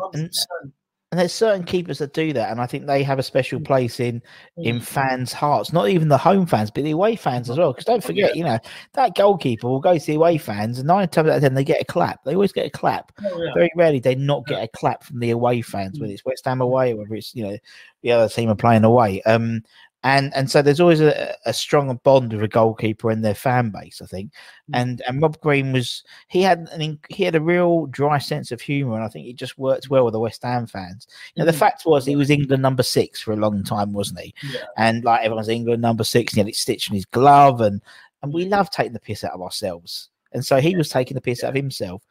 Oh, 0.00 0.10
and, 0.14 0.24
uh, 0.24 0.66
100%. 0.66 0.72
And 1.12 1.20
there's 1.20 1.32
certain 1.34 1.62
keepers 1.64 1.98
that 1.98 2.14
do 2.14 2.32
that, 2.32 2.50
and 2.50 2.58
I 2.58 2.64
think 2.66 2.86
they 2.86 3.02
have 3.02 3.18
a 3.18 3.22
special 3.22 3.60
Mm. 3.60 3.66
place 3.66 4.00
in 4.00 4.22
in 4.56 4.80
fans' 4.80 5.30
hearts. 5.34 5.70
Not 5.70 5.90
even 5.90 6.08
the 6.08 6.16
home 6.16 6.46
fans, 6.46 6.70
but 6.70 6.84
the 6.84 6.90
away 6.92 7.16
fans 7.16 7.50
as 7.50 7.58
well. 7.58 7.72
Because 7.72 7.84
don't 7.84 8.02
forget, 8.02 8.34
you 8.34 8.42
know, 8.42 8.58
that 8.94 9.14
goalkeeper 9.14 9.68
will 9.68 9.78
go 9.78 9.98
to 9.98 10.06
the 10.06 10.14
away 10.14 10.38
fans, 10.38 10.78
and 10.78 10.88
nine 10.88 11.06
times 11.08 11.28
out 11.28 11.36
of 11.36 11.42
ten 11.42 11.52
they 11.52 11.64
get 11.64 11.82
a 11.82 11.84
clap. 11.84 12.24
They 12.24 12.34
always 12.34 12.52
get 12.52 12.64
a 12.64 12.70
clap. 12.70 13.12
Oh, 13.22 13.42
yeah. 13.42 13.52
Very 13.52 13.70
rarely 13.76 14.00
they 14.00 14.14
not 14.14 14.46
get 14.46 14.64
a 14.64 14.68
clap 14.68 15.04
from 15.04 15.20
the 15.20 15.30
away 15.32 15.60
fans, 15.60 16.00
whether 16.00 16.12
it's 16.14 16.24
West 16.24 16.46
Ham 16.46 16.62
away 16.62 16.94
or 16.94 16.96
whether 16.96 17.14
it's 17.14 17.34
you 17.34 17.44
know 17.44 17.58
the 18.00 18.12
other 18.12 18.30
team 18.30 18.48
are 18.48 18.54
playing 18.54 18.84
away. 18.84 19.20
Um, 19.22 19.62
and 20.04 20.34
and 20.34 20.50
so 20.50 20.62
there's 20.62 20.80
always 20.80 21.00
a, 21.00 21.34
a 21.46 21.52
strong 21.52 21.98
bond 22.02 22.32
with 22.32 22.42
a 22.42 22.48
goalkeeper 22.48 23.10
and 23.10 23.24
their 23.24 23.34
fan 23.34 23.70
base, 23.70 24.00
I 24.02 24.06
think. 24.06 24.32
And 24.74 25.02
and 25.06 25.22
Rob 25.22 25.40
Green 25.40 25.72
was 25.72 26.02
he 26.28 26.42
had 26.42 26.68
an 26.72 26.98
he 27.08 27.24
had 27.24 27.36
a 27.36 27.40
real 27.40 27.86
dry 27.86 28.18
sense 28.18 28.50
of 28.50 28.60
humour, 28.60 28.94
and 28.94 29.04
I 29.04 29.08
think 29.08 29.26
it 29.26 29.36
just 29.36 29.58
worked 29.58 29.90
well 29.90 30.04
with 30.04 30.12
the 30.12 30.20
West 30.20 30.42
Ham 30.42 30.66
fans. 30.66 31.06
You 31.34 31.40
know, 31.40 31.46
the 31.50 31.56
fact 31.56 31.84
was 31.86 32.04
he 32.04 32.16
was 32.16 32.30
England 32.30 32.62
number 32.62 32.82
six 32.82 33.20
for 33.20 33.32
a 33.32 33.36
long 33.36 33.62
time, 33.62 33.92
wasn't 33.92 34.20
he? 34.20 34.34
Yeah. 34.42 34.64
And 34.76 35.04
like 35.04 35.22
everyone's 35.22 35.48
England 35.48 35.82
number 35.82 36.04
six, 36.04 36.32
and 36.32 36.36
he 36.36 36.40
had 36.40 36.48
it 36.48 36.56
stitched 36.56 36.88
in 36.88 36.96
his 36.96 37.04
glove, 37.06 37.60
and 37.60 37.80
and 38.22 38.32
we 38.32 38.46
love 38.46 38.70
taking 38.70 38.92
the 38.92 39.00
piss 39.00 39.24
out 39.24 39.32
of 39.32 39.42
ourselves. 39.42 40.10
And 40.32 40.44
so 40.44 40.60
he 40.60 40.74
was 40.76 40.88
taking 40.88 41.14
the 41.14 41.20
piss 41.20 41.44
out 41.44 41.50
of 41.50 41.54
himself. 41.54 42.02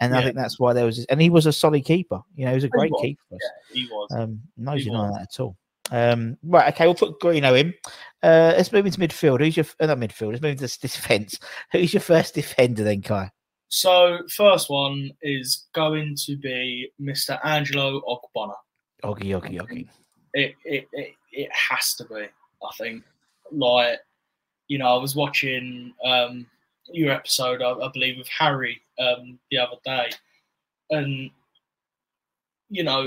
And 0.00 0.14
I 0.14 0.22
think 0.22 0.36
that's 0.36 0.60
why 0.60 0.74
there 0.74 0.84
was, 0.84 1.04
and 1.06 1.20
he 1.20 1.28
was 1.28 1.46
a 1.46 1.52
solid 1.52 1.84
keeper. 1.84 2.20
You 2.36 2.44
know, 2.44 2.52
he 2.52 2.56
was 2.56 2.64
a 2.64 2.68
great 2.68 2.92
was, 2.92 3.02
keeper. 3.02 3.20
Yeah, 3.32 3.38
he 3.72 3.84
was. 3.90 4.08
Um, 4.12 4.40
no 4.56 4.72
He 4.72 4.88
was. 4.88 5.12
that 5.12 5.22
at 5.22 5.40
all. 5.40 5.56
Um, 5.90 6.36
right, 6.42 6.72
okay, 6.74 6.86
we'll 6.86 6.94
put 6.94 7.20
Greeno 7.20 7.58
in. 7.58 7.74
Uh, 8.22 8.54
let's 8.56 8.72
move 8.72 8.86
into 8.86 9.00
midfield. 9.00 9.40
Who's 9.40 9.56
your 9.56 9.66
uh, 9.80 9.86
not 9.86 9.98
midfield? 9.98 10.30
Let's 10.30 10.42
move 10.42 10.52
into 10.52 10.62
this 10.62 10.76
defence. 10.76 11.38
Who's 11.72 11.94
your 11.94 12.00
first 12.00 12.34
defender 12.34 12.84
then, 12.84 13.02
Kai? 13.02 13.30
So 13.68 14.20
first 14.34 14.70
one 14.70 15.10
is 15.22 15.66
going 15.74 16.16
to 16.26 16.36
be 16.36 16.90
Mr. 17.00 17.38
Angelo 17.44 18.00
Ogbonna. 18.02 18.54
Oggy, 19.04 19.38
Oggy, 19.38 19.60
Oggy. 19.60 19.88
It, 20.34 20.54
it 20.64 20.88
it 20.92 21.14
it 21.32 21.48
has 21.52 21.94
to 21.94 22.04
be. 22.04 22.14
I 22.14 22.70
think. 22.76 23.04
Like, 23.50 23.98
you 24.66 24.78
know, 24.78 24.88
I 24.88 25.00
was 25.00 25.14
watching 25.14 25.94
um 26.04 26.46
your 26.90 27.12
episode, 27.12 27.62
I, 27.62 27.72
I 27.72 27.88
believe, 27.92 28.18
with 28.18 28.28
Harry 28.28 28.80
um 28.98 29.38
the 29.50 29.58
other 29.58 29.76
day, 29.84 30.10
and 30.90 31.30
you 32.70 32.84
know, 32.84 33.06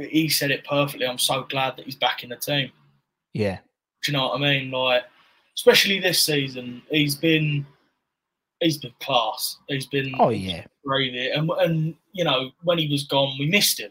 he 0.00 0.28
said 0.28 0.50
it 0.50 0.64
perfectly. 0.64 1.06
I'm 1.06 1.18
so 1.18 1.44
glad 1.44 1.76
that 1.76 1.84
he's 1.84 1.96
back 1.96 2.22
in 2.22 2.30
the 2.30 2.36
team. 2.36 2.70
Yeah, 3.32 3.58
Do 4.02 4.12
you 4.12 4.18
know 4.18 4.28
what 4.28 4.36
I 4.36 4.38
mean? 4.38 4.70
Like, 4.70 5.04
especially 5.56 6.00
this 6.00 6.24
season, 6.24 6.82
he's 6.90 7.14
been 7.14 7.66
he's 8.60 8.78
been 8.78 8.92
class. 9.00 9.58
He's 9.68 9.86
been 9.86 10.14
Oh 10.18 10.30
yeah, 10.30 10.64
gravy. 10.84 11.30
And 11.30 11.50
and 11.58 11.94
you 12.12 12.24
know, 12.24 12.50
when 12.62 12.78
he 12.78 12.88
was 12.88 13.04
gone, 13.04 13.36
we 13.38 13.46
missed 13.48 13.80
him. 13.80 13.90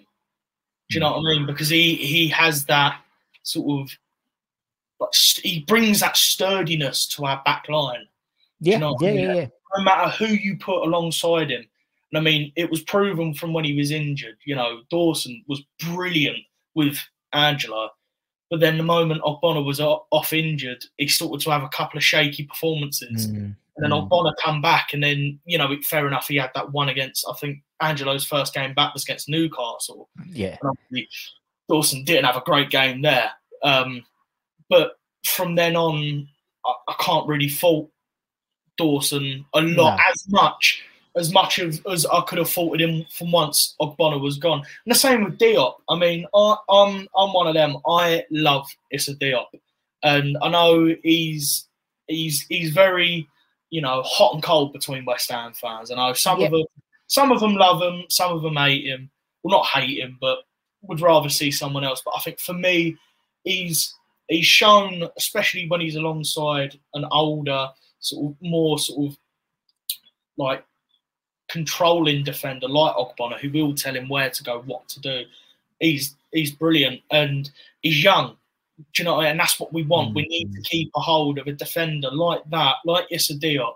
Do 0.89 0.95
you 0.95 0.99
know 0.99 1.17
what 1.17 1.19
I 1.19 1.35
mean? 1.35 1.45
Because 1.45 1.69
he 1.69 1.95
he 1.95 2.27
has 2.29 2.65
that 2.65 3.01
sort 3.43 3.81
of 3.81 3.97
like 4.99 5.13
he 5.13 5.61
brings 5.61 5.99
that 5.99 6.17
sturdiness 6.17 7.07
to 7.07 7.25
our 7.25 7.41
back 7.45 7.67
line. 7.69 8.07
yeah, 8.59 8.77
know 8.77 8.97
yeah, 8.99 9.09
I 9.09 9.11
mean? 9.11 9.23
yeah, 9.23 9.33
yeah. 9.35 9.47
No 9.77 9.83
matter 9.83 10.09
who 10.11 10.27
you 10.27 10.57
put 10.57 10.83
alongside 10.83 11.51
him. 11.51 11.65
And 12.11 12.17
I 12.17 12.21
mean, 12.21 12.51
it 12.55 12.69
was 12.71 12.81
proven 12.83 13.33
from 13.33 13.53
when 13.53 13.65
he 13.65 13.73
was 13.77 13.91
injured. 13.91 14.37
You 14.45 14.55
know, 14.55 14.81
Dawson 14.89 15.43
was 15.47 15.61
brilliant 15.83 16.39
with 16.75 16.97
Angelo. 17.33 17.89
But 18.49 18.61
then 18.61 18.77
the 18.77 18.83
moment 18.83 19.21
Ogbonna 19.23 19.65
was 19.65 19.81
off 19.81 20.31
injured, 20.31 20.83
he 20.97 21.07
started 21.09 21.41
to 21.41 21.49
have 21.51 21.63
a 21.63 21.69
couple 21.69 21.97
of 21.97 22.03
shaky 22.03 22.43
performances. 22.45 23.27
Mm, 23.27 23.35
And 23.35 23.55
then 23.83 23.91
mm. 23.91 24.09
Ogbonna 24.09 24.31
come 24.41 24.61
back, 24.61 24.93
and 24.93 25.03
then 25.03 25.37
you 25.45 25.57
know, 25.57 25.69
it- 25.73 25.83
fair 25.83 26.07
enough, 26.07 26.27
he 26.29 26.37
had 26.37 26.51
that 26.55 26.71
one 26.71 26.87
against. 26.87 27.25
I 27.29 27.33
think 27.33 27.59
Angelo's 27.81 28.23
first 28.23 28.53
game 28.53 28.73
back 28.73 28.93
was 28.93 29.03
against 29.03 29.27
Newcastle. 29.27 30.07
yeah, 30.29 30.57
And 30.61 31.05
Dawson 31.67 32.05
didn't 32.05 32.23
have 32.25 32.37
a 32.37 32.41
great 32.41 32.69
game 32.69 33.01
there. 33.01 33.31
Um, 33.63 34.05
but 34.69 34.93
from 35.25 35.55
then 35.55 35.75
on, 35.75 36.27
I, 36.65 36.73
I 36.87 36.95
can't 37.01 37.27
really 37.27 37.49
fault 37.49 37.91
Dawson 38.77 39.45
a 39.53 39.61
lot 39.61 39.97
No. 39.97 40.03
as 40.11 40.25
much 40.29 40.83
as 41.17 41.33
much 41.33 41.59
of, 41.59 41.83
as 41.87 42.05
I 42.05 42.21
could 42.21 42.37
have 42.37 42.49
faulted 42.49 42.81
him 42.81 43.05
from 43.11 43.31
once 43.31 43.75
Ogbonna 43.81 44.21
was 44.21 44.37
gone. 44.37 44.59
And 44.59 44.95
the 44.95 44.99
same 44.99 45.23
with 45.23 45.37
Diop. 45.39 45.75
I 45.89 45.97
mean, 45.97 46.25
I, 46.33 46.55
I'm 46.69 47.07
I'm 47.15 47.33
one 47.33 47.47
of 47.47 47.53
them. 47.53 47.77
I 47.87 48.23
love 48.31 48.67
Issa 48.91 49.15
Diop, 49.15 49.47
and 50.03 50.37
I 50.41 50.49
know 50.49 50.95
he's 51.03 51.67
he's 52.07 52.45
he's 52.47 52.71
very 52.71 53.27
you 53.69 53.81
know 53.81 54.01
hot 54.03 54.35
and 54.35 54.43
cold 54.43 54.73
between 54.73 55.05
West 55.05 55.31
Ham 55.31 55.53
fans. 55.53 55.91
I 55.91 55.95
know 55.95 56.13
some 56.13 56.39
Yep. 56.39 56.51
of 56.53 56.59
them 56.59 56.67
some 57.07 57.31
of 57.31 57.39
them 57.39 57.55
love 57.55 57.81
him, 57.81 58.03
some 58.09 58.33
of 58.33 58.41
them 58.41 58.55
hate 58.57 58.85
him. 58.85 59.09
Well, 59.43 59.57
not 59.57 59.65
hate 59.67 59.99
him, 59.99 60.17
but 60.19 60.39
would 60.81 61.01
rather 61.01 61.29
see 61.29 61.51
someone 61.51 61.83
else. 61.83 62.01
But 62.03 62.15
I 62.17 62.19
think 62.19 62.39
for 62.39 62.53
me, 62.53 62.97
he's 63.43 63.93
he's 64.27 64.45
shown, 64.45 65.07
especially 65.17 65.67
when 65.67 65.81
he's 65.81 65.95
alongside 65.95 66.77
an 66.93 67.05
older, 67.11 67.69
sort 67.99 68.31
of 68.31 68.37
more 68.41 68.77
sort 68.77 69.11
of 69.11 69.17
like 70.37 70.63
controlling 71.49 72.23
defender 72.23 72.67
like 72.67 72.95
Ogbonna, 72.95 73.39
who 73.39 73.49
will 73.51 73.73
tell 73.73 73.95
him 73.95 74.09
where 74.09 74.29
to 74.29 74.43
go, 74.43 74.61
what 74.65 74.87
to 74.89 74.99
do. 74.99 75.23
He's 75.79 76.15
he's 76.31 76.51
brilliant 76.51 77.01
and 77.11 77.49
he's 77.81 78.03
young. 78.03 78.35
Do 78.77 78.83
you 79.01 79.05
know? 79.05 79.15
what 79.15 79.21
I 79.21 79.23
mean? 79.23 79.31
And 79.31 79.39
that's 79.39 79.59
what 79.59 79.73
we 79.73 79.83
want. 79.83 80.13
We 80.13 80.27
need 80.27 80.53
to 80.53 80.59
mm. 80.59 80.65
keep 80.65 80.91
a 80.95 80.99
hold 80.99 81.39
of 81.39 81.47
a 81.47 81.51
defender 81.51 82.11
like 82.11 82.41
that, 82.51 82.75
like 82.85 83.05
Issa 83.09 83.35
Diop, 83.35 83.73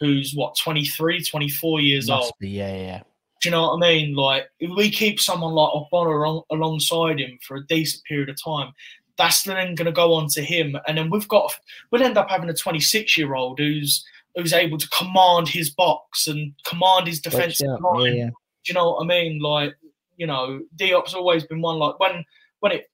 who's 0.00 0.34
what 0.34 0.56
23, 0.62 1.22
24 1.22 1.80
years 1.80 2.10
old. 2.10 2.30
be, 2.38 2.50
yeah, 2.50 2.76
yeah. 2.76 3.02
Do 3.40 3.48
you 3.48 3.50
know 3.50 3.68
what 3.68 3.76
I 3.76 3.80
mean? 3.80 4.14
Like, 4.14 4.50
if 4.60 4.70
we 4.76 4.90
keep 4.90 5.20
someone 5.20 5.52
like 5.52 5.72
Ogbonna 5.72 6.14
along, 6.14 6.42
alongside 6.50 7.20
him 7.20 7.38
for 7.46 7.56
a 7.56 7.66
decent 7.66 8.04
period 8.04 8.28
of 8.28 8.42
time, 8.42 8.72
that's 9.16 9.42
then 9.42 9.74
going 9.74 9.86
to 9.86 9.92
go 9.92 10.14
on 10.14 10.28
to 10.28 10.42
him, 10.42 10.76
and 10.88 10.98
then 10.98 11.10
we've 11.10 11.28
got 11.28 11.54
we'll 11.90 12.02
end 12.02 12.18
up 12.18 12.30
having 12.30 12.48
a 12.48 12.54
26 12.54 13.16
year 13.16 13.34
old 13.34 13.58
who's 13.58 14.04
who's 14.34 14.52
able 14.52 14.78
to 14.78 14.88
command 14.88 15.48
his 15.48 15.70
box 15.70 16.26
and 16.26 16.52
command 16.64 17.06
his 17.06 17.20
defensive 17.20 17.68
yeah, 17.68 17.88
line. 17.88 18.16
yeah. 18.16 18.26
Do 18.26 18.32
you 18.68 18.74
know 18.74 18.92
what 18.92 19.04
I 19.04 19.06
mean? 19.06 19.40
Like, 19.40 19.74
you 20.16 20.26
know, 20.26 20.60
Diop's 20.76 21.14
always 21.14 21.44
been 21.44 21.60
one 21.60 21.78
like 21.78 21.98
when 22.00 22.24
when 22.60 22.72
it, 22.72 22.90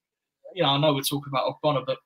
you 0.53 0.63
know, 0.63 0.69
I 0.69 0.77
know 0.79 0.93
we're 0.93 1.01
talking 1.01 1.31
about 1.31 1.61
Ogbonna, 1.63 1.85
but 1.85 1.97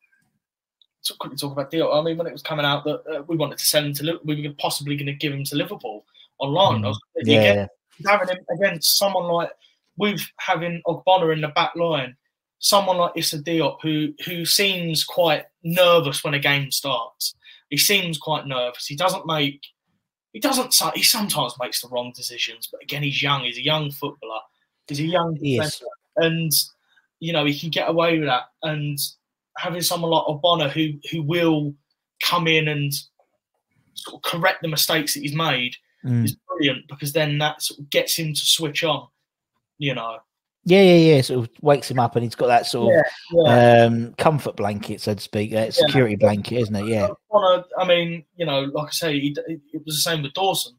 quickly 1.20 1.38
talk 1.38 1.52
about 1.52 1.72
Diop. 1.72 2.00
I 2.00 2.04
mean, 2.04 2.18
when 2.18 2.28
it 2.28 2.34
was 2.34 2.42
coming 2.42 2.66
out 2.66 2.84
that 2.86 3.02
uh, 3.12 3.24
we 3.28 3.36
wanted 3.36 3.58
to 3.60 3.66
send 3.66 3.86
him 3.88 3.94
to, 3.94 4.20
we 4.24 4.48
were 4.48 4.54
possibly 4.58 4.96
going 4.96 5.06
to 5.08 5.14
give 5.14 5.34
him 5.34 5.44
to 5.46 5.56
Liverpool 5.56 6.06
on 6.40 6.52
loan. 6.52 6.86
I 6.86 6.90
was, 6.90 7.00
Yeah, 7.24 7.42
get- 7.42 7.70
yeah. 8.00 8.12
having 8.12 8.30
him 8.30 8.46
against 8.58 8.98
someone 8.98 9.26
like 9.26 9.52
with 9.98 10.22
having 10.40 10.82
Ogbonna 10.88 11.34
in 11.34 11.42
the 11.42 11.48
back 11.50 11.76
line, 11.76 12.16
someone 12.60 12.98
like 12.98 13.14
Issa 13.16 13.40
Diop 13.40 13.78
who 13.82 14.14
who 14.26 14.46
seems 14.46 15.04
quite 15.04 15.46
nervous 15.64 16.24
when 16.24 16.34
a 16.34 16.40
game 16.40 16.72
starts. 16.72 17.36
He 17.70 17.78
seems 17.78 18.18
quite 18.18 18.46
nervous. 18.48 18.86
He 18.88 18.96
doesn't 18.96 19.26
make 19.26 19.62
he 20.34 20.40
doesn't 20.40 20.76
he 20.96 21.04
sometimes 21.04 21.54
makes 21.60 21.82
the 21.82 21.88
wrong 21.90 22.12
decisions, 22.16 22.68
but 22.72 22.82
again 22.84 23.04
he's 23.04 23.22
young, 23.24 23.44
he's 23.44 23.58
a 23.58 23.64
young 23.64 23.90
footballer, 23.92 24.42
he's 24.88 25.00
a 25.00 25.04
young 25.04 25.36
He 25.38 25.58
is. 25.58 25.82
and 26.18 26.52
you 27.20 27.32
know 27.34 27.46
he 27.46 27.58
can 27.58 27.70
get 27.70 27.90
away 27.90 28.20
with 28.20 28.28
that. 28.28 28.44
And 28.64 28.98
having 29.58 29.82
someone 29.82 30.12
like 30.12 30.26
Ogbonna 30.26 30.70
who 30.70 31.00
who 31.12 31.22
will 31.24 31.74
come 32.22 32.48
in 32.48 32.68
and 32.68 32.94
sort 33.94 34.16
of 34.18 34.22
correct 34.24 34.62
the 34.62 34.68
mistakes 34.68 35.14
that 35.14 35.22
he's 35.22 35.36
made 35.36 35.76
Mm. 36.06 36.24
is 36.24 36.36
brilliant 36.48 36.88
because 36.88 37.14
then 37.14 37.40
that 37.40 37.64
sort 37.64 37.80
of 37.80 37.90
gets 37.90 38.16
him 38.16 38.32
to 38.32 38.40
switch 38.46 38.84
on. 38.84 39.08
You 39.80 39.96
know, 39.96 40.20
Yeah, 40.66 40.82
yeah, 40.82 41.16
yeah. 41.16 41.22
Sort 41.22 41.44
of 41.44 41.50
wakes 41.62 41.92
him 41.92 42.00
up, 42.00 42.16
and 42.16 42.24
he's 42.24 42.34
got 42.34 42.48
that 42.48 42.66
sort 42.66 42.96
of 42.96 43.06
yeah. 43.32 43.86
um, 43.86 44.14
comfort 44.18 44.56
blanket, 44.56 45.00
so 45.00 45.14
to 45.14 45.22
speak, 45.22 45.52
security 45.72 46.16
blanket, 46.16 46.58
isn't 46.58 46.76
it? 46.76 46.88
Yeah. 46.88 47.10
I 47.78 47.88
mean, 47.88 48.26
you 48.36 48.48
know, 48.48 48.62
like 48.74 48.88
I 48.88 48.92
say, 48.92 49.20
he, 49.20 49.36
it 49.48 49.86
was 49.86 49.96
the 49.96 50.10
same 50.10 50.24
with 50.24 50.34
Dawson. 50.34 50.76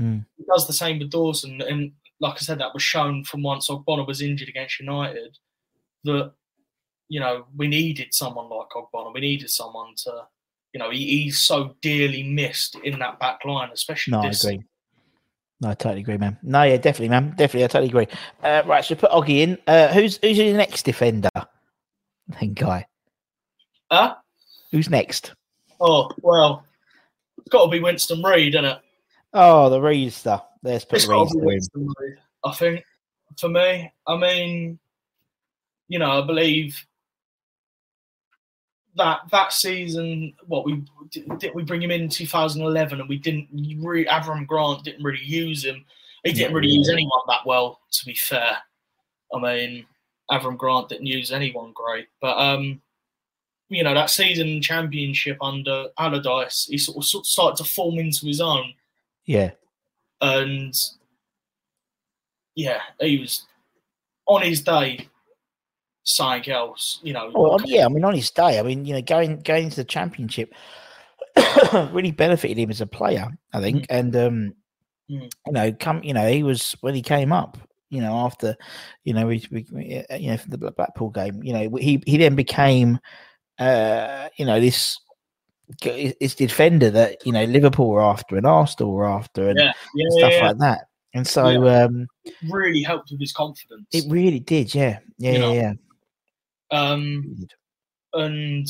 Mm. 0.00 0.24
He 0.38 0.44
does 0.44 0.66
the 0.66 0.72
same 0.72 0.98
with 0.98 1.10
Dawson, 1.10 1.60
and 1.60 1.92
like 2.20 2.34
I 2.34 2.38
said, 2.38 2.58
that 2.60 2.72
was 2.72 2.82
shown 2.82 3.24
from 3.24 3.42
once 3.42 3.68
Ogbonna 3.68 4.06
was 4.06 4.22
injured 4.22 4.48
against 4.48 4.80
United 4.80 5.36
that 6.04 6.32
you 7.08 7.20
know 7.20 7.46
we 7.56 7.68
needed 7.68 8.14
someone 8.14 8.48
like 8.48 8.68
Ogbonna. 8.70 9.12
We 9.12 9.20
needed 9.20 9.50
someone 9.50 9.94
to, 10.04 10.22
you 10.72 10.78
know, 10.78 10.90
he, 10.90 11.24
he's 11.24 11.38
so 11.38 11.76
dearly 11.82 12.22
missed 12.22 12.76
in 12.84 12.98
that 13.00 13.20
back 13.20 13.44
line, 13.44 13.70
especially 13.72 14.12
No, 14.12 14.20
I 14.20 14.28
this. 14.28 14.46
No, 15.60 15.70
I 15.70 15.74
totally 15.74 16.02
agree, 16.02 16.18
man. 16.18 16.38
No, 16.42 16.62
yeah, 16.62 16.76
definitely, 16.76 17.08
man. 17.08 17.30
Definitely, 17.30 17.64
I 17.64 17.66
totally 17.66 17.88
agree. 17.88 18.08
Uh, 18.42 18.62
right, 18.64 18.84
so 18.84 18.94
put 18.94 19.10
Oggy 19.10 19.40
in. 19.40 19.58
Uh, 19.66 19.88
who's 19.88 20.18
who's 20.22 20.38
your 20.38 20.56
next 20.56 20.84
defender? 20.84 21.30
Then 22.40 22.52
guy. 22.52 22.86
Huh? 23.90 24.16
Who's 24.70 24.90
next? 24.90 25.32
Oh 25.80 26.10
well, 26.20 26.64
it's 27.38 27.48
got 27.48 27.64
to 27.64 27.70
be 27.70 27.80
Winston 27.80 28.22
Reid, 28.22 28.54
isn't 28.54 28.66
it? 28.66 28.78
Oh, 29.32 29.70
the 29.70 29.80
Reed 29.80 30.12
stuff. 30.12 30.44
Let's 30.62 30.84
put 30.84 30.96
It's 30.96 31.06
be 31.06 31.14
in. 31.14 31.44
Winston 31.44 31.88
Reid. 31.98 32.18
I 32.44 32.52
think 32.52 32.84
for 33.38 33.48
me, 33.48 33.90
I 34.06 34.16
mean, 34.16 34.78
you 35.88 35.98
know, 35.98 36.22
I 36.22 36.26
believe 36.26 36.86
that 38.98 39.20
that 39.30 39.52
season, 39.52 40.34
what 40.46 40.64
we 40.64 40.82
did, 41.10 41.54
we 41.54 41.62
bring 41.62 41.82
him 41.82 41.90
in 41.90 42.08
2011, 42.08 43.00
and 43.00 43.08
we 43.08 43.16
didn't. 43.18 43.48
Re, 43.80 44.04
Avram 44.04 44.46
Grant 44.46 44.84
didn't 44.84 45.02
really 45.02 45.24
use 45.24 45.64
him. 45.64 45.84
He 46.24 46.32
didn't 46.32 46.54
really 46.54 46.68
use 46.68 46.88
anyone 46.90 47.20
that 47.28 47.46
well, 47.46 47.80
to 47.92 48.04
be 48.04 48.14
fair. 48.14 48.58
I 49.34 49.38
mean, 49.40 49.86
Avram 50.30 50.58
Grant 50.58 50.88
didn't 50.90 51.06
use 51.06 51.32
anyone 51.32 51.72
great. 51.72 52.08
But 52.20 52.36
um, 52.38 52.80
you 53.70 53.82
know 53.82 53.94
that 53.94 54.10
season 54.10 54.60
championship 54.60 55.38
under 55.40 55.86
Allardyce, 55.98 56.66
he 56.70 56.78
sort 56.78 56.98
of, 56.98 57.04
sort 57.04 57.22
of 57.22 57.26
started 57.26 57.56
to 57.64 57.70
form 57.70 57.98
into 57.98 58.26
his 58.26 58.40
own, 58.40 58.74
Yeah. 59.26 59.52
and 60.20 60.74
yeah, 62.54 62.80
he 63.00 63.18
was 63.18 63.46
on 64.26 64.42
his 64.42 64.60
day 64.62 65.08
something 66.08 66.52
else. 66.52 67.00
You 67.02 67.12
know, 67.12 67.30
Well, 67.34 67.60
yeah, 67.64 67.86
I 67.86 67.88
mean, 67.88 68.04
on 68.04 68.14
his 68.14 68.30
day, 68.30 68.58
I 68.58 68.62
mean, 68.62 68.84
you 68.84 68.94
know, 68.94 69.02
going 69.02 69.40
going 69.40 69.64
into 69.64 69.76
the 69.76 69.84
championship 69.84 70.54
really 71.92 72.12
benefited 72.12 72.58
him 72.58 72.70
as 72.70 72.80
a 72.80 72.86
player, 72.86 73.28
I 73.52 73.60
think. 73.60 73.86
And 73.90 74.16
um, 74.16 74.54
Mm. 75.10 75.32
you 75.46 75.52
know, 75.52 75.72
come, 75.72 76.02
you 76.02 76.12
know, 76.12 76.28
he 76.28 76.42
was 76.42 76.72
when 76.82 76.94
he 76.94 77.00
came 77.00 77.32
up, 77.32 77.56
you 77.88 78.02
know, 78.02 78.14
after, 78.14 78.54
you 79.04 79.14
know, 79.14 79.26
we, 79.26 79.42
we 79.50 80.04
uh, 80.10 80.16
you 80.16 80.30
know, 80.30 80.36
from 80.36 80.50
the 80.50 80.58
Blackpool 80.58 81.08
game, 81.08 81.42
you 81.42 81.54
know, 81.54 81.74
he 81.76 82.02
he 82.04 82.18
then 82.18 82.34
became, 82.34 82.98
uh, 83.58 84.28
you 84.36 84.44
know, 84.44 84.60
this 84.60 84.98
this 85.80 86.34
defender 86.34 86.90
that 86.90 87.24
you 87.26 87.32
know 87.32 87.44
Liverpool 87.44 87.88
were 87.88 88.02
after 88.02 88.36
and 88.36 88.46
Arsenal 88.46 88.92
were 88.92 89.08
after 89.08 89.48
and 89.48 89.58
yeah, 89.58 89.72
yeah, 89.94 90.04
and 90.04 90.12
stuff 90.12 90.32
yeah, 90.34 90.46
like 90.48 90.58
that. 90.58 90.80
And 91.14 91.26
so 91.26 91.68
um, 91.68 92.06
really 92.50 92.82
helped 92.82 93.10
with 93.10 93.20
his 93.20 93.32
confidence. 93.32 93.86
it 93.92 94.04
really 94.10 94.40
did, 94.40 94.74
yeah, 94.74 94.98
yeah, 95.16 95.32
You 95.32 95.38
yeah, 95.38 95.46
know, 95.46 95.52
yeah. 95.54 95.72
Um, 96.70 97.46
and 98.12 98.66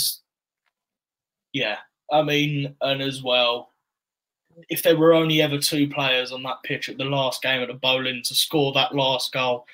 yeah, 1.52 1.76
I 2.12 2.22
mean, 2.22 2.74
and 2.80 3.02
as 3.02 3.22
well, 3.22 3.70
if 4.68 4.82
there 4.82 4.96
were 4.96 5.14
only 5.14 5.40
ever 5.40 5.58
two 5.58 5.88
players 5.88 6.32
on 6.32 6.42
that 6.42 6.62
pitch 6.64 6.88
at 6.88 6.98
the 6.98 7.04
last 7.04 7.42
game 7.42 7.62
at 7.62 7.68
the 7.68 7.74
Boleyn 7.74 8.22
to 8.24 8.34
score 8.34 8.72
that 8.72 8.94
last 8.94 9.32
goal, 9.32 9.66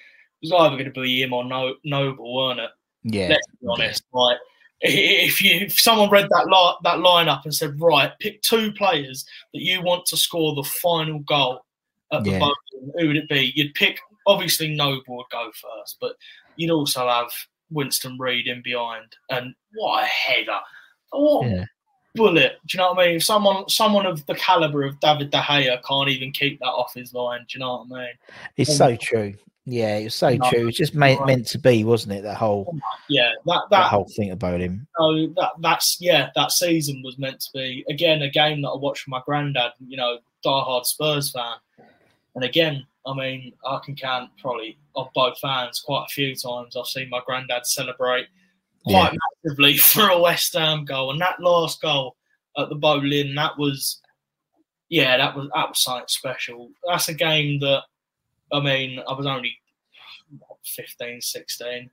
it 0.42 0.50
was 0.50 0.60
either 0.60 0.76
going 0.76 0.92
to 0.92 1.00
be 1.00 1.22
him 1.22 1.32
or 1.32 1.44
no- 1.44 1.76
Noble, 1.84 2.34
weren't 2.34 2.60
it? 2.60 2.70
Yeah, 3.02 3.28
Let's 3.28 3.46
be 3.60 3.66
honest. 3.68 4.02
Like, 4.12 4.38
if 4.80 5.42
you 5.42 5.60
if 5.66 5.78
someone 5.80 6.10
read 6.10 6.28
that 6.30 6.46
li- 6.46 6.76
that 6.82 6.98
lineup 6.98 7.44
and 7.44 7.54
said, 7.54 7.80
right, 7.80 8.12
pick 8.20 8.42
two 8.42 8.72
players 8.72 9.24
that 9.52 9.62
you 9.62 9.82
want 9.82 10.04
to 10.06 10.16
score 10.16 10.54
the 10.54 10.64
final 10.82 11.20
goal 11.20 11.64
at 12.12 12.24
the 12.24 12.32
Yeah. 12.32 12.38
Boleyn, 12.40 12.92
who 12.98 13.06
would 13.08 13.16
it 13.16 13.28
be? 13.28 13.52
You'd 13.56 13.74
pick 13.74 13.98
obviously 14.26 14.74
Noble 14.74 15.16
would 15.16 15.26
go 15.30 15.50
first, 15.52 15.96
but 16.00 16.16
you'd 16.56 16.70
also 16.70 17.08
have 17.08 17.30
Winston 17.74 18.16
Reid 18.18 18.46
in 18.46 18.62
behind, 18.62 19.16
and 19.30 19.54
what 19.74 20.04
a 20.04 20.06
header! 20.06 20.60
What 21.10 21.50
Yeah. 21.50 21.64
bullet! 22.14 22.58
Do 22.66 22.76
you 22.76 22.82
know 22.82 22.92
what 22.92 23.04
I 23.04 23.06
mean? 23.08 23.16
If 23.16 23.24
someone 23.24 23.68
someone 23.68 24.06
of 24.06 24.24
the 24.26 24.34
caliber 24.36 24.84
of 24.84 24.98
David 25.00 25.30
De 25.30 25.38
Gea 25.38 25.82
can't 25.82 26.08
even 26.08 26.32
keep 26.32 26.58
that 26.60 26.66
off 26.66 26.94
his 26.94 27.12
line. 27.12 27.40
Do 27.48 27.58
you 27.58 27.60
know 27.60 27.84
what 27.86 27.98
I 27.98 28.04
mean? 28.04 28.14
It's 28.56 28.76
so 28.76 28.96
true. 28.96 29.34
Yeah, 29.66 29.96
it 29.96 30.04
was 30.04 30.14
so 30.14 30.28
No, 30.28 30.50
true. 30.50 30.60
It 30.60 30.64
was 30.66 30.76
just 30.76 30.94
meant, 30.94 31.20
right. 31.20 31.26
meant 31.26 31.46
to 31.48 31.58
be, 31.58 31.84
wasn't 31.84 32.12
it? 32.12 32.22
That 32.22 32.36
whole 32.36 32.76
Yeah, 33.08 33.30
that 33.46 33.62
that 33.70 33.70
that 33.70 33.90
whole 33.90 34.08
thing 34.14 34.30
about 34.30 34.60
him. 34.60 34.86
So 34.98 35.28
that 35.36 35.52
that's 35.60 35.96
yeah, 36.00 36.30
that 36.34 36.52
season 36.52 37.02
was 37.02 37.18
meant 37.18 37.40
to 37.40 37.50
be 37.54 37.84
again 37.88 38.22
a 38.22 38.30
game 38.30 38.60
that 38.62 38.68
I 38.68 38.76
watched 38.76 39.06
with 39.06 39.12
my 39.12 39.22
granddad. 39.24 39.72
You 39.86 39.96
know, 39.96 40.18
diehard 40.44 40.84
Spurs 40.84 41.30
fan, 41.32 41.56
and 42.34 42.44
again, 42.44 42.86
I 43.06 43.14
mean, 43.14 43.52
I 43.66 43.78
can 43.84 43.94
count 43.96 44.30
probably 44.40 44.78
of 44.96 45.08
both 45.14 45.38
fans 45.38 45.80
quite 45.80 46.06
a 46.08 46.12
few 46.12 46.34
times. 46.34 46.76
I've 46.76 46.86
seen 46.86 47.10
my 47.10 47.20
granddad 47.26 47.66
celebrate 47.66 48.26
quite 48.86 49.16
massively 49.44 49.76
for 49.78 50.08
a 50.08 50.20
West 50.20 50.54
Ham 50.54 50.84
goal, 50.84 51.10
and 51.10 51.20
that 51.20 51.40
last 51.40 51.82
goal 51.82 52.16
at 52.56 52.68
the 52.68 52.74
Boleyn, 52.74 53.34
that 53.34 53.58
was 53.58 54.00
yeah, 54.88 55.16
that 55.16 55.36
was 55.36 55.48
that 55.54 55.68
was 55.68 55.82
something 55.82 56.04
special. 56.08 56.70
That's 56.86 57.08
a 57.08 57.14
game 57.14 57.60
that 57.60 57.82
I 58.52 58.60
mean, 58.60 59.00
I 59.08 59.12
was 59.12 59.26
only 59.26 59.56
what, 60.38 60.58
15, 60.64 61.20
16 61.20 61.90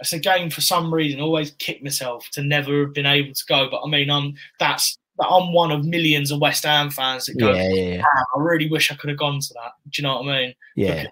it's 0.00 0.12
a 0.12 0.18
game 0.18 0.50
for 0.50 0.60
some 0.60 0.92
reason. 0.92 1.20
I 1.20 1.22
always 1.22 1.52
kick 1.52 1.82
myself 1.82 2.28
to 2.32 2.42
never 2.42 2.80
have 2.80 2.94
been 2.94 3.06
able 3.06 3.32
to 3.32 3.44
go. 3.46 3.68
But 3.70 3.82
I 3.84 3.88
mean, 3.88 4.10
I'm 4.10 4.34
that's 4.58 4.98
I'm 5.20 5.52
one 5.52 5.70
of 5.70 5.84
millions 5.84 6.30
of 6.32 6.40
West 6.40 6.64
Ham 6.64 6.90
fans 6.90 7.26
that 7.26 7.38
go. 7.38 7.52
Yeah, 7.52 7.68
yeah, 7.68 7.94
yeah. 7.96 8.04
I 8.04 8.40
really 8.40 8.68
wish 8.68 8.90
I 8.90 8.96
could 8.96 9.10
have 9.10 9.18
gone 9.18 9.38
to 9.40 9.54
that. 9.54 9.72
Do 9.90 10.02
you 10.02 10.08
know 10.08 10.20
what 10.20 10.28
I 10.28 10.40
mean? 10.40 10.54
yeah. 10.76 11.06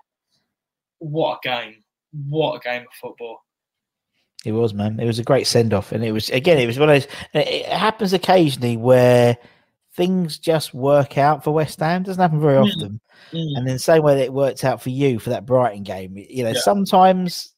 What 0.98 1.40
a 1.44 1.48
game! 1.48 1.82
What 2.28 2.56
a 2.56 2.60
game 2.60 2.82
of 2.82 2.92
football! 3.00 3.44
It 4.44 4.52
was, 4.52 4.72
man. 4.74 4.98
It 5.00 5.06
was 5.06 5.18
a 5.18 5.24
great 5.24 5.46
send 5.46 5.72
off, 5.74 5.92
and 5.92 6.04
it 6.04 6.12
was 6.12 6.30
again. 6.30 6.58
It 6.58 6.66
was 6.66 6.78
one 6.78 6.88
of 6.90 6.94
those. 7.02 7.12
It 7.34 7.48
it 7.48 7.66
happens 7.66 8.12
occasionally 8.12 8.76
where 8.76 9.36
things 9.94 10.38
just 10.38 10.72
work 10.74 11.18
out 11.18 11.44
for 11.44 11.50
West 11.52 11.80
Ham. 11.80 12.02
doesn't 12.02 12.20
happen 12.22 12.40
very 12.40 12.54
Mm. 12.56 12.62
often, 12.66 13.00
Mm. 13.32 13.56
and 13.58 13.66
then 13.68 13.78
same 13.78 14.02
way 14.02 14.14
that 14.14 14.24
it 14.24 14.32
worked 14.32 14.64
out 14.64 14.80
for 14.80 14.90
you 14.90 15.18
for 15.18 15.30
that 15.30 15.44
Brighton 15.46 15.82
game. 15.82 16.16
You 16.16 16.44
know, 16.44 16.50
Yeah. 16.50 16.60
sometimes 16.60 17.52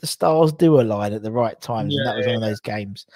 the 0.00 0.06
stars 0.06 0.52
do 0.52 0.80
align 0.80 1.12
at 1.12 1.22
the 1.22 1.32
right 1.32 1.60
times, 1.60 1.94
and 1.96 2.06
that 2.06 2.16
was 2.16 2.26
Yeah, 2.26 2.34
one 2.34 2.42
of 2.42 2.48
those 2.48 2.60
games. 2.60 3.06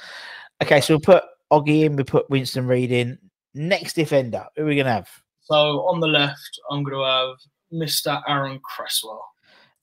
Okay, 0.63 0.81
so 0.81 0.95
we'll 0.95 1.01
put 1.01 1.25
Oggy 1.53 1.85
in. 1.85 1.97
We 1.97 2.05
put 2.05 2.29
Winston 2.31 2.67
Reid 2.67 2.91
in. 2.91 3.19
Next 3.55 3.93
defender, 3.95 4.47
who 4.57 4.63
are 4.63 4.67
we 4.67 4.77
gonna 4.77 4.93
have? 4.93 5.11
So 5.43 5.83
on 5.87 6.01
the 6.01 6.07
left, 6.07 6.61
I'm 6.71 6.83
going 6.83 6.97
to 6.97 7.05
have 7.05 7.37
Mr. 7.73 8.23
Aaron 8.29 8.61
Cresswell. 8.61 9.25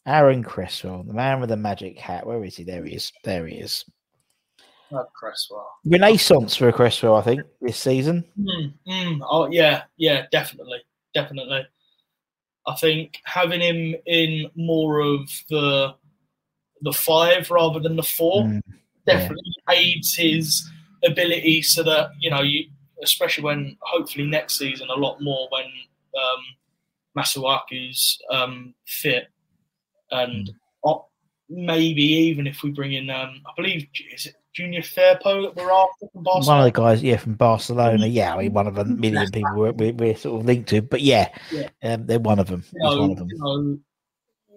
Aaron 0.08 0.42
Cresswell, 0.44 1.04
the 1.04 1.14
man 1.14 1.40
with 1.40 1.50
the 1.50 1.58
magic 1.58 2.00
hat. 2.00 2.26
Where 2.26 2.44
is 2.44 2.56
he? 2.56 2.64
There 2.64 2.84
he 2.86 2.96
is. 2.96 3.12
There 3.24 3.46
he 3.46 3.58
is. 3.58 3.86
Have 4.92 5.14
Cresswell. 5.14 5.70
Renaissance 5.86 6.56
for 6.56 6.72
Cresswell, 6.72 7.16
I 7.16 7.22
think, 7.22 7.42
this 7.62 7.78
season. 7.78 8.24
Mm, 8.40 8.74
mm, 8.88 9.20
oh 9.30 9.50
yeah, 9.52 9.84
yeah, 9.98 10.26
definitely, 10.32 10.80
definitely. 11.14 11.68
I 12.66 12.76
think 12.76 13.20
having 13.26 13.62
him 13.62 13.96
in 14.08 14.50
more 14.56 15.00
of 15.00 15.30
the 15.50 15.94
the 16.82 16.94
five 16.94 17.52
rather 17.52 17.80
than 17.80 17.98
the 17.98 18.04
four 18.04 18.44
Mm, 18.46 18.62
yeah. 19.06 19.14
definitely 19.14 19.54
aids 19.70 20.16
his 20.16 20.68
ability, 21.04 21.62
so 21.62 21.84
that 21.84 22.12
you 22.20 22.30
know 22.30 22.42
you, 22.42 22.66
especially 23.04 23.44
when 23.44 23.78
hopefully 23.82 24.26
next 24.26 24.58
season 24.58 24.90
a 24.90 25.00
lot 25.00 25.22
more 25.22 25.48
when 25.52 25.66
um, 25.66 26.44
Masuaku's 27.18 28.20
um, 28.32 28.74
fit, 28.86 29.28
and 30.12 30.50
maybe 31.50 32.04
even 32.04 32.48
if 32.48 32.64
we 32.64 32.72
bring 32.72 32.94
in, 32.94 33.10
um, 33.10 33.42
I 33.46 33.52
believe 33.56 33.88
is 34.14 34.28
it 34.28 34.36
Junior 34.54 34.82
Firpo 34.82 35.44
that 35.44 35.56
we're 35.56 35.72
after 35.72 36.08
from 36.12 36.24
Barcelona? 36.24 36.60
One 36.60 36.68
of 36.68 36.74
the 36.74 36.80
guys, 36.80 37.04
yeah, 37.04 37.18
from 37.18 37.34
Barcelona. 37.34 38.06
Yeah, 38.06 38.36
I 38.36 38.44
mean, 38.44 38.54
one 38.54 38.68
of 38.68 38.78
a 38.78 38.86
million 38.86 39.30
people 39.32 39.54
we're, 39.56 39.72
we're, 39.72 39.94
we're 39.94 40.16
sort 40.16 40.40
of 40.40 40.46
linked 40.46 40.70
to, 40.70 40.82
but 40.82 41.02
yeah, 41.02 41.30
Yeah. 41.52 41.70
Um, 41.84 42.06
they're 42.06 42.20
one 42.20 42.40
of 42.40 42.48
them. 42.48 42.64
you 42.74 42.84
know, 42.84 43.02
one 43.02 43.12
of 43.12 43.18
them. 43.18 43.30
you 43.30 43.38
know, 43.38 43.80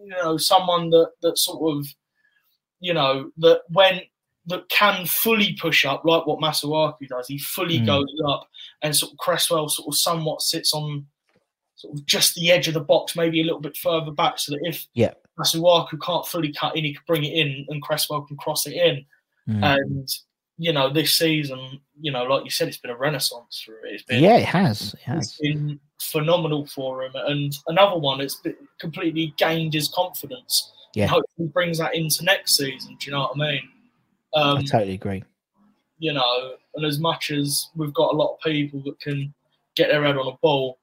you 0.05 0.11
know, 0.23 0.37
someone 0.37 0.91
that 0.91 1.11
that 1.23 1.39
sort 1.39 1.77
of, 1.77 1.87
you 2.81 2.95
know, 2.95 3.31
that 3.39 3.63
when 3.69 4.01
that 4.47 4.69
can 4.69 5.07
fully 5.07 5.57
push 5.61 5.85
up 5.85 6.05
like 6.05 6.27
what 6.27 6.41
Masuaku 6.41 7.07
does. 7.09 7.29
He 7.29 7.39
fully 7.39 7.79
Mm. 7.81 7.87
goes 7.87 8.23
up, 8.29 8.49
and 8.83 8.95
sort 8.97 9.13
of 9.13 9.19
Cresswell 9.19 9.69
sort 9.69 9.89
of 9.89 9.97
somewhat 9.97 10.43
sits 10.43 10.75
on 10.75 11.07
sort 11.77 11.95
of 11.95 12.07
just 12.07 12.35
the 12.35 12.51
edge 12.51 12.69
of 12.69 12.75
the 12.75 12.81
box, 12.81 13.17
maybe 13.17 13.41
a 13.41 13.45
little 13.45 13.61
bit 13.61 13.77
further 13.77 14.11
back, 14.11 14.39
so 14.39 14.53
that 14.53 14.61
if 14.65 14.87
Yeah. 14.95 15.15
Masuaku 15.39 16.01
can't 16.01 16.27
fully 16.27 16.53
cut 16.53 16.77
in, 16.77 16.85
he 16.85 16.95
can 16.95 17.03
bring 17.07 17.25
it 17.25 17.33
in, 17.33 17.67
and 17.69 17.83
Cresswell 17.83 18.23
can 18.23 18.37
cross 18.37 18.67
it 18.67 18.75
in. 18.75 19.07
Mm. 19.49 19.77
And 19.81 20.09
you 20.59 20.73
know, 20.73 20.93
this 20.93 21.17
season, 21.17 21.81
you 22.01 22.13
know, 22.13 22.25
like 22.25 22.45
you 22.45 22.51
said, 22.51 22.69
it's 22.69 22.77
been 22.77 22.91
a 22.91 22.97
renaissance 22.97 23.63
for 23.65 23.73
it. 23.85 23.95
It's 23.95 24.03
been 24.05 24.23
yeah, 24.23 24.37
it 24.37 24.45
has. 24.45 24.93
It 24.95 24.95
it's 24.95 25.05
has. 25.07 25.39
been 25.41 25.81
phenomenal 26.01 26.67
for 26.67 27.03
him. 27.03 27.13
And 27.15 27.57
another 27.67 27.99
one, 27.99 28.21
it's 28.21 28.41
completely 28.79 29.35
gained 29.39 29.75
his 29.75 29.89
confidence. 29.89 30.71
Yeah. 30.95 31.07
Hopefully 31.07 31.49
brings 31.49 31.79
that 31.79 31.95
into 31.95 32.23
next 32.23 32.57
season. 32.59 32.97
Do 33.01 33.07
you 33.07 33.13
know 33.13 33.23
what 33.23 33.33
I 33.35 33.53
mean? 33.53 33.69
Um, 34.35 34.59
I 34.59 34.63
totally 34.63 34.95
agree. 34.95 35.23
you 35.99 36.13
know, 36.13 36.55
and 36.75 36.85
as 36.85 36.99
much 36.99 37.31
as 37.31 37.69
we've 37.77 37.93
got 37.95 38.13
a 38.13 38.17
lot 38.17 38.35
of 38.35 38.41
people 38.41 38.81
that 38.85 38.99
can 39.01 39.33
get 39.77 39.89
their 39.89 40.05
head 40.05 40.17
on 40.17 40.27
a 40.27 40.37
ball, 40.43 40.79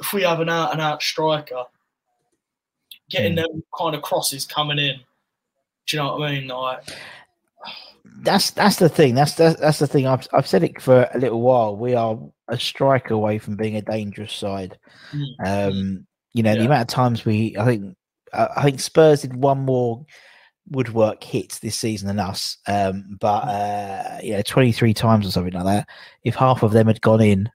if 0.00 0.12
we 0.12 0.22
have 0.22 0.40
an 0.40 0.48
out 0.48 0.72
and 0.72 0.80
out 0.80 1.02
striker, 1.02 1.64
getting 3.10 3.32
Mm. 3.34 3.36
them 3.36 3.62
kind 3.78 3.94
of 3.94 4.02
crosses 4.02 4.44
coming 4.46 4.78
in, 4.78 4.96
do 5.86 5.96
you 5.96 6.02
know 6.02 6.16
what 6.16 6.28
I 6.28 6.32
mean? 6.32 6.48
Like, 6.48 6.84
That's 8.20 8.50
that's 8.50 8.76
the 8.76 8.88
thing. 8.88 9.14
That's 9.14 9.34
that's, 9.34 9.60
that's 9.60 9.78
the 9.78 9.86
thing. 9.86 10.06
I've 10.06 10.26
I've 10.32 10.46
said 10.46 10.62
it 10.64 10.80
for 10.82 11.08
a 11.14 11.18
little 11.18 11.40
while. 11.40 11.76
We 11.76 11.94
are 11.94 12.18
a 12.48 12.58
strike 12.58 13.10
away 13.10 13.38
from 13.38 13.56
being 13.56 13.76
a 13.76 13.82
dangerous 13.82 14.32
side. 14.32 14.78
mm, 15.12 15.26
Um, 15.44 16.06
you 16.32 16.42
know, 16.42 16.54
the 16.54 16.64
amount 16.66 16.82
of 16.82 16.88
times 16.88 17.24
we, 17.24 17.56
I 17.58 17.64
think, 17.64 17.96
I 18.32 18.62
think 18.62 18.80
Spurs 18.80 19.22
did 19.22 19.36
one 19.36 19.60
more 19.60 20.04
woodwork 20.70 21.22
hits 21.22 21.58
this 21.58 21.76
season 21.76 22.08
than 22.08 22.18
us. 22.20 22.58
Um, 22.66 23.16
but 23.20 23.44
uh, 23.44 24.18
you 24.22 24.32
know, 24.32 24.42
twenty 24.42 24.72
three 24.72 24.94
times 24.94 25.26
or 25.26 25.30
something 25.30 25.52
like 25.54 25.64
that. 25.64 25.88
If 26.24 26.34
half 26.34 26.62
of 26.62 26.72
them 26.72 26.86
had 26.86 27.00
gone 27.00 27.20
in, 27.22 27.50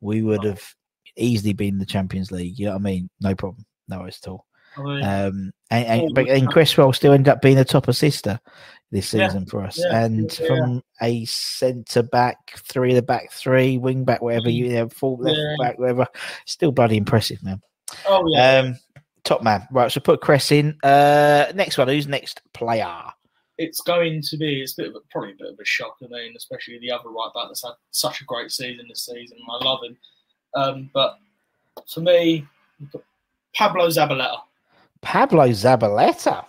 we 0.00 0.22
would 0.22 0.44
have 0.44 0.62
easily 1.16 1.52
been 1.52 1.78
the 1.78 1.86
Champions 1.86 2.30
League. 2.30 2.58
You 2.58 2.66
know 2.66 2.72
what 2.72 2.78
I 2.80 2.82
mean? 2.82 3.10
No 3.20 3.34
problem. 3.34 3.64
No 3.88 4.00
worries 4.00 4.18
at 4.22 4.28
all. 4.28 4.46
I 4.76 4.82
mean, 4.82 5.04
Um, 5.04 5.52
and, 5.70 5.86
and, 5.86 6.14
but, 6.14 6.28
and. 6.28 6.48
Cresswell 6.48 6.92
still 6.92 7.12
ended 7.12 7.28
up 7.28 7.40
being 7.40 7.56
the 7.56 7.64
top 7.64 7.88
assister 7.88 8.38
this 8.90 9.12
Yeah, 9.12 9.26
season 9.28 9.46
for 9.46 9.62
us. 9.62 9.78
yeah, 9.78 10.04
and 10.04 10.38
yeah, 10.38 10.46
from 10.46 10.82
a 11.00 11.24
centre 11.24 12.02
back, 12.02 12.36
three 12.58 12.90
of 12.90 12.96
the 12.96 13.02
back 13.02 13.32
three, 13.32 13.78
wing 13.78 14.04
back, 14.04 14.20
whatever 14.22 14.50
you 14.50 14.68
know, 14.68 14.88
full 14.88 15.16
left 15.18 15.38
Yeah. 15.38 15.56
back, 15.58 15.78
whatever, 15.78 16.06
still 16.44 16.72
bloody 16.72 16.96
impressive, 16.96 17.42
man. 17.42 17.60
oh, 18.06 18.28
yeah. 18.28 18.58
Um, 18.58 18.76
Top 19.26 19.42
man. 19.42 19.66
Right, 19.72 19.90
so 19.90 20.00
put 20.00 20.20
Cress 20.20 20.52
in. 20.52 20.78
Uh, 20.84 21.46
next 21.52 21.76
one. 21.76 21.88
Who's 21.88 22.06
next 22.06 22.40
player? 22.54 22.94
It's 23.58 23.80
going 23.80 24.22
to 24.22 24.36
be 24.36 24.62
it's 24.62 24.78
a 24.78 24.82
bit 24.82 24.90
of 24.90 24.94
a, 24.94 25.00
probably 25.10 25.32
a 25.32 25.36
bit 25.36 25.52
of 25.52 25.58
a 25.58 25.64
shock. 25.64 25.96
I 26.00 26.06
mean, 26.06 26.34
especially 26.36 26.78
the 26.78 26.92
other 26.92 27.08
right 27.08 27.30
back 27.34 27.46
that's 27.48 27.64
had 27.64 27.72
such 27.90 28.20
a 28.20 28.24
great 28.24 28.52
season 28.52 28.86
this 28.88 29.04
season. 29.04 29.38
I 29.50 29.64
love 29.64 29.80
him, 29.82 29.96
um, 30.54 30.90
but 30.94 31.16
for 31.92 32.00
me, 32.00 32.46
Pablo 33.56 33.88
Zabaleta. 33.88 34.38
Pablo 35.02 35.48
Zabaleta. 35.48 36.44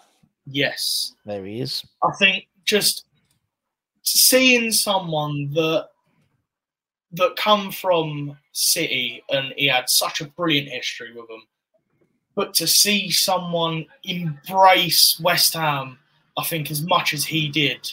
Yes, 0.46 1.16
There 1.26 1.44
he 1.46 1.62
is. 1.62 1.84
I 2.04 2.12
think 2.20 2.48
just 2.64 3.06
seeing 4.04 4.72
someone 4.72 5.52
that 5.54 5.88
that 7.14 7.36
come 7.38 7.72
from 7.72 8.38
City 8.52 9.24
and 9.30 9.54
he 9.58 9.66
had 9.68 9.90
such 9.90 10.22
a 10.22 10.28
brilliant 10.28 10.70
history 10.70 11.14
with 11.16 11.28
them, 11.28 11.42
but 12.38 12.54
to 12.54 12.68
see 12.68 13.10
someone 13.12 13.86
embrace 14.04 15.20
West 15.22 15.54
Ham, 15.56 15.98
I 16.38 16.44
think 16.46 16.70
as 16.72 16.82
much 16.84 17.14
as 17.14 17.26
he 17.26 17.50
did, 17.50 17.92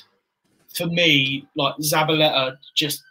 for 0.76 0.86
me, 0.86 1.48
like 1.56 1.74
Zabaleta, 1.78 2.56
just 2.76 3.02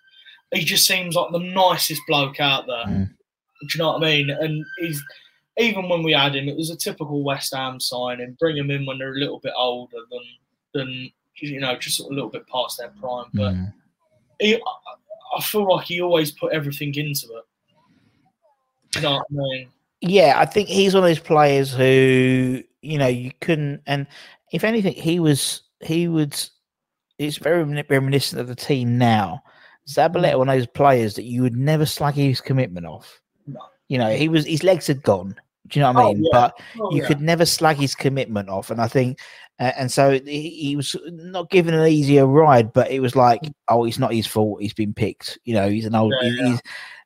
he 0.53 0.63
just 0.63 0.85
seems 0.85 1.15
like 1.15 1.31
the 1.31 1.39
nicest 1.39 2.01
bloke 2.07 2.39
out 2.39 2.67
there. 2.67 2.85
Mm. 2.85 3.07
Do 3.07 3.67
you 3.73 3.77
know 3.79 3.93
what 3.93 4.03
I 4.03 4.05
mean? 4.05 4.29
And 4.29 4.63
he's 4.79 5.03
even 5.57 5.89
when 5.89 6.03
we 6.03 6.11
had 6.13 6.35
him, 6.35 6.47
it 6.47 6.55
was 6.55 6.69
a 6.69 6.75
typical 6.75 7.23
West 7.23 7.53
Ham 7.55 7.79
signing. 7.79 8.37
Bring 8.39 8.55
him 8.57 8.69
in 8.71 8.85
when 8.85 8.97
they're 8.99 9.15
a 9.15 9.19
little 9.19 9.39
bit 9.39 9.53
older 9.57 9.97
than 10.11 10.21
than 10.73 11.11
you 11.37 11.59
know, 11.59 11.75
just 11.77 11.97
sort 11.97 12.07
of 12.07 12.11
a 12.11 12.15
little 12.15 12.29
bit 12.29 12.47
past 12.47 12.77
their 12.77 12.89
prime. 13.01 13.25
But 13.33 13.53
Mm. 13.55 13.73
he, 14.39 14.55
I- 14.55 14.59
I 15.35 15.41
feel 15.41 15.67
like 15.67 15.87
he 15.87 15.99
always 15.99 16.31
put 16.31 16.53
everything 16.53 16.93
into 16.93 17.25
it. 17.37 17.45
Do 18.91 18.99
you 18.99 19.03
know 19.03 19.13
what 19.15 19.25
I 19.31 19.33
mean? 19.33 19.67
Yeah, 20.05 20.33
I 20.37 20.45
think 20.45 20.67
he's 20.67 20.93
one 20.93 21.03
of 21.03 21.09
those 21.09 21.19
players 21.19 21.73
who 21.73 22.61
you 22.81 22.97
know 22.97 23.07
you 23.07 23.31
couldn't. 23.41 23.81
And 23.87 24.05
if 24.51 24.63
anything, 24.63 24.93
he 24.93 25.19
was 25.19 25.61
he 25.81 26.07
would. 26.07 26.35
It's 27.19 27.37
very 27.37 27.63
reminiscent 27.89 28.41
of 28.41 28.47
the 28.47 28.55
team 28.55 28.97
now. 28.97 29.41
Zabaleta, 29.87 30.37
one 30.37 30.49
of 30.49 30.55
those 30.57 30.67
players 30.67 31.13
that 31.15 31.23
you 31.23 31.41
would 31.41 31.55
never 31.55 31.85
slag 31.85 32.15
his 32.15 32.41
commitment 32.41 32.85
off. 32.85 33.21
No. 33.47 33.59
You 33.87 33.97
know, 33.97 34.09
he 34.09 34.27
was 34.29 34.45
his 34.45 34.63
legs 34.63 34.87
had 34.87 35.03
gone. 35.03 35.35
Do 35.67 35.79
you 35.79 35.83
know 35.85 35.93
what 35.93 36.01
I 36.01 36.03
Oh, 36.09 36.13
mean? 36.13 36.23
yeah. 36.23 36.29
But 36.33 36.59
Oh, 36.81 36.91
you 36.93 37.01
yeah. 37.01 37.07
could 37.07 37.21
never 37.21 37.45
slag 37.45 37.77
his 37.77 37.95
commitment 37.95 38.49
off. 38.49 38.69
And 38.71 38.81
I 38.81 38.87
think, 38.89 39.19
uh, 39.59 39.71
and 39.77 39.89
so 39.89 40.11
he, 40.25 40.49
he 40.49 40.75
was 40.75 40.95
not 41.07 41.49
given 41.49 41.73
an 41.73 41.87
easier 41.87 42.25
ride, 42.25 42.73
but 42.73 42.91
it 42.91 42.99
was 42.99 43.15
like, 43.15 43.39
oh, 43.69 43.85
it's 43.85 43.99
not 43.99 44.13
his 44.13 44.27
fault. 44.27 44.61
He's 44.61 44.73
been 44.73 44.93
picked. 44.93 45.37
You 45.45 45.53
know, 45.53 45.69
he's 45.69 45.85
an 45.85 45.95
old. 45.95 46.13
Yeah, 46.21 46.29
he- 46.29 46.37
yeah. 46.37 46.47
He's, 46.49 46.61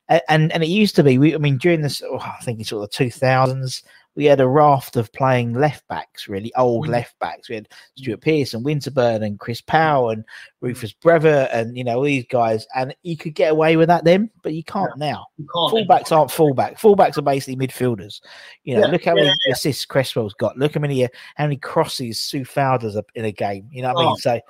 and 0.08 0.52
and 0.52 0.62
it 0.62 0.68
used 0.68 0.96
to 0.96 1.02
be. 1.04 1.18
We, 1.18 1.34
I 1.34 1.38
mean, 1.38 1.58
during 1.58 1.82
this, 1.82 2.02
oh, 2.04 2.18
I 2.18 2.38
think 2.42 2.60
it's 2.60 2.70
sort 2.70 2.82
of 2.84 2.90
the 2.90 2.96
two 2.96 3.10
thousands. 3.10 3.82
We 4.16 4.24
had 4.24 4.40
a 4.40 4.48
raft 4.48 4.96
of 4.96 5.12
playing 5.12 5.52
left 5.54 5.86
backs, 5.86 6.26
really 6.26 6.52
old 6.56 6.86
Mm. 6.86 6.90
left 6.90 7.16
backs. 7.20 7.48
We 7.48 7.54
had 7.54 7.68
Stuart 7.94 8.20
Pearce 8.20 8.52
and 8.52 8.64
Winterburn 8.66 9.22
and 9.24 9.38
Chris 9.38 9.60
Powell 9.60 10.10
and 10.10 10.24
Rufus 10.60 10.92
Brevett 10.92 11.50
and 11.54 11.76
you 11.76 11.84
know 11.84 11.98
all 11.98 12.02
these 12.02 12.24
guys, 12.28 12.66
and 12.74 12.96
you 13.04 13.16
could 13.16 13.34
get 13.36 13.52
away 13.52 13.76
with 13.76 13.86
that 13.88 14.02
then, 14.04 14.28
but 14.42 14.54
you 14.54 14.64
can't 14.64 14.96
now 14.98 15.26
You 15.36 15.46
can't 15.54 15.72
fullbacks 15.88 16.10
aren't 16.10 16.32
fullback. 16.32 16.80
Fullbacks 16.80 17.16
are 17.18 17.22
basically 17.22 17.64
midfielders. 17.64 18.20
You 18.64 18.74
know, 18.74 18.80
Yeah, 18.80 18.86
look 18.88 19.04
how 19.04 19.14
many 19.14 19.28
yeah, 19.28 19.52
assists 19.52 19.84
Cresswell's 19.84 20.34
got. 20.34 20.58
Look 20.58 20.74
how 20.74 20.80
many 20.80 21.04
uh, 21.04 21.08
how 21.36 21.44
many 21.44 21.56
crosses 21.58 22.20
Sue 22.20 22.44
Fowler's 22.44 22.96
up 22.96 23.10
in 23.14 23.24
a 23.24 23.32
game. 23.32 23.68
You 23.70 23.82
know 23.82 23.92
what 23.92 24.00
I 24.02 24.04
mean? 24.06 24.14
Oh. 24.14 24.16
So, 24.16 24.40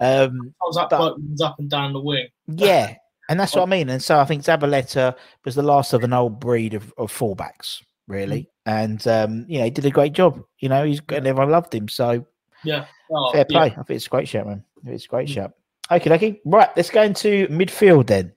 um, 0.00 0.54
How's 0.60 0.76
that 0.76 0.90
but- 0.90 1.16
up 1.44 1.58
and 1.58 1.68
down 1.68 1.92
the 1.92 2.00
wing? 2.00 2.28
yeah, 2.46 2.94
and 3.28 3.38
that's 3.38 3.54
what 3.54 3.62
I 3.62 3.66
mean. 3.66 3.88
And 3.90 4.02
so 4.02 4.18
I 4.18 4.24
think 4.24 4.42
Zabaleta 4.42 5.14
was 5.44 5.54
the 5.54 5.62
last 5.62 5.92
of 5.92 6.02
an 6.02 6.12
old 6.12 6.40
breed 6.40 6.74
of, 6.74 6.92
of 6.96 7.12
fullbacks, 7.12 7.82
really. 8.06 8.48
Mm. 8.66 8.72
And 8.82 9.06
um, 9.06 9.44
you 9.48 9.58
know, 9.58 9.64
he 9.64 9.70
did 9.70 9.86
a 9.86 9.90
great 9.90 10.12
job. 10.12 10.42
You 10.58 10.68
know, 10.68 10.84
he's 10.84 11.00
and 11.08 11.26
everyone 11.26 11.50
loved 11.50 11.74
him. 11.74 11.88
So 11.88 12.26
Yeah. 12.64 12.86
Oh, 13.10 13.32
fair 13.32 13.46
yeah. 13.48 13.58
play. 13.58 13.66
I 13.66 13.82
think 13.82 13.90
it's 13.90 14.06
a 14.06 14.10
great 14.10 14.28
shout, 14.28 14.46
man. 14.46 14.64
It's 14.86 15.04
a 15.04 15.08
great 15.08 15.28
shout. 15.28 15.52
Okay, 15.90 16.10
okay. 16.12 16.40
Right, 16.44 16.68
let's 16.76 16.90
go 16.90 17.02
into 17.02 17.46
midfield 17.48 18.06
then. 18.06 18.32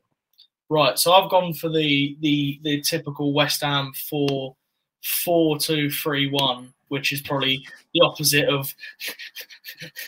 Right. 0.70 0.98
So 0.98 1.12
I've 1.12 1.30
gone 1.30 1.54
for 1.54 1.70
the 1.70 2.18
the 2.22 2.60
the 2.64 2.82
typical 2.82 3.34
West 3.34 3.62
Ham 3.62 3.92
four 4.10 4.56
four 5.04 5.58
two 5.58 5.89
three 5.89 6.30
one, 6.30 6.74
which 6.88 7.12
is 7.12 7.22
probably 7.22 7.66
the 7.94 8.02
opposite 8.02 8.48
of. 8.48 8.74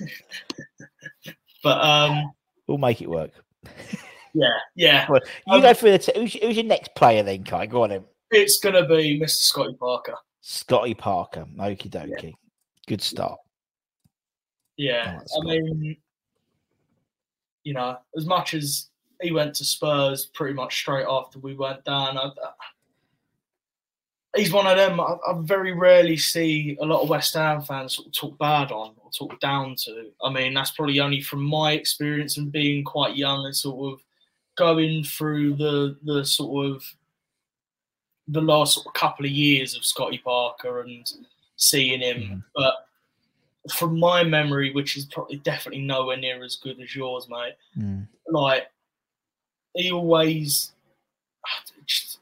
but 1.63 1.81
um, 1.83 2.31
We'll 2.67 2.77
make 2.77 3.01
it 3.01 3.09
work. 3.09 3.31
yeah, 4.33 4.49
yeah, 4.75 5.05
Well, 5.09 5.21
you 5.47 5.53
Um, 5.55 5.61
go 5.61 5.73
through 5.73 5.91
the. 5.91 5.99
T- 5.99 6.11
who's, 6.15 6.33
who's 6.33 6.55
your 6.55 6.65
next 6.65 6.93
player 6.95 7.23
then, 7.23 7.43
Kai? 7.43 7.65
Go 7.67 7.83
on 7.83 7.89
then. 7.89 8.03
it's 8.31 8.59
gonna 8.59 8.87
be 8.87 9.19
Mr. 9.19 9.29
Scotty 9.29 9.75
Parker. 9.79 10.15
Scotty 10.41 10.93
Parker. 10.93 11.45
Okie 11.57 11.89
dokie. 11.89 12.33
Good 12.87 13.01
start. 13.01 13.39
Yeah, 14.77 15.19
Oh, 15.35 15.41
I 15.41 15.45
mean, 15.45 15.97
you 17.63 17.73
know, 17.73 17.97
as 18.17 18.25
much 18.25 18.53
as 18.55 18.89
he 19.21 19.31
went 19.31 19.53
to 19.55 19.63
Spurs 19.65 20.25
pretty 20.33 20.53
much 20.53 20.75
straight 20.75 21.05
after 21.07 21.39
we 21.39 21.53
went 21.55 21.85
down, 21.85 22.17
I, 22.17 22.25
I- 22.25 22.51
he's 24.35 24.51
one 24.51 24.65
of 24.67 24.75
them. 24.77 24.99
I, 24.99 25.15
I 25.27 25.33
very 25.41 25.73
rarely 25.73 26.17
see 26.17 26.75
a 26.81 26.85
lot 26.85 27.03
of 27.03 27.09
West 27.09 27.35
Ham 27.35 27.61
fans 27.61 27.95
sort 27.95 28.07
of 28.07 28.13
talk 28.13 28.37
bad 28.39 28.71
on 28.71 28.95
or 28.97 29.11
talk 29.11 29.39
down 29.39 29.75
to. 29.85 30.09
I 30.23 30.31
mean, 30.31 30.53
that's 30.55 30.71
probably 30.71 30.99
only 30.99 31.21
from 31.21 31.43
my 31.43 31.73
experience 31.73 32.37
and 32.37 32.51
being 32.51 32.83
quite 32.83 33.15
young 33.15 33.45
and 33.45 33.55
sort 33.55 33.93
of 33.93 34.03
going 34.55 35.03
through 35.03 35.55
the 35.55 35.97
the 36.03 36.23
sort 36.25 36.67
of 36.67 36.83
the 38.27 38.41
last 38.41 38.75
sort 38.75 38.87
of 38.87 38.93
couple 38.93 39.25
of 39.25 39.31
years 39.31 39.75
of 39.75 39.85
Scotty 39.85 40.17
Parker 40.17 40.81
and 40.81 41.11
seeing 41.57 42.01
him, 42.01 42.43
but 42.55 42.87
from 43.71 43.99
my 43.99 44.23
memory, 44.23 44.71
which 44.73 44.97
is 44.97 45.05
probably 45.05 45.37
definitely 45.37 45.81
nowhere 45.81 46.17
near 46.17 46.43
as 46.43 46.57
good 46.57 46.79
as 46.81 46.95
yours, 46.95 47.27
mate. 47.29 47.55
Mm. 47.77 48.07
Like 48.29 48.67
he 49.73 49.91
always 49.91 50.71
just, 51.85 52.19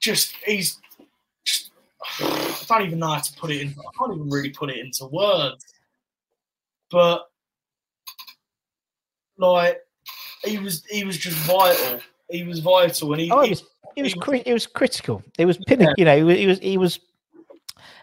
just 0.00 0.34
he's 0.44 0.80
just, 1.44 1.70
I 2.20 2.64
don't 2.68 2.86
even 2.86 2.98
know 3.00 3.08
how 3.08 3.20
to 3.20 3.32
put 3.34 3.50
it 3.50 3.60
in. 3.60 3.68
I 3.68 3.98
can't 3.98 4.14
even 4.14 4.30
really 4.30 4.50
put 4.50 4.70
it 4.70 4.78
into 4.78 5.06
words. 5.06 5.64
But 6.90 7.28
like 9.38 9.85
he 10.46 10.58
was, 10.58 10.84
he 10.88 11.04
was 11.04 11.16
just 11.18 11.36
vital. 11.38 12.00
He 12.30 12.42
was 12.44 12.60
vital, 12.60 13.12
and 13.12 13.20
he, 13.22 13.30
Oh, 13.30 13.42
he- 13.42 13.50
was 13.50 13.64
it 13.96 14.02
was 14.02 14.12
he- 14.12 14.20
cri- 14.20 14.42
it 14.46 14.52
was 14.52 14.66
critical. 14.66 15.22
It 15.38 15.46
was 15.46 15.58
pinnacle. 15.66 15.94
You 15.98 16.04
know, 16.04 16.26
he 16.28 16.46
was 16.46 16.58
he 16.58 16.76
was 16.78 17.00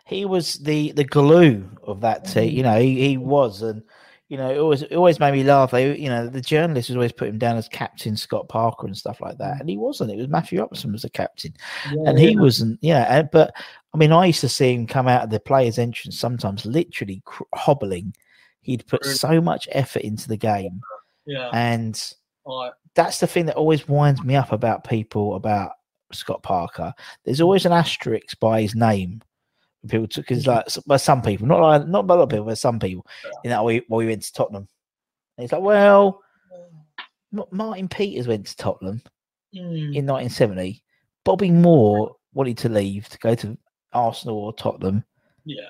he 0.06 0.26
was 0.26 0.56
the 0.56 0.92
the 0.94 1.04
glue 1.04 1.70
of 1.84 2.02
that 2.02 2.26
team. 2.26 2.50
Mm. 2.50 2.54
You 2.54 2.64
know, 2.64 2.80
he, 2.80 3.08
he 3.10 3.18
was, 3.18 3.62
and 3.62 3.84
you 4.30 4.38
know, 4.38 4.50
it 4.50 4.58
always 4.58 4.82
it 4.84 4.96
always 4.96 5.20
made 5.20 5.34
me 5.34 5.44
laugh. 5.44 5.72
They, 5.72 5.96
you 5.98 6.10
know, 6.10 6.28
the 6.28 6.42
journalists 6.42 6.90
always 6.92 7.12
put 7.12 7.28
him 7.28 7.38
down 7.38 7.58
as 7.58 7.68
captain 7.68 8.18
Scott 8.18 8.50
Parker 8.50 8.88
and 8.88 8.98
stuff 8.98 9.22
like 9.22 9.38
that, 9.38 9.60
and 9.60 9.70
he 9.70 9.78
wasn't. 9.78 10.12
It 10.12 10.18
was 10.18 10.28
Matthew 10.28 10.62
Upson 10.64 10.92
was 10.92 11.04
the 11.04 11.10
captain, 11.10 11.54
yeah, 11.92 12.10
and 12.10 12.18
he 12.18 12.32
yeah. 12.32 12.40
wasn't. 12.40 12.80
Yeah, 12.82 13.06
and- 13.20 13.30
but 13.32 13.54
I 13.94 13.98
mean, 13.98 14.12
I 14.12 14.26
used 14.26 14.42
to 14.42 14.50
see 14.50 14.74
him 14.74 14.88
come 14.88 15.08
out 15.08 15.24
of 15.24 15.30
the 15.30 15.40
players' 15.40 15.78
entrance 15.78 16.18
sometimes, 16.20 16.66
literally 16.66 17.22
cr- 17.26 17.44
hobbling. 17.54 18.16
He'd 18.62 18.88
put 18.88 19.06
so 19.06 19.40
much 19.42 19.68
effort 19.72 20.02
into 20.04 20.28
the 20.28 20.38
game, 20.38 20.82
yeah, 21.28 21.50
and 21.54 22.02
that's 22.96 23.20
the 23.20 23.28
thing 23.28 23.46
that 23.48 23.56
always 23.56 23.88
winds 23.88 24.24
me 24.24 24.36
up 24.36 24.52
about 24.52 24.84
people 24.84 25.36
about 25.36 25.72
Scott 26.12 26.44
Parker. 26.44 26.94
There's 27.26 27.42
always 27.42 27.66
an 27.66 27.72
asterisk 27.72 28.40
by 28.40 28.62
his 28.62 28.76
name. 28.76 29.22
People 29.88 30.08
took 30.08 30.30
his 30.30 30.48
like 30.48 30.66
by 30.88 30.98
some 30.98 31.22
people, 31.22 31.46
not 31.48 31.60
like 31.60 31.88
not 31.88 32.08
by 32.08 32.14
a 32.14 32.18
lot 32.18 32.24
of 32.24 32.30
people, 32.30 32.46
but 32.46 32.58
some 32.58 32.80
people. 32.80 33.06
You 33.44 33.50
know, 33.50 33.64
we 33.64 33.84
well, 33.90 33.98
we 33.98 34.08
went 34.08 34.24
to 34.24 34.34
Tottenham. 34.34 34.68
And 35.38 35.44
it's 35.44 35.52
like, 35.52 35.62
well, 35.62 36.22
M- 37.34 37.44
Martin 37.52 37.88
Peters 37.90 38.28
went 38.28 38.46
to 38.48 38.56
Tottenham 38.56 39.02
mm, 39.54 39.96
in 39.96 40.06
1970. 40.06 40.84
Bobby 41.26 41.52
Moore 41.52 42.16
wanted 42.34 42.58
to 42.60 42.70
leave 42.70 43.10
to 43.10 43.18
go 43.18 43.36
to 43.36 43.58
Arsenal 43.92 44.38
or 44.38 44.54
Tottenham, 44.54 45.04
yeah. 45.46 45.70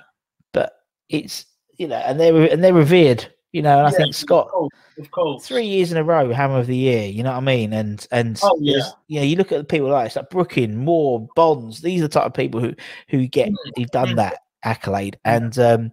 but 0.52 0.74
it's 1.10 1.46
you 1.78 1.88
know, 1.88 1.98
and 1.98 2.20
they're 2.20 2.52
and 2.52 2.64
they're 2.64 2.74
revered. 2.74 3.34
You 3.54 3.62
know, 3.62 3.78
and 3.78 3.88
I 3.88 3.92
think 3.92 4.16
Scott 4.16 4.50
of 4.98 5.12
course, 5.12 5.48
three 5.48 5.66
years 5.66 5.92
in 5.92 5.98
a 5.98 6.04
row, 6.04 6.32
Hammer 6.34 6.60
of 6.60 6.68
the 6.68 6.76
Year. 6.76 7.06
You 7.06 7.24
know 7.24 7.32
what 7.32 7.38
I 7.38 7.42
mean? 7.42 7.72
And 7.72 8.06
and 8.12 8.40
Oh, 8.44 8.58
yeah. 8.60 8.82
you 9.08 9.20
know, 9.20 9.26
you 9.26 9.36
look 9.36 9.52
at 9.52 9.60
the 9.60 9.64
people 9.64 9.90
like 9.90 10.08
it's 10.08 10.16
like 10.16 10.30
Brooking, 10.32 10.76
Moore, 10.76 11.28
Bonds. 11.36 11.80
These 11.82 12.02
are 12.02 12.08
the 12.08 12.14
type 12.14 12.26
of 12.26 12.34
people 12.34 12.60
who 12.60 12.74
who 13.10 13.28
get 13.28 13.50
Mm, 13.50 13.56
who've 13.78 13.92
done 13.92 14.16
that 14.16 14.40
accolade. 14.64 15.20
And 15.24 15.58
um, 15.60 15.92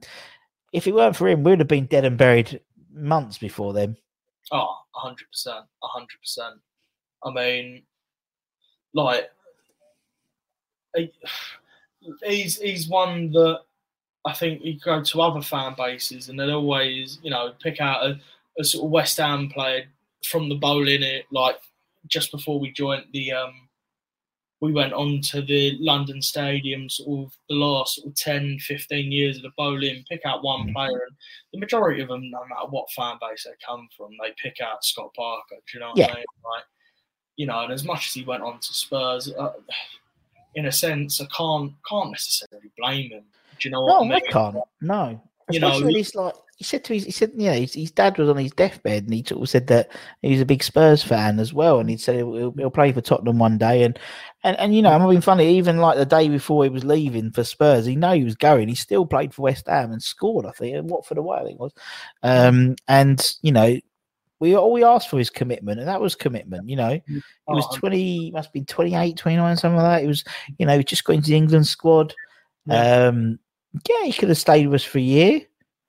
if 0.72 0.86
it 0.86 0.94
weren't 0.94 1.16
for 1.16 1.28
him, 1.28 1.42
we'd 1.42 1.58
have 1.58 1.68
been 1.68 1.86
dead 1.86 2.04
and 2.06 2.16
buried 2.16 2.60
months 2.92 3.38
before 3.38 3.72
them. 3.72 3.96
Oh, 4.52 4.74
hundred 4.92 5.26
percent, 5.30 5.66
hundred 5.82 6.18
percent. 6.20 6.60
I 7.22 7.30
mean, 7.30 7.82
like, 8.94 9.30
he's 12.22 12.58
he's 12.58 12.88
one 12.88 13.30
that 13.32 13.60
I 14.24 14.32
think 14.34 14.62
you 14.64 14.78
go 14.78 15.02
to 15.02 15.22
other 15.22 15.40
fan 15.42 15.74
bases 15.76 16.28
and 16.28 16.38
they'll 16.38 16.52
always, 16.54 17.18
you 17.22 17.30
know, 17.30 17.52
pick 17.62 17.80
out 17.80 18.04
a, 18.04 18.20
a 18.58 18.64
sort 18.64 18.84
of 18.84 18.90
West 18.90 19.16
Ham 19.18 19.48
player 19.48 19.84
from 20.24 20.48
the 20.48 20.54
Boleyn 20.56 21.02
it 21.02 21.24
like 21.32 21.56
just 22.06 22.30
before 22.30 22.60
we 22.60 22.70
joined 22.72 23.04
the 23.12 23.32
um 23.32 23.68
we 24.60 24.72
went 24.72 24.92
on 24.92 25.22
to 25.22 25.40
the 25.40 25.74
London 25.80 26.20
Stadium 26.20 26.86
sort 26.90 27.24
of 27.26 27.32
the 27.48 27.54
last 27.54 27.94
sort 27.94 28.08
of 28.08 28.14
10, 28.14 28.58
15 28.58 29.10
years 29.10 29.36
of 29.38 29.42
the 29.44 29.52
Boleyn, 29.56 30.04
pick 30.06 30.20
out 30.26 30.44
one 30.44 30.68
Mm. 30.68 30.74
player, 30.74 31.02
and 31.08 31.16
the 31.54 31.58
majority 31.60 32.02
of 32.02 32.08
them, 32.08 32.30
no 32.30 32.40
matter 32.46 32.66
what 32.68 32.90
fan 32.90 33.16
base 33.22 33.44
they 33.44 33.52
come 33.66 33.88
from, 33.96 34.10
they 34.22 34.32
pick 34.36 34.60
out 34.60 34.84
Scott 34.84 35.14
Parker. 35.14 35.54
Do 35.56 35.62
you 35.72 35.80
know 35.80 35.88
what 35.90 35.98
Yeah. 35.98 36.12
I 36.12 36.16
mean? 36.16 36.24
Like, 36.44 36.64
you 37.36 37.46
know, 37.46 37.60
and 37.60 37.72
as 37.72 37.84
much 37.84 38.08
as 38.08 38.12
he 38.12 38.22
went 38.22 38.42
on 38.42 38.60
to 38.60 38.74
Spurs, 38.74 39.32
uh, 39.32 39.54
in 40.56 40.66
a 40.66 40.72
sense, 40.72 41.22
I 41.22 41.26
can't 41.34 41.72
can't 41.88 42.10
necessarily 42.10 42.70
blame 42.76 43.12
him. 43.12 43.24
Do 43.60 43.68
you 43.68 43.72
know 43.72 43.82
what 43.82 43.88
No, 43.88 43.98
I 43.98 44.02
mean? 44.02 44.12
I 44.12 44.32
can't. 44.32 44.56
No. 44.80 45.22
You 45.50 45.60
know, 45.60 45.68
Especially 45.68 45.84
when 45.84 45.94
he's 45.94 46.14
like 46.14 46.34
he 46.60 46.64
said 46.64 46.84
to 46.84 46.92
his 46.92 47.04
he 47.04 47.10
said, 47.10 47.32
yeah, 47.36 47.54
his, 47.54 47.72
his 47.72 47.90
dad 47.90 48.18
was 48.18 48.28
on 48.28 48.36
his 48.36 48.52
deathbed 48.52 49.04
and 49.04 49.14
he 49.14 49.24
sort 49.26 49.40
of 49.40 49.48
said 49.48 49.66
that 49.68 49.90
he's 50.20 50.42
a 50.42 50.46
big 50.46 50.62
Spurs 50.62 51.02
fan 51.02 51.40
as 51.40 51.54
well. 51.54 51.80
And 51.80 51.88
he 51.88 51.96
said 51.96 52.16
he'll, 52.16 52.52
he'll, 52.52 52.70
play 52.70 52.92
for 52.92 53.00
Tottenham 53.00 53.38
one 53.38 53.56
day. 53.56 53.82
And, 53.82 53.98
and 54.44 54.58
and 54.58 54.76
you 54.76 54.82
know, 54.82 54.90
I'm 54.90 55.08
being 55.08 55.22
funny, 55.22 55.56
even 55.56 55.78
like 55.78 55.96
the 55.96 56.04
day 56.04 56.28
before 56.28 56.64
he 56.64 56.70
was 56.70 56.84
leaving 56.84 57.32
for 57.32 57.44
Spurs, 57.44 57.86
he 57.86 57.96
knew 57.96 58.12
he 58.12 58.24
was 58.24 58.36
going. 58.36 58.68
He 58.68 58.74
still 58.74 59.06
played 59.06 59.32
for 59.32 59.42
West 59.42 59.68
Ham 59.68 59.90
and 59.90 60.02
scored, 60.02 60.44
I 60.44 60.50
think, 60.50 60.76
and 60.76 60.90
Watford 60.90 61.16
away, 61.18 61.38
I 61.38 61.44
think 61.44 61.54
it 61.54 61.60
was. 61.60 61.72
Um 62.22 62.76
and 62.86 63.36
you 63.40 63.52
know, 63.52 63.78
we 64.38 64.54
all 64.54 64.72
we 64.72 64.84
asked 64.84 65.08
for 65.08 65.18
his 65.18 65.30
commitment, 65.30 65.78
and 65.78 65.88
that 65.88 66.00
was 66.00 66.14
commitment, 66.14 66.68
you 66.68 66.76
know. 66.76 67.00
He 67.06 67.22
was 67.46 67.66
Oh, 67.70 67.76
20, 67.76 68.32
must 68.32 68.52
be 68.52 68.62
28, 68.64 69.16
29, 69.16 69.56
something 69.56 69.76
like 69.76 70.00
that. 70.00 70.04
It 70.04 70.08
was, 70.08 70.24
you 70.58 70.66
know, 70.66 70.80
just 70.82 71.04
going 71.04 71.22
to 71.22 71.28
the 71.28 71.36
England 71.36 71.66
squad. 71.66 72.14
Yeah. 72.66 73.06
Um, 73.06 73.38
yeah, 73.88 74.04
he 74.04 74.12
could 74.12 74.28
have 74.28 74.38
stayed 74.38 74.66
with 74.66 74.76
us 74.82 74.84
for 74.84 74.98
a 74.98 75.02
year 75.02 75.40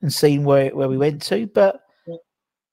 and 0.01 0.13
seen 0.13 0.43
where 0.43 0.75
where 0.75 0.89
we 0.89 0.97
went 0.97 1.21
to, 1.23 1.47
but 1.47 1.81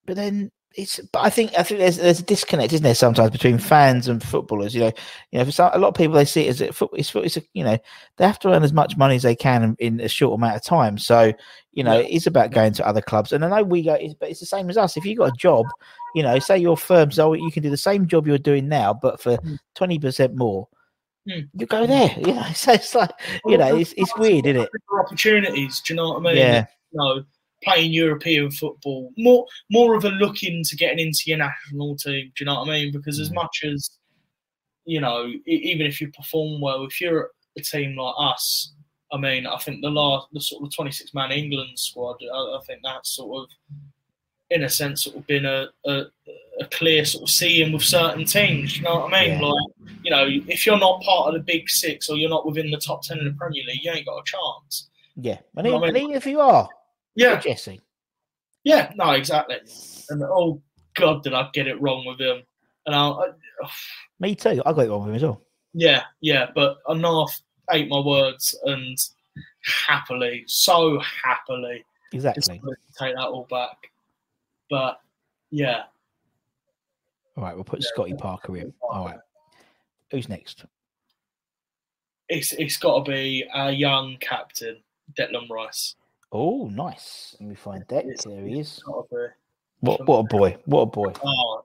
but 0.06 0.16
then 0.16 0.50
it's. 0.74 1.00
But 1.12 1.20
I 1.20 1.30
think 1.30 1.52
I 1.58 1.62
think 1.62 1.80
there's 1.80 1.96
there's 1.96 2.20
a 2.20 2.24
disconnect, 2.24 2.72
isn't 2.72 2.84
there, 2.84 2.94
sometimes 2.94 3.30
between 3.30 3.58
fans 3.58 4.08
and 4.08 4.22
footballers. 4.22 4.74
You 4.74 4.82
know, 4.82 4.92
you 5.32 5.38
know, 5.38 5.44
for 5.44 5.50
some, 5.52 5.70
a 5.74 5.78
lot 5.78 5.88
of 5.88 5.94
people 5.94 6.14
they 6.14 6.24
see 6.24 6.46
it 6.46 6.50
as 6.50 6.60
a 6.60 6.72
foot. 6.72 6.90
It's, 6.94 7.14
it's 7.14 7.36
a, 7.36 7.42
you 7.52 7.64
know 7.64 7.78
they 8.16 8.26
have 8.26 8.38
to 8.40 8.52
earn 8.52 8.62
as 8.62 8.72
much 8.72 8.96
money 8.96 9.16
as 9.16 9.22
they 9.22 9.36
can 9.36 9.62
in, 9.62 9.76
in 9.78 10.00
a 10.00 10.08
short 10.08 10.34
amount 10.38 10.56
of 10.56 10.62
time. 10.64 10.98
So 10.98 11.32
you 11.72 11.84
know, 11.84 11.98
Yeah. 12.00 12.06
it's 12.10 12.26
about 12.26 12.50
going 12.50 12.72
to 12.74 12.86
other 12.86 13.00
clubs. 13.02 13.32
And 13.32 13.44
I 13.44 13.48
know 13.48 13.62
we 13.62 13.82
go, 13.82 13.94
it's, 13.94 14.14
but 14.14 14.30
it's 14.30 14.40
the 14.40 14.46
same 14.46 14.68
as 14.68 14.76
us. 14.76 14.96
If 14.96 15.04
you 15.04 15.14
got 15.16 15.28
a 15.28 15.36
job, 15.36 15.66
you 16.14 16.22
know, 16.22 16.38
say 16.38 16.58
your 16.58 16.76
firm's 16.76 17.18
oh, 17.18 17.34
you 17.34 17.50
can 17.52 17.62
do 17.62 17.70
the 17.70 17.76
same 17.76 18.06
job 18.08 18.26
you're 18.26 18.38
doing 18.38 18.68
now, 18.68 18.92
but 18.94 19.20
for 19.20 19.36
Mm. 19.38 19.58
twenty 19.74 19.98
percent 19.98 20.34
more. 20.34 20.68
Hmm. 21.28 21.40
You 21.54 21.66
go 21.66 21.86
there, 21.86 22.10
you 22.18 22.34
know. 22.34 22.46
So 22.54 22.72
it's 22.72 22.94
like, 22.94 23.10
you 23.46 23.58
know, 23.58 23.76
it's 23.76 23.92
it's 23.96 24.16
weird, 24.16 24.46
isn't 24.46 24.62
it? 24.62 24.70
opportunities. 24.98 25.80
Do 25.80 25.92
you 25.92 25.96
know 25.96 26.12
what 26.12 26.20
I 26.20 26.22
mean? 26.22 26.36
Yeah. 26.36 26.66
You 26.92 26.98
know, 26.98 27.24
playing 27.64 27.92
European 27.92 28.50
football, 28.50 29.12
more 29.18 29.44
more 29.70 29.94
of 29.94 30.04
a 30.04 30.10
look 30.10 30.42
into 30.42 30.76
getting 30.76 31.00
into 31.06 31.24
your 31.26 31.38
national 31.38 31.96
team. 31.96 32.32
Do 32.36 32.44
you 32.44 32.46
know 32.46 32.60
what 32.60 32.68
I 32.68 32.72
mean? 32.72 32.92
Because 32.92 33.18
as 33.20 33.30
Mm. 33.30 33.34
much 33.34 33.64
as 33.64 33.90
you 34.84 35.00
know, 35.00 35.26
e- 35.26 35.40
even 35.46 35.86
if 35.86 36.00
you 36.00 36.10
perform 36.12 36.60
well, 36.62 36.84
if 36.86 36.98
you're 37.00 37.30
a 37.58 37.60
team 37.60 37.94
like 37.96 38.14
us, 38.18 38.72
I 39.12 39.18
mean, 39.18 39.46
I 39.46 39.58
think 39.58 39.82
the 39.82 39.90
last, 39.90 40.28
the 40.32 40.40
sort 40.40 40.64
of 40.64 40.74
26 40.74 41.12
man 41.12 41.30
England 41.30 41.78
squad, 41.78 42.16
I, 42.22 42.36
I 42.36 42.60
think 42.66 42.80
that's 42.82 43.14
sort 43.16 43.42
of, 43.42 43.50
in 44.50 44.62
a 44.64 44.68
sense, 44.68 45.04
sort 45.04 45.16
of 45.16 45.26
been 45.26 45.44
a, 45.46 45.68
a, 45.86 46.04
a 46.60 46.66
clear 46.70 47.04
sort 47.04 47.24
of 47.24 47.30
seeing 47.30 47.72
with 47.72 47.82
certain 47.82 48.24
teams. 48.24 48.76
You 48.76 48.82
know 48.84 49.00
what 49.00 49.14
I 49.14 49.22
mean? 49.28 49.40
Yeah. 49.40 49.46
Like, 49.48 49.70
you 50.04 50.10
know, 50.10 50.26
if 50.48 50.66
you're 50.66 50.78
not 50.78 51.02
part 51.02 51.28
of 51.28 51.34
the 51.34 51.40
big 51.40 51.68
six 51.68 52.08
or 52.08 52.16
you're 52.16 52.30
not 52.30 52.46
within 52.46 52.70
the 52.70 52.78
top 52.78 53.02
10 53.02 53.18
in 53.18 53.24
the 53.26 53.32
Premier 53.32 53.62
League, 53.66 53.80
you 53.84 53.90
ain't 53.92 54.06
got 54.06 54.18
a 54.18 54.22
chance. 54.24 54.88
Yeah. 55.16 55.38
And 55.56 55.66
I 55.66 55.70
even, 55.70 55.80
mean- 55.80 55.88
and 55.90 55.96
even 55.98 56.14
if 56.16 56.26
you 56.26 56.40
are, 56.40 56.68
Yeah, 57.14 57.32
yeah. 57.32 57.40
Jesse. 57.40 57.80
yeah, 58.64 58.92
no, 58.96 59.10
exactly. 59.12 59.56
And 60.10 60.22
oh 60.22 60.62
god, 60.94 61.22
did 61.22 61.34
I 61.34 61.48
get 61.52 61.66
it 61.68 61.80
wrong 61.80 62.04
with 62.06 62.20
him? 62.20 62.42
And 62.86 62.94
I, 62.94 63.08
I 63.08 63.26
Me 64.20 64.34
too. 64.34 64.62
I 64.64 64.72
got 64.72 64.78
it 64.86 64.88
wrong 64.90 65.00
with 65.02 65.10
him 65.10 65.14
as 65.16 65.22
well. 65.22 65.42
yeah, 65.74 66.02
yeah, 66.20 66.46
but 66.54 66.78
enough 66.88 67.40
ate 67.70 67.88
my 67.88 68.00
words 68.00 68.58
and 68.64 68.96
happily, 69.64 70.44
so 70.46 70.98
happily, 71.00 71.84
Exactly. 72.12 72.60
take 72.98 73.14
that 73.14 73.26
all 73.26 73.46
back. 73.50 73.76
But 74.70 75.00
yeah, 75.50 75.84
All 77.36 77.44
right, 77.44 77.54
we'll 77.54 77.64
put 77.64 77.82
Scotty 77.82 78.14
Parker 78.14 78.56
in. 78.56 78.72
All 78.82 79.06
right. 79.06 79.18
Who's 80.10 80.28
next? 80.28 80.64
it's 82.28 82.52
it's 82.52 82.76
got 82.76 83.04
to 83.04 83.10
be 83.10 83.44
our 83.52 83.72
young 83.72 84.16
captain, 84.20 84.78
Declan 85.18 85.48
Rice. 85.48 85.96
Oh, 86.30 86.68
nice. 86.68 87.36
Let 87.40 87.48
me 87.48 87.54
find 87.54 87.84
that. 87.88 88.04
There 88.24 88.46
he 88.46 88.60
is. 88.60 88.72
It's 88.72 88.82
gotta 88.82 89.06
be. 89.10 89.26
What 89.80 90.06
what 90.06 90.18
a 90.18 90.22
boy. 90.24 90.56
What 90.66 90.80
a 90.82 90.86
boy. 90.86 91.12
Oh, 91.24 91.62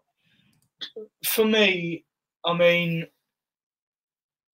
for 1.25 1.45
me, 1.45 2.05
I 2.45 2.53
mean, 2.53 3.07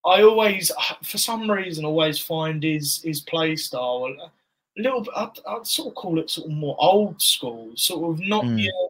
I 0.04 0.22
always, 0.22 0.72
for 1.02 1.18
some 1.18 1.50
reason, 1.50 1.84
always 1.84 2.18
find 2.18 2.62
his 2.62 3.02
his 3.02 3.20
play 3.20 3.56
style 3.56 4.32
little 4.76 5.00
bit. 5.02 5.12
I'd, 5.16 5.30
I'd 5.46 5.66
sort 5.66 5.88
of 5.88 5.94
call 5.94 6.18
it 6.18 6.30
sort 6.30 6.50
of 6.50 6.56
more 6.56 6.76
old 6.78 7.20
school, 7.20 7.70
sort 7.76 8.12
of 8.12 8.20
not 8.26 8.44
Mm. 8.44 8.62
your, 8.64 8.88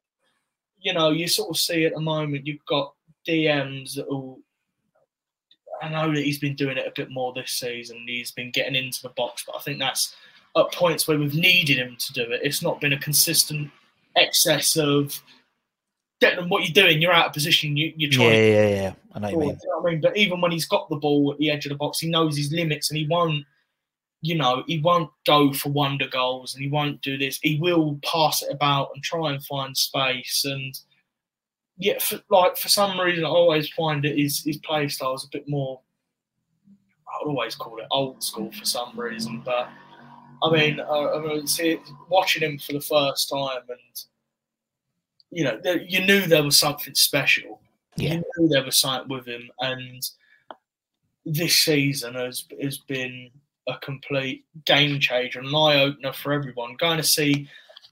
you 0.80 0.92
know, 0.92 1.10
you 1.10 1.26
sort 1.28 1.50
of 1.50 1.56
see 1.56 1.84
at 1.84 1.94
the 1.94 2.00
moment 2.00 2.46
you've 2.46 2.64
got 2.66 2.94
DMs 3.26 3.94
that 3.94 4.08
will. 4.08 4.38
I 5.82 5.88
know 5.88 6.14
that 6.14 6.22
he's 6.24 6.38
been 6.38 6.56
doing 6.56 6.76
it 6.76 6.86
a 6.86 6.92
bit 6.94 7.10
more 7.10 7.32
this 7.32 7.52
season. 7.52 8.04
He's 8.06 8.32
been 8.32 8.50
getting 8.50 8.74
into 8.74 9.00
the 9.02 9.08
box, 9.10 9.44
but 9.46 9.56
I 9.56 9.60
think 9.60 9.78
that's 9.78 10.14
at 10.56 10.72
points 10.72 11.08
where 11.08 11.18
we've 11.18 11.34
needed 11.34 11.78
him 11.78 11.96
to 11.98 12.12
do 12.12 12.22
it. 12.32 12.40
It's 12.42 12.60
not 12.62 12.80
been 12.82 12.92
a 12.92 12.98
consistent 12.98 13.70
excess 14.16 14.76
of 14.76 15.18
Declan, 16.20 16.50
what 16.50 16.64
you're 16.64 16.84
doing? 16.84 17.00
You're 17.00 17.14
out 17.14 17.28
of 17.28 17.32
position. 17.32 17.78
You, 17.78 17.94
you're 17.96 18.10
Yeah, 18.10 18.16
trying 18.18 18.30
to 18.32 18.36
yeah, 18.36 18.68
yeah. 18.68 18.92
I 19.14 19.18
know 19.20 19.28
you 19.30 19.38
mean. 19.38 19.48
you 19.62 19.68
know 19.70 19.88
I 19.88 19.90
mean? 19.90 20.00
But 20.02 20.16
even 20.18 20.40
when 20.42 20.50
he's 20.52 20.66
got 20.66 20.90
the 20.90 20.96
ball 20.96 21.32
at 21.32 21.38
the 21.38 21.50
edge 21.50 21.64
of 21.64 21.70
the 21.70 21.76
box, 21.76 21.98
he 22.00 22.10
knows 22.10 22.36
his 22.36 22.52
limits 22.52 22.90
and 22.90 22.98
he 22.98 23.06
won't, 23.06 23.46
you 24.22 24.34
know, 24.34 24.62
he 24.66 24.78
won't 24.78 25.10
go 25.26 25.52
for 25.52 25.70
wonder 25.70 26.06
goals 26.06 26.54
and 26.54 26.62
he 26.62 26.68
won't 26.70 27.00
do 27.00 27.16
this. 27.16 27.38
He 27.42 27.58
will 27.58 27.98
pass 28.04 28.42
it 28.42 28.52
about 28.52 28.90
and 28.94 29.02
try 29.02 29.32
and 29.32 29.42
find 29.44 29.76
space. 29.76 30.44
And 30.44 30.78
yeah, 31.78 31.98
for, 31.98 32.20
like 32.28 32.56
for 32.58 32.68
some 32.68 33.00
reason, 33.00 33.24
I 33.24 33.28
always 33.28 33.68
find 33.70 34.04
that 34.04 34.18
his, 34.18 34.44
his 34.44 34.58
play 34.58 34.88
style 34.88 35.14
is 35.14 35.24
a 35.24 35.28
bit 35.32 35.48
more, 35.48 35.80
I 37.08 37.24
would 37.24 37.30
always 37.30 37.54
call 37.54 37.78
it 37.78 37.86
old 37.90 38.22
school 38.22 38.52
for 38.52 38.64
some 38.64 38.98
reason. 38.98 39.40
But 39.44 39.68
I 40.42 40.50
mean, 40.50 40.80
uh, 40.80 41.14
I 41.14 41.18
mean 41.20 41.46
see, 41.46 41.78
watching 42.08 42.42
him 42.42 42.58
for 42.58 42.74
the 42.74 42.80
first 42.80 43.30
time 43.30 43.62
and, 43.68 44.04
you 45.30 45.44
know, 45.44 45.60
you 45.86 46.04
knew 46.04 46.26
there 46.26 46.42
was 46.42 46.58
something 46.58 46.94
special 46.94 47.60
Yeah. 47.96 48.14
you 48.14 48.22
knew 48.36 48.48
there 48.48 48.64
was 48.64 48.78
something 48.78 49.08
with 49.16 49.26
him, 49.26 49.50
and 49.60 50.02
this 51.24 51.54
season 51.58 52.14
has 52.14 52.44
has 52.60 52.78
been 52.78 53.30
a 53.70 53.78
complete 53.78 54.44
game 54.66 55.00
changer, 55.00 55.40
an 55.40 55.54
eye 55.54 55.82
opener 55.82 56.12
for 56.12 56.32
everyone. 56.32 56.76
Going 56.78 56.98
to 56.98 57.02
see, 57.02 57.48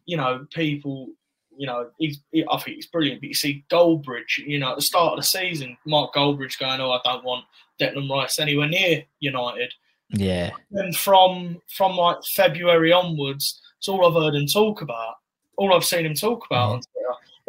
you 0.07 0.17
know, 0.17 0.47
people, 0.53 1.09
you 1.57 1.67
know, 1.67 1.91
he's, 1.99 2.21
he, 2.33 2.45
I 2.51 2.59
think 2.59 2.77
he's 2.77 2.87
brilliant. 2.87 3.21
But 3.21 3.29
you 3.29 3.35
see 3.35 3.65
Goldbridge, 3.71 4.39
you 4.39 4.59
know, 4.59 4.71
at 4.71 4.77
the 4.77 4.83
start 4.83 5.13
of 5.13 5.19
the 5.19 5.25
season, 5.25 5.77
Mark 5.87 6.15
Goldbridge 6.15 6.59
going, 6.59 6.81
"Oh, 6.81 6.93
I 6.93 7.01
don't 7.05 7.25
want 7.25 7.45
Declan 7.81 8.11
Rice 8.11 8.39
anywhere 8.39 8.69
near 8.69 9.05
United." 9.21 9.73
Yeah. 10.11 10.51
And 10.73 10.97
from 10.97 11.61
from 11.69 11.97
like 11.97 12.19
February 12.35 12.93
onwards, 12.93 13.61
it's 13.79 13.89
all 13.89 14.07
I've 14.07 14.21
heard 14.21 14.35
him 14.35 14.47
talk 14.47 14.83
about. 14.83 15.17
All 15.57 15.75
I've 15.75 15.85
seen 15.85 16.07
him 16.07 16.15
talk 16.15 16.47
about 16.47 16.67
mm-hmm. 16.67 16.75
on 16.75 16.81
Twitter. 16.81 16.99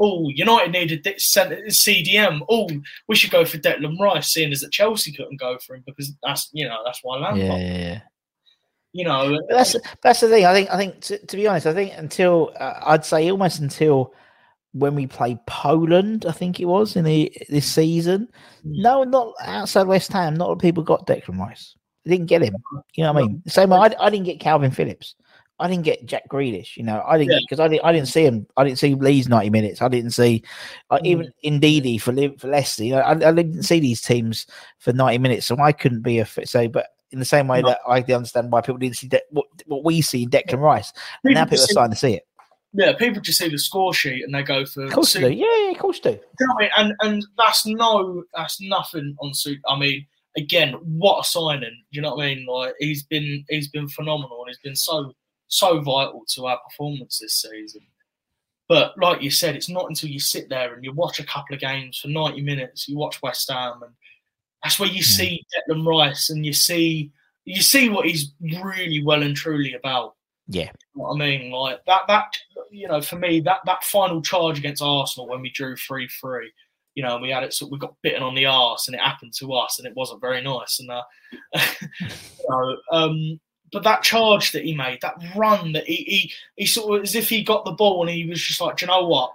Oh, 0.02 0.30
United 0.30 0.72
needed 0.72 1.04
CDM. 1.04 2.46
Oh, 2.50 2.70
we 3.08 3.16
should 3.16 3.32
go 3.32 3.44
for 3.44 3.58
Declan 3.58 4.00
Rice, 4.00 4.32
seeing 4.32 4.52
as 4.52 4.62
that 4.62 4.72
Chelsea 4.72 5.12
couldn't 5.12 5.40
go 5.40 5.58
for 5.60 5.76
him 5.76 5.84
because 5.86 6.14
that's 6.24 6.50
you 6.54 6.68
know 6.68 6.80
that's 6.86 7.00
why 7.04 7.18
Lampard. 7.18 7.40
Yeah, 7.40 7.58
yeah, 7.58 7.78
yeah. 7.78 8.02
You 8.92 9.06
know, 9.06 9.38
But 9.48 9.56
that's 9.56 9.76
that's 10.02 10.20
the 10.20 10.30
thing. 10.30 10.46
I 10.46 10.54
think 10.54 10.70
I 10.72 10.78
think 10.78 11.02
to, 11.02 11.26
to 11.26 11.36
be 11.38 11.48
honest, 11.48 11.68
I 11.68 11.74
think 11.74 11.94
until 11.96 12.52
uh, 12.60 12.80
I'd 12.86 13.06
say 13.06 13.30
almost 13.30 13.60
until 13.60 14.14
when 14.74 14.96
we 14.96 15.06
played 15.08 15.46
Poland, 15.46 16.26
I 16.28 16.32
think 16.32 16.60
it 16.60 16.66
was 16.66 16.96
in 16.96 17.06
the 17.06 17.32
this 17.50 17.68
season. 17.68 18.28
Mm. 18.66 18.82
No, 18.82 19.04
not 19.04 19.34
outside 19.42 19.88
West 19.88 20.12
Ham. 20.14 20.36
Not 20.36 20.46
a 20.46 20.48
lot 20.48 20.54
of 20.54 20.60
people 20.60 20.84
got 20.84 21.06
Declan 21.06 21.40
Rice. 21.40 21.76
They 22.06 22.12
didn't 22.12 22.28
get 22.28 22.42
him. 22.42 22.56
You 22.96 23.04
know 23.04 23.14
what 23.14 23.24
I 23.24 23.28
mean? 23.28 23.44
Same 23.48 23.74
I, 23.74 23.94
I 24.00 24.10
didn't 24.10 24.26
get 24.26 24.40
Kalvin 24.40 24.74
Phillips. 24.74 25.16
I 25.60 25.68
didn't 25.68 25.84
get 25.84 26.06
Jack 26.06 26.30
Grealish. 26.30 26.78
You 26.78 26.84
know, 26.84 27.04
I 27.06 27.18
didn't 27.18 27.34
Yeah. 27.34 27.40
because 27.42 27.60
I 27.60 27.68
didn't 27.68 27.86
I 27.86 27.92
didn't 27.92 28.08
see 28.08 28.24
him. 28.26 28.48
I 28.58 28.64
didn't 28.64 28.80
see 28.80 28.96
Lee's 28.96 29.28
ninety 29.28 29.50
minutes. 29.50 29.82
I 29.82 29.88
didn't 29.90 30.12
see 30.12 30.44
I, 30.90 31.00
even 31.04 31.32
Ndidi 31.46 32.02
for 32.02 32.14
for 32.40 32.48
Leicester. 32.48 32.86
You 32.86 32.94
know, 32.94 33.02
I, 33.02 33.12
I 33.12 33.34
didn't 33.34 33.64
see 33.64 33.80
these 33.80 34.02
teams 34.02 34.48
for 34.80 34.94
ninety 34.94 35.18
minutes, 35.18 35.46
so 35.46 35.60
I 35.60 35.74
couldn't 35.74 36.02
be 36.02 36.20
a 36.20 36.26
fit. 36.26 36.48
So, 36.48 36.68
but 36.68 36.88
in 37.12 37.20
the 37.20 37.26
same 37.26 37.48
way 37.48 37.62
No. 37.62 37.70
that 37.70 37.80
I 37.88 38.02
understand 38.14 38.52
why 38.52 38.62
people 38.62 38.78
didn't 38.78 38.98
see 38.98 39.08
De- 39.08 39.22
what 39.32 39.46
what 39.66 39.84
we 39.84 40.02
see 40.02 40.24
in 40.24 40.30
Declan 40.30 40.60
Rice, 40.60 40.94
and 41.24 41.34
now 41.34 41.44
People 41.46 41.58
people 41.58 41.64
are 41.64 41.68
starting 41.68 41.94
to 41.94 42.00
see 42.00 42.14
it. 42.16 42.28
yeah, 42.74 42.94
people 42.94 43.22
just 43.22 43.40
see 43.40 43.50
the 43.50 43.58
score 43.58 43.94
sheet 43.94 44.24
and 44.24 44.34
they 44.34 44.44
go 44.44 44.66
for. 44.66 44.86
Of 44.86 44.92
course, 44.94 45.14
do. 45.14 45.22
Yeah, 45.32 45.46
yeah, 45.66 45.72
of 45.72 45.78
course, 45.80 46.00
do. 46.00 46.12
You 46.12 46.48
know 46.48 46.56
I 46.60 46.62
mean? 46.62 46.70
And 46.78 46.94
and 47.02 47.26
that's 47.38 47.66
no, 47.66 48.24
that's 48.36 48.62
nothing 48.62 49.16
on 49.22 49.34
suit. 49.34 49.60
I 49.68 49.78
mean, 49.80 50.06
again, 50.38 50.74
what 50.74 51.20
a 51.22 51.24
signing! 51.24 51.84
You 51.92 52.02
know 52.02 52.16
what 52.16 52.26
I 52.26 52.36
mean? 52.36 52.46
Like 52.46 52.74
he's 52.80 53.04
been 53.04 53.44
he's 53.50 53.70
been 53.70 53.88
phenomenal 53.88 54.42
and 54.42 54.50
he's 54.50 54.60
been 54.60 54.76
so 54.76 55.14
so 55.48 55.80
vital 55.82 56.24
to 56.36 56.46
our 56.46 56.60
performance 56.70 57.18
this 57.20 57.42
season. 57.42 57.82
But 58.68 58.94
like 59.02 59.24
you 59.24 59.32
said, 59.32 59.56
it's 59.56 59.68
not 59.68 59.88
until 59.90 60.10
you 60.12 60.20
sit 60.20 60.48
there 60.48 60.76
and 60.76 60.84
you 60.84 60.94
watch 60.94 61.20
a 61.20 61.26
couple 61.26 61.56
of 61.56 61.60
games 61.60 61.98
for 61.98 62.08
ninety 62.08 62.42
minutes. 62.42 62.88
You 62.88 62.98
watch 62.98 63.20
West 63.24 63.50
Ham 63.50 63.82
and 63.82 63.92
That's 64.64 64.80
where 64.80 64.90
you 64.90 65.02
see 65.04 65.46
Declan 65.70 65.86
Rice 65.86 66.30
and 66.30 66.46
you 66.46 66.54
see 66.54 67.12
you 67.46 67.62
see 67.62 67.90
what 67.90 68.06
he's 68.06 68.32
really 68.62 69.02
well 69.04 69.24
and 69.24 69.36
truly 69.36 69.74
about. 69.74 70.16
Yeah. 70.48 70.64
You 70.96 71.02
know 71.02 71.04
what 71.10 71.16
I 71.16 71.18
mean? 71.20 71.52
Like 71.52 71.84
that 71.86 72.02
that 72.08 72.38
you 72.72 72.88
know, 72.88 73.02
for 73.02 73.18
me, 73.18 73.40
that 73.42 73.60
that 73.66 73.84
final 73.84 74.22
charge 74.22 74.60
against 74.60 74.82
Arsenal 74.82 75.28
when 75.28 75.42
we 75.42 75.50
drew 75.52 75.76
three 75.76 76.08
three, 76.08 76.52
you 76.96 77.04
know, 77.04 77.18
we 77.18 77.30
had 77.30 77.44
it 77.44 77.54
so 77.54 77.68
we 77.68 77.78
got 77.80 77.96
bitten 78.04 78.22
on 78.24 78.36
the 78.36 78.46
arse 78.46 78.88
and 78.88 78.96
it 78.96 79.02
happened 79.02 79.34
to 79.40 79.54
us 79.54 79.80
and 79.80 79.88
it 79.88 79.96
wasn't 79.96 80.22
very 80.22 80.42
nice. 80.42 80.80
And 80.80 80.92
uh 80.92 81.04
you 82.02 82.48
know, 82.50 82.78
um 82.92 83.40
but 83.72 83.84
that 83.84 84.02
charge 84.02 84.52
that 84.54 84.66
he 84.66 84.76
made, 84.76 85.00
that 85.02 85.16
run 85.36 85.72
that 85.74 85.86
he, 85.86 85.96
he 85.96 86.34
he 86.56 86.66
sort 86.66 86.98
of 87.00 87.04
as 87.04 87.16
if 87.16 87.30
he 87.30 87.44
got 87.44 87.66
the 87.66 87.72
ball 87.72 88.02
and 88.02 88.10
he 88.10 88.26
was 88.26 88.42
just 88.42 88.60
like, 88.62 88.78
Do 88.78 88.86
you 88.86 88.88
know 88.92 89.08
what? 89.08 89.32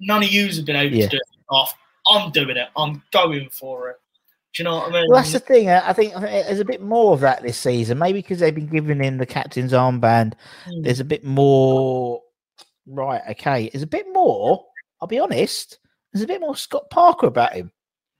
None 0.00 0.22
of 0.24 0.32
yous 0.32 0.56
have 0.56 0.66
been 0.66 0.76
able 0.76 0.96
Yeah. 0.96 1.04
to 1.06 1.10
do 1.10 1.16
it 1.16 1.44
off. 1.50 1.74
I'm 2.06 2.30
doing 2.32 2.56
it. 2.56 2.68
I'm 2.76 3.02
going 3.12 3.48
for 3.50 3.90
it. 3.90 3.96
Do 4.54 4.62
you 4.62 4.64
know 4.64 4.76
what 4.76 4.90
I 4.90 4.92
mean? 4.92 5.06
Well, 5.08 5.20
that's 5.20 5.32
the 5.32 5.40
thing. 5.40 5.68
I 5.68 5.92
think, 5.92 6.16
I 6.16 6.20
think 6.20 6.46
there's 6.46 6.60
a 6.60 6.64
bit 6.64 6.80
more 6.80 7.12
of 7.12 7.20
that 7.20 7.42
this 7.42 7.58
season. 7.58 7.98
Maybe 7.98 8.20
because 8.20 8.38
they've 8.38 8.54
been 8.54 8.68
giving 8.68 9.02
him 9.02 9.18
the 9.18 9.26
captain's 9.26 9.72
armband. 9.72 10.34
Mm. 10.66 10.84
There's 10.84 11.00
a 11.00 11.04
bit 11.04 11.24
more. 11.24 12.22
Right. 12.86 13.22
Okay. 13.30 13.68
There's 13.72 13.82
a 13.82 13.88
bit 13.88 14.06
more. 14.12 14.64
I'll 15.00 15.08
be 15.08 15.18
honest. 15.18 15.78
There's 16.12 16.22
a 16.22 16.28
bit 16.28 16.40
more 16.40 16.54
Scott 16.54 16.88
Parker 16.90 17.26
about 17.26 17.54
him. 17.54 17.72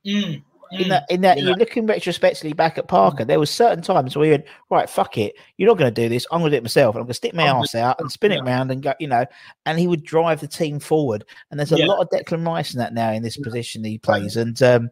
Mm, 0.05 0.43
In 0.73 0.81
mm. 0.81 0.89
that, 0.89 1.05
in 1.09 1.21
that, 1.21 1.39
yeah. 1.39 1.45
you're 1.45 1.57
looking 1.57 1.87
retrospectively 1.87 2.53
back 2.53 2.79
at 2.79 2.89
Parker. 2.89 3.25
There 3.25 3.39
was 3.39 3.51
certain 3.51 3.83
times 3.83 4.17
where 4.17 4.27
you 4.27 4.33
went, 4.33 4.45
right, 4.71 4.91
fuck 4.91 5.17
it, 5.17 5.35
you're 5.57 5.69
not 5.69 5.79
going 5.79 5.95
to 5.95 6.03
do 6.03 6.09
this. 6.09 6.27
I'm 6.33 6.41
going 6.41 6.51
to 6.51 6.57
do 6.57 6.59
it 6.59 6.65
myself, 6.65 6.97
and 6.97 7.01
I'm 7.01 7.05
going 7.05 7.11
to 7.11 7.15
stick 7.15 7.33
my 7.35 7.49
I'm 7.49 7.63
ass 7.63 7.77
out 7.77 8.01
and 8.01 8.11
spin 8.11 8.33
it 8.33 8.41
around 8.43 8.73
and 8.73 8.83
go, 8.83 8.93
you 8.99 9.07
know. 9.07 9.25
And 9.65 9.79
he 9.79 9.87
would 9.87 10.03
drive 10.03 10.41
the 10.41 10.49
team 10.49 10.81
forward. 10.81 11.25
And 11.51 11.61
there's 11.61 11.73
a 11.73 11.79
Yeah. 11.79 11.87
lot 11.87 12.01
of 12.01 12.09
Declan 12.11 12.45
Rice 12.45 12.75
in 12.75 12.81
that 12.81 12.93
now 12.93 13.13
in 13.13 13.23
this 13.23 13.37
position 13.37 13.85
he 13.85 13.99
plays, 13.99 14.37
and 14.37 14.61
um, 14.63 14.91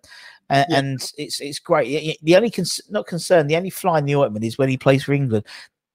and, 0.51 0.67
Yeah. 0.69 0.79
and 0.79 1.13
it's 1.19 1.41
it's 1.41 1.59
great. 1.59 2.19
The 2.23 2.37
only 2.37 2.51
cons- 2.51 2.81
not 2.91 3.07
concern, 3.07 3.47
the 3.47 3.57
only 3.57 3.71
fly 3.71 3.99
in 3.99 4.05
the 4.05 4.17
ointment 4.17 4.45
is 4.45 4.59
when 4.59 4.69
he 4.69 4.77
plays 4.77 5.05
for 5.05 5.13
England. 5.13 5.45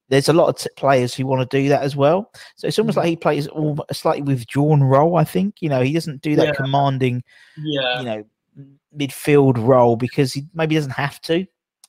There's 0.10 0.30
a 0.30 0.34
lot 0.34 0.48
of 0.48 0.58
t- 0.58 0.70
players 0.78 1.14
who 1.14 1.26
want 1.28 1.50
to 1.50 1.58
do 1.62 1.68
that 1.70 1.82
as 1.84 1.96
well. 1.98 2.32
So 2.56 2.68
it's 2.68 2.80
almost 2.80 2.96
Mm. 2.98 3.02
like 3.02 3.10
he 3.10 3.16
plays 3.18 3.48
all 3.48 3.78
a 3.90 3.94
slightly 3.94 4.22
withdrawn 4.22 4.82
role. 4.82 5.18
I 5.18 5.24
think 5.26 5.56
you 5.62 5.70
know 5.70 5.82
he 5.82 5.92
doesn't 5.94 6.22
do 6.22 6.36
that 6.38 6.48
Yeah. 6.48 6.54
commanding 6.54 7.24
yeah. 7.58 8.00
you 8.00 8.06
know 8.06 8.24
midfield 8.98 9.58
role 9.58 9.96
because 9.96 10.34
he 10.34 10.46
maybe 10.54 10.76
doesn't 10.76 10.92
have 10.92 11.20
to. 11.22 11.46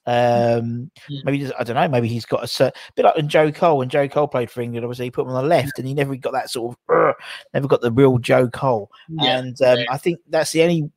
Um, 0.06 0.90
Mm. 1.10 1.24
maybe 1.24 1.38
just, 1.38 1.52
I 1.58 1.64
don't 1.64 1.76
know. 1.76 1.86
Maybe 1.86 2.08
he's 2.08 2.24
got 2.24 2.42
a 2.42 2.46
cer- 2.48 2.72
bit 2.96 3.04
like 3.04 3.14
when 3.16 3.28
Joe 3.28 3.52
Cole. 3.52 3.76
When 3.78 3.90
Joe 3.90 4.08
Cole 4.08 4.26
played 4.26 4.50
for 4.50 4.62
England, 4.62 4.84
obviously 4.84 5.04
he 5.06 5.10
put 5.10 5.26
him 5.26 5.32
on 5.32 5.42
the 5.42 5.48
left, 5.48 5.78
and 5.78 5.86
he 5.86 5.92
never 5.94 6.16
got 6.16 6.32
that 6.32 6.48
sort 6.50 6.76
of 6.88 7.14
never 7.52 7.68
got 7.68 7.82
the 7.82 7.92
real 7.92 8.16
Joe 8.18 8.48
Cole. 8.48 8.90
yeah. 9.10 9.38
and 9.38 9.60
um, 9.62 9.78
yeah. 9.78 9.84
I 9.90 9.98
think 9.98 10.18
that's 10.28 10.52
the 10.52 10.62
only. 10.62 10.90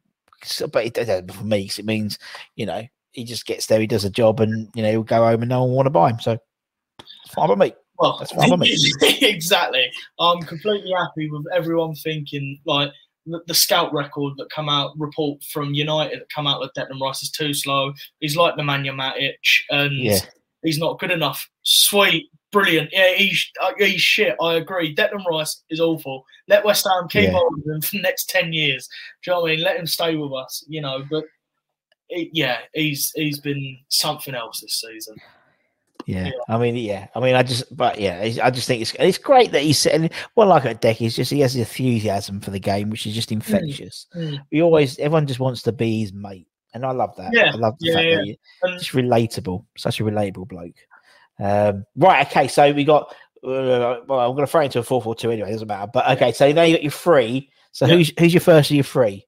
So- 0.43 0.67
But 0.67 0.97
it, 0.97 1.31
for 1.31 1.43
me, 1.43 1.67
'cause 1.67 1.79
it 1.79 1.85
means 1.85 2.17
you 2.55 2.65
know 2.65 2.83
he 3.11 3.23
just 3.23 3.45
gets 3.45 3.65
there, 3.67 3.79
he 3.79 3.87
does 3.87 4.05
a 4.05 4.09
job, 4.09 4.39
and 4.39 4.69
you 4.75 4.83
know 4.83 4.89
he'll 4.91 5.03
go 5.03 5.25
home 5.25 5.41
and 5.41 5.49
no 5.49 5.61
one 5.61 5.69
will 5.69 5.75
want 5.77 5.85
to 5.87 5.91
buy 5.91 6.09
him. 6.11 6.19
So 6.19 6.37
it's 6.99 7.33
fine 7.33 7.49
by 7.49 7.55
me. 7.55 7.73
Well, 7.99 8.17
That's 8.17 8.31
fine 8.31 8.49
by 8.49 8.55
me. 8.55 8.75
exactly. 9.21 9.91
I'm 10.19 10.41
completely 10.43 10.91
happy 10.97 11.29
with 11.29 11.45
everyone 11.53 11.93
thinking 11.95 12.59
like 12.65 12.89
the, 13.27 13.41
the 13.47 13.53
scout 13.53 13.93
record 13.93 14.33
that 14.37 14.49
come 14.49 14.69
out 14.69 14.97
report 14.97 15.43
from 15.43 15.73
United 15.75 16.19
that 16.19 16.29
come 16.33 16.47
out 16.47 16.59
with 16.59 16.71
Declan 16.75 16.99
Rice 16.99 17.21
is 17.21 17.29
too 17.31 17.53
slow. 17.53 17.93
He's 18.19 18.35
like 18.35 18.55
the 18.55 18.63
Matic, 18.63 19.35
and 19.69 19.93
Yeah. 19.95 20.17
he's 20.63 20.79
not 20.79 20.97
good 20.99 21.11
enough. 21.11 21.47
Sweet, 21.63 22.29
brilliant. 22.51 22.89
Yeah, 22.91 23.13
he's 23.13 23.49
uh, 23.61 23.71
he's 23.77 24.01
shit. 24.01 24.35
I 24.41 24.55
agree. 24.55 24.95
Declan 24.95 25.25
Rice 25.25 25.63
is 25.69 25.79
awful. 25.79 26.25
Let 26.47 26.65
West 26.65 26.87
Ham 26.87 27.07
keep 27.07 27.29
Yeah. 27.31 27.37
on 27.37 27.61
with 27.63 27.75
him 27.75 27.81
for 27.81 27.95
the 27.97 28.01
next 28.01 28.29
ten 28.29 28.53
years. 28.53 28.87
Do 29.23 29.31
you 29.31 29.35
know 29.35 29.41
what 29.41 29.51
I 29.51 29.55
mean? 29.55 29.63
Let 29.63 29.77
him 29.77 29.87
stay 29.87 30.15
with 30.15 30.33
us. 30.33 30.63
You 30.67 30.81
know, 30.81 31.03
but. 31.09 31.25
It, 32.13 32.27
yeah, 32.33 32.57
he's 32.73 33.09
he's 33.15 33.39
been 33.39 33.77
something 33.87 34.35
else 34.35 34.59
this 34.59 34.81
season. 34.81 35.15
Yeah. 36.05 36.25
Yeah. 36.25 36.31
I 36.49 36.57
mean, 36.57 36.75
yeah, 36.75 37.07
I 37.15 37.21
mean, 37.21 37.35
I 37.35 37.43
just, 37.43 37.73
but 37.73 38.01
yeah, 38.01 38.19
I 38.43 38.51
just 38.51 38.67
think 38.67 38.81
it's 38.81 38.93
it's 38.99 39.17
great 39.17 39.53
that 39.53 39.61
he's 39.61 39.79
sitting. 39.79 40.09
What 40.33 40.47
I 40.47 40.49
like 40.49 40.65
at 40.65 40.81
Deck 40.81 40.97
he's 40.97 41.15
just 41.15 41.31
he 41.31 41.39
has 41.39 41.53
the 41.53 41.61
enthusiasm 41.61 42.41
for 42.41 42.51
the 42.51 42.59
game, 42.59 42.89
which 42.89 43.07
is 43.07 43.15
just 43.15 43.31
infectious. 43.31 44.07
mm. 44.13 44.37
We 44.51 44.61
always, 44.61 44.99
everyone 44.99 45.25
just 45.25 45.39
wants 45.39 45.61
to 45.61 45.71
be 45.71 46.01
his 46.01 46.11
mate, 46.11 46.49
and 46.73 46.85
I 46.85 46.91
love 46.91 47.15
that. 47.15 47.29
Yeah, 47.31 47.51
I 47.53 47.55
love 47.55 47.75
the 47.79 47.87
yeah, 47.87 47.93
fact 47.93 48.05
yeah. 48.05 48.15
that 48.63 48.71
he, 48.71 48.77
just 48.77 48.91
relatable, 48.91 49.63
such 49.77 50.01
a 50.01 50.03
relatable 50.03 50.49
bloke. 50.49 50.75
Um, 51.41 51.85
right, 51.95 52.27
okay, 52.27 52.47
so 52.47 52.71
we 52.71 52.83
got. 52.83 53.13
Uh, 53.43 54.01
well, 54.07 54.19
I'm 54.19 54.35
going 54.35 54.45
to 54.45 54.47
throw 54.47 54.61
it 54.61 54.65
into 54.65 54.79
a 54.79 54.83
four 54.83 55.01
four 55.01 55.15
two 55.15 55.31
anyway. 55.31 55.51
Doesn't 55.51 55.67
matter. 55.67 55.89
But 55.91 56.07
okay, 56.11 56.31
so 56.31 56.51
now 56.51 56.61
you 56.61 56.75
got 56.75 56.83
your 56.83 56.91
three. 56.91 57.49
So 57.71 57.87
Yeah. 57.87 57.95
who's 57.95 58.11
who's 58.19 58.33
your 58.33 58.41
first 58.41 58.69
of 58.69 58.75
your 58.75 58.83
three? 58.83 59.25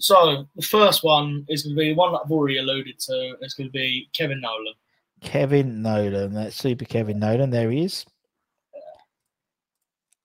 So 0.00 0.46
the 0.56 0.62
first 0.62 1.04
one 1.04 1.44
is 1.48 1.62
going 1.62 1.76
to 1.76 1.80
be 1.80 1.94
one 1.94 2.12
that 2.12 2.20
I've 2.24 2.30
already 2.30 2.58
alluded 2.58 2.98
to. 3.00 3.36
It's 3.40 3.54
going 3.54 3.68
to 3.68 3.72
be 3.72 4.08
Kevin 4.12 4.40
Nolan. 4.40 4.74
Kevin 5.20 5.82
Nolan. 5.82 6.34
That's 6.34 6.56
super 6.56 6.84
Kevin 6.84 7.18
Nolan. 7.18 7.50
There 7.50 7.70
he 7.70 7.84
is. 7.84 8.04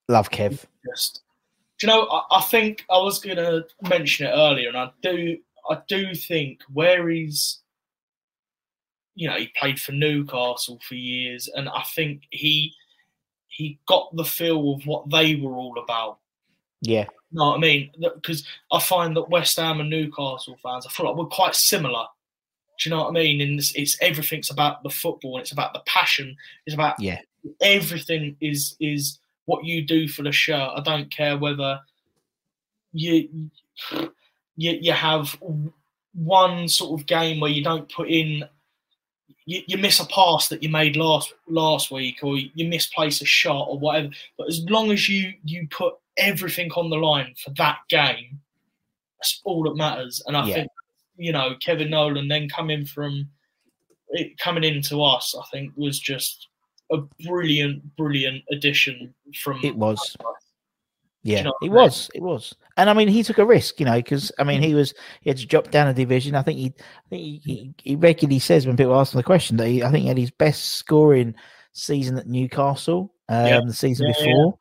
Love 0.09 0.29
Kev. 0.31 0.65
Just, 0.85 1.21
do 1.79 1.87
you 1.87 1.93
know? 1.93 2.07
I, 2.07 2.37
I 2.37 2.41
think 2.41 2.85
I 2.91 2.97
was 2.97 3.19
going 3.19 3.37
to 3.37 3.65
mention 3.87 4.27
it 4.27 4.31
earlier, 4.31 4.67
and 4.69 4.77
I 4.77 4.91
do. 5.01 5.37
I 5.69 5.77
do 5.87 6.13
think 6.13 6.61
where 6.73 7.07
he's, 7.09 7.59
you 9.15 9.29
know, 9.29 9.37
he 9.37 9.51
played 9.59 9.79
for 9.79 9.91
Newcastle 9.91 10.79
for 10.87 10.95
years, 10.95 11.49
and 11.53 11.69
I 11.69 11.83
think 11.95 12.23
he 12.31 12.73
he 13.47 13.79
got 13.87 14.15
the 14.15 14.25
feel 14.25 14.73
of 14.73 14.85
what 14.87 15.09
they 15.09 15.35
were 15.35 15.53
all 15.53 15.77
about. 15.77 16.17
Yeah, 16.81 17.05
You 17.31 17.39
know 17.39 17.49
what 17.49 17.57
I 17.57 17.61
mean? 17.61 17.91
Because 18.15 18.45
I 18.71 18.79
find 18.79 19.15
that 19.15 19.29
West 19.29 19.57
Ham 19.57 19.79
and 19.79 19.89
Newcastle 19.89 20.57
fans, 20.61 20.85
I 20.85 20.89
feel 20.89 21.05
like 21.05 21.15
we're 21.15 21.25
quite 21.25 21.55
similar. 21.55 22.05
Do 22.79 22.89
you 22.89 22.95
know 22.95 23.03
what 23.03 23.09
I 23.09 23.11
mean? 23.11 23.39
And 23.41 23.59
it's, 23.59 23.73
it's 23.75 23.97
everything's 24.01 24.49
about 24.49 24.83
the 24.83 24.89
football, 24.89 25.35
and 25.35 25.41
it's 25.41 25.51
about 25.51 25.73
the 25.73 25.81
passion. 25.85 26.35
It's 26.65 26.73
about 26.73 26.99
yeah, 26.99 27.19
everything 27.61 28.35
is 28.41 28.75
is 28.79 29.19
what 29.45 29.65
you 29.65 29.83
do 29.85 30.07
for 30.07 30.23
the 30.23 30.31
shirt. 30.31 30.71
I 30.75 30.81
don't 30.81 31.11
care 31.11 31.37
whether 31.37 31.79
you 32.91 33.49
you 34.55 34.71
you 34.81 34.91
have 34.91 35.37
one 36.13 36.67
sort 36.67 36.99
of 36.99 37.07
game 37.07 37.39
where 37.39 37.51
you 37.51 37.63
don't 37.63 37.91
put 37.91 38.09
in 38.09 38.43
you, 39.45 39.61
you 39.67 39.77
miss 39.77 39.99
a 39.99 40.05
pass 40.05 40.47
that 40.49 40.63
you 40.63 40.69
made 40.69 40.95
last 40.95 41.33
last 41.47 41.91
week 41.91 42.19
or 42.23 42.37
you 42.37 42.67
misplace 42.67 43.21
a 43.21 43.25
shot 43.25 43.67
or 43.67 43.77
whatever. 43.79 44.09
But 44.37 44.47
as 44.47 44.61
long 44.69 44.91
as 44.91 45.09
you 45.09 45.33
you 45.43 45.67
put 45.69 45.95
everything 46.17 46.71
on 46.71 46.89
the 46.89 46.97
line 46.97 47.33
for 47.43 47.49
that 47.51 47.79
game, 47.89 48.39
that's 49.19 49.41
all 49.43 49.63
that 49.63 49.75
matters. 49.75 50.21
And 50.27 50.37
I 50.37 50.47
Yeah. 50.47 50.53
think 50.55 50.71
you 51.17 51.31
know 51.31 51.55
Kevin 51.59 51.89
Nolan 51.89 52.27
then 52.27 52.49
coming 52.49 52.85
from 52.85 53.29
it 54.09 54.37
coming 54.37 54.63
into 54.63 55.01
us, 55.03 55.35
I 55.35 55.43
think 55.51 55.73
was 55.75 55.99
just 55.99 56.47
a 56.91 56.97
brilliant, 57.25 57.95
brilliant 57.95 58.43
addition 58.51 59.13
from 59.41 59.59
It 59.63 59.75
was. 59.75 60.15
you 60.19 60.25
yeah. 61.23 61.41
know 61.43 61.53
It 61.61 61.65
I 61.65 61.65
mean? 61.65 61.73
was. 61.73 62.09
It 62.13 62.21
was. 62.21 62.55
And 62.77 62.89
I 62.89 62.93
mean, 62.93 63.07
he 63.07 63.23
took 63.23 63.37
a 63.37 63.45
risk, 63.45 63.79
you 63.79 63.85
know, 63.85 63.95
because 63.95 64.31
I 64.39 64.43
mean, 64.43 64.61
he 64.61 64.73
was 64.73 64.93
he 65.21 65.29
had 65.29 65.37
to 65.37 65.45
drop 65.45 65.71
down 65.71 65.87
a 65.87 65.93
division. 65.93 66.35
I 66.35 66.41
think 66.41 66.57
he, 66.59 66.73
I 66.77 67.09
think 67.09 67.21
he, 67.23 67.41
he, 67.43 67.73
he 67.83 67.95
regularly 67.95 68.39
says 68.39 68.65
when 68.67 68.77
people 68.77 68.99
ask 68.99 69.13
him 69.13 69.17
the 69.19 69.23
question 69.23 69.57
that 69.57 69.67
he, 69.67 69.83
I 69.83 69.89
think 69.91 70.03
he 70.03 70.07
had 70.07 70.17
his 70.17 70.31
best 70.31 70.73
scoring 70.73 71.33
season 71.71 72.17
at 72.17 72.27
Newcastle, 72.27 73.13
um, 73.29 73.45
Yeah. 73.47 73.59
the 73.65 73.73
season 73.73 74.07
Yeah, 74.07 74.13
yeah. 74.19 74.25
before. 74.33 74.57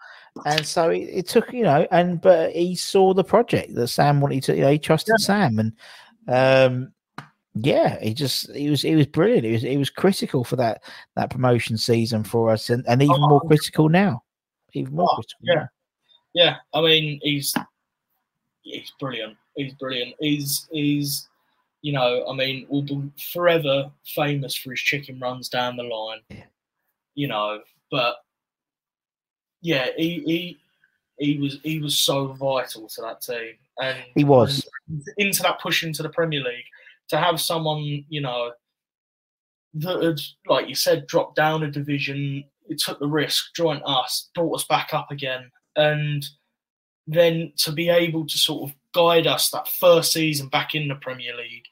And 0.47 0.65
so 0.67 0.89
it, 0.91 1.01
it 1.13 1.29
took, 1.29 1.53
you 1.53 1.63
know, 1.63 1.87
and 1.91 2.21
but 2.21 2.53
he 2.53 2.75
saw 2.75 3.13
the 3.13 3.25
project 3.25 3.75
that 3.75 3.89
Sam 3.89 4.21
wanted 4.21 4.43
to, 4.45 4.55
you 4.55 4.63
know, 4.63 4.71
he 4.73 4.79
trusted 4.79 5.19
Sam, 5.21 5.59
and 5.59 5.73
um, 6.29 6.93
yeah, 7.55 8.01
he 8.01 8.15
just 8.15 8.51
he 8.55 8.71
was 8.71 8.81
he 8.81 8.95
was 8.95 9.07
brilliant. 9.07 9.45
He 9.45 9.53
was 9.53 9.63
he 9.63 9.77
was 9.77 9.91
critical 9.91 10.43
for 10.43 10.57
that 10.57 10.83
that 11.17 11.29
promotion 11.29 11.77
season 11.77 12.25
for 12.25 12.49
us, 12.51 12.71
and, 12.71 12.83
and 12.89 13.03
even 13.03 13.21
more 13.21 13.43
critical 13.43 13.91
now, 13.91 14.23
even 14.73 14.95
more 14.95 15.09
Oh, 15.11 15.15
critical. 15.17 15.41
yeah. 15.43 15.55
now. 15.55 15.69
Yeah, 16.35 16.57
I 16.75 16.81
mean 16.81 17.21
he's 17.23 17.55
he's 18.63 18.93
brilliant. 18.99 19.37
He's 19.57 19.75
brilliant. 19.75 20.15
He's 20.19 20.69
he's 20.71 21.29
you 21.83 21.93
know, 21.93 22.25
I 22.29 22.33
mean, 22.35 22.67
will 22.69 22.83
be 22.83 23.11
forever 23.33 23.91
famous 24.07 24.55
for 24.55 24.71
his 24.71 24.81
chicken 24.81 25.19
runs 25.19 25.49
down 25.49 25.77
the 25.77 25.83
line. 25.83 26.21
Yeah. 26.31 26.45
You 27.15 27.29
know, 27.29 27.61
but 27.91 28.17
yeah, 29.61 29.89
he 29.97 30.23
he 30.25 30.59
he 31.19 31.39
was 31.39 31.59
he 31.63 31.81
was 31.81 31.99
so 31.99 32.29
vital 32.29 32.89
to 32.89 33.01
that 33.03 33.21
team, 33.21 33.55
and 33.81 33.99
He 34.15 34.25
was. 34.25 34.67
into 35.19 35.43
that 35.43 35.61
push 35.61 35.83
into 35.83 36.03
the 36.03 36.09
Premier 36.09 36.41
League 36.41 36.65
to 37.09 37.19
have 37.19 37.41
someone 37.41 37.83
you 38.09 38.21
know 38.21 38.53
that 39.75 40.03
had, 40.03 40.21
like 40.47 40.69
you 40.69 40.75
said, 40.75 41.07
dropped 41.07 41.37
down 41.37 41.65
a 41.65 41.71
division. 41.71 42.45
It 42.69 42.79
took 42.79 43.01
the 43.01 43.09
risk, 43.09 43.55
joined 43.55 43.83
us, 43.85 44.31
brought 44.35 44.55
us 44.55 44.65
back 44.65 44.95
up 44.95 45.11
again, 45.11 45.51
and 45.77 46.27
then 47.07 47.53
to 47.57 47.73
be 47.73 47.89
able 47.89 48.27
to 48.27 48.39
sort 48.39 48.71
of 48.71 48.77
guide 48.95 49.27
us 49.27 49.51
that 49.51 49.69
first 49.69 50.13
season 50.13 50.49
back 50.49 50.75
in 50.75 50.89
the 50.89 50.95
Premier 50.97 51.37
League 51.37 51.65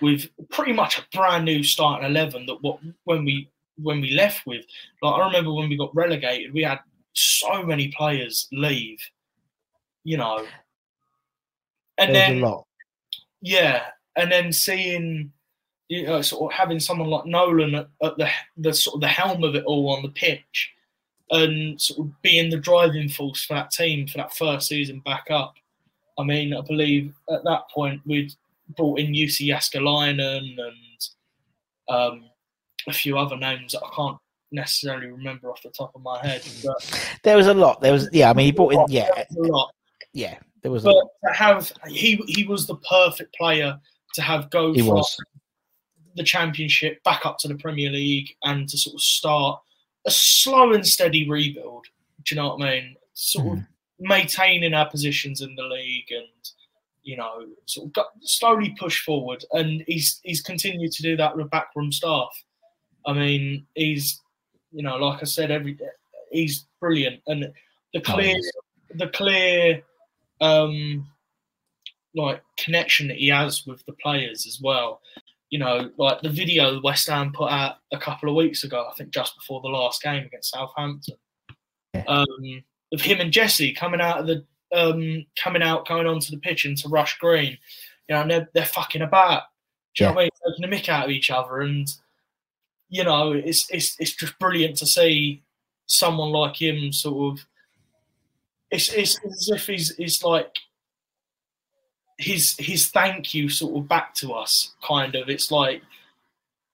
with 0.00 0.28
pretty 0.50 0.72
much 0.72 0.98
a 0.98 1.04
brand 1.16 1.44
new 1.44 1.62
starting 1.62 2.08
eleven 2.08 2.46
that 2.46 2.62
what 2.62 2.78
when 3.04 3.24
we 3.24 3.50
when 3.76 4.00
we 4.00 4.10
left 4.12 4.46
with. 4.46 4.64
Like 5.02 5.14
I 5.14 5.26
remember 5.26 5.52
when 5.52 5.68
we 5.68 5.76
got 5.76 5.94
relegated, 5.94 6.52
we 6.52 6.62
had 6.62 6.80
so 7.14 7.62
many 7.62 7.88
players 7.96 8.48
leave, 8.52 8.98
you 10.04 10.16
know. 10.16 10.46
And 11.98 12.14
There's 12.14 12.28
then 12.28 12.42
a 12.42 12.46
lot. 12.46 12.66
yeah, 13.40 13.82
and 14.16 14.30
then 14.30 14.52
seeing 14.52 15.32
you 15.88 16.06
know 16.06 16.22
sort 16.22 16.52
of 16.52 16.58
having 16.58 16.78
someone 16.80 17.08
like 17.08 17.26
Nolan 17.26 17.74
at, 17.74 17.88
at 18.02 18.16
the 18.18 18.28
the 18.56 18.72
sort 18.72 18.94
of 18.94 19.00
the 19.00 19.08
helm 19.08 19.42
of 19.42 19.54
it 19.56 19.64
all 19.64 19.90
on 19.90 20.02
the 20.02 20.10
pitch, 20.10 20.72
and 21.30 21.80
sort 21.80 22.06
of 22.06 22.22
being 22.22 22.50
the 22.50 22.56
driving 22.58 23.08
force 23.08 23.44
for 23.44 23.54
that 23.54 23.70
team 23.70 24.06
for 24.06 24.18
that 24.18 24.34
first 24.34 24.68
season 24.68 25.00
back 25.04 25.26
up. 25.30 25.54
I 26.18 26.24
mean, 26.24 26.54
I 26.54 26.60
believe 26.62 27.14
at 27.30 27.44
that 27.44 27.68
point 27.72 28.00
we'd 28.06 28.32
brought 28.76 28.98
in 28.98 29.12
Jussi 29.12 29.46
Jääskeläinen 29.48 30.58
and 30.58 31.08
um, 31.88 32.24
a 32.86 32.92
few 32.92 33.18
other 33.18 33.36
names 33.36 33.72
that 33.72 33.82
I 33.84 33.90
can't 33.94 34.18
necessarily 34.50 35.08
remember 35.08 35.50
off 35.50 35.62
the 35.62 35.70
top 35.70 35.92
of 35.94 36.02
my 36.02 36.18
head. 36.26 36.42
But 36.64 37.18
There 37.22 37.36
was 37.36 37.46
a 37.46 37.54
lot. 37.54 37.80
There 37.80 37.92
was 37.92 38.08
yeah. 38.12 38.30
I 38.30 38.34
mean, 38.34 38.46
he 38.46 38.52
brought 38.52 38.72
in 38.74 38.84
yeah, 38.88 39.08
a 39.16 39.26
lot. 39.40 39.70
yeah. 40.12 40.38
There 40.62 40.72
was 40.72 40.82
a 40.84 40.86
But 40.86 40.96
lot. 40.96 41.08
to 41.26 41.32
have 41.34 41.72
he 41.86 42.16
he 42.26 42.44
was 42.44 42.66
the 42.66 42.76
perfect 42.76 43.34
player 43.34 43.78
to 44.14 44.22
have 44.22 44.50
go 44.50 44.72
He 44.72 44.80
from 44.80 44.88
was. 44.96 45.16
the 46.16 46.24
championship 46.24 47.02
back 47.04 47.24
up 47.26 47.38
to 47.38 47.48
the 47.48 47.54
Premier 47.56 47.90
League 47.90 48.34
and 48.44 48.68
to 48.68 48.76
sort 48.78 48.94
of 48.94 49.00
start 49.02 49.60
a 50.06 50.10
slow 50.10 50.72
and 50.72 50.86
steady 50.86 51.28
rebuild. 51.28 51.86
Do 52.24 52.34
you 52.34 52.40
know 52.40 52.54
what 52.56 52.62
I 52.66 52.70
mean? 52.80 52.96
Sort 53.14 53.46
Hmm. 53.46 53.52
of 53.54 53.64
maintaining 54.00 54.74
our 54.74 54.88
positions 54.88 55.40
in 55.40 55.54
the 55.56 55.62
league 55.64 56.10
and 56.10 56.26
you 57.02 57.16
know 57.16 57.46
sort 57.66 57.86
of 57.88 57.92
got, 57.94 58.06
slowly 58.22 58.74
push 58.78 59.02
forward. 59.04 59.44
And 59.52 59.82
he's 59.86 60.20
he's 60.22 60.40
continued 60.42 60.92
to 60.92 61.02
do 61.02 61.16
that 61.16 61.36
with 61.36 61.50
backroom 61.50 61.90
staff. 61.92 62.28
I 63.06 63.12
mean, 63.12 63.66
he's 63.74 64.20
you 64.72 64.82
know 64.82 64.96
like 64.96 65.20
I 65.22 65.24
said, 65.24 65.50
every 65.50 65.78
he's 66.30 66.66
brilliant 66.80 67.22
and 67.26 67.42
the 67.92 67.98
Oh, 67.98 68.00
clear 68.00 68.36
yes. 68.36 68.50
the 68.94 69.08
clear 69.08 69.82
um 70.40 71.08
like 72.14 72.42
connection 72.56 73.08
that 73.08 73.16
he 73.18 73.28
has 73.28 73.66
with 73.66 73.84
the 73.86 73.92
players 73.94 74.46
as 74.46 74.60
well. 74.60 75.00
You 75.50 75.58
know, 75.58 75.90
like 75.96 76.20
the 76.20 76.28
video 76.28 76.80
West 76.82 77.08
Ham 77.08 77.32
put 77.32 77.50
out 77.50 77.76
a 77.92 77.98
couple 77.98 78.28
of 78.28 78.34
weeks 78.34 78.64
ago, 78.64 78.86
I 78.90 78.94
think 78.94 79.10
just 79.10 79.34
before 79.36 79.60
the 79.62 79.68
last 79.68 80.02
game 80.02 80.24
against 80.24 80.50
Southampton, 80.50 81.16
Yeah. 81.94 82.04
um, 82.06 82.26
of 82.92 83.00
him 83.00 83.20
and 83.20 83.32
Jesse 83.32 83.72
coming 83.72 84.00
out 84.00 84.20
of 84.20 84.26
the 84.26 84.44
um, 84.74 85.24
coming 85.42 85.62
out, 85.62 85.88
going 85.88 86.06
onto 86.06 86.30
the 86.30 86.40
pitch 86.40 86.66
into 86.66 86.88
Rush 86.88 87.18
Green. 87.18 87.56
You 88.08 88.14
know, 88.14 88.22
and 88.22 88.30
they're, 88.30 88.48
they're 88.54 88.64
fucking 88.64 89.02
about. 89.02 89.42
Do 89.94 90.04
you 90.04 90.10
know 90.10 90.14
what 90.14 90.20
I 90.20 90.24
mean? 90.24 90.30
Taking 90.60 90.64
a 90.64 90.76
mick 90.76 90.88
out 90.88 91.04
of 91.06 91.10
each 91.10 91.30
other, 91.30 91.60
and 91.60 91.88
you 92.90 93.04
know, 93.04 93.32
it's 93.32 93.66
it's 93.70 93.96
it's 93.98 94.14
just 94.14 94.38
brilliant 94.38 94.76
to 94.78 94.86
see 94.86 95.42
someone 95.86 96.30
like 96.30 96.60
him 96.60 96.92
sort 96.92 97.38
of. 97.38 97.44
It's 98.70 98.92
it's 98.92 99.18
as 99.24 99.48
if 99.52 99.66
he's 99.66 99.94
he's 99.96 100.22
like 100.22 100.54
his 102.18 102.56
his 102.58 102.90
thank 102.90 103.32
you 103.32 103.48
sort 103.48 103.76
of 103.76 103.88
back 103.88 104.12
to 104.14 104.32
us, 104.32 104.74
kind 104.86 105.14
of. 105.14 105.28
It's 105.28 105.50
like 105.50 105.82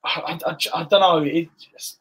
I, 0.05 0.39
I, 0.47 0.57
I 0.75 0.85
don't 0.85 1.01
know. 1.01 1.19
It 1.23 1.49
just, 1.73 1.99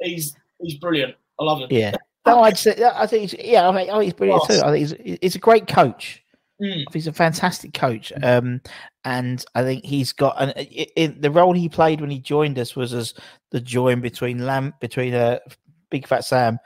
he's 0.00 0.36
he's 0.60 0.76
brilliant. 0.76 1.14
I 1.40 1.44
love 1.44 1.60
him. 1.60 1.68
Yeah. 1.70 1.94
No, 2.26 2.42
I'd 2.42 2.58
say 2.58 2.76
I 2.94 3.06
think 3.06 3.30
he's, 3.30 3.42
yeah. 3.42 3.66
I 3.66 3.72
think, 3.72 3.88
I 3.88 3.92
think 3.92 4.04
he's 4.04 4.12
brilliant 4.12 4.42
too. 4.44 4.60
I 4.62 4.70
think 4.70 5.00
he's 5.00 5.18
he's 5.22 5.34
a 5.34 5.38
great 5.38 5.66
coach. 5.66 6.22
Mm. 6.60 6.84
He's 6.92 7.06
a 7.06 7.12
fantastic 7.12 7.72
coach, 7.72 8.12
um, 8.22 8.60
and 9.06 9.42
I 9.54 9.62
think 9.62 9.82
he's 9.82 10.12
got 10.12 10.36
an 10.38 10.52
i 10.54 10.86
i 10.98 11.06
the 11.06 11.30
role 11.30 11.54
he 11.54 11.70
played 11.70 12.02
when 12.02 12.10
he 12.10 12.18
joined 12.18 12.58
us 12.58 12.76
was 12.76 12.92
as 12.92 13.14
the 13.50 13.62
join 13.62 14.02
between 14.02 14.44
Lamb 14.44 14.74
between 14.78 15.14
uh, 15.14 15.38
Big 15.88 16.06
Fat 16.06 16.22
Sam 16.22 16.58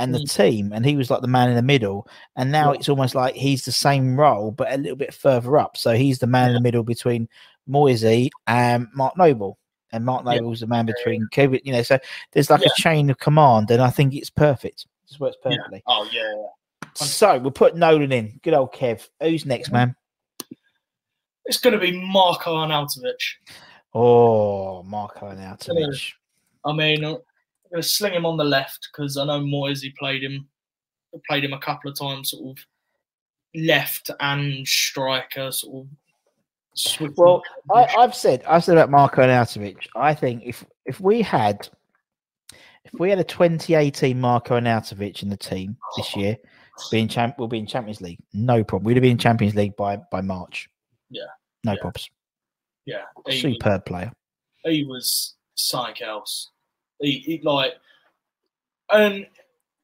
and 0.00 0.14
the 0.14 0.18
mm. 0.18 0.34
team, 0.34 0.72
and 0.72 0.84
he 0.84 0.96
was 0.96 1.10
like 1.10 1.20
the 1.20 1.28
man 1.28 1.50
in 1.50 1.56
the 1.56 1.62
middle. 1.62 2.08
And 2.34 2.50
now 2.50 2.72
Yeah. 2.72 2.78
it's 2.78 2.88
almost 2.88 3.14
like 3.14 3.34
he's 3.34 3.64
the 3.64 3.72
same 3.72 4.18
role, 4.18 4.50
but 4.50 4.72
a 4.72 4.78
little 4.78 4.96
bit 4.96 5.12
further 5.14 5.58
up. 5.58 5.76
So 5.76 5.92
he's 5.92 6.18
the 6.18 6.26
man 6.26 6.48
in 6.48 6.54
the 6.54 6.60
middle 6.60 6.82
between 6.82 7.28
Moyesy 7.68 8.30
and 8.46 8.88
Mark 8.94 9.16
Noble, 9.18 9.58
and 9.92 10.04
Mark 10.04 10.24
Yeah. 10.24 10.36
Noble's 10.36 10.60
the 10.60 10.66
man 10.66 10.86
between 10.86 11.28
Kubrick. 11.32 11.60
You 11.64 11.72
know, 11.72 11.82
so 11.82 11.98
there's 12.32 12.50
like 12.50 12.64
a 12.64 12.70
chain 12.76 13.10
of 13.10 13.18
command, 13.18 13.70
and 13.70 13.82
I 13.82 13.90
think 13.90 14.14
it's 14.14 14.30
perfect. 14.30 14.86
It 15.04 15.08
just 15.08 15.20
works 15.20 15.36
Yeah. 15.44 15.50
perfectly. 15.50 15.82
Oh 15.86 16.08
yeah. 16.10 16.22
yeah. 16.22 16.46
So 16.94 17.38
we'll 17.38 17.50
put 17.50 17.76
Nolan 17.76 18.10
in. 18.10 18.40
Good 18.42 18.54
old 18.54 18.72
Kev. 18.72 19.06
Who's 19.20 19.46
next, 19.46 19.68
mm. 19.68 19.74
man? 19.74 19.96
It's 21.44 21.58
going 21.58 21.74
to 21.74 21.80
be 21.80 21.92
Mark 21.92 22.42
Arnautovic. 22.42 23.20
Oh, 23.92 24.82
Mark 24.82 25.18
Arnautovic. 25.18 26.12
I 26.64 26.72
mean, 26.72 27.04
uh, 27.04 27.16
I'm 27.70 27.76
going 27.76 27.82
to 27.82 27.88
sling 27.88 28.14
him 28.14 28.26
on 28.26 28.36
the 28.36 28.44
left 28.44 28.88
because 28.92 29.16
I 29.16 29.24
know 29.24 29.40
Moyesy 29.40 29.94
played 29.96 30.22
him, 30.24 30.48
played 31.28 31.44
him 31.44 31.52
a 31.52 31.58
couple 31.60 31.90
of 31.90 31.96
times, 31.98 32.30
sort 32.30 32.58
of 32.58 32.64
left 33.54 34.10
and 34.18 34.66
striker, 34.66 35.52
sort 35.52 35.86
of. 35.86 37.16
Well, 37.16 37.42
I, 37.74 37.86
I've 37.98 38.14
said 38.14 38.42
I've 38.48 38.64
said 38.64 38.76
about 38.76 38.90
Marco 38.90 39.22
Arnautovic. 39.22 39.86
I 39.94 40.14
think 40.14 40.42
if 40.44 40.64
if 40.86 41.00
we 41.00 41.20
had 41.22 41.68
if 42.84 42.92
we 42.98 43.10
had 43.10 43.18
a 43.18 43.24
2018 43.24 44.20
Marco 44.20 44.58
Arnautovic 44.58 45.22
in 45.22 45.28
the 45.28 45.36
team 45.36 45.76
this 45.96 46.16
year, 46.16 46.36
being 46.90 47.06
champ, 47.08 47.36
we'll 47.38 47.48
be 47.48 47.58
in 47.58 47.66
Champions 47.66 48.00
League. 48.00 48.18
No 48.32 48.64
problem. 48.64 48.84
We'd 48.86 48.96
have 48.96 49.02
been 49.02 49.12
in 49.12 49.18
Champions 49.18 49.54
League 49.54 49.76
by 49.76 49.96
by 50.10 50.20
March. 50.22 50.68
Yeah. 51.10 51.22
No 51.64 51.72
Yeah. 51.72 51.78
problems. 51.80 52.10
yeah, 52.86 53.02
he, 53.28 53.40
Superb 53.40 53.84
player. 53.84 54.12
he 54.64 54.84
was 54.84 55.34
something 55.56 56.02
else. 56.02 56.50
He, 57.00 57.18
he 57.20 57.40
like, 57.42 57.74
and 58.92 59.26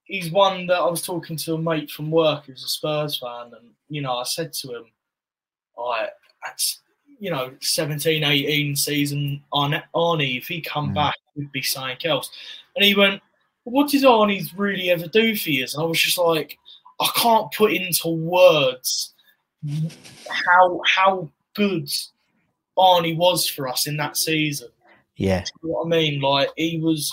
he's 0.04 0.30
one 0.30 0.66
that 0.66 0.78
I 0.78 0.88
was 0.88 1.02
talking 1.02 1.36
to 1.38 1.54
a 1.54 1.58
mate 1.58 1.90
from 1.90 2.10
work 2.10 2.46
who's 2.46 2.64
a 2.64 2.68
Spurs 2.68 3.18
fan, 3.18 3.52
and 3.58 3.70
you 3.88 4.02
know, 4.02 4.16
I 4.16 4.24
said 4.24 4.52
to 4.54 4.76
him, 4.76 4.84
"I, 5.78 6.08
that's 6.44 6.80
you 7.18 7.30
know, 7.30 7.50
17, 7.62 8.22
18 8.22 8.76
season 8.76 9.42
Arne, 9.52 9.82
Arnie, 9.94 10.36
if 10.36 10.48
he 10.48 10.60
come 10.60 10.90
Mm. 10.90 10.94
back, 10.94 11.14
would 11.34 11.50
be 11.52 11.62
something 11.62 11.96
else." 12.04 12.30
And 12.74 12.84
he 12.84 12.94
went, 12.94 13.22
"What 13.64 13.90
did 13.90 14.02
Arnie 14.02 14.46
really 14.56 14.90
ever 14.90 15.06
do 15.08 15.34
for 15.36 15.50
you?" 15.50 15.62
And 15.64 15.82
I 15.82 15.84
was 15.86 16.00
just 16.00 16.18
like, 16.18 16.58
I 17.00 17.10
can't 17.16 17.50
put 17.52 17.72
into 17.72 18.08
words 18.08 19.14
how 20.28 20.80
how 20.86 21.30
good 21.54 21.88
Arnie 22.78 23.16
was 23.16 23.48
for 23.48 23.68
us 23.68 23.86
in 23.86 23.96
that 23.96 24.16
season. 24.16 24.68
Yeah. 25.16 25.44
You 25.62 25.68
know 25.70 25.74
what 25.78 25.86
I 25.86 25.88
mean? 25.88 26.20
Like 26.20 26.50
he 26.56 26.78
was. 26.78 27.12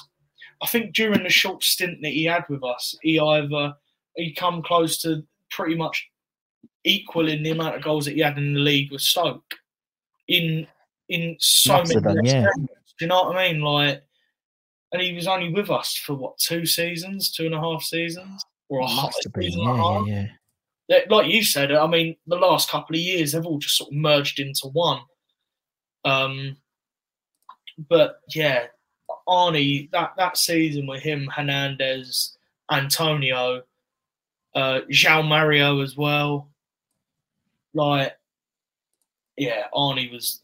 I 0.62 0.66
think 0.68 0.94
during 0.96 1.24
the 1.24 1.30
short 1.30 1.64
stint 1.64 2.00
that 2.04 2.12
he 2.14 2.24
had 2.24 2.44
with 2.50 2.64
us, 2.64 2.96
he 3.02 3.20
either 3.20 3.74
he 4.16 4.34
come 4.34 4.62
close 4.62 4.98
to 5.02 5.24
pretty 5.50 5.76
much 5.76 6.10
equaling 6.86 7.44
the 7.44 7.52
amount 7.52 7.76
of 7.76 7.84
goals 7.84 8.06
that 8.06 8.14
he 8.16 8.22
had 8.22 8.38
in 8.38 8.54
the 8.54 8.60
league 8.60 8.92
with 8.92 9.02
Stoke 9.02 9.44
in 10.28 10.66
in 11.10 11.36
so 11.40 11.74
have 11.74 11.88
many 11.88 12.00
less 12.00 12.18
yeah. 12.34 12.48
Do 12.56 12.68
you 13.02 13.08
know 13.08 13.24
what 13.24 13.36
I 13.36 13.52
mean? 13.52 13.62
like, 13.62 14.04
and 14.92 15.02
he 15.02 15.14
was 15.14 15.28
only 15.28 15.50
with 15.52 15.70
us 15.70 15.96
for 15.96 16.14
what 16.14 16.38
two 16.38 16.66
seasons, 16.66 17.32
two 17.32 17.46
and 17.46 17.56
a 17.56 17.60
half 17.60 17.82
seasons, 17.84 18.44
or 18.70 18.82
a 18.82 18.88
half 18.88 19.06
Must 19.06 19.24
have 19.26 19.34
been. 19.34 19.44
season 19.44 19.62
and 19.68 19.70
a 19.70 19.74
Yeah, 19.76 19.84
half 20.00 20.08
yeah, 20.08 20.28
yeah. 20.90 21.00
like 21.10 21.32
you 21.32 21.44
said, 21.44 21.72
I 21.72 21.88
mean, 21.88 22.16
the 22.28 22.36
last 22.38 22.70
couple 22.70 22.96
of 22.96 23.02
years 23.02 23.32
they've 23.32 23.46
all 23.46 23.58
just 23.60 23.76
sort 23.78 23.90
of 23.90 23.96
merged 23.96 24.40
into 24.40 24.68
one. 24.68 25.02
Um, 26.06 26.58
but 27.78 28.22
yeah, 28.34 28.66
Arnie, 29.28 29.90
that 29.92 30.14
that 30.18 30.38
season 30.38 30.88
with 30.88 31.02
him, 31.02 31.30
Hernandez, 31.36 32.38
Antonio, 32.72 33.64
uh, 34.56 34.82
João 34.92 35.28
Mario 35.28 35.82
as 35.82 35.98
well. 35.98 36.50
Like, 37.74 38.14
yeah, 39.38 39.66
Arnie 39.74 40.12
was 40.12 40.42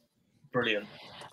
brilliant. 0.52 0.88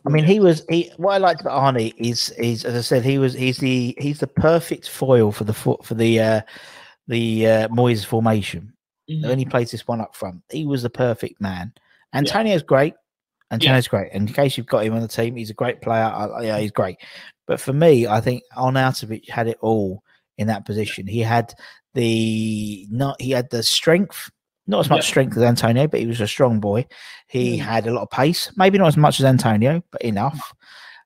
I 0.07 0.09
mean, 0.09 0.25
he 0.25 0.39
was 0.39 0.65
he. 0.69 0.93
What 0.99 1.15
I 1.15 1.19
liked 1.19 1.41
about 1.41 1.61
Arnie 1.75 1.95
is 1.97 2.31
is 2.31 2.65
as 2.65 2.75
I 2.75 2.81
said, 2.81 3.05
he 3.05 3.19
was 3.19 3.35
he's 3.35 3.59
the 3.59 3.97
he's 3.99 4.21
the 4.21 4.27
perfect 4.27 4.89
foil 4.89 5.33
for 5.33 5.45
the 5.45 5.55
fo- 5.55 5.81
for 5.83 5.95
the 5.95 6.21
uh 6.21 6.41
the 7.09 7.47
uh, 7.47 7.69
Moyes 7.69 8.05
formation. 8.05 8.73
Mhm. 9.11 9.29
When 9.29 9.39
he 9.39 9.45
plays 9.45 9.71
this 9.71 9.87
one 9.87 10.01
up 10.01 10.15
front, 10.15 10.43
he 10.51 10.67
was 10.67 10.83
the 10.83 10.91
perfect 10.91 11.41
man. 11.41 11.73
Antonio's 12.13 12.63
great. 12.63 12.95
Antonio's 13.51 13.89
great. 13.89 14.11
And 14.13 14.29
in 14.29 14.35
case 14.35 14.57
you've 14.57 14.67
got 14.67 14.85
him 14.85 14.95
on 14.95 15.01
the 15.01 15.09
team, 15.09 15.37
he's 15.37 15.51
a 15.51 15.55
great 15.55 15.81
player. 15.81 16.03
I, 16.05 16.43
yeah, 16.43 16.59
he's 16.59 16.73
great. 16.73 16.97
But 17.47 17.61
for 17.61 17.73
me, 17.73 18.07
I 18.07 18.21
think 18.21 18.43
Arnautovic 18.57 19.29
had 19.29 19.47
it 19.47 19.59
all 19.61 20.03
in 20.39 20.49
that 20.49 20.65
position. 20.67 21.07
He 21.07 21.21
had 21.21 21.55
the 21.95 22.87
not 22.91 23.21
he 23.21 23.31
had 23.31 23.49
the 23.51 23.63
strength, 23.63 24.31
not 24.67 24.81
as 24.81 24.91
much 24.91 25.05
Yeah. 25.05 25.11
strength 25.11 25.37
as 25.37 25.43
Antonio, 25.45 25.87
but 25.87 26.01
he 26.01 26.07
was 26.07 26.21
a 26.21 26.27
strong 26.27 26.61
boy. 26.61 26.87
He 27.29 27.57
Mm. 27.59 27.61
had 27.61 27.87
a 27.87 27.93
lot 27.93 28.03
of 28.03 28.11
pace, 28.11 28.51
maybe 28.57 28.79
not 28.79 28.89
as 28.89 28.97
much 28.97 29.21
as 29.21 29.25
Antonio, 29.27 29.83
but 29.93 30.03
enough. 30.03 30.53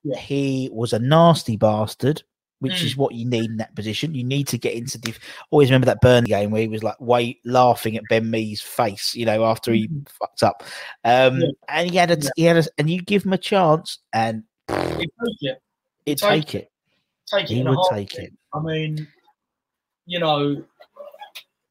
Yeah. 0.03 0.17
He 0.17 0.69
was 0.73 0.93
a 0.93 0.99
nasty 0.99 1.57
bastard, 1.57 2.23
which 2.61 2.73
Mm. 2.81 2.85
is 2.85 2.95
what 2.97 3.13
you 3.13 3.25
need 3.25 3.45
in 3.51 3.57
that 3.57 3.75
position. 3.75 4.15
You 4.15 4.23
need 4.23 4.47
to 4.47 4.57
get 4.57 4.73
into 4.73 4.97
def- 4.97 5.19
always 5.51 5.69
remember 5.69 5.85
that 5.87 5.99
Burnley 6.01 6.29
game 6.29 6.49
where 6.51 6.61
he 6.61 6.67
was 6.67 6.81
like 6.83 6.99
way 7.01 7.39
laughing 7.43 7.97
at 7.97 8.03
Ben 8.09 8.29
Mee's 8.31 8.61
face, 8.61 9.13
you 9.13 9.25
know, 9.25 9.43
after 9.45 9.73
he 9.73 9.89
fucked 10.07 10.43
up. 10.43 10.63
Um, 11.03 11.33
Mm-hmm. 11.33 11.41
Yeah. 11.41 11.49
and 11.69 11.89
he 11.91 11.97
had 11.97 12.11
a, 12.11 12.17
he 12.35 12.43
had 12.43 12.57
a, 12.57 12.63
and 12.77 12.89
you 12.89 13.01
give 13.01 13.25
him 13.25 13.33
a 13.33 13.37
chance 13.37 13.99
and 14.13 14.43
He'd 14.69 14.77
take 14.77 15.41
it. 15.41 15.61
he'd 16.05 16.17
take 16.17 16.45
take 16.45 16.55
it. 16.55 16.71
Take 17.27 17.51
it 17.51 17.55
He 17.55 17.63
would 17.63 17.77
take 17.91 18.15
it. 18.15 18.31
I 18.53 18.59
mean, 18.61 19.07
you 20.05 20.19
know, 20.19 20.63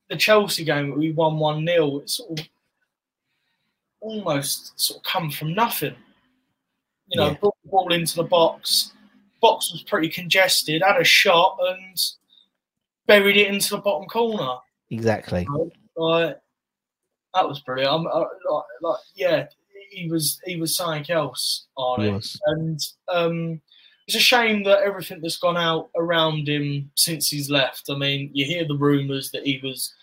the 0.09 0.17
Chelsea 0.17 0.65
game 0.65 0.91
where 0.91 0.99
we 0.99 1.13
won 1.13 1.39
one 1.39 1.65
0 1.67 1.99
It's 2.01 2.15
sort 2.17 2.41
of 2.41 2.49
almost 4.01 4.79
sort 4.81 4.99
of 4.99 5.05
come 5.05 5.31
from 5.31 5.55
nothing. 5.55 5.95
You 7.09 7.21
know, 7.21 7.29
Yeah. 7.29 7.35
brought 7.35 7.57
the 7.65 7.71
ball 7.71 7.93
into 7.93 8.17
the 8.17 8.25
box. 8.25 8.93
Box 9.41 9.73
was 9.73 9.83
pretty 9.83 10.09
congested. 10.09 10.83
Had 10.83 11.01
a 11.01 11.05
shot 11.05 11.59
and 11.61 11.97
buried 13.07 13.37
it 13.37 13.49
into 13.49 13.71
the 13.71 13.83
bottom 13.83 14.09
corner. 14.09 14.57
Exactly. 14.91 15.47
Like 15.97 16.39
that 17.35 17.49
was 17.49 17.61
brilliant. 17.61 17.93
I'm, 17.93 18.07
I, 18.07 18.19
like, 18.19 18.65
like, 18.83 19.01
yeah, 19.15 19.47
he 19.91 20.09
was 20.11 20.41
he 20.45 20.57
was 20.57 20.77
something 20.77 21.11
else 21.11 21.67
on 21.77 22.03
it, 22.03 22.37
and 22.47 22.81
um, 23.09 23.61
it's 24.07 24.17
a 24.17 24.21
shame 24.21 24.63
that 24.65 24.83
everything 24.83 25.21
that's 25.21 25.39
gone 25.39 25.57
out 25.57 25.91
around 25.97 26.49
him 26.49 26.91
since 26.97 27.29
he's 27.29 27.51
left. 27.51 27.91
I 27.91 27.97
mean, 27.97 28.31
you 28.33 28.45
hear 28.45 28.67
the 28.67 28.77
rumours 28.77 29.31
that 29.33 29.47
he 29.47 29.61
was 29.63 29.95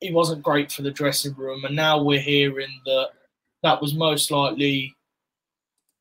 he 0.00 0.12
wasn't 0.12 0.42
great 0.42 0.72
for 0.72 0.82
the 0.82 0.90
dressing 0.90 1.34
room, 1.34 1.64
and 1.64 1.76
now 1.76 2.02
we're 2.02 2.20
hearing 2.20 2.80
that 2.86 3.10
that 3.62 3.80
was 3.80 3.94
most 3.94 4.30
likely 4.30 4.94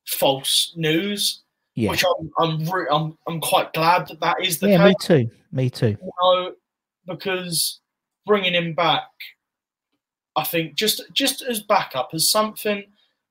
false 0.08 0.74
news. 0.76 1.44
Yeah. 1.76 1.92
Which 1.92 2.04
I'm 2.06 2.30
I'm, 2.40 2.70
re- 2.70 2.88
I'm 2.92 3.18
I'm 3.28 3.40
quite 3.40 3.72
glad 3.74 4.08
that 4.08 4.20
that 4.22 4.38
is 4.44 4.60
the 4.60 4.70
Yeah, 4.70 4.78
case 4.78 5.10
me 5.10 5.24
too. 5.26 5.32
Me 5.52 5.70
too. 5.70 5.98
you 6.02 6.12
know, 6.22 6.54
because 7.08 7.80
bringing 8.26 8.54
him 8.54 8.74
back, 8.74 9.04
I 10.36 10.44
think 10.44 10.76
just 10.76 11.02
just 11.14 11.42
as 11.42 11.62
backup, 11.62 12.10
as 12.14 12.30
something, 12.30 12.84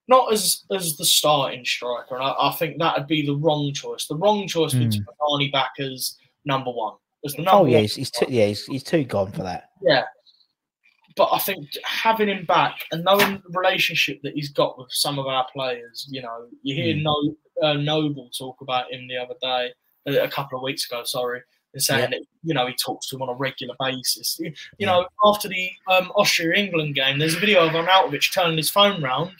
not 0.08 0.32
as 0.32 0.64
as 0.74 0.96
the 0.96 1.04
starting 1.04 1.64
striker. 1.64 2.14
And 2.14 2.24
I, 2.24 2.34
I 2.40 2.52
think 2.52 2.78
that 2.78 2.96
would 2.98 3.06
be 3.08 3.26
the 3.26 3.36
wrong 3.36 3.72
choice. 3.74 4.06
The 4.06 4.16
wrong 4.16 4.46
choice 4.48 4.72
would 4.72 4.78
be 4.90 4.96
Hmm. 4.96 5.02
to 5.02 5.02
put 5.02 5.14
Arnie 5.20 5.52
back 5.52 5.72
as 5.80 6.16
number 6.44 6.70
one. 6.70 6.94
As 7.24 7.32
the 7.34 7.42
number 7.42 7.50
Oh 7.62 7.64
yeah, 7.66 7.80
he's, 7.80 7.96
he's 7.96 8.10
too 8.10 8.26
yeah 8.28 8.46
he's, 8.46 8.64
he's 8.66 8.82
too 8.84 9.04
gone 9.04 9.32
for 9.32 9.42
that. 9.42 9.70
yeah. 9.82 10.04
But 11.16 11.30
I 11.32 11.38
think 11.40 11.66
having 11.84 12.28
him 12.28 12.44
back 12.44 12.76
and 12.92 13.02
knowing 13.02 13.42
the 13.44 13.58
relationship 13.58 14.20
that 14.22 14.34
he's 14.34 14.50
got 14.50 14.78
with 14.78 14.86
some 14.92 15.18
of 15.18 15.26
our 15.26 15.44
players, 15.52 16.06
you 16.08 16.22
know, 16.22 16.46
you 16.62 16.76
hear 16.76 16.94
Mm. 16.94 17.02
no, 17.02 17.34
uh, 17.62 17.74
Noble 17.74 18.30
talk 18.36 18.60
about 18.60 18.92
him 18.92 19.08
the 19.08 19.16
other 19.16 19.34
day, 19.40 19.72
a 20.06 20.28
couple 20.28 20.58
of 20.58 20.62
weeks 20.62 20.86
ago, 20.86 21.02
sorry, 21.04 21.42
and 21.74 21.82
saying 21.82 22.00
Yeah. 22.00 22.18
that 22.18 22.20
you 22.42 22.54
know 22.54 22.66
he 22.66 22.74
talks 22.74 23.08
to 23.08 23.16
him 23.16 23.22
on 23.22 23.28
a 23.28 23.34
regular 23.34 23.74
basis. 23.78 24.38
You, 24.40 24.52
you 24.78 24.86
know, 24.86 25.06
after 25.24 25.48
the 25.48 25.70
um, 25.90 26.10
Austria 26.16 26.54
England 26.56 26.94
game, 26.94 27.18
there's 27.18 27.34
a 27.34 27.40
video 27.40 27.66
of 27.66 27.72
Arnautovic 27.72 28.32
turning 28.32 28.56
his 28.56 28.70
phone 28.70 29.02
round, 29.02 29.32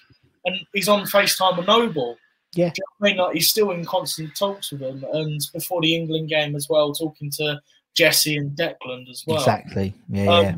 and 0.45 0.57
he's 0.75 0.89
on 0.89 1.05
FaceTime 1.07 1.57
with 1.57 1.67
Noble. 1.67 2.17
Yeah. 2.55 2.73
You 2.77 2.83
know 3.01 3.07
I 3.07 3.11
mean? 3.11 3.17
Like 3.19 3.35
he's 3.35 3.49
still 3.49 3.71
in 3.71 3.85
constant 3.85 4.35
talks 4.37 4.73
with 4.73 4.81
him, 4.83 5.05
and 5.13 5.41
before 5.53 5.81
the 5.81 5.95
England 5.95 6.29
game 6.29 6.55
as 6.57 6.69
well, 6.69 6.93
talking 6.93 7.31
to 7.33 7.61
Jesse 7.95 8.37
and 8.37 8.57
Declan 8.57 9.09
as 9.11 9.25
well 9.27 9.39
exactly. 9.39 9.95
Yeah, 10.09 10.27
Um, 10.33 10.45
yeah. 10.45 10.57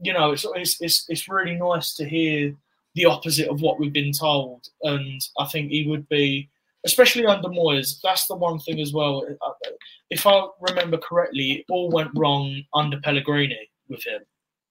you 0.00 0.12
know, 0.12 0.32
it's, 0.32 0.46
it's 0.54 0.80
it's 0.80 1.04
it's 1.08 1.28
really 1.28 1.54
nice 1.56 1.94
to 1.96 2.08
hear 2.08 2.54
the 2.94 3.04
opposite 3.04 3.48
of 3.48 3.60
what 3.60 3.78
we've 3.78 3.92
been 3.92 4.12
told, 4.12 4.68
and 4.82 5.20
I 5.38 5.44
think 5.46 5.70
he 5.70 5.86
would 5.86 6.08
be, 6.08 6.48
especially 6.88 7.26
under 7.26 7.48
Moyes. 7.48 8.00
That's 8.02 8.26
the 8.26 8.36
one 8.36 8.58
thing 8.60 8.80
as 8.80 8.92
well. 8.92 9.14
Uh, 9.46 9.52
If 10.10 10.26
I 10.26 10.36
remember 10.68 10.98
correctly, 10.98 11.48
it 11.58 11.64
all 11.70 11.90
went 11.90 12.10
wrong 12.14 12.62
under 12.74 12.98
Pellegrini 13.00 13.64
with 13.88 14.02
him. 14.10 14.20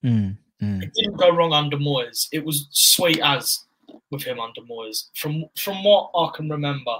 Mm, 0.04 0.36
mm. 0.62 0.82
It 0.82 0.92
didn't 0.94 1.16
go 1.16 1.30
wrong 1.36 1.52
under 1.52 1.76
Moyes. 1.76 2.26
It 2.32 2.44
was 2.44 2.68
sweet 2.70 3.20
as 3.22 3.44
with 4.10 4.22
him 4.22 4.38
under 4.40 4.62
Moyes, 4.62 4.98
from 5.20 5.44
from 5.56 5.82
what 5.84 6.10
I 6.14 6.26
can 6.36 6.48
remember. 6.50 6.96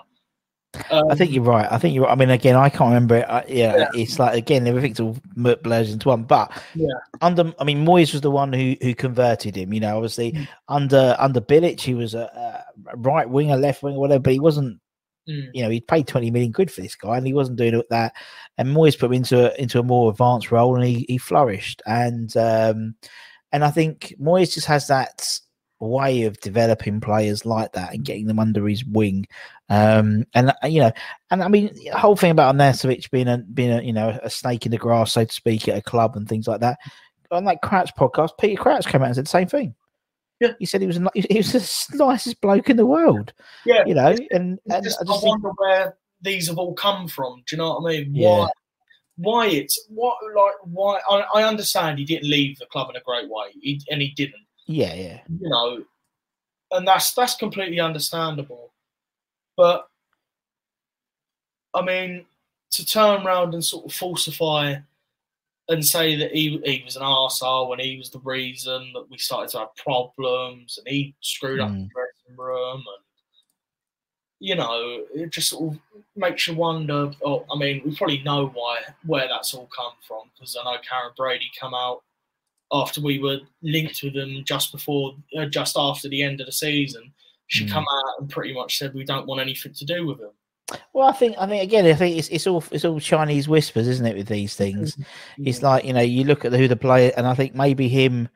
Um, 0.90 1.10
I 1.10 1.14
think 1.14 1.32
you're 1.32 1.42
right. 1.42 1.66
I 1.70 1.78
think 1.78 1.94
you're. 1.94 2.06
I 2.08 2.14
mean, 2.14 2.30
again, 2.30 2.54
I 2.54 2.68
can't 2.68 2.90
remember 2.92 3.16
it. 3.16 3.26
I, 3.28 3.42
yeah, 3.48 3.76
Yeah. 3.76 3.88
it's 3.94 4.18
like 4.18 4.34
again, 4.36 4.66
everything's 4.66 5.00
all 5.00 5.16
blurs 5.34 5.92
into 5.92 6.08
one. 6.08 6.24
But 6.24 6.52
Yeah. 6.74 6.98
under, 7.22 7.52
I 7.58 7.64
mean, 7.64 7.84
Moyes 7.86 8.12
was 8.12 8.20
the 8.20 8.30
one 8.30 8.52
who 8.52 8.76
who 8.82 8.94
converted 8.94 9.56
him. 9.56 9.72
You 9.72 9.80
know, 9.80 9.96
obviously 9.96 10.32
Mm. 10.32 10.48
under 10.68 11.16
under 11.18 11.40
Bilic, 11.40 11.80
he 11.80 11.94
was 11.94 12.14
a, 12.14 12.24
a 12.86 12.96
right 12.96 13.28
winger, 13.28 13.56
left 13.56 13.82
winger, 13.82 13.98
whatever. 13.98 14.20
But 14.20 14.34
he 14.34 14.40
wasn't. 14.40 14.78
Mm. 15.28 15.50
You 15.52 15.62
know, 15.62 15.70
he'd 15.70 15.86
paid 15.86 16.06
twenty 16.06 16.30
million 16.30 16.52
quid 16.52 16.70
for 16.70 16.80
this 16.80 16.94
guy, 16.94 17.16
and 17.16 17.26
he 17.26 17.34
wasn't 17.34 17.58
doing 17.58 17.74
it 17.74 17.86
that. 17.90 18.14
And 18.56 18.68
Moyes 18.68 18.98
put 18.98 19.06
him 19.06 19.14
into 19.14 19.52
a, 19.52 19.60
into 19.60 19.78
a 19.78 19.84
more 19.84 20.10
advanced 20.10 20.50
role, 20.50 20.74
and 20.74 20.84
he 20.84 21.04
he 21.08 21.18
flourished. 21.18 21.82
And 21.86 22.34
um, 22.36 22.94
and 23.52 23.64
I 23.64 23.70
think 23.70 24.14
Moyes 24.20 24.54
just 24.54 24.66
has 24.66 24.88
that 24.88 25.40
way 25.80 26.24
of 26.24 26.40
developing 26.40 27.00
players 27.00 27.46
like 27.46 27.72
that 27.72 27.94
and 27.94 28.04
getting 28.04 28.26
them 28.26 28.38
under 28.38 28.66
his 28.66 28.84
wing. 28.84 29.26
Um, 29.68 30.24
and 30.34 30.50
uh, 30.50 30.66
you 30.66 30.80
know, 30.80 30.92
and 31.30 31.42
I 31.42 31.48
mean, 31.48 31.74
the 31.74 31.90
whole 31.90 32.16
thing 32.16 32.30
about 32.30 32.54
Arnautovic 32.54 33.10
being 33.10 33.28
a 33.28 33.38
being 33.38 33.70
a 33.70 33.82
you 33.82 33.92
know 33.92 34.18
a 34.22 34.30
snake 34.30 34.66
in 34.66 34.72
the 34.72 34.78
grass, 34.78 35.12
so 35.12 35.24
to 35.24 35.32
speak, 35.32 35.68
at 35.68 35.78
a 35.78 35.82
club 35.82 36.16
and 36.16 36.28
things 36.28 36.48
like 36.48 36.60
that. 36.60 36.78
On 37.30 37.44
that 37.44 37.60
Crouch 37.60 37.94
podcast, 37.94 38.30
Peter 38.40 38.60
Crouch 38.60 38.86
came 38.86 39.02
out 39.02 39.08
and 39.08 39.14
said 39.16 39.26
the 39.26 39.30
same 39.30 39.48
thing. 39.48 39.74
Yeah. 40.40 40.52
he 40.58 40.66
said 40.66 40.80
he 40.80 40.86
was 40.86 40.96
a, 40.98 41.10
he 41.14 41.38
was 41.38 41.52
the 41.52 41.96
nicest 42.04 42.40
bloke 42.40 42.70
in 42.70 42.76
the 42.76 42.86
world. 42.86 43.32
Yeah, 43.64 43.84
You 43.86 43.94
know, 43.94 44.14
and, 44.30 44.58
and 44.70 44.84
just, 44.84 44.98
I 45.00 45.02
I, 45.02 45.06
just 45.06 45.22
think, 45.22 45.42
wonder 45.42 45.50
where 45.56 45.96
these 46.22 46.48
have 46.48 46.58
all 46.58 46.74
come 46.74 47.08
from. 47.08 47.42
Do 47.46 47.56
you 47.56 47.58
know 47.58 47.78
what 47.78 47.90
I 47.92 47.98
mean? 47.98 48.14
Yeah. 48.14 48.28
Why? 48.28 48.48
Why 49.20 49.46
it's 49.48 49.84
what 49.88 50.16
like 50.36 50.54
why? 50.62 51.00
I, 51.10 51.24
I 51.34 51.42
understand 51.42 51.98
he 51.98 52.04
didn't 52.04 52.30
leave 52.30 52.56
the 52.58 52.66
club 52.66 52.88
in 52.90 52.94
a 52.96 53.00
great 53.00 53.28
way, 53.28 53.46
he, 53.60 53.82
and 53.90 54.00
he 54.00 54.10
didn't. 54.12 54.46
yeah, 54.66 54.94
yeah, 54.94 55.18
You 55.28 55.48
know, 55.48 55.82
and 56.70 56.86
that's 56.86 57.12
that's 57.14 57.34
completely 57.34 57.80
understandable. 57.80 58.72
But 59.56 59.88
I 61.74 61.82
mean, 61.82 62.26
to 62.70 62.86
turn 62.86 63.26
around 63.26 63.54
and 63.54 63.64
sort 63.64 63.86
of 63.86 63.92
falsify 63.92 64.76
and 65.68 65.84
say 65.84 66.16
that 66.16 66.32
he 66.32 66.58
he 66.64 66.82
was 66.84 66.96
an 66.96 67.02
arsehole 67.02 67.72
and 67.72 67.80
he 67.80 67.98
was 67.98 68.10
the 68.10 68.20
reason 68.20 68.90
that 68.94 69.08
we 69.10 69.18
started 69.18 69.50
to 69.50 69.58
have 69.58 69.76
problems 69.76 70.78
and 70.78 70.88
he 70.88 71.14
screwed 71.20 71.60
up 71.60 71.70
the 71.70 71.76
Mm. 71.76 71.90
dressing 71.90 72.36
room 72.36 72.78
and 72.78 73.04
you 74.40 74.54
know 74.54 75.04
it 75.14 75.30
just 75.30 75.50
sort 75.50 75.74
of 75.74 75.80
makes 76.16 76.46
you 76.46 76.54
wonder. 76.54 77.10
Oh, 77.24 77.44
I 77.52 77.58
mean, 77.58 77.82
we 77.84 77.94
probably 77.96 78.22
know 78.22 78.46
why 78.48 78.78
where 79.04 79.28
that's 79.28 79.52
all 79.54 79.66
come 79.74 79.92
from 80.06 80.30
because 80.34 80.56
I 80.56 80.64
know 80.64 80.78
Karen 80.88 81.12
Brady 81.16 81.50
come 81.58 81.74
out 81.74 82.02
after 82.72 83.00
we 83.00 83.18
were 83.18 83.38
linked 83.62 84.02
with 84.02 84.14
them 84.14 84.42
just 84.44 84.72
before, 84.72 85.16
uh, 85.38 85.46
just 85.46 85.76
after 85.76 86.08
the 86.08 86.22
end 86.22 86.40
of 86.40 86.46
the 86.46 86.52
season. 86.52 87.12
She 87.48 87.64
Mm. 87.64 87.70
come 87.72 87.86
out 87.90 88.20
and 88.20 88.28
pretty 88.30 88.52
much 88.52 88.76
said 88.78 88.92
we 88.94 89.04
don't 89.04 89.26
want 89.26 89.40
anything 89.40 89.72
to 89.72 89.84
do 89.86 90.06
with 90.06 90.20
him. 90.20 90.32
Well, 90.92 91.08
I 91.08 91.12
think 91.12 91.36
I 91.38 91.46
think 91.46 91.62
again, 91.62 91.86
I 91.86 91.94
think 91.94 92.16
it's 92.18 92.28
it's 92.28 92.46
all 92.46 92.62
it's 92.70 92.84
all 92.84 93.00
Chinese 93.00 93.48
whispers, 93.48 93.88
isn't 93.88 94.04
it? 94.06 94.16
With 94.16 94.28
these 94.28 94.54
things, 94.54 94.96
Mm-hmm. 94.96 95.46
it's 95.46 95.62
like 95.62 95.84
you 95.84 95.92
know, 95.92 96.00
you 96.00 96.24
look 96.24 96.44
at 96.44 96.52
who 96.52 96.68
the 96.68 96.76
player, 96.76 97.12
and 97.16 97.26
I 97.26 97.34
think 97.34 97.54
maybe 97.54 97.88
him 97.88 98.28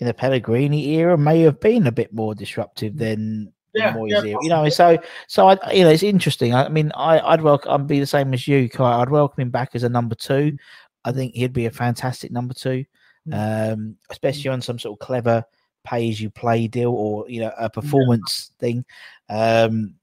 in 0.00 0.06
the 0.06 0.14
Pellegrini 0.14 0.94
era 0.96 1.16
may 1.16 1.40
have 1.40 1.60
been 1.60 1.86
a 1.86 1.92
bit 1.92 2.12
more 2.12 2.34
disruptive 2.34 2.96
than 2.98 3.52
Yeah, 3.74 3.94
yeah. 4.06 4.36
You 4.42 4.48
know, 4.50 4.68
so 4.68 4.98
so 5.28 5.48
I 5.48 5.72
you 5.72 5.84
know 5.84 5.90
it's 5.90 6.02
interesting. 6.02 6.54
I 6.54 6.68
mean, 6.68 6.92
I 6.94 7.20
I'd 7.20 7.40
welcome 7.42 7.72
I'd 7.72 7.86
be 7.86 8.00
the 8.00 8.06
same 8.06 8.34
as 8.34 8.46
you, 8.46 8.68
Kai. 8.68 9.00
I'd 9.00 9.10
welcome 9.10 9.40
him 9.42 9.50
back 9.50 9.70
as 9.74 9.82
a 9.82 9.88
number 9.88 10.14
two. 10.14 10.56
I 11.04 11.12
think 11.12 11.34
he'd 11.34 11.52
be 11.54 11.66
a 11.66 11.70
fantastic 11.70 12.30
number 12.30 12.54
two, 12.54 12.84
Mm. 13.26 13.72
um, 13.72 13.96
especially 14.10 14.48
on 14.50 14.60
some 14.62 14.78
sort 14.78 14.94
of 15.00 15.04
clever 15.06 15.44
pay 15.84 16.08
as 16.10 16.20
you 16.20 16.28
play 16.30 16.66
deal 16.68 16.92
or 16.92 17.28
you 17.30 17.40
know 17.40 17.52
a 17.58 17.68
performance 17.70 18.52
thing. 18.58 18.84
Um, 19.30 19.94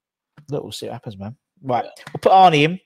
look, 0.49 0.63
we'll 0.63 0.71
see 0.71 0.87
what 0.87 0.93
happens, 0.93 1.17
man. 1.17 1.35
Right, 1.65 1.83
we'll 1.83 2.19
put 2.21 2.31
Arnie 2.31 2.63
in. 2.63 2.79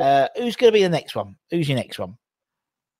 Uh, 0.00 0.26
who's 0.36 0.56
going 0.56 0.72
to 0.72 0.76
be 0.76 0.82
the 0.82 0.88
next 0.88 1.14
one? 1.14 1.36
Who's 1.50 1.68
your 1.68 1.78
next 1.78 2.00
one? 2.00 2.16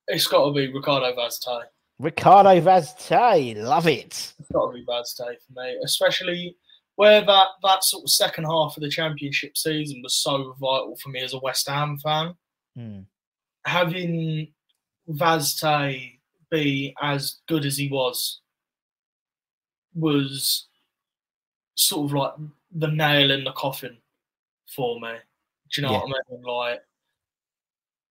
It's 0.06 0.28
got 0.28 0.47
to 0.47 0.52
be 0.52 0.73
Ricardo 0.73 1.12
Vaz 1.12 1.40
Tê. 1.40 1.61
Ricardo 1.98 2.61
Vaz 2.61 2.94
Tê. 2.94 3.56
Love 3.56 3.89
it. 3.89 4.32
It's 4.39 4.48
got 4.52 4.69
to 4.69 4.73
be 4.73 4.85
Vaz 4.86 5.16
Tê 5.19 5.35
for 5.44 5.61
me, 5.61 5.77
especially 5.85 6.56
where 6.94 7.20
that 7.23 7.48
that 7.65 7.82
sort 7.82 8.05
of 8.05 8.11
second 8.11 8.44
half 8.44 8.77
of 8.77 8.82
the 8.82 8.89
championship 8.89 9.56
season 9.56 10.01
was 10.05 10.15
so 10.15 10.55
vital 10.61 10.97
for 11.02 11.09
me 11.09 11.20
as 11.20 11.35
a 11.35 11.40
West 11.40 11.69
Ham 11.69 11.98
fan. 11.98 12.35
Hmm. 12.77 13.01
Having 13.66 14.52
Vaz 15.09 15.61
Tê 15.61 16.20
be 16.48 16.94
as 17.02 17.40
good 17.48 17.65
as 17.65 17.77
he 17.77 17.89
was 17.89 18.40
was 19.94 20.69
sort 21.74 22.11
of 22.11 22.12
like 22.15 22.32
the 22.70 22.86
nail 22.86 23.32
in 23.32 23.43
the 23.43 23.52
coffin 23.52 23.97
for 24.66 25.00
me. 25.00 25.12
Do 25.72 25.80
you 25.80 25.86
know 25.86 25.92
Yeah. 25.94 26.00
what 26.04 26.16
I 26.30 26.32
mean? 26.34 26.42
Like, 26.42 26.82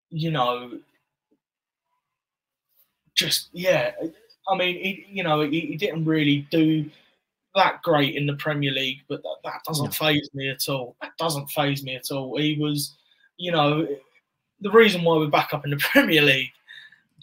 you 0.10 0.32
know, 0.32 0.80
just 3.16 3.50
yeah. 3.54 3.92
I 4.48 4.58
mean, 4.58 4.76
he, 4.76 5.06
you 5.10 5.24
know, 5.24 5.42
he, 5.42 5.62
he 5.62 5.76
didn't 5.78 6.06
really 6.06 6.48
do 6.52 6.90
that 7.56 7.82
great 7.84 8.16
in 8.16 8.26
the 8.26 8.34
Premier 8.36 8.72
League, 8.72 9.02
but 9.08 9.22
that, 9.24 9.36
that 9.44 9.62
doesn't 9.66 9.94
phase 9.94 10.30
me 10.34 10.50
at 10.50 10.68
all. 10.68 10.96
That 11.02 11.12
doesn't 11.18 11.50
phase 11.52 11.84
me 11.84 11.96
at 11.96 12.12
all. 12.12 12.38
He 12.38 12.58
was, 12.60 12.96
you 13.38 13.52
know, 13.52 13.88
the 14.62 14.72
reason 14.72 15.04
why 15.04 15.18
we're 15.18 15.28
back 15.28 15.54
up 15.54 15.64
in 15.64 15.72
the 15.72 15.78
Premier 15.92 16.22
League. 16.22 16.52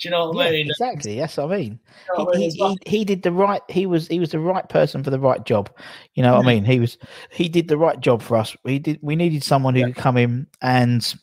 Do 0.01 0.09
you 0.09 0.11
know 0.13 0.31
what 0.31 0.47
I 0.47 0.51
Yeah, 0.51 0.53
mean? 0.53 0.71
exactly. 0.71 1.19
That's 1.19 1.37
what 1.37 1.53
I 1.53 1.57
mean. 1.59 1.81
You 2.09 2.19
know 2.19 2.25
what 2.25 2.37
I 2.37 2.39
He, 2.39 2.47
mean? 2.47 2.51
he, 2.57 2.63
like- 2.63 2.79
he, 2.87 2.99
he 2.99 3.05
did 3.05 3.23
the 3.23 3.33
right. 3.33 3.63
He 3.69 3.87
was 3.87 4.09
he 4.09 4.19
was 4.19 4.31
the 4.31 4.39
right 4.41 4.69
person 4.69 5.05
for 5.05 5.11
the 5.11 5.21
right 5.21 5.45
job. 5.45 5.71
You 6.15 6.23
know 6.23 6.35
what 6.37 6.41
I 6.47 6.51
mm. 6.51 6.55
mean? 6.55 6.65
He 6.65 6.81
was 6.81 6.97
he 7.31 7.49
did 7.49 7.69
the 7.69 7.77
right 7.79 8.01
job 8.01 8.23
for 8.23 8.37
us. 8.37 8.57
We 8.65 8.79
did. 8.79 8.99
We 9.03 9.15
needed 9.17 9.45
someone 9.45 9.75
who 9.75 9.85
could 9.85 9.97
come 9.97 10.17
in 10.17 10.47
and 10.63 11.15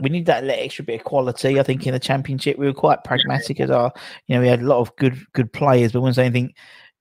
we 0.00 0.10
need 0.10 0.26
that 0.26 0.44
little 0.44 0.64
extra 0.64 0.84
bit 0.84 1.00
of 1.00 1.04
quality. 1.04 1.58
I 1.58 1.62
think 1.62 1.86
in 1.86 1.92
the 1.92 1.98
championship 2.00 2.58
we 2.58 2.66
were 2.66 2.72
quite 2.74 3.04
pragmatic 3.04 3.60
as 3.60 3.70
our. 3.70 3.92
You 4.26 4.34
know, 4.34 4.40
we 4.42 4.48
had 4.48 4.62
a 4.62 4.66
lot 4.66 4.80
of 4.80 4.94
good 4.96 5.16
good 5.32 5.52
players, 5.52 5.92
but 5.92 6.00
wasn't 6.00 6.26
anything. 6.26 6.54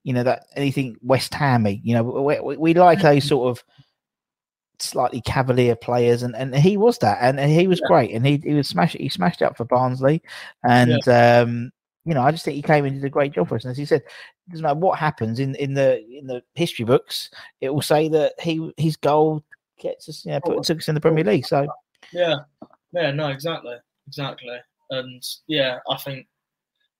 you 0.03 0.13
know 0.13 0.23
that 0.23 0.45
anything 0.55 0.95
West 1.01 1.33
Hammy. 1.33 1.81
You 1.83 1.95
know, 1.95 2.03
we, 2.03 2.39
we, 2.39 2.57
we 2.57 2.73
like 2.73 2.99
mm. 2.99 3.03
those 3.03 3.25
sort 3.25 3.49
of 3.49 3.63
slightly 4.79 5.21
cavalier 5.21 5.75
players, 5.75 6.23
and, 6.23 6.35
and 6.35 6.55
he 6.55 6.77
was 6.77 6.97
that, 6.99 7.17
and, 7.21 7.39
and 7.39 7.51
he 7.51 7.67
was 7.67 7.79
Yeah. 7.81 7.87
great, 7.87 8.11
and 8.11 8.25
he 8.25 8.37
he 8.37 8.53
was 8.53 8.67
smash 8.67 8.93
he 8.93 9.09
smashed 9.09 9.41
it 9.41 9.45
up 9.45 9.57
for 9.57 9.65
Barnsley, 9.65 10.21
and 10.63 11.07
um, 11.07 11.71
you 12.05 12.13
know 12.13 12.21
I 12.21 12.31
just 12.31 12.45
think 12.45 12.55
he 12.55 12.61
came 12.61 12.85
and 12.85 12.95
did 12.95 13.05
a 13.05 13.09
great 13.09 13.33
job 13.33 13.49
for 13.49 13.55
us. 13.55 13.63
And 13.65 13.71
as 13.71 13.77
he 13.77 13.85
said, 13.85 14.01
it 14.01 14.51
doesn't 14.51 14.63
matter 14.63 14.79
what 14.79 14.99
happens 14.99 15.39
in 15.39 15.55
in 15.55 15.73
the 15.73 16.03
in 16.07 16.27
the 16.27 16.43
history 16.55 16.85
books, 16.85 17.29
it 17.61 17.73
will 17.73 17.81
say 17.81 18.07
that 18.09 18.33
he 18.39 18.71
his 18.77 18.95
goal 18.95 19.43
gets 19.79 20.09
us, 20.09 20.25
you 20.25 20.31
know, 20.31 20.39
put, 20.41 20.63
took 20.63 20.79
us 20.79 20.87
in 20.87 20.95
the 20.95 21.01
Premier 21.01 21.23
League. 21.23 21.45
So 21.45 21.67
Yeah, 22.11 22.35
yeah, 22.93 23.11
no, 23.11 23.29
exactly, 23.29 23.75
exactly, 24.07 24.57
and 24.91 25.23
yeah, 25.47 25.79
I 25.89 25.97
think 25.97 26.27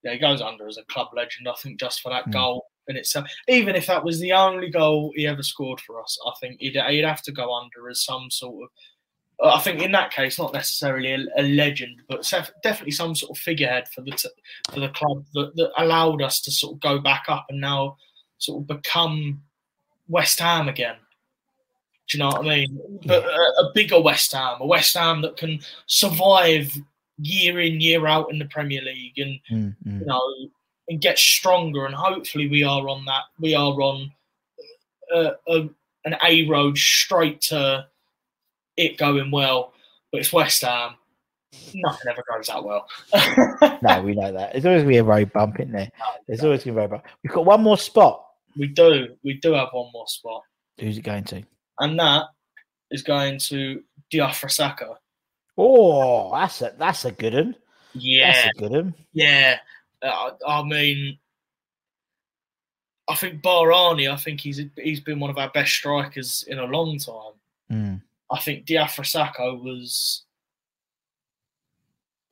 yeah, 0.03 0.13
he 0.13 0.19
goes 0.19 0.41
under 0.41 0.67
as 0.67 0.77
a 0.77 0.83
club 0.83 1.09
legend. 1.15 1.47
I 1.47 1.53
think 1.53 1.79
just 1.79 2.01
for 2.01 2.09
that 2.09 2.27
Mm. 2.27 2.33
goal 2.33 2.65
in 2.87 2.97
itself, 2.97 3.27
even 3.47 3.75
if 3.75 3.87
that 3.87 4.03
was 4.03 4.19
the 4.19 4.33
only 4.33 4.69
goal 4.69 5.11
he 5.15 5.27
ever 5.27 5.43
scored 5.43 5.79
for 5.81 6.01
us, 6.01 6.17
I 6.25 6.31
think 6.39 6.59
he'd, 6.59 6.75
he'd 6.75 7.03
have 7.05 7.21
to 7.23 7.31
go 7.31 7.53
under 7.53 7.89
as 7.89 8.03
some 8.03 8.29
sort 8.31 8.63
of. 8.63 8.69
uh, 9.45 9.55
I 9.55 9.59
think 9.59 9.81
in 9.81 9.91
that 9.91 10.11
case, 10.11 10.39
not 10.39 10.53
necessarily 10.53 11.13
a, 11.13 11.25
a 11.37 11.43
legend, 11.43 12.01
but 12.09 12.29
definitely 12.63 12.91
some 12.91 13.15
sort 13.15 13.37
of 13.37 13.41
figurehead 13.41 13.87
for 13.89 14.01
the 14.01 14.11
t- 14.11 14.29
for 14.71 14.79
the 14.79 14.89
club 14.89 15.25
that, 15.33 15.55
that 15.55 15.71
allowed 15.77 16.21
us 16.21 16.41
to 16.41 16.51
sort 16.51 16.73
of 16.75 16.79
go 16.79 16.99
back 16.99 17.25
up 17.27 17.45
and 17.49 17.61
now 17.61 17.97
sort 18.37 18.61
of 18.61 18.67
become 18.67 19.41
West 20.07 20.39
Ham 20.39 20.69
again. 20.69 20.95
Do 22.09 22.17
you 22.17 22.23
know 22.23 22.29
what 22.29 22.45
I 22.45 22.49
mean? 22.55 22.99
But 23.05 23.25
a, 23.25 23.65
a 23.65 23.71
bigger 23.73 23.99
West 23.99 24.31
Ham, 24.31 24.61
a 24.61 24.65
West 24.65 24.95
Ham 24.95 25.21
that 25.23 25.35
can 25.35 25.59
survive 25.87 26.71
year 27.19 27.59
in 27.59 27.81
year 27.81 28.07
out 28.07 28.31
in 28.31 28.39
the 28.39 28.45
Premier 28.45 28.81
League, 28.81 29.17
and 29.17 29.39
mm, 29.51 29.75
mm. 29.85 29.99
you 29.99 30.05
know, 30.05 30.49
and 30.89 31.01
get 31.01 31.17
stronger. 31.19 31.85
And 31.85 31.95
hopefully, 31.95 32.47
we 32.47 32.63
are 32.63 32.87
on 32.87 33.05
that. 33.05 33.23
We 33.39 33.55
are 33.55 33.71
on 33.81 34.11
uh, 35.13 35.31
a, 35.47 35.69
an 36.05 36.15
A 36.25 36.47
road 36.47 36.77
straight 36.77 37.41
to 37.41 37.87
it 38.77 38.97
going 38.97 39.31
well. 39.31 39.73
But 40.11 40.21
it's 40.21 40.31
West 40.33 40.61
Ham. 40.61 40.95
Nothing 41.73 42.11
ever 42.11 42.23
goes 42.31 42.47
that 42.47 42.63
well. 42.63 42.87
no, 43.81 44.01
we 44.03 44.13
know 44.15 44.31
that. 44.31 44.51
There's 44.53 44.65
always 44.65 44.81
gonna 44.83 44.89
be 44.89 44.97
a 44.97 45.03
road 45.03 45.31
bump 45.33 45.59
in 45.59 45.71
there. 45.71 45.89
There's 46.27 46.43
always 46.43 46.63
gonna 46.63 46.75
be 46.75 46.79
a 46.79 46.81
road 46.83 46.91
bump. 46.91 47.03
We've 47.23 47.33
got 47.33 47.45
one 47.45 47.61
more 47.63 47.77
spot. 47.77 48.23
we 48.57 48.67
do. 48.67 49.15
We 49.23 49.33
do 49.41 49.53
have 49.53 49.69
one 49.71 49.89
more 49.93 50.07
spot, 50.07 50.43
Who's 50.79 50.97
it 50.97 51.01
going 51.03 51.23
to? 51.25 51.43
and 51.79 51.99
that 51.99 52.25
is 52.91 53.01
going 53.03 53.37
to 53.39 53.81
Diafra 54.13 54.45
Sakho. 54.49 54.95
Oh, 55.57 56.31
that's 56.33 56.61
a 56.61 56.73
that's 56.77 57.05
a 57.05 57.11
good 57.11 57.33
one. 57.33 57.55
Yeah, 57.93 58.31
That's 58.33 58.57
a 58.57 58.59
good 58.59 58.71
one. 58.71 58.93
Yeah, 59.13 59.57
uh, 60.01 60.31
I 60.47 60.63
mean, 60.63 61.17
I 63.07 63.15
think 63.15 63.41
Barani. 63.41 64.11
I 64.11 64.17
think 64.17 64.41
he's 64.41 64.61
he's 64.75 64.99
been 64.99 65.19
one 65.19 65.29
of 65.29 65.37
our 65.37 65.49
best 65.49 65.73
strikers 65.73 66.43
in 66.47 66.59
a 66.59 66.65
long 66.65 66.97
time. 66.99 67.33
Mm. 67.71 68.01
I 68.31 68.39
think 68.39 68.65
Diafra 68.65 69.05
Sakho 69.05 69.61
was 69.61 70.23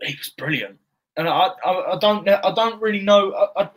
he 0.02 0.16
was 0.16 0.30
brilliant, 0.38 0.78
and 1.16 1.28
I, 1.28 1.50
I 1.66 1.94
I 1.94 1.98
don't 2.00 2.26
know 2.26 2.40
I 2.44 2.54
don't 2.54 2.82
really 2.82 3.02
know 3.02 3.34
I, 3.56 3.64
I 3.64 3.70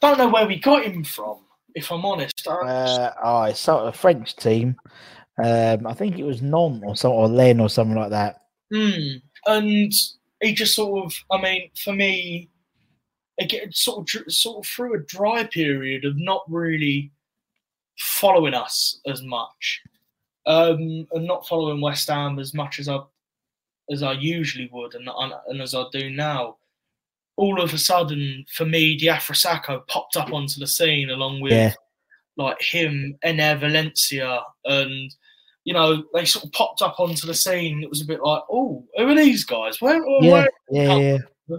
don't 0.00 0.18
know 0.18 0.28
where 0.28 0.46
we 0.46 0.58
got 0.58 0.84
him 0.84 1.04
from. 1.04 1.38
If 1.74 1.90
I'm 1.90 2.04
honest, 2.04 2.46
I, 2.48 2.52
Uh, 2.52 3.14
oh, 3.24 3.42
it's 3.44 3.58
sort 3.58 3.82
of 3.82 3.88
a 3.88 3.98
French 3.98 4.36
team. 4.36 4.76
Um, 5.42 5.88
I 5.88 5.94
think 5.94 6.16
it 6.16 6.24
was 6.24 6.40
Non 6.40 6.80
or 6.84 6.94
some 6.94 7.10
or 7.10 7.26
Len 7.26 7.58
or 7.58 7.68
something 7.68 7.96
like 7.96 8.10
that. 8.10 8.42
Hmm. 8.72 9.18
and 9.46 9.92
he 10.40 10.54
just 10.54 10.76
sort 10.76 11.04
of 11.04 11.14
I 11.32 11.42
mean, 11.42 11.70
for 11.74 11.92
me, 11.92 12.48
again, 13.40 13.72
sort 13.72 14.14
of 14.14 14.32
sort 14.32 14.64
of 14.64 14.70
through 14.70 14.94
a 14.94 15.04
dry 15.04 15.44
period 15.44 16.04
of 16.04 16.14
not 16.16 16.42
really 16.48 17.10
following 17.98 18.54
us 18.54 19.00
as 19.06 19.22
much, 19.22 19.80
um, 20.46 21.06
and 21.12 21.26
not 21.26 21.46
following 21.46 21.80
West 21.80 22.08
Ham 22.08 22.38
as 22.38 22.54
much 22.54 22.78
as 22.78 22.88
I 22.88 22.98
as 23.90 24.02
I 24.02 24.12
usually 24.12 24.68
would, 24.72 24.94
and 24.94 25.08
and, 25.08 25.32
and 25.48 25.60
as 25.60 25.74
I 25.74 25.84
do 25.92 26.10
now. 26.10 26.56
All 27.36 27.60
of 27.60 27.74
a 27.74 27.78
sudden, 27.78 28.44
for 28.54 28.64
me, 28.64 28.96
Diafra 28.96 29.34
Sakho 29.34 29.84
popped 29.88 30.16
up 30.16 30.32
onto 30.32 30.60
the 30.60 30.68
scene 30.68 31.10
along 31.10 31.40
with 31.40 31.50
Yeah. 31.52 31.72
like 32.36 32.62
him, 32.62 33.18
Enner 33.24 33.58
Valencia, 33.58 34.40
and 34.64 35.12
you 35.64 35.74
know 35.74 36.04
they 36.14 36.24
sort 36.26 36.44
of 36.44 36.52
popped 36.52 36.80
up 36.80 37.00
onto 37.00 37.26
the 37.26 37.34
scene. 37.34 37.82
It 37.82 37.90
was 37.90 38.02
a 38.02 38.06
bit 38.06 38.22
like, 38.22 38.44
oh, 38.48 38.86
who 38.96 39.08
are 39.08 39.14
these 39.16 39.44
guys? 39.44 39.80
Where, 39.80 39.96
Yeah, 40.22 40.30
where 40.30 40.50
yeah, 40.70 41.18
yeah. 41.48 41.56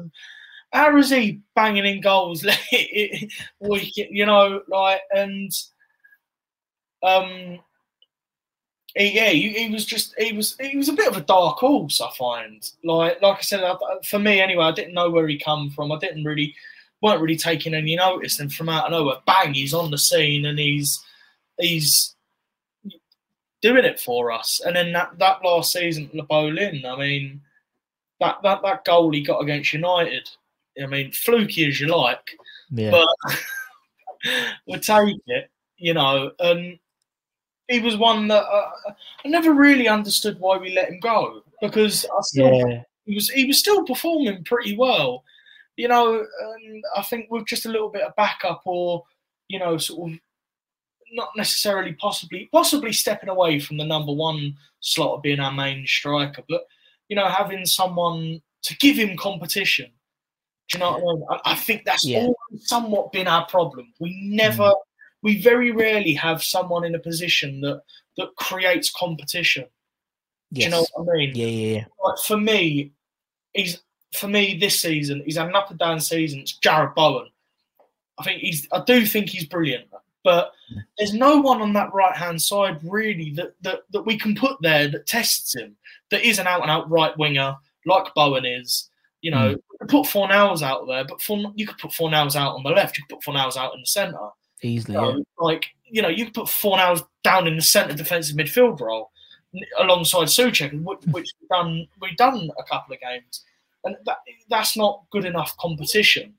How 0.75 0.97
is 0.97 1.09
he 1.09 1.41
banging 1.55 1.85
in 1.85 2.01
goals? 2.01 2.45
you 2.71 4.25
know, 4.25 4.61
like 4.67 5.01
and 5.15 5.51
um, 7.01 7.59
he, 8.93 9.15
yeah, 9.15 9.29
he, 9.29 9.49
he 9.49 9.69
was 9.71 9.85
just 9.85 10.13
he 10.17 10.33
was 10.33 10.57
he 10.59 10.75
was 10.75 10.89
a 10.89 10.93
bit 10.93 11.07
of 11.07 11.15
a 11.15 11.21
dark 11.21 11.59
horse. 11.59 12.01
I 12.01 12.11
find, 12.17 12.69
like 12.83 13.21
like 13.21 13.37
I 13.37 13.41
said, 13.41 13.63
for 14.03 14.19
me 14.19 14.41
anyway, 14.41 14.65
I 14.65 14.71
didn't 14.71 14.93
know 14.93 15.09
where 15.09 15.27
he 15.27 15.39
come 15.39 15.69
from. 15.69 15.93
I 15.93 15.97
didn't 15.97 16.25
really 16.25 16.53
weren't 17.01 17.21
really 17.21 17.37
taking 17.37 17.73
any 17.73 17.95
notice, 17.95 18.39
and 18.39 18.51
from 18.53 18.67
out 18.67 18.85
of 18.85 18.91
nowhere, 18.91 19.17
bang, 19.25 19.53
he's 19.53 19.73
on 19.73 19.91
the 19.91 19.97
scene 19.97 20.45
and 20.45 20.59
he's 20.59 21.01
he's 21.57 22.15
doing 23.61 23.85
it 23.85 23.99
for 23.99 24.31
us. 24.31 24.61
And 24.65 24.75
then 24.75 24.91
that, 24.91 25.17
that 25.19 25.43
last 25.43 25.71
season 25.71 26.09
Le 26.13 26.23
Boleyn, 26.23 26.85
I 26.85 26.95
mean, 26.97 27.41
that, 28.19 28.37
that 28.43 28.61
that 28.61 28.85
goal 28.85 29.11
he 29.11 29.21
got 29.21 29.39
against 29.39 29.73
United, 29.73 30.29
I 30.81 30.85
mean, 30.87 31.11
fluky 31.11 31.67
as 31.67 31.79
you 31.79 31.87
like, 31.87 32.37
Yeah. 32.69 32.91
but 32.91 33.39
we'll 34.67 34.79
take 34.79 35.15
it, 35.27 35.49
you 35.77 35.93
know. 35.93 36.31
And 36.39 36.79
he 37.67 37.79
was 37.79 37.97
one 37.97 38.27
that 38.27 38.43
uh, 38.43 38.71
I 39.23 39.27
never 39.27 39.53
really 39.53 39.87
understood 39.87 40.39
why 40.39 40.57
we 40.57 40.73
let 40.73 40.89
him 40.89 40.99
go 40.99 41.41
because 41.61 42.05
I 42.05 42.21
still 42.21 42.69
yeah. 42.69 42.81
he 43.05 43.15
was 43.15 43.29
he 43.29 43.45
was 43.45 43.59
still 43.59 43.83
performing 43.85 44.43
pretty 44.43 44.77
well, 44.77 45.23
you 45.77 45.87
know. 45.87 46.25
And 46.41 46.83
I 46.95 47.01
think 47.01 47.29
with 47.31 47.45
just 47.45 47.65
a 47.65 47.69
little 47.69 47.89
bit 47.89 48.03
of 48.03 48.15
backup 48.15 48.61
or 48.65 49.03
you 49.47 49.59
know, 49.59 49.77
sort 49.77 50.11
of 50.11 50.19
not 51.11 51.29
necessarily 51.35 51.93
possibly 51.93 52.49
possibly 52.51 52.91
stepping 52.91 53.29
away 53.29 53.59
from 53.59 53.77
the 53.77 53.85
number 53.85 54.11
one 54.11 54.55
slot 54.81 55.17
of 55.17 55.21
being 55.21 55.39
our 55.39 55.51
main 55.51 55.85
striker, 55.85 56.43
but 56.49 56.65
you 57.09 57.15
know, 57.15 57.27
having 57.27 57.65
someone 57.65 58.41
to 58.63 58.77
give 58.77 58.97
him 58.97 59.15
competition. 59.17 59.91
Do 60.69 60.77
you 60.77 60.83
know 60.83 60.97
what 60.97 60.99
I 60.99 61.13
mean? 61.13 61.25
I, 61.29 61.51
I 61.51 61.55
think 61.55 61.85
that's 61.85 62.05
Yeah. 62.05 62.21
always 62.21 62.67
somewhat 62.67 63.11
been 63.11 63.27
our 63.27 63.45
problem. 63.47 63.93
We 63.99 64.19
never, 64.23 64.63
mm. 64.63 64.75
we 65.21 65.41
very 65.41 65.71
rarely 65.71 66.13
have 66.13 66.43
someone 66.43 66.83
in 66.85 66.95
a 66.95 66.99
position 66.99 67.61
that 67.61 67.81
that 68.17 68.35
creates 68.37 68.91
competition. 68.91 69.65
Do 70.53 70.61
you 70.61 70.69
know 70.69 70.85
what 70.93 71.13
I 71.13 71.17
mean? 71.17 71.35
Yeah, 71.35 71.45
yeah, 71.47 71.75
yeah. 71.75 71.85
like 72.03 72.17
for 72.25 72.37
me, 72.37 72.91
he's 73.53 73.81
for 74.15 74.27
me 74.27 74.57
this 74.57 74.79
season. 74.79 75.21
He's 75.25 75.37
had 75.37 75.47
an 75.47 75.55
up 75.55 75.69
and 75.69 75.79
down 75.79 75.99
season. 75.99 76.39
It's 76.39 76.57
Jarrod 76.59 76.95
Bowen. 76.95 77.27
I 78.17 78.23
think 78.23 78.41
he's. 78.41 78.67
I 78.71 78.81
do 78.85 79.05
think 79.05 79.29
he's 79.29 79.45
brilliant, 79.45 79.87
but 80.23 80.51
there's 80.97 81.13
no 81.13 81.37
one 81.41 81.61
on 81.61 81.73
that 81.73 81.93
right 81.93 82.15
hand 82.15 82.41
side 82.41 82.79
really 82.83 83.31
that, 83.31 83.55
that 83.61 83.81
that 83.91 84.03
we 84.03 84.17
can 84.17 84.35
put 84.35 84.61
there 84.61 84.87
that 84.87 85.07
tests 85.07 85.55
him. 85.55 85.75
That 86.11 86.25
is 86.25 86.39
an 86.39 86.47
out 86.47 86.61
and 86.61 86.71
out 86.71 86.89
right 86.89 87.17
winger 87.17 87.55
like 87.85 88.13
Bowen 88.15 88.45
is. 88.45 88.89
You 89.25 89.31
know, 89.31 89.49
you 89.49 89.63
could 89.79 89.89
put 89.89 90.05
Fornals 90.05 90.61
out 90.61 90.85
there, 90.87 91.03
but 91.03 91.19
Forn, 91.19 91.51
you 91.55 91.65
could 91.65 91.79
put 91.79 91.91
four 91.93 92.11
Fornals 92.11 92.35
out 92.35 92.53
on 92.55 92.61
the 92.61 92.69
left. 92.69 92.95
You 92.95 93.03
could 93.03 93.15
put 93.15 93.23
four 93.23 93.33
Fornals 93.33 93.57
out 93.57 93.73
in 93.73 93.79
the 93.79 93.87
centre. 93.87 94.29
Easily. 94.61 94.93
You 94.93 95.01
know, 95.01 95.23
like 95.39 95.65
you 95.83 96.03
know, 96.03 96.09
you 96.09 96.25
could 96.25 96.35
put 96.35 96.47
four 96.47 96.77
Fornals 96.77 97.03
down 97.23 97.47
in 97.47 97.55
the 97.55 97.63
centre 97.63 97.95
defensive 97.95 98.37
midfield 98.37 98.79
role 98.79 99.09
alongside 99.79 100.27
Souček, 100.27 100.79
which, 100.83 100.99
we've 101.11 101.25
done 101.49 101.87
we've 101.99 102.17
done 102.17 102.51
a 102.59 102.63
couple 102.65 102.93
of 102.93 103.01
games, 103.01 103.43
and 103.83 103.95
that, 104.05 104.17
that's 104.47 104.77
not 104.77 105.03
good 105.11 105.25
enough 105.25 105.57
competition. 105.57 106.35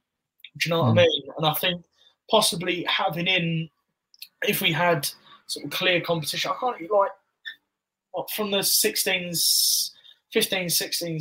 Do 0.58 0.68
you 0.68 0.70
know 0.76 0.82
what 0.84 0.94
Mm. 0.94 1.00
I 1.00 1.02
mean? 1.02 1.22
And 1.38 1.46
I 1.46 1.54
think 1.54 1.84
possibly 2.30 2.84
having 2.84 3.26
in, 3.26 3.68
if 4.42 4.60
we 4.60 4.70
had 4.70 5.08
sort 5.48 5.64
of 5.66 5.72
clear 5.72 6.00
competition, 6.00 6.52
I 6.52 6.60
can't 6.60 6.80
like 6.88 7.10
what, 8.12 8.30
from 8.30 8.52
the 8.52 8.58
16s, 8.58 9.90
15, 10.32 10.68
16 10.68 11.18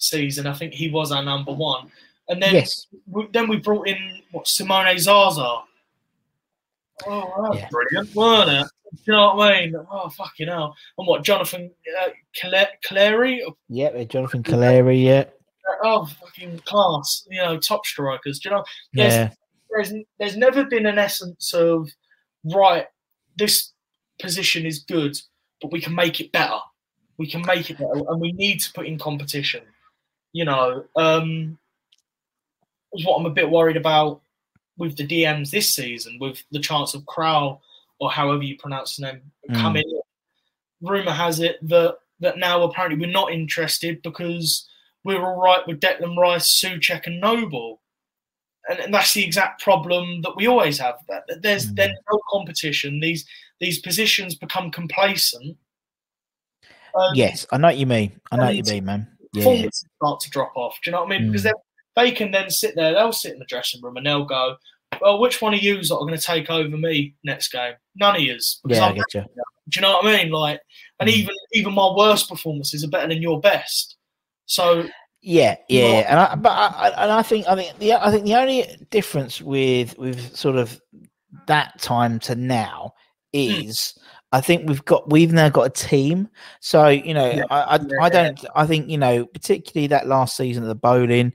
season. 0.00 0.46
I 0.46 0.54
think 0.54 0.74
he 0.74 0.90
was 0.90 1.12
our 1.12 1.22
number 1.22 1.52
one, 1.52 1.90
and 2.28 2.42
then 2.42 2.54
Yes. 2.54 2.86
we, 3.06 3.26
then 3.32 3.48
we 3.48 3.56
brought 3.58 3.86
in 3.86 4.22
what 4.32 4.48
Simone 4.48 4.98
Zaza. 4.98 5.62
Oh, 7.06 7.42
that 7.42 7.50
was 7.50 7.58
Yeah. 7.58 7.68
brilliant, 7.70 8.14
weren't 8.14 8.50
it? 8.50 8.66
Do 8.92 8.98
you 9.06 9.12
know 9.12 9.34
what 9.36 9.52
I 9.52 9.60
mean? 9.66 9.76
Oh, 9.90 10.08
fucking 10.10 10.48
hell. 10.48 10.76
And 10.98 11.06
what, 11.06 11.22
Jonathan 11.22 11.70
uh, 12.02 12.08
Cla- 12.40 12.66
Clary? 12.84 13.42
Yeah, 13.68 14.02
Jonathan 14.04 14.42
Calleri, 14.42 15.02
yeah. 15.04 15.24
Oh, 15.84 16.04
fucking 16.06 16.58
class. 16.66 17.26
You 17.30 17.40
know, 17.40 17.58
top 17.58 17.86
strikers. 17.86 18.40
Do 18.40 18.48
you 18.48 18.56
know? 18.56 18.64
There's, 18.92 19.14
Yeah. 19.14 19.30
there's, 19.70 19.92
there's 20.18 20.36
never 20.36 20.64
been 20.64 20.86
an 20.86 20.98
essence 20.98 21.54
of, 21.54 21.88
right, 22.44 22.86
this 23.36 23.72
position 24.20 24.66
is 24.66 24.80
good, 24.80 25.16
but 25.62 25.70
we 25.70 25.80
can 25.80 25.94
make 25.94 26.20
it 26.20 26.32
better. 26.32 26.58
We 27.16 27.28
can 27.30 27.42
make 27.46 27.70
it 27.70 27.78
better, 27.78 28.02
and 28.08 28.20
we 28.20 28.32
need 28.32 28.58
to 28.60 28.72
put 28.72 28.86
in 28.86 28.98
competition. 28.98 29.62
You 30.32 30.44
know, 30.44 30.84
um, 30.96 31.58
is 32.92 33.04
what 33.04 33.18
I'm 33.18 33.26
a 33.26 33.30
bit 33.30 33.50
worried 33.50 33.76
about 33.76 34.20
with 34.76 34.96
the 34.96 35.06
DMs 35.06 35.50
this 35.50 35.74
season, 35.74 36.18
with 36.20 36.42
the 36.50 36.60
chance 36.60 36.94
of 36.94 37.06
Crow 37.06 37.60
or 37.98 38.10
however 38.10 38.42
you 38.42 38.56
pronounce 38.56 38.96
his 38.96 39.00
name 39.00 39.20
Mm. 39.50 39.60
coming 39.60 39.84
in, 39.88 40.00
rumor 40.80 41.12
has 41.12 41.40
it 41.40 41.58
that 41.68 41.98
that 42.20 42.38
now 42.38 42.62
apparently 42.62 42.98
we're 42.98 43.12
not 43.12 43.32
interested 43.32 44.02
because 44.02 44.68
we're 45.04 45.24
all 45.24 45.40
right 45.40 45.66
with 45.66 45.80
Declan 45.80 46.16
Rice, 46.18 46.60
Souček, 46.62 47.06
and 47.06 47.18
Noble. 47.20 47.80
And, 48.68 48.78
and 48.78 48.92
that's 48.92 49.14
the 49.14 49.24
exact 49.24 49.62
problem 49.62 50.20
that 50.22 50.36
we 50.36 50.46
always 50.46 50.78
have. 50.78 50.96
There's 51.38 51.70
Mm. 51.70 51.76
there's 51.76 51.98
no 52.10 52.20
competition. 52.30 53.00
These 53.00 53.24
these 53.58 53.78
positions 53.80 54.34
become 54.34 54.70
complacent. 54.70 55.56
Um, 56.94 57.14
Yes, 57.14 57.46
I 57.52 57.56
know 57.58 57.68
what 57.68 57.76
you 57.78 57.86
mean. 57.86 58.20
I 58.30 58.36
know 58.36 58.44
what 58.46 58.56
you 58.56 58.62
mean, 58.64 58.84
man. 58.84 59.18
Yeah, 59.32 59.40
performances 59.44 59.84
start 59.96 60.20
to 60.20 60.30
drop 60.30 60.52
off. 60.56 60.78
Do 60.82 60.90
you 60.90 60.92
know 60.92 61.02
what 61.04 61.12
I 61.12 61.18
mean? 61.18 61.30
Because 61.30 61.42
Mm. 61.44 61.52
they 61.96 62.04
they 62.04 62.10
can 62.12 62.30
then 62.30 62.50
sit 62.50 62.74
there, 62.76 62.94
they'll 62.94 63.12
sit 63.12 63.32
in 63.32 63.38
the 63.38 63.44
dressing 63.46 63.80
room 63.82 63.96
and 63.96 64.06
they'll 64.06 64.24
go, 64.24 64.56
"Well, 65.00 65.18
which 65.20 65.42
one 65.42 65.54
of 65.54 65.62
yous 65.62 65.90
are 65.90 65.98
going 65.98 66.16
to 66.16 66.18
take 66.24 66.48
over 66.50 66.76
me 66.76 67.14
next 67.24 67.48
game? 67.52 67.74
None 67.96 68.16
of 68.16 68.22
yous." 68.22 68.60
because 68.62 68.78
yeah, 68.78 68.84
I 68.84 68.86
I'm- 68.88 68.94
get 68.96 69.04
you. 69.14 69.20
Do 69.68 69.78
you 69.78 69.82
know 69.82 69.92
what 69.92 70.06
I 70.06 70.16
mean? 70.22 70.32
Like, 70.32 70.60
and 70.98 71.08
Mm. 71.08 71.12
even 71.12 71.34
even 71.52 71.72
my 71.74 71.92
worst 71.96 72.28
performances 72.28 72.82
are 72.84 72.88
better 72.88 73.08
than 73.08 73.22
your 73.22 73.40
best. 73.40 73.96
So 74.46 74.88
Yeah, 75.22 75.56
yeah, 75.68 76.00
Not- 76.00 76.06
and 76.10 76.20
I, 76.20 76.34
but 76.36 76.50
I, 76.52 76.66
I- 76.88 77.02
and 77.02 77.12
I 77.12 77.22
think 77.22 77.46
I 77.46 77.54
think 77.54 77.78
the 77.78 77.92
I 77.92 78.10
think 78.10 78.24
the 78.24 78.36
only 78.36 78.64
difference 78.90 79.40
with 79.42 79.96
with 79.98 80.34
sort 80.34 80.56
of 80.56 80.80
that 81.46 81.78
time 81.80 82.18
to 82.20 82.34
now 82.34 82.94
Hmm. 83.34 83.38
is 83.40 83.94
I 84.32 84.40
think 84.40 84.68
we've 84.68 84.84
got 84.84 85.10
we've 85.10 85.32
now 85.32 85.48
got 85.48 85.66
a 85.66 85.70
team. 85.70 86.28
So 86.60 86.88
you 86.88 87.14
know, 87.14 87.30
Yeah, 87.30 87.44
I, 87.50 87.60
I 87.62 87.74
yeah, 87.76 88.02
I 88.02 88.08
don't 88.08 88.44
I 88.54 88.66
think 88.66 88.88
you 88.88 88.98
know 88.98 89.26
particularly 89.26 89.88
that 89.88 90.06
last 90.06 90.36
season 90.36 90.62
of 90.62 90.68
the 90.68 90.74
Boleyn. 90.74 91.32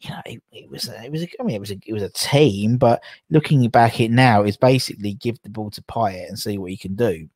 You 0.00 0.10
know, 0.10 0.20
it, 0.26 0.42
it 0.52 0.70
was 0.70 0.88
a, 0.88 1.04
it 1.04 1.12
was 1.12 1.22
a, 1.22 1.28
I 1.40 1.42
mean 1.44 1.56
it 1.56 1.60
was 1.60 1.70
a 1.70 1.78
it 1.86 1.92
was 1.92 2.02
a 2.02 2.10
team, 2.10 2.76
but 2.76 3.02
looking 3.30 3.68
back 3.70 4.00
at 4.00 4.10
now 4.10 4.42
is 4.42 4.56
basically 4.56 5.14
give 5.14 5.40
the 5.42 5.50
ball 5.50 5.70
to 5.70 5.82
Payet 5.82 6.28
and 6.28 6.38
see 6.38 6.58
what 6.58 6.70
he 6.70 6.76
can 6.76 6.94
do. 6.94 7.28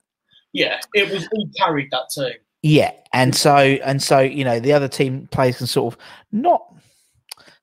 yeah, 0.52 0.81
it 0.94 1.10
was 1.10 1.28
he 1.32 1.47
carried 1.56 1.90
that 1.90 2.10
team. 2.14 2.35
Yeah, 2.62 2.93
and 3.12 3.35
so 3.35 3.56
and 3.56 4.02
so 4.02 4.20
you 4.20 4.44
know 4.44 4.60
the 4.60 4.73
other 4.73 4.89
team 4.89 5.28
players 5.31 5.59
can 5.59 5.66
sort 5.66 5.94
of 5.94 6.01
not 6.31 6.62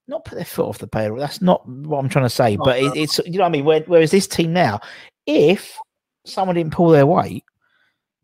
not 0.07 0.25
put 0.25 0.35
their 0.35 0.45
foot 0.45 0.67
off 0.67 0.79
the 0.79 0.87
pedal. 0.87 1.17
That's 1.17 1.41
not 1.41 1.67
what 1.67 1.99
I'm 1.99 2.09
trying 2.09 2.25
to 2.25 2.29
say, 2.29 2.57
No, 2.57 2.65
but 2.65 2.79
it, 2.79 2.91
it's 2.95 3.19
you 3.25 3.33
know 3.33 3.43
what 3.43 3.49
I 3.49 3.51
mean. 3.51 3.65
Where, 3.65 3.81
whereas 3.81 4.11
this 4.11 4.27
team 4.27 4.51
now, 4.51 4.81
if 5.25 5.77
someone 6.25 6.55
didn't 6.55 6.73
pull 6.73 6.89
their 6.89 7.05
weight, 7.05 7.43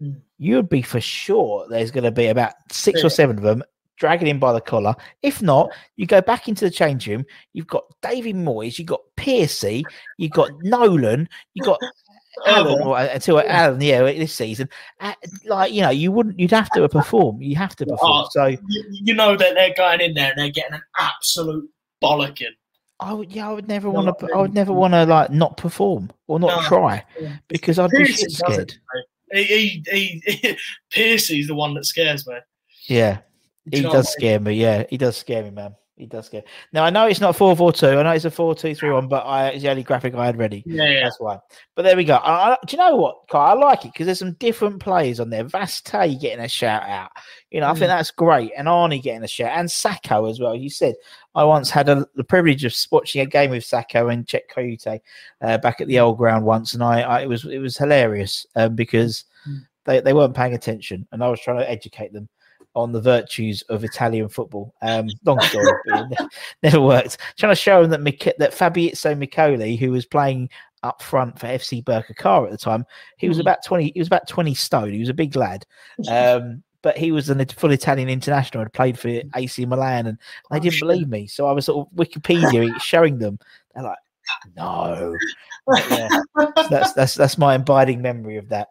Mm. 0.02 0.22
you'd 0.38 0.68
be 0.68 0.82
for 0.82 1.00
sure 1.00 1.66
there's 1.70 1.90
going 1.92 2.04
to 2.04 2.12
be 2.12 2.28
about 2.28 2.54
six 2.70 3.00
Yeah. 3.00 3.06
or 3.06 3.10
seven 3.10 3.38
of 3.38 3.44
them 3.44 3.64
dragging 3.98 4.28
him 4.28 4.40
by 4.40 4.52
the 4.52 4.60
collar. 4.60 4.94
If 5.22 5.42
not, 5.42 5.70
you 5.96 6.06
go 6.06 6.20
back 6.20 6.50
into 6.50 6.66
the 6.66 6.70
change 6.72 7.08
room. 7.08 7.26
You've 7.54 7.68
got 7.68 7.86
David 8.02 8.36
Moyes, 8.36 8.78
you've 8.78 8.90
got 8.90 9.00
Piercy, 9.16 9.86
you've 10.18 10.32
got 10.34 10.50
Nolan, 10.64 11.30
you've 11.54 11.66
got 11.66 11.80
Alan, 12.46 12.82
uh, 12.86 13.08
until 13.14 13.40
Alan, 13.40 13.80
yeah, 13.80 14.02
this 14.02 14.34
season, 14.34 14.68
uh, 15.00 15.14
like 15.46 15.72
you 15.72 15.82
know, 15.82 15.92
you 15.92 16.12
wouldn't, 16.12 16.38
you'd 16.38 16.52
have 16.52 16.70
to 16.72 16.90
perform. 16.90 17.42
You 17.42 17.56
have 17.56 17.78
to 17.78 17.86
perform. 17.86 18.26
Oh. 18.26 18.28
So 18.32 18.48
You, 18.48 18.60
you 18.92 19.14
know 19.14 19.38
that 19.38 19.54
they're 19.56 19.74
going 19.78 20.02
in 20.02 20.14
there 20.14 20.32
and 20.32 20.40
they're 20.40 20.52
getting 20.52 20.74
an 20.74 20.84
absolute 21.00 21.70
bollocking. 22.04 22.52
I 23.00 23.12
would, 23.14 23.32
yeah, 23.32 23.50
I 23.50 23.54
would 23.54 23.68
never 23.68 23.90
want 23.90 24.18
to, 24.20 24.28
I 24.34 24.38
would 24.40 24.54
never 24.54 24.72
want 24.72 24.94
to 24.94 25.04
like 25.06 25.30
not 25.30 25.58
perform 25.58 26.12
or 26.28 26.40
not 26.40 26.62
No. 26.62 26.68
try 26.68 27.04
because 27.50 27.78
I'd 27.78 27.92
be 27.92 28.06
scared. 28.06 28.74
He, 29.32 29.84
he, 29.92 30.24
he, 30.26 30.58
Piercy's 30.92 31.48
the 31.48 31.56
one 31.56 31.74
that 31.74 31.86
scares 31.86 32.26
me. 32.28 32.36
Yeah, 32.88 33.20
he 33.72 33.82
know 33.82 33.92
does 33.92 33.92
what 33.92 33.94
I 33.94 33.98
mean? 33.98 34.04
scare 34.06 34.40
me. 34.40 34.54
Yeah, 34.54 34.84
he 34.90 34.98
does 34.98 35.18
scare 35.18 35.44
me, 35.44 35.50
man. 35.52 35.76
He 35.98 36.06
does 36.06 36.26
scare. 36.28 36.44
Now 36.74 36.84
I 36.84 36.90
know 36.90 37.08
it's 37.08 37.22
not 37.22 37.36
four 37.38 37.56
four 37.56 37.72
two. 37.74 37.88
I 37.88 38.04
know 38.04 38.12
it's 38.12 38.26
a 38.26 38.32
four 38.32 38.54
two 38.54 38.76
three 38.76 38.92
one, 38.92 39.08
but 39.08 39.26
I 39.26 39.48
it's 39.50 39.64
the 39.64 39.70
only 39.72 39.84
graphic 39.84 40.14
I 40.14 40.26
had 40.26 40.38
ready. 40.38 40.62
Yeah, 40.66 40.90
yeah. 40.90 41.04
That's 41.04 41.20
why. 41.20 41.40
But 41.76 41.84
there 41.84 41.96
we 41.98 42.04
go. 42.04 42.16
I, 42.16 42.52
I- 42.52 42.58
do 42.68 42.76
you 42.76 42.84
know 42.84 42.96
what, 42.98 43.16
Kai? 43.30 43.52
I 43.52 43.54
like 43.54 43.86
it 43.86 43.94
because 43.94 44.06
there's 44.06 44.20
some 44.20 44.34
different 44.34 44.80
players 44.82 45.20
on 45.22 45.30
there. 45.30 45.46
Vaz 45.46 45.82
Tê 45.82 46.20
getting 46.20 46.44
a 46.44 46.50
shout 46.50 46.84
out. 46.84 47.12
You 47.50 47.62
know, 47.62 47.68
I 47.68 47.74
think 47.74 47.86
Mm. 47.86 47.98
that's 47.98 48.12
great. 48.12 48.52
And 48.58 48.68
Arnie 48.68 49.02
getting 49.02 49.24
a 49.24 49.28
shout, 49.28 49.52
and 49.58 49.68
Sakho 49.70 50.30
as 50.30 50.40
well. 50.40 50.54
You 50.56 50.70
said 50.70 50.96
I 51.36 51.44
once 51.44 51.70
had 51.70 51.90
a, 51.90 52.07
the 52.16 52.24
privilege 52.24 52.64
of 52.66 52.74
watching 52.91 53.22
a 53.22 53.26
game 53.26 53.52
with 53.52 53.64
Sakho 53.64 54.12
and 54.12 54.26
Cheikhou 54.26 54.41
Kouyaté 54.82 54.99
uh, 55.41 55.57
back 55.57 55.82
at 55.82 55.88
the 55.88 55.99
old 55.99 56.18
ground 56.18 56.45
once, 56.45 56.74
and 56.74 56.84
I, 56.84 57.02
I 57.02 57.22
it 57.22 57.30
was 57.30 57.45
it 57.45 57.60
was 57.60 57.78
hilarious 57.78 58.45
um, 58.56 58.76
because 58.76 59.26
Mm. 59.48 59.60
they, 59.84 59.99
they 60.02 60.14
weren't 60.14 60.34
paying 60.36 60.56
attention, 60.56 61.07
and 61.12 61.24
I 61.24 61.30
was 61.30 61.40
trying 61.40 61.60
to 61.60 61.70
educate 61.70 62.12
them 62.14 62.28
on 62.74 62.91
the 62.91 62.99
virtues 63.02 63.62
of 63.70 63.84
Italian 63.84 64.28
football. 64.28 64.74
Um, 64.82 65.07
long 65.24 65.40
story, 65.41 65.72
it 65.86 66.30
never 66.64 66.82
worked. 66.82 67.18
Trying 67.38 67.52
to 67.52 67.56
show 67.56 67.86
them 67.86 68.03
that 68.03 68.36
that 68.40 68.53
Fabrizio 68.56 69.14
Miccoli, 69.14 69.78
who 69.78 69.91
was 69.91 70.06
playing 70.06 70.49
up 70.84 71.02
front 71.02 71.40
for 71.40 71.48
FC 71.48 71.84
Birkirkara 71.84 72.45
at 72.45 72.52
the 72.52 72.57
time, 72.57 72.86
he 73.18 73.28
was 73.30 73.38
Mhm. 73.38 73.41
about 73.41 73.64
twenty. 73.64 73.91
He 73.94 73.99
was 73.99 74.07
about 74.07 74.28
twenty 74.28 74.56
stone. 74.56 74.91
He 74.91 74.99
was 74.99 75.10
a 75.10 75.14
big 75.14 75.36
lad. 75.36 75.66
Um, 76.10 76.64
but 76.86 76.95
he 76.95 77.12
was 77.12 77.32
a 77.32 77.45
full 77.48 77.72
Italian 77.72 78.10
international. 78.10 78.62
Had 78.64 78.72
played 78.74 78.99
for 78.99 79.10
AC 79.36 79.66
Milan, 79.66 80.06
and 80.06 80.20
they 80.52 80.57
Oh, 80.57 80.60
didn't 80.60 80.80
believe 80.80 81.10
me. 81.10 81.26
So 81.26 81.48
I 81.48 81.52
was 81.52 81.66
sort 81.66 81.88
of 81.88 81.94
Wikipedia 81.98 82.80
showing 82.80 83.18
them. 83.18 83.40
They're 83.74 83.84
like, 83.84 83.98
no. 84.56 85.18
Yeah. 85.90 86.10
So 86.38 86.68
that's 86.70 86.94
that's 86.94 87.16
that's 87.16 87.38
my 87.40 87.56
abiding 87.56 88.03
memory 88.03 88.38
of 88.38 88.49
that. 88.49 88.68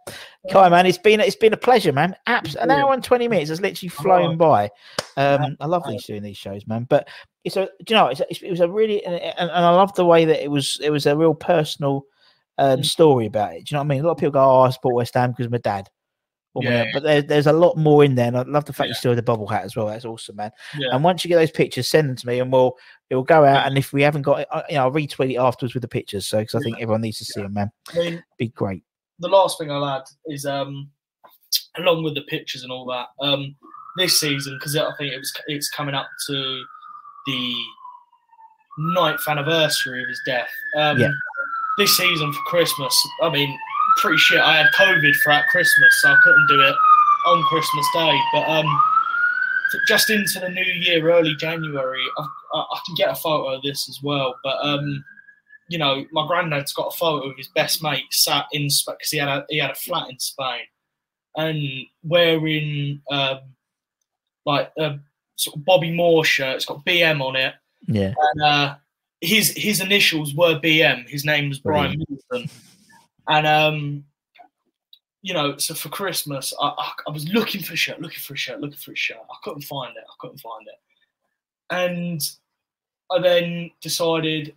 Kai, 0.49 0.69
man, 0.69 0.87
it's 0.87 0.97
been 0.97 1.19
it's 1.19 1.35
been 1.35 1.53
a 1.53 1.57
pleasure, 1.57 1.93
man. 1.93 2.15
Abs- 2.29 2.55
an 2.55 2.71
hour 2.71 2.93
and 2.93 3.03
twenty 3.03 3.27
minutes 3.27 3.51
has 3.51 3.61
literally 3.61 3.89
flown 3.89 4.37
by. 4.37 4.71
Um, 5.17 5.57
I 5.59 5.67
love 5.67 5.83
these 5.89 6.05
doing 6.05 6.23
these 6.23 6.37
shows, 6.37 6.67
man. 6.69 6.87
But 6.89 7.09
it's 7.43 7.57
a, 7.57 7.67
do 7.85 7.95
you 7.95 7.97
know, 7.97 8.07
it's, 8.07 8.21
a- 8.21 8.47
it 8.47 8.51
was 8.51 8.61
a 8.61 8.69
really, 8.69 9.05
and, 9.05 9.17
and 9.17 9.51
and 9.51 9.51
I 9.51 9.71
love 9.71 9.93
the 9.95 10.05
way 10.07 10.25
that 10.25 10.41
it 10.41 10.49
was. 10.53 10.79
It 10.81 10.91
was 10.91 11.07
a 11.07 11.17
real 11.17 11.35
personal 11.35 12.05
um, 12.59 12.79
Mm. 12.81 12.85
story 12.85 13.27
about 13.27 13.55
it. 13.55 13.65
Do 13.65 13.75
you 13.75 13.77
know 13.77 13.81
what 13.81 13.87
I 13.87 13.89
mean? 13.97 14.05
A 14.05 14.07
lot 14.07 14.13
of 14.13 14.19
people 14.19 14.31
go, 14.33 14.45
"Oh, 14.45 14.61
I 14.61 14.71
support 14.71 14.95
West 14.95 15.15
Ham 15.15 15.33
because 15.33 15.51
my 15.51 15.59
dad." 15.59 15.89
Or 16.55 16.63
Yeah. 16.63 16.85
but 16.93 17.03
there, 17.03 17.21
there's 17.21 17.49
a 17.49 17.53
lot 17.53 17.77
more 17.77 18.05
in 18.05 18.15
there, 18.15 18.29
and 18.29 18.37
I 18.39 18.43
love 18.43 18.65
the 18.65 18.73
fact 18.73 18.89
you 18.89 18.95
still 18.95 19.11
have 19.11 19.17
the 19.17 19.23
bubble 19.23 19.49
hat 19.49 19.65
as 19.65 19.75
well. 19.75 19.87
That's 19.89 20.05
awesome, 20.05 20.37
man. 20.37 20.53
Yeah. 20.79 20.89
And 20.93 21.03
once 21.03 21.25
you 21.25 21.29
get 21.29 21.37
those 21.37 21.51
pictures, 21.51 21.89
send 21.89 22.09
them 22.09 22.17
to 22.17 22.27
me, 22.29 22.39
and 22.41 22.53
we'll 22.53 22.77
it 23.11 23.17
will 23.17 23.25
go 23.25 23.45
out. 23.45 23.67
And 23.67 23.77
if 23.77 23.93
we 23.93 24.03
haven't 24.03 24.23
got 24.23 24.41
it, 24.41 24.49
I- 24.53 24.63
you 24.69 24.75
know, 24.77 24.85
I'll 24.85 24.93
retweet 24.93 25.33
it 25.33 25.37
afterwards 25.39 25.75
with 25.75 25.83
the 25.83 25.89
pictures. 25.89 26.27
So 26.27 26.39
because 26.39 26.55
I 26.55 26.61
think 26.61 26.77
everyone 26.81 27.01
needs 27.01 27.19
to 27.19 27.25
see 27.25 27.43
them, 27.43 27.55
man. 27.55 27.71
I 27.93 27.99
mean, 27.99 28.25
Be 28.39 28.49
great. 28.49 28.85
the 29.19 29.29
last 29.29 29.59
thing 29.59 29.71
I'll 29.71 29.85
add 29.85 30.05
is 30.27 30.47
um, 30.47 30.91
along 31.77 32.05
with 32.05 32.15
the 32.15 32.23
pictures 32.23 32.63
and 32.63 32.71
all 32.71 32.87
that, 32.87 33.09
um, 33.21 33.57
this 33.97 34.21
season 34.21 34.57
because 34.59 34.77
I 34.77 34.91
think 34.97 35.13
it 35.13 35.19
was 35.19 35.33
it's 35.49 35.71
coming 35.71 35.95
up 35.97 36.07
to 36.29 36.65
the 37.27 37.55
ninth 38.79 39.21
anniversary 39.29 40.03
of 40.03 40.09
his 40.09 40.21
death. 40.27 40.49
Um, 40.79 40.99
Yeah. 40.99 41.11
This 41.79 41.97
season 41.97 42.33
for 42.33 42.41
Christmas, 42.47 42.97
I 43.21 43.31
mean, 43.31 43.59
pretty 43.99 44.19
shit. 44.19 44.41
I 44.41 44.57
had 44.59 44.67
COVID 44.79 45.13
throughout 45.23 45.47
Christmas, 45.51 46.01
so 46.03 46.09
I 46.11 46.17
couldn't 46.23 46.47
do 46.49 46.61
it 46.61 46.75
on 47.27 47.43
Christmas 47.45 47.87
Day. 47.95 48.19
But 48.33 48.49
um, 48.49 48.81
just 49.89 50.11
into 50.11 50.41
the 50.41 50.49
new 50.49 50.63
year, 50.65 51.11
early 51.11 51.35
January, 51.37 52.05
I, 52.19 52.27
I, 52.55 52.61
I 52.61 52.81
can 52.87 52.95
get 52.97 53.11
a 53.11 53.15
photo 53.15 53.55
of 53.55 53.63
this 53.63 53.89
as 53.89 54.01
well. 54.03 54.35
But 54.45 54.57
um, 54.63 55.05
you 55.69 55.79
know, 55.79 56.05
my 56.13 56.27
granddad's 56.27 56.73
got 56.73 56.93
a 56.95 56.97
photo 56.97 57.31
of 57.31 57.37
his 57.37 57.49
best 57.49 57.83
mate 57.83 58.05
sat 58.11 58.47
in 58.53 58.65
because 58.87 59.11
he 59.11 59.19
had 59.19 59.29
a 59.29 59.47
he 59.49 59.59
had 59.59 59.71
a 59.71 59.75
flat 59.75 60.11
in 60.11 60.19
Spain, 60.19 60.61
and 61.37 61.63
wearing 62.03 63.01
um, 63.11 63.39
like 64.45 64.71
a 64.79 64.99
sort 65.37 65.57
of 65.57 65.65
Bobby 65.65 65.91
Moore 65.93 66.25
shirt. 66.25 66.57
It's 66.57 66.65
got 66.67 66.85
BM 66.85 67.21
on 67.23 67.37
it, 67.37 67.55
Yeah. 67.87 68.13
and 68.33 68.43
uh, 68.43 68.75
his 69.21 69.51
his 69.57 69.81
initials 69.81 70.35
were 70.35 70.61
BM. 70.61 71.09
His 71.09 71.25
name 71.25 71.49
was 71.49 71.59
Brian 71.61 71.99
Middleton, 71.99 72.51
and 73.29 73.47
um, 73.47 74.05
you 75.23 75.33
know, 75.35 75.57
so 75.57 75.75
for 75.75 75.89
Christmas, 75.89 76.53
I, 76.61 76.67
I, 76.67 76.93
I 77.09 77.11
was 77.11 77.29
looking 77.29 77.63
for 77.63 77.75
a 77.75 77.77
shirt, 77.77 78.01
looking 78.01 78.21
for 78.21 78.35
a 78.35 78.37
shirt, 78.37 78.61
looking 78.61 78.77
for 78.77 78.93
a 78.93 78.97
shirt. 78.97 79.19
I 79.31 79.37
couldn't 79.43 79.63
find 79.63 79.97
it. 79.97 80.05
I 80.07 80.15
couldn't 80.21 80.39
find 80.41 80.67
it, 80.67 81.75
and 81.75 82.21
I 83.11 83.21
then 83.21 83.71
decided, 83.81 84.55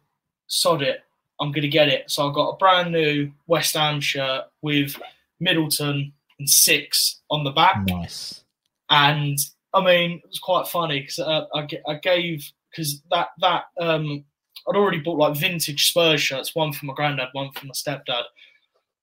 sod 0.47 0.81
it, 0.81 1.03
I'm 1.39 1.51
gonna 1.51 1.67
get 1.67 1.89
it. 1.89 2.09
So 2.09 2.29
I 2.29 2.33
got 2.33 2.49
a 2.49 2.57
brand 2.57 2.91
new 2.91 3.31
West 3.47 3.75
Ham 3.75 4.01
shirt 4.01 4.45
with 4.61 4.95
Middleton 5.39 6.13
and 6.39 6.49
six 6.49 7.21
on 7.29 7.43
the 7.43 7.51
back 7.51 7.83
Nice. 7.87 8.43
and 8.89 9.37
I 9.73 9.83
mean 9.83 10.19
it 10.23 10.27
was 10.27 10.39
quite 10.39 10.67
funny 10.67 11.01
because 11.01 11.19
uh, 11.19 11.45
I, 11.53 11.67
I 11.87 11.95
gave 11.95 12.51
because 12.69 13.01
that 13.11 13.29
that 13.39 13.65
um 13.79 14.23
I'd 14.67 14.75
already 14.75 14.99
bought 14.99 15.17
like 15.17 15.37
vintage 15.37 15.89
Spurs 15.89 16.21
shirts, 16.21 16.53
one 16.55 16.73
for 16.73 16.85
my 16.85 16.93
granddad, 16.93 17.29
one 17.31 17.51
for 17.53 17.65
my 17.65 17.71
stepdad. 17.71 18.23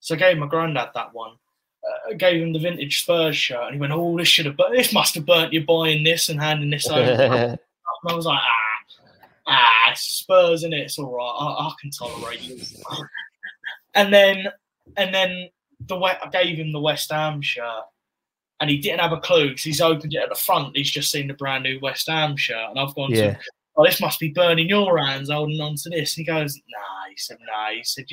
So 0.05 0.15
I 0.15 0.19
gave 0.19 0.37
my 0.37 0.47
granddad 0.47 0.91
that 0.95 1.15
one. 1.15 1.31
Uh, 1.83 2.11
I 2.11 2.13
gave 2.13 2.43
him 2.43 2.53
the 2.53 2.59
vintage 2.59 3.01
Spurs 3.01 3.39
shirt, 3.39 3.65
and 3.65 3.75
he 3.75 3.81
went, 3.81 3.95
"Oh, 3.95 4.19
this 4.19 4.29
should 4.29 4.45
have, 4.45 4.57
but 4.57 4.71
this 4.71 4.93
must 4.93 5.15
have 5.15 5.25
burnt 5.25 5.55
you 5.55 5.65
buying 5.65 6.05
this 6.05 6.29
and 6.29 6.39
handing 6.39 6.69
this 6.69 6.87
over." 6.91 7.01
and 7.23 7.59
I 8.07 8.15
was 8.15 8.27
like, 8.27 8.39
"Ah, 9.47 9.47
ah, 9.47 9.93
Spurs, 9.95 10.63
in 10.63 10.75
it? 10.75 10.81
It's 10.81 10.99
all 10.99 11.11
right. 11.11 11.25
I, 11.25 11.69
I 11.69 11.73
can 11.81 11.91
tolerate 11.91 12.43
you." 12.43 12.61
and 13.95 14.13
then, 14.13 14.49
and 14.99 15.15
then 15.15 15.49
the 15.87 15.97
way 15.97 16.13
I 16.23 16.29
gave 16.29 16.59
him 16.59 16.73
the 16.73 16.81
West 16.81 17.11
Ham 17.11 17.41
shirt, 17.41 17.85
and 18.61 18.69
he 18.69 18.77
didn't 18.77 19.01
have 19.01 19.13
a 19.13 19.21
clue 19.21 19.49
because 19.49 19.63
he's 19.65 19.81
opened 19.81 20.13
it 20.13 20.19
at 20.23 20.29
the 20.29 20.35
front. 20.35 20.77
He's 20.77 20.91
just 20.91 21.11
seen 21.11 21.29
the 21.29 21.35
brand 21.35 21.65
new 21.65 21.81
West 21.81 22.09
Ham 22.11 22.37
shirt, 22.37 22.69
and 22.69 22.79
I've 22.79 22.95
gone 22.95 23.13
Yeah. 23.13 23.33
to, 23.33 23.39
oh, 23.77 23.87
this 23.87 24.03
must 24.03 24.21
be 24.21 24.29
burning 24.29 24.69
your 24.69 24.99
hands 24.99 25.31
holding 25.31 25.63
on 25.63 25.77
to 25.77 25.89
this. 25.89 26.15
And 26.19 26.27
he 26.27 26.31
goes, 26.31 26.55
nah, 26.57 27.09
He 27.09 27.17
said, 27.17 27.39
nah. 27.41 27.71
He 27.71 27.83
said, 27.85 28.05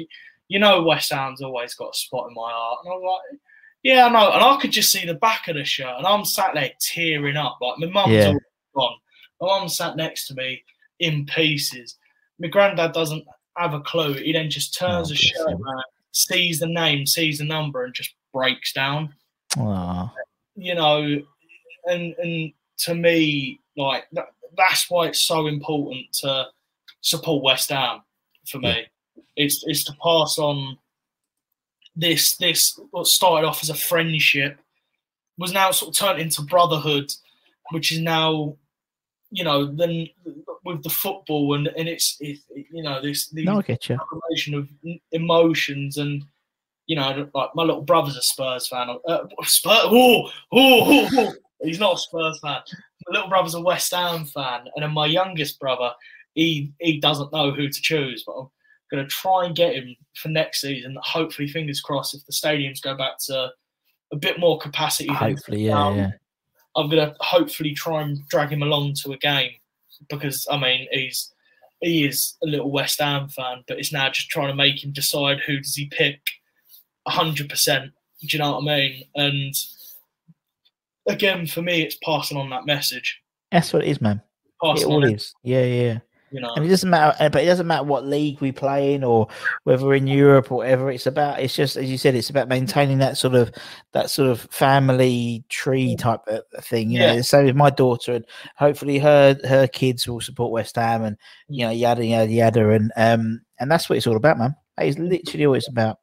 you, 0.51 0.59
know, 0.59 0.83
West 0.83 1.11
Ham's 1.11 1.41
always 1.41 1.73
got 1.73 1.93
a 1.93 1.97
spot 1.97 2.27
in 2.27 2.33
my 2.33 2.51
heart. 2.51 2.79
And 2.83 2.93
I'm 2.93 3.01
like, 3.01 3.39
yeah, 3.83 4.05
I 4.05 4.09
know. 4.09 4.31
And 4.31 4.43
I 4.43 4.57
could 4.61 4.71
just 4.71 4.91
see 4.91 5.05
the 5.05 5.13
back 5.15 5.47
of 5.47 5.55
the 5.55 5.63
shirt, 5.65 5.95
and 5.97 6.05
I'm 6.05 6.25
sat 6.25 6.53
there 6.53 6.71
tearing 6.79 7.37
up. 7.37 7.57
Like 7.61 7.79
my 7.79 7.87
mum's 7.87 8.11
Yeah. 8.13 8.33
all 8.75 8.89
gone. 8.89 8.97
My 9.39 9.59
mum 9.59 9.69
sat 9.69 9.95
next 9.95 10.27
to 10.27 10.35
me 10.35 10.63
in 10.99 11.25
pieces. 11.25 11.97
My 12.39 12.47
granddad 12.47 12.91
doesn't 12.93 13.25
have 13.57 13.73
a 13.73 13.81
clue. 13.81 14.13
He 14.13 14.33
then 14.33 14.49
just 14.49 14.77
turns 14.77 15.07
Oh, 15.07 15.09
the 15.09 15.15
shirt 15.15 15.47
around, 15.47 15.83
sees 16.11 16.59
the 16.59 16.67
name, 16.67 17.05
sees 17.07 17.39
the 17.39 17.45
number, 17.45 17.83
and 17.85 17.93
just 17.93 18.13
breaks 18.33 18.71
down. 18.73 19.13
Aw. 19.57 20.13
You 20.55 20.75
know, 20.75 21.21
and 21.85 22.13
and 22.19 22.53
to 22.79 22.93
me, 22.93 23.59
like 23.77 24.05
that, 24.11 24.27
that's 24.57 24.89
why 24.91 25.07
it's 25.07 25.21
so 25.21 25.47
important 25.47 26.05
to 26.21 26.45
support 27.01 27.43
West 27.43 27.69
Ham 27.71 28.01
for 28.47 28.59
me. 28.59 28.85
It's 29.41 29.63
it's 29.67 29.83
to 29.85 29.93
pass 30.03 30.37
on 30.37 30.77
this 31.95 32.37
this 32.37 32.79
what 32.91 33.07
started 33.07 33.47
off 33.47 33.63
as 33.63 33.69
a 33.69 33.75
friendship 33.75 34.57
was 35.37 35.51
now 35.51 35.71
sort 35.71 35.89
of 35.89 35.99
turned 35.99 36.21
into 36.21 36.41
brotherhood, 36.43 37.11
which 37.71 37.91
is 37.91 37.99
now 37.99 38.55
you 39.31 39.43
know 39.43 39.65
then 39.65 40.07
with 40.63 40.83
the 40.83 40.89
football 40.89 41.55
and 41.55 41.67
and 41.77 41.87
it's 41.87 42.17
it, 42.19 42.39
you 42.71 42.83
know 42.83 43.01
this 43.01 43.29
the 43.29 43.43
No, 43.43 43.59
I 43.59 43.61
get 43.61 43.89
you. 43.89 43.97
combination 44.09 44.53
of 44.55 44.67
emotions 45.11 45.97
and 45.97 46.23
you 46.85 46.95
know 46.95 47.29
like 47.33 47.49
my 47.55 47.63
little 47.63 47.81
brother's 47.81 48.17
a 48.17 48.21
Spurs 48.21 48.67
fan. 48.67 48.89
Uh, 49.07 49.19
Spurs, 49.43 49.85
oh, 49.85 50.27
oh, 50.27 50.29
oh, 50.51 51.09
oh. 51.13 51.33
he's 51.61 51.79
not 51.79 51.95
a 51.95 51.99
Spurs 51.99 52.39
fan. 52.41 52.59
My 53.07 53.13
little 53.13 53.29
brother's 53.29 53.55
a 53.55 53.61
West 53.61 53.93
Ham 53.93 54.25
fan, 54.25 54.65
and 54.75 54.83
then 54.83 54.91
my 54.91 55.05
youngest 55.05 55.59
brother 55.59 55.91
he 56.35 56.71
he 56.79 56.99
doesn't 56.99 57.33
know 57.33 57.51
who 57.51 57.67
to 57.69 57.81
choose, 57.81 58.23
but 58.25 58.33
I'm 58.33 58.47
going 58.91 59.03
to 59.03 59.09
try 59.09 59.45
and 59.45 59.55
get 59.55 59.73
him 59.73 59.95
for 60.15 60.29
next 60.29 60.61
season. 60.61 60.97
Hopefully, 61.01 61.47
fingers 61.47 61.81
crossed, 61.81 62.13
if 62.13 62.25
the 62.25 62.33
stadiums 62.33 62.81
go 62.81 62.95
back 62.95 63.17
to 63.27 63.51
a 64.11 64.15
bit 64.17 64.39
more 64.39 64.59
capacity. 64.59 65.11
Hopefully, 65.11 65.65
yeah, 65.65 65.73
now, 65.73 65.93
yeah. 65.93 66.11
I'm 66.75 66.89
going 66.89 67.07
to 67.07 67.15
hopefully 67.19 67.73
try 67.73 68.01
and 68.01 68.27
drag 68.27 68.49
him 68.49 68.61
along 68.61 68.95
to 69.03 69.11
a 69.13 69.17
game 69.17 69.51
because 70.09 70.47
I 70.49 70.57
mean 70.57 70.87
he's 70.91 71.31
he 71.79 72.05
is 72.05 72.37
a 72.43 72.47
little 72.47 72.71
West 72.71 72.99
Ham 72.99 73.27
fan, 73.29 73.63
but 73.67 73.79
it's 73.79 73.91
now 73.91 74.09
just 74.09 74.29
trying 74.29 74.49
to 74.49 74.55
make 74.55 74.83
him 74.83 74.91
decide 74.91 75.39
who 75.39 75.57
does 75.57 75.75
he 75.75 75.87
pick. 75.87 76.19
hundred 77.07 77.49
percent. 77.49 77.91
Do 78.21 78.27
you 78.29 78.39
know 78.39 78.51
what 78.51 78.71
I 78.71 78.77
mean? 78.77 79.03
And 79.15 79.53
again, 81.07 81.47
for 81.47 81.61
me, 81.61 81.81
it's 81.81 81.97
passing 82.03 82.37
on 82.37 82.49
that 82.51 82.65
message. 82.65 83.19
That's 83.51 83.73
what 83.73 83.83
it 83.83 83.89
is, 83.89 83.99
man. 83.99 84.21
It 84.63 84.85
all 84.85 85.03
is. 85.03 85.33
Yeah, 85.43 85.63
yeah. 85.63 85.99
You 86.31 86.39
know. 86.41 86.51
And 86.55 86.65
it 86.65 86.69
doesn't 86.69 86.89
matter, 86.89 87.15
uh, 87.19 87.29
but 87.29 87.43
it 87.43 87.47
doesn't 87.47 87.67
matter 87.67 87.83
what 87.83 88.05
league 88.05 88.39
we 88.41 88.51
play 88.51 88.93
in 88.93 89.03
or 89.03 89.27
whether 89.63 89.85
we're 89.85 89.95
in 89.95 90.07
Europe 90.07 90.51
or 90.51 90.59
whatever. 90.59 90.89
It's 90.89 91.05
about, 91.05 91.39
it's 91.39 91.55
just, 91.55 91.75
as 91.77 91.89
you 91.89 91.97
said, 91.97 92.15
it's 92.15 92.29
about 92.29 92.47
maintaining 92.47 92.99
that 92.99 93.17
sort 93.17 93.35
of, 93.35 93.51
that 93.93 94.09
sort 94.09 94.29
of 94.29 94.41
family 94.51 95.43
tree 95.49 95.95
type 95.95 96.21
of 96.27 96.41
thing. 96.63 96.89
You 96.91 96.99
know, 96.99 97.07
Yeah. 97.07 97.15
the 97.17 97.23
same 97.23 97.45
with 97.45 97.55
my 97.55 97.69
daughter, 97.69 98.13
and 98.13 98.25
hopefully 98.55 98.97
her 98.99 99.37
her 99.47 99.67
kids 99.67 100.07
will 100.07 100.21
support 100.21 100.51
West 100.51 100.75
Ham, 100.75 101.03
and 101.03 101.17
you 101.47 101.65
know, 101.65 101.71
yada 101.71 102.05
yada 102.05 102.31
yada, 102.31 102.69
and 102.71 102.91
um, 102.95 103.41
and 103.59 103.69
that's 103.71 103.89
what 103.89 103.97
it's 103.97 104.07
all 104.07 104.15
about, 104.15 104.37
man. 104.39 104.55
That 104.77 104.87
is 104.87 104.97
literally 104.97 105.47
what 105.47 105.57
it's 105.57 105.67
about. 105.69 105.97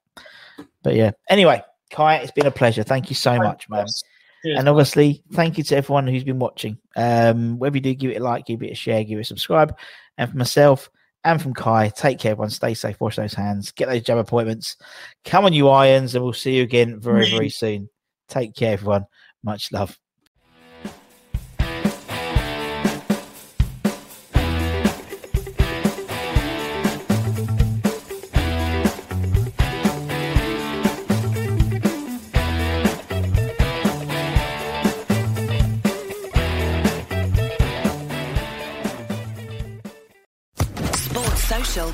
But 0.82 0.94
yeah, 0.94 1.12
anyway, 1.30 1.62
Kai, 1.90 2.16
it's 2.16 2.32
been 2.32 2.46
a 2.46 2.50
pleasure. 2.50 2.82
Thank 2.82 3.08
you 3.10 3.16
so 3.16 3.32
much, 3.38 3.68
man. 3.68 3.86
Cheers, 4.44 4.58
And 4.58 4.68
obviously, 4.68 5.22
thank 5.32 5.58
you 5.58 5.64
to 5.64 5.76
everyone 5.76 6.06
who's 6.06 6.24
been 6.24 6.38
watching. 6.38 6.78
Um, 6.96 7.58
whether 7.58 7.76
you 7.76 7.80
do 7.80 7.94
give 7.94 8.10
it 8.12 8.20
a 8.20 8.24
like, 8.24 8.46
give 8.46 8.62
it 8.62 8.72
a 8.72 8.74
share, 8.74 9.02
give 9.04 9.18
it 9.18 9.22
a 9.22 9.24
subscribe. 9.24 9.76
And 10.16 10.30
for 10.30 10.36
myself 10.36 10.90
and 11.24 11.42
from 11.42 11.54
Kai, 11.54 11.88
take 11.88 12.18
care, 12.18 12.32
everyone. 12.32 12.50
Stay 12.50 12.74
safe, 12.74 13.00
wash 13.00 13.16
those 13.16 13.34
hands, 13.34 13.72
get 13.72 13.88
those 13.88 14.02
jab 14.02 14.18
appointments. 14.18 14.76
Come 15.24 15.44
on, 15.44 15.52
you 15.52 15.68
irons, 15.68 16.14
and 16.14 16.22
we'll 16.22 16.32
see 16.32 16.56
you 16.56 16.62
again 16.62 17.00
very, 17.00 17.30
very 17.30 17.48
soon. 17.50 17.88
Take 18.28 18.54
care, 18.54 18.74
everyone. 18.74 19.06
Much 19.42 19.72
love. 19.72 19.98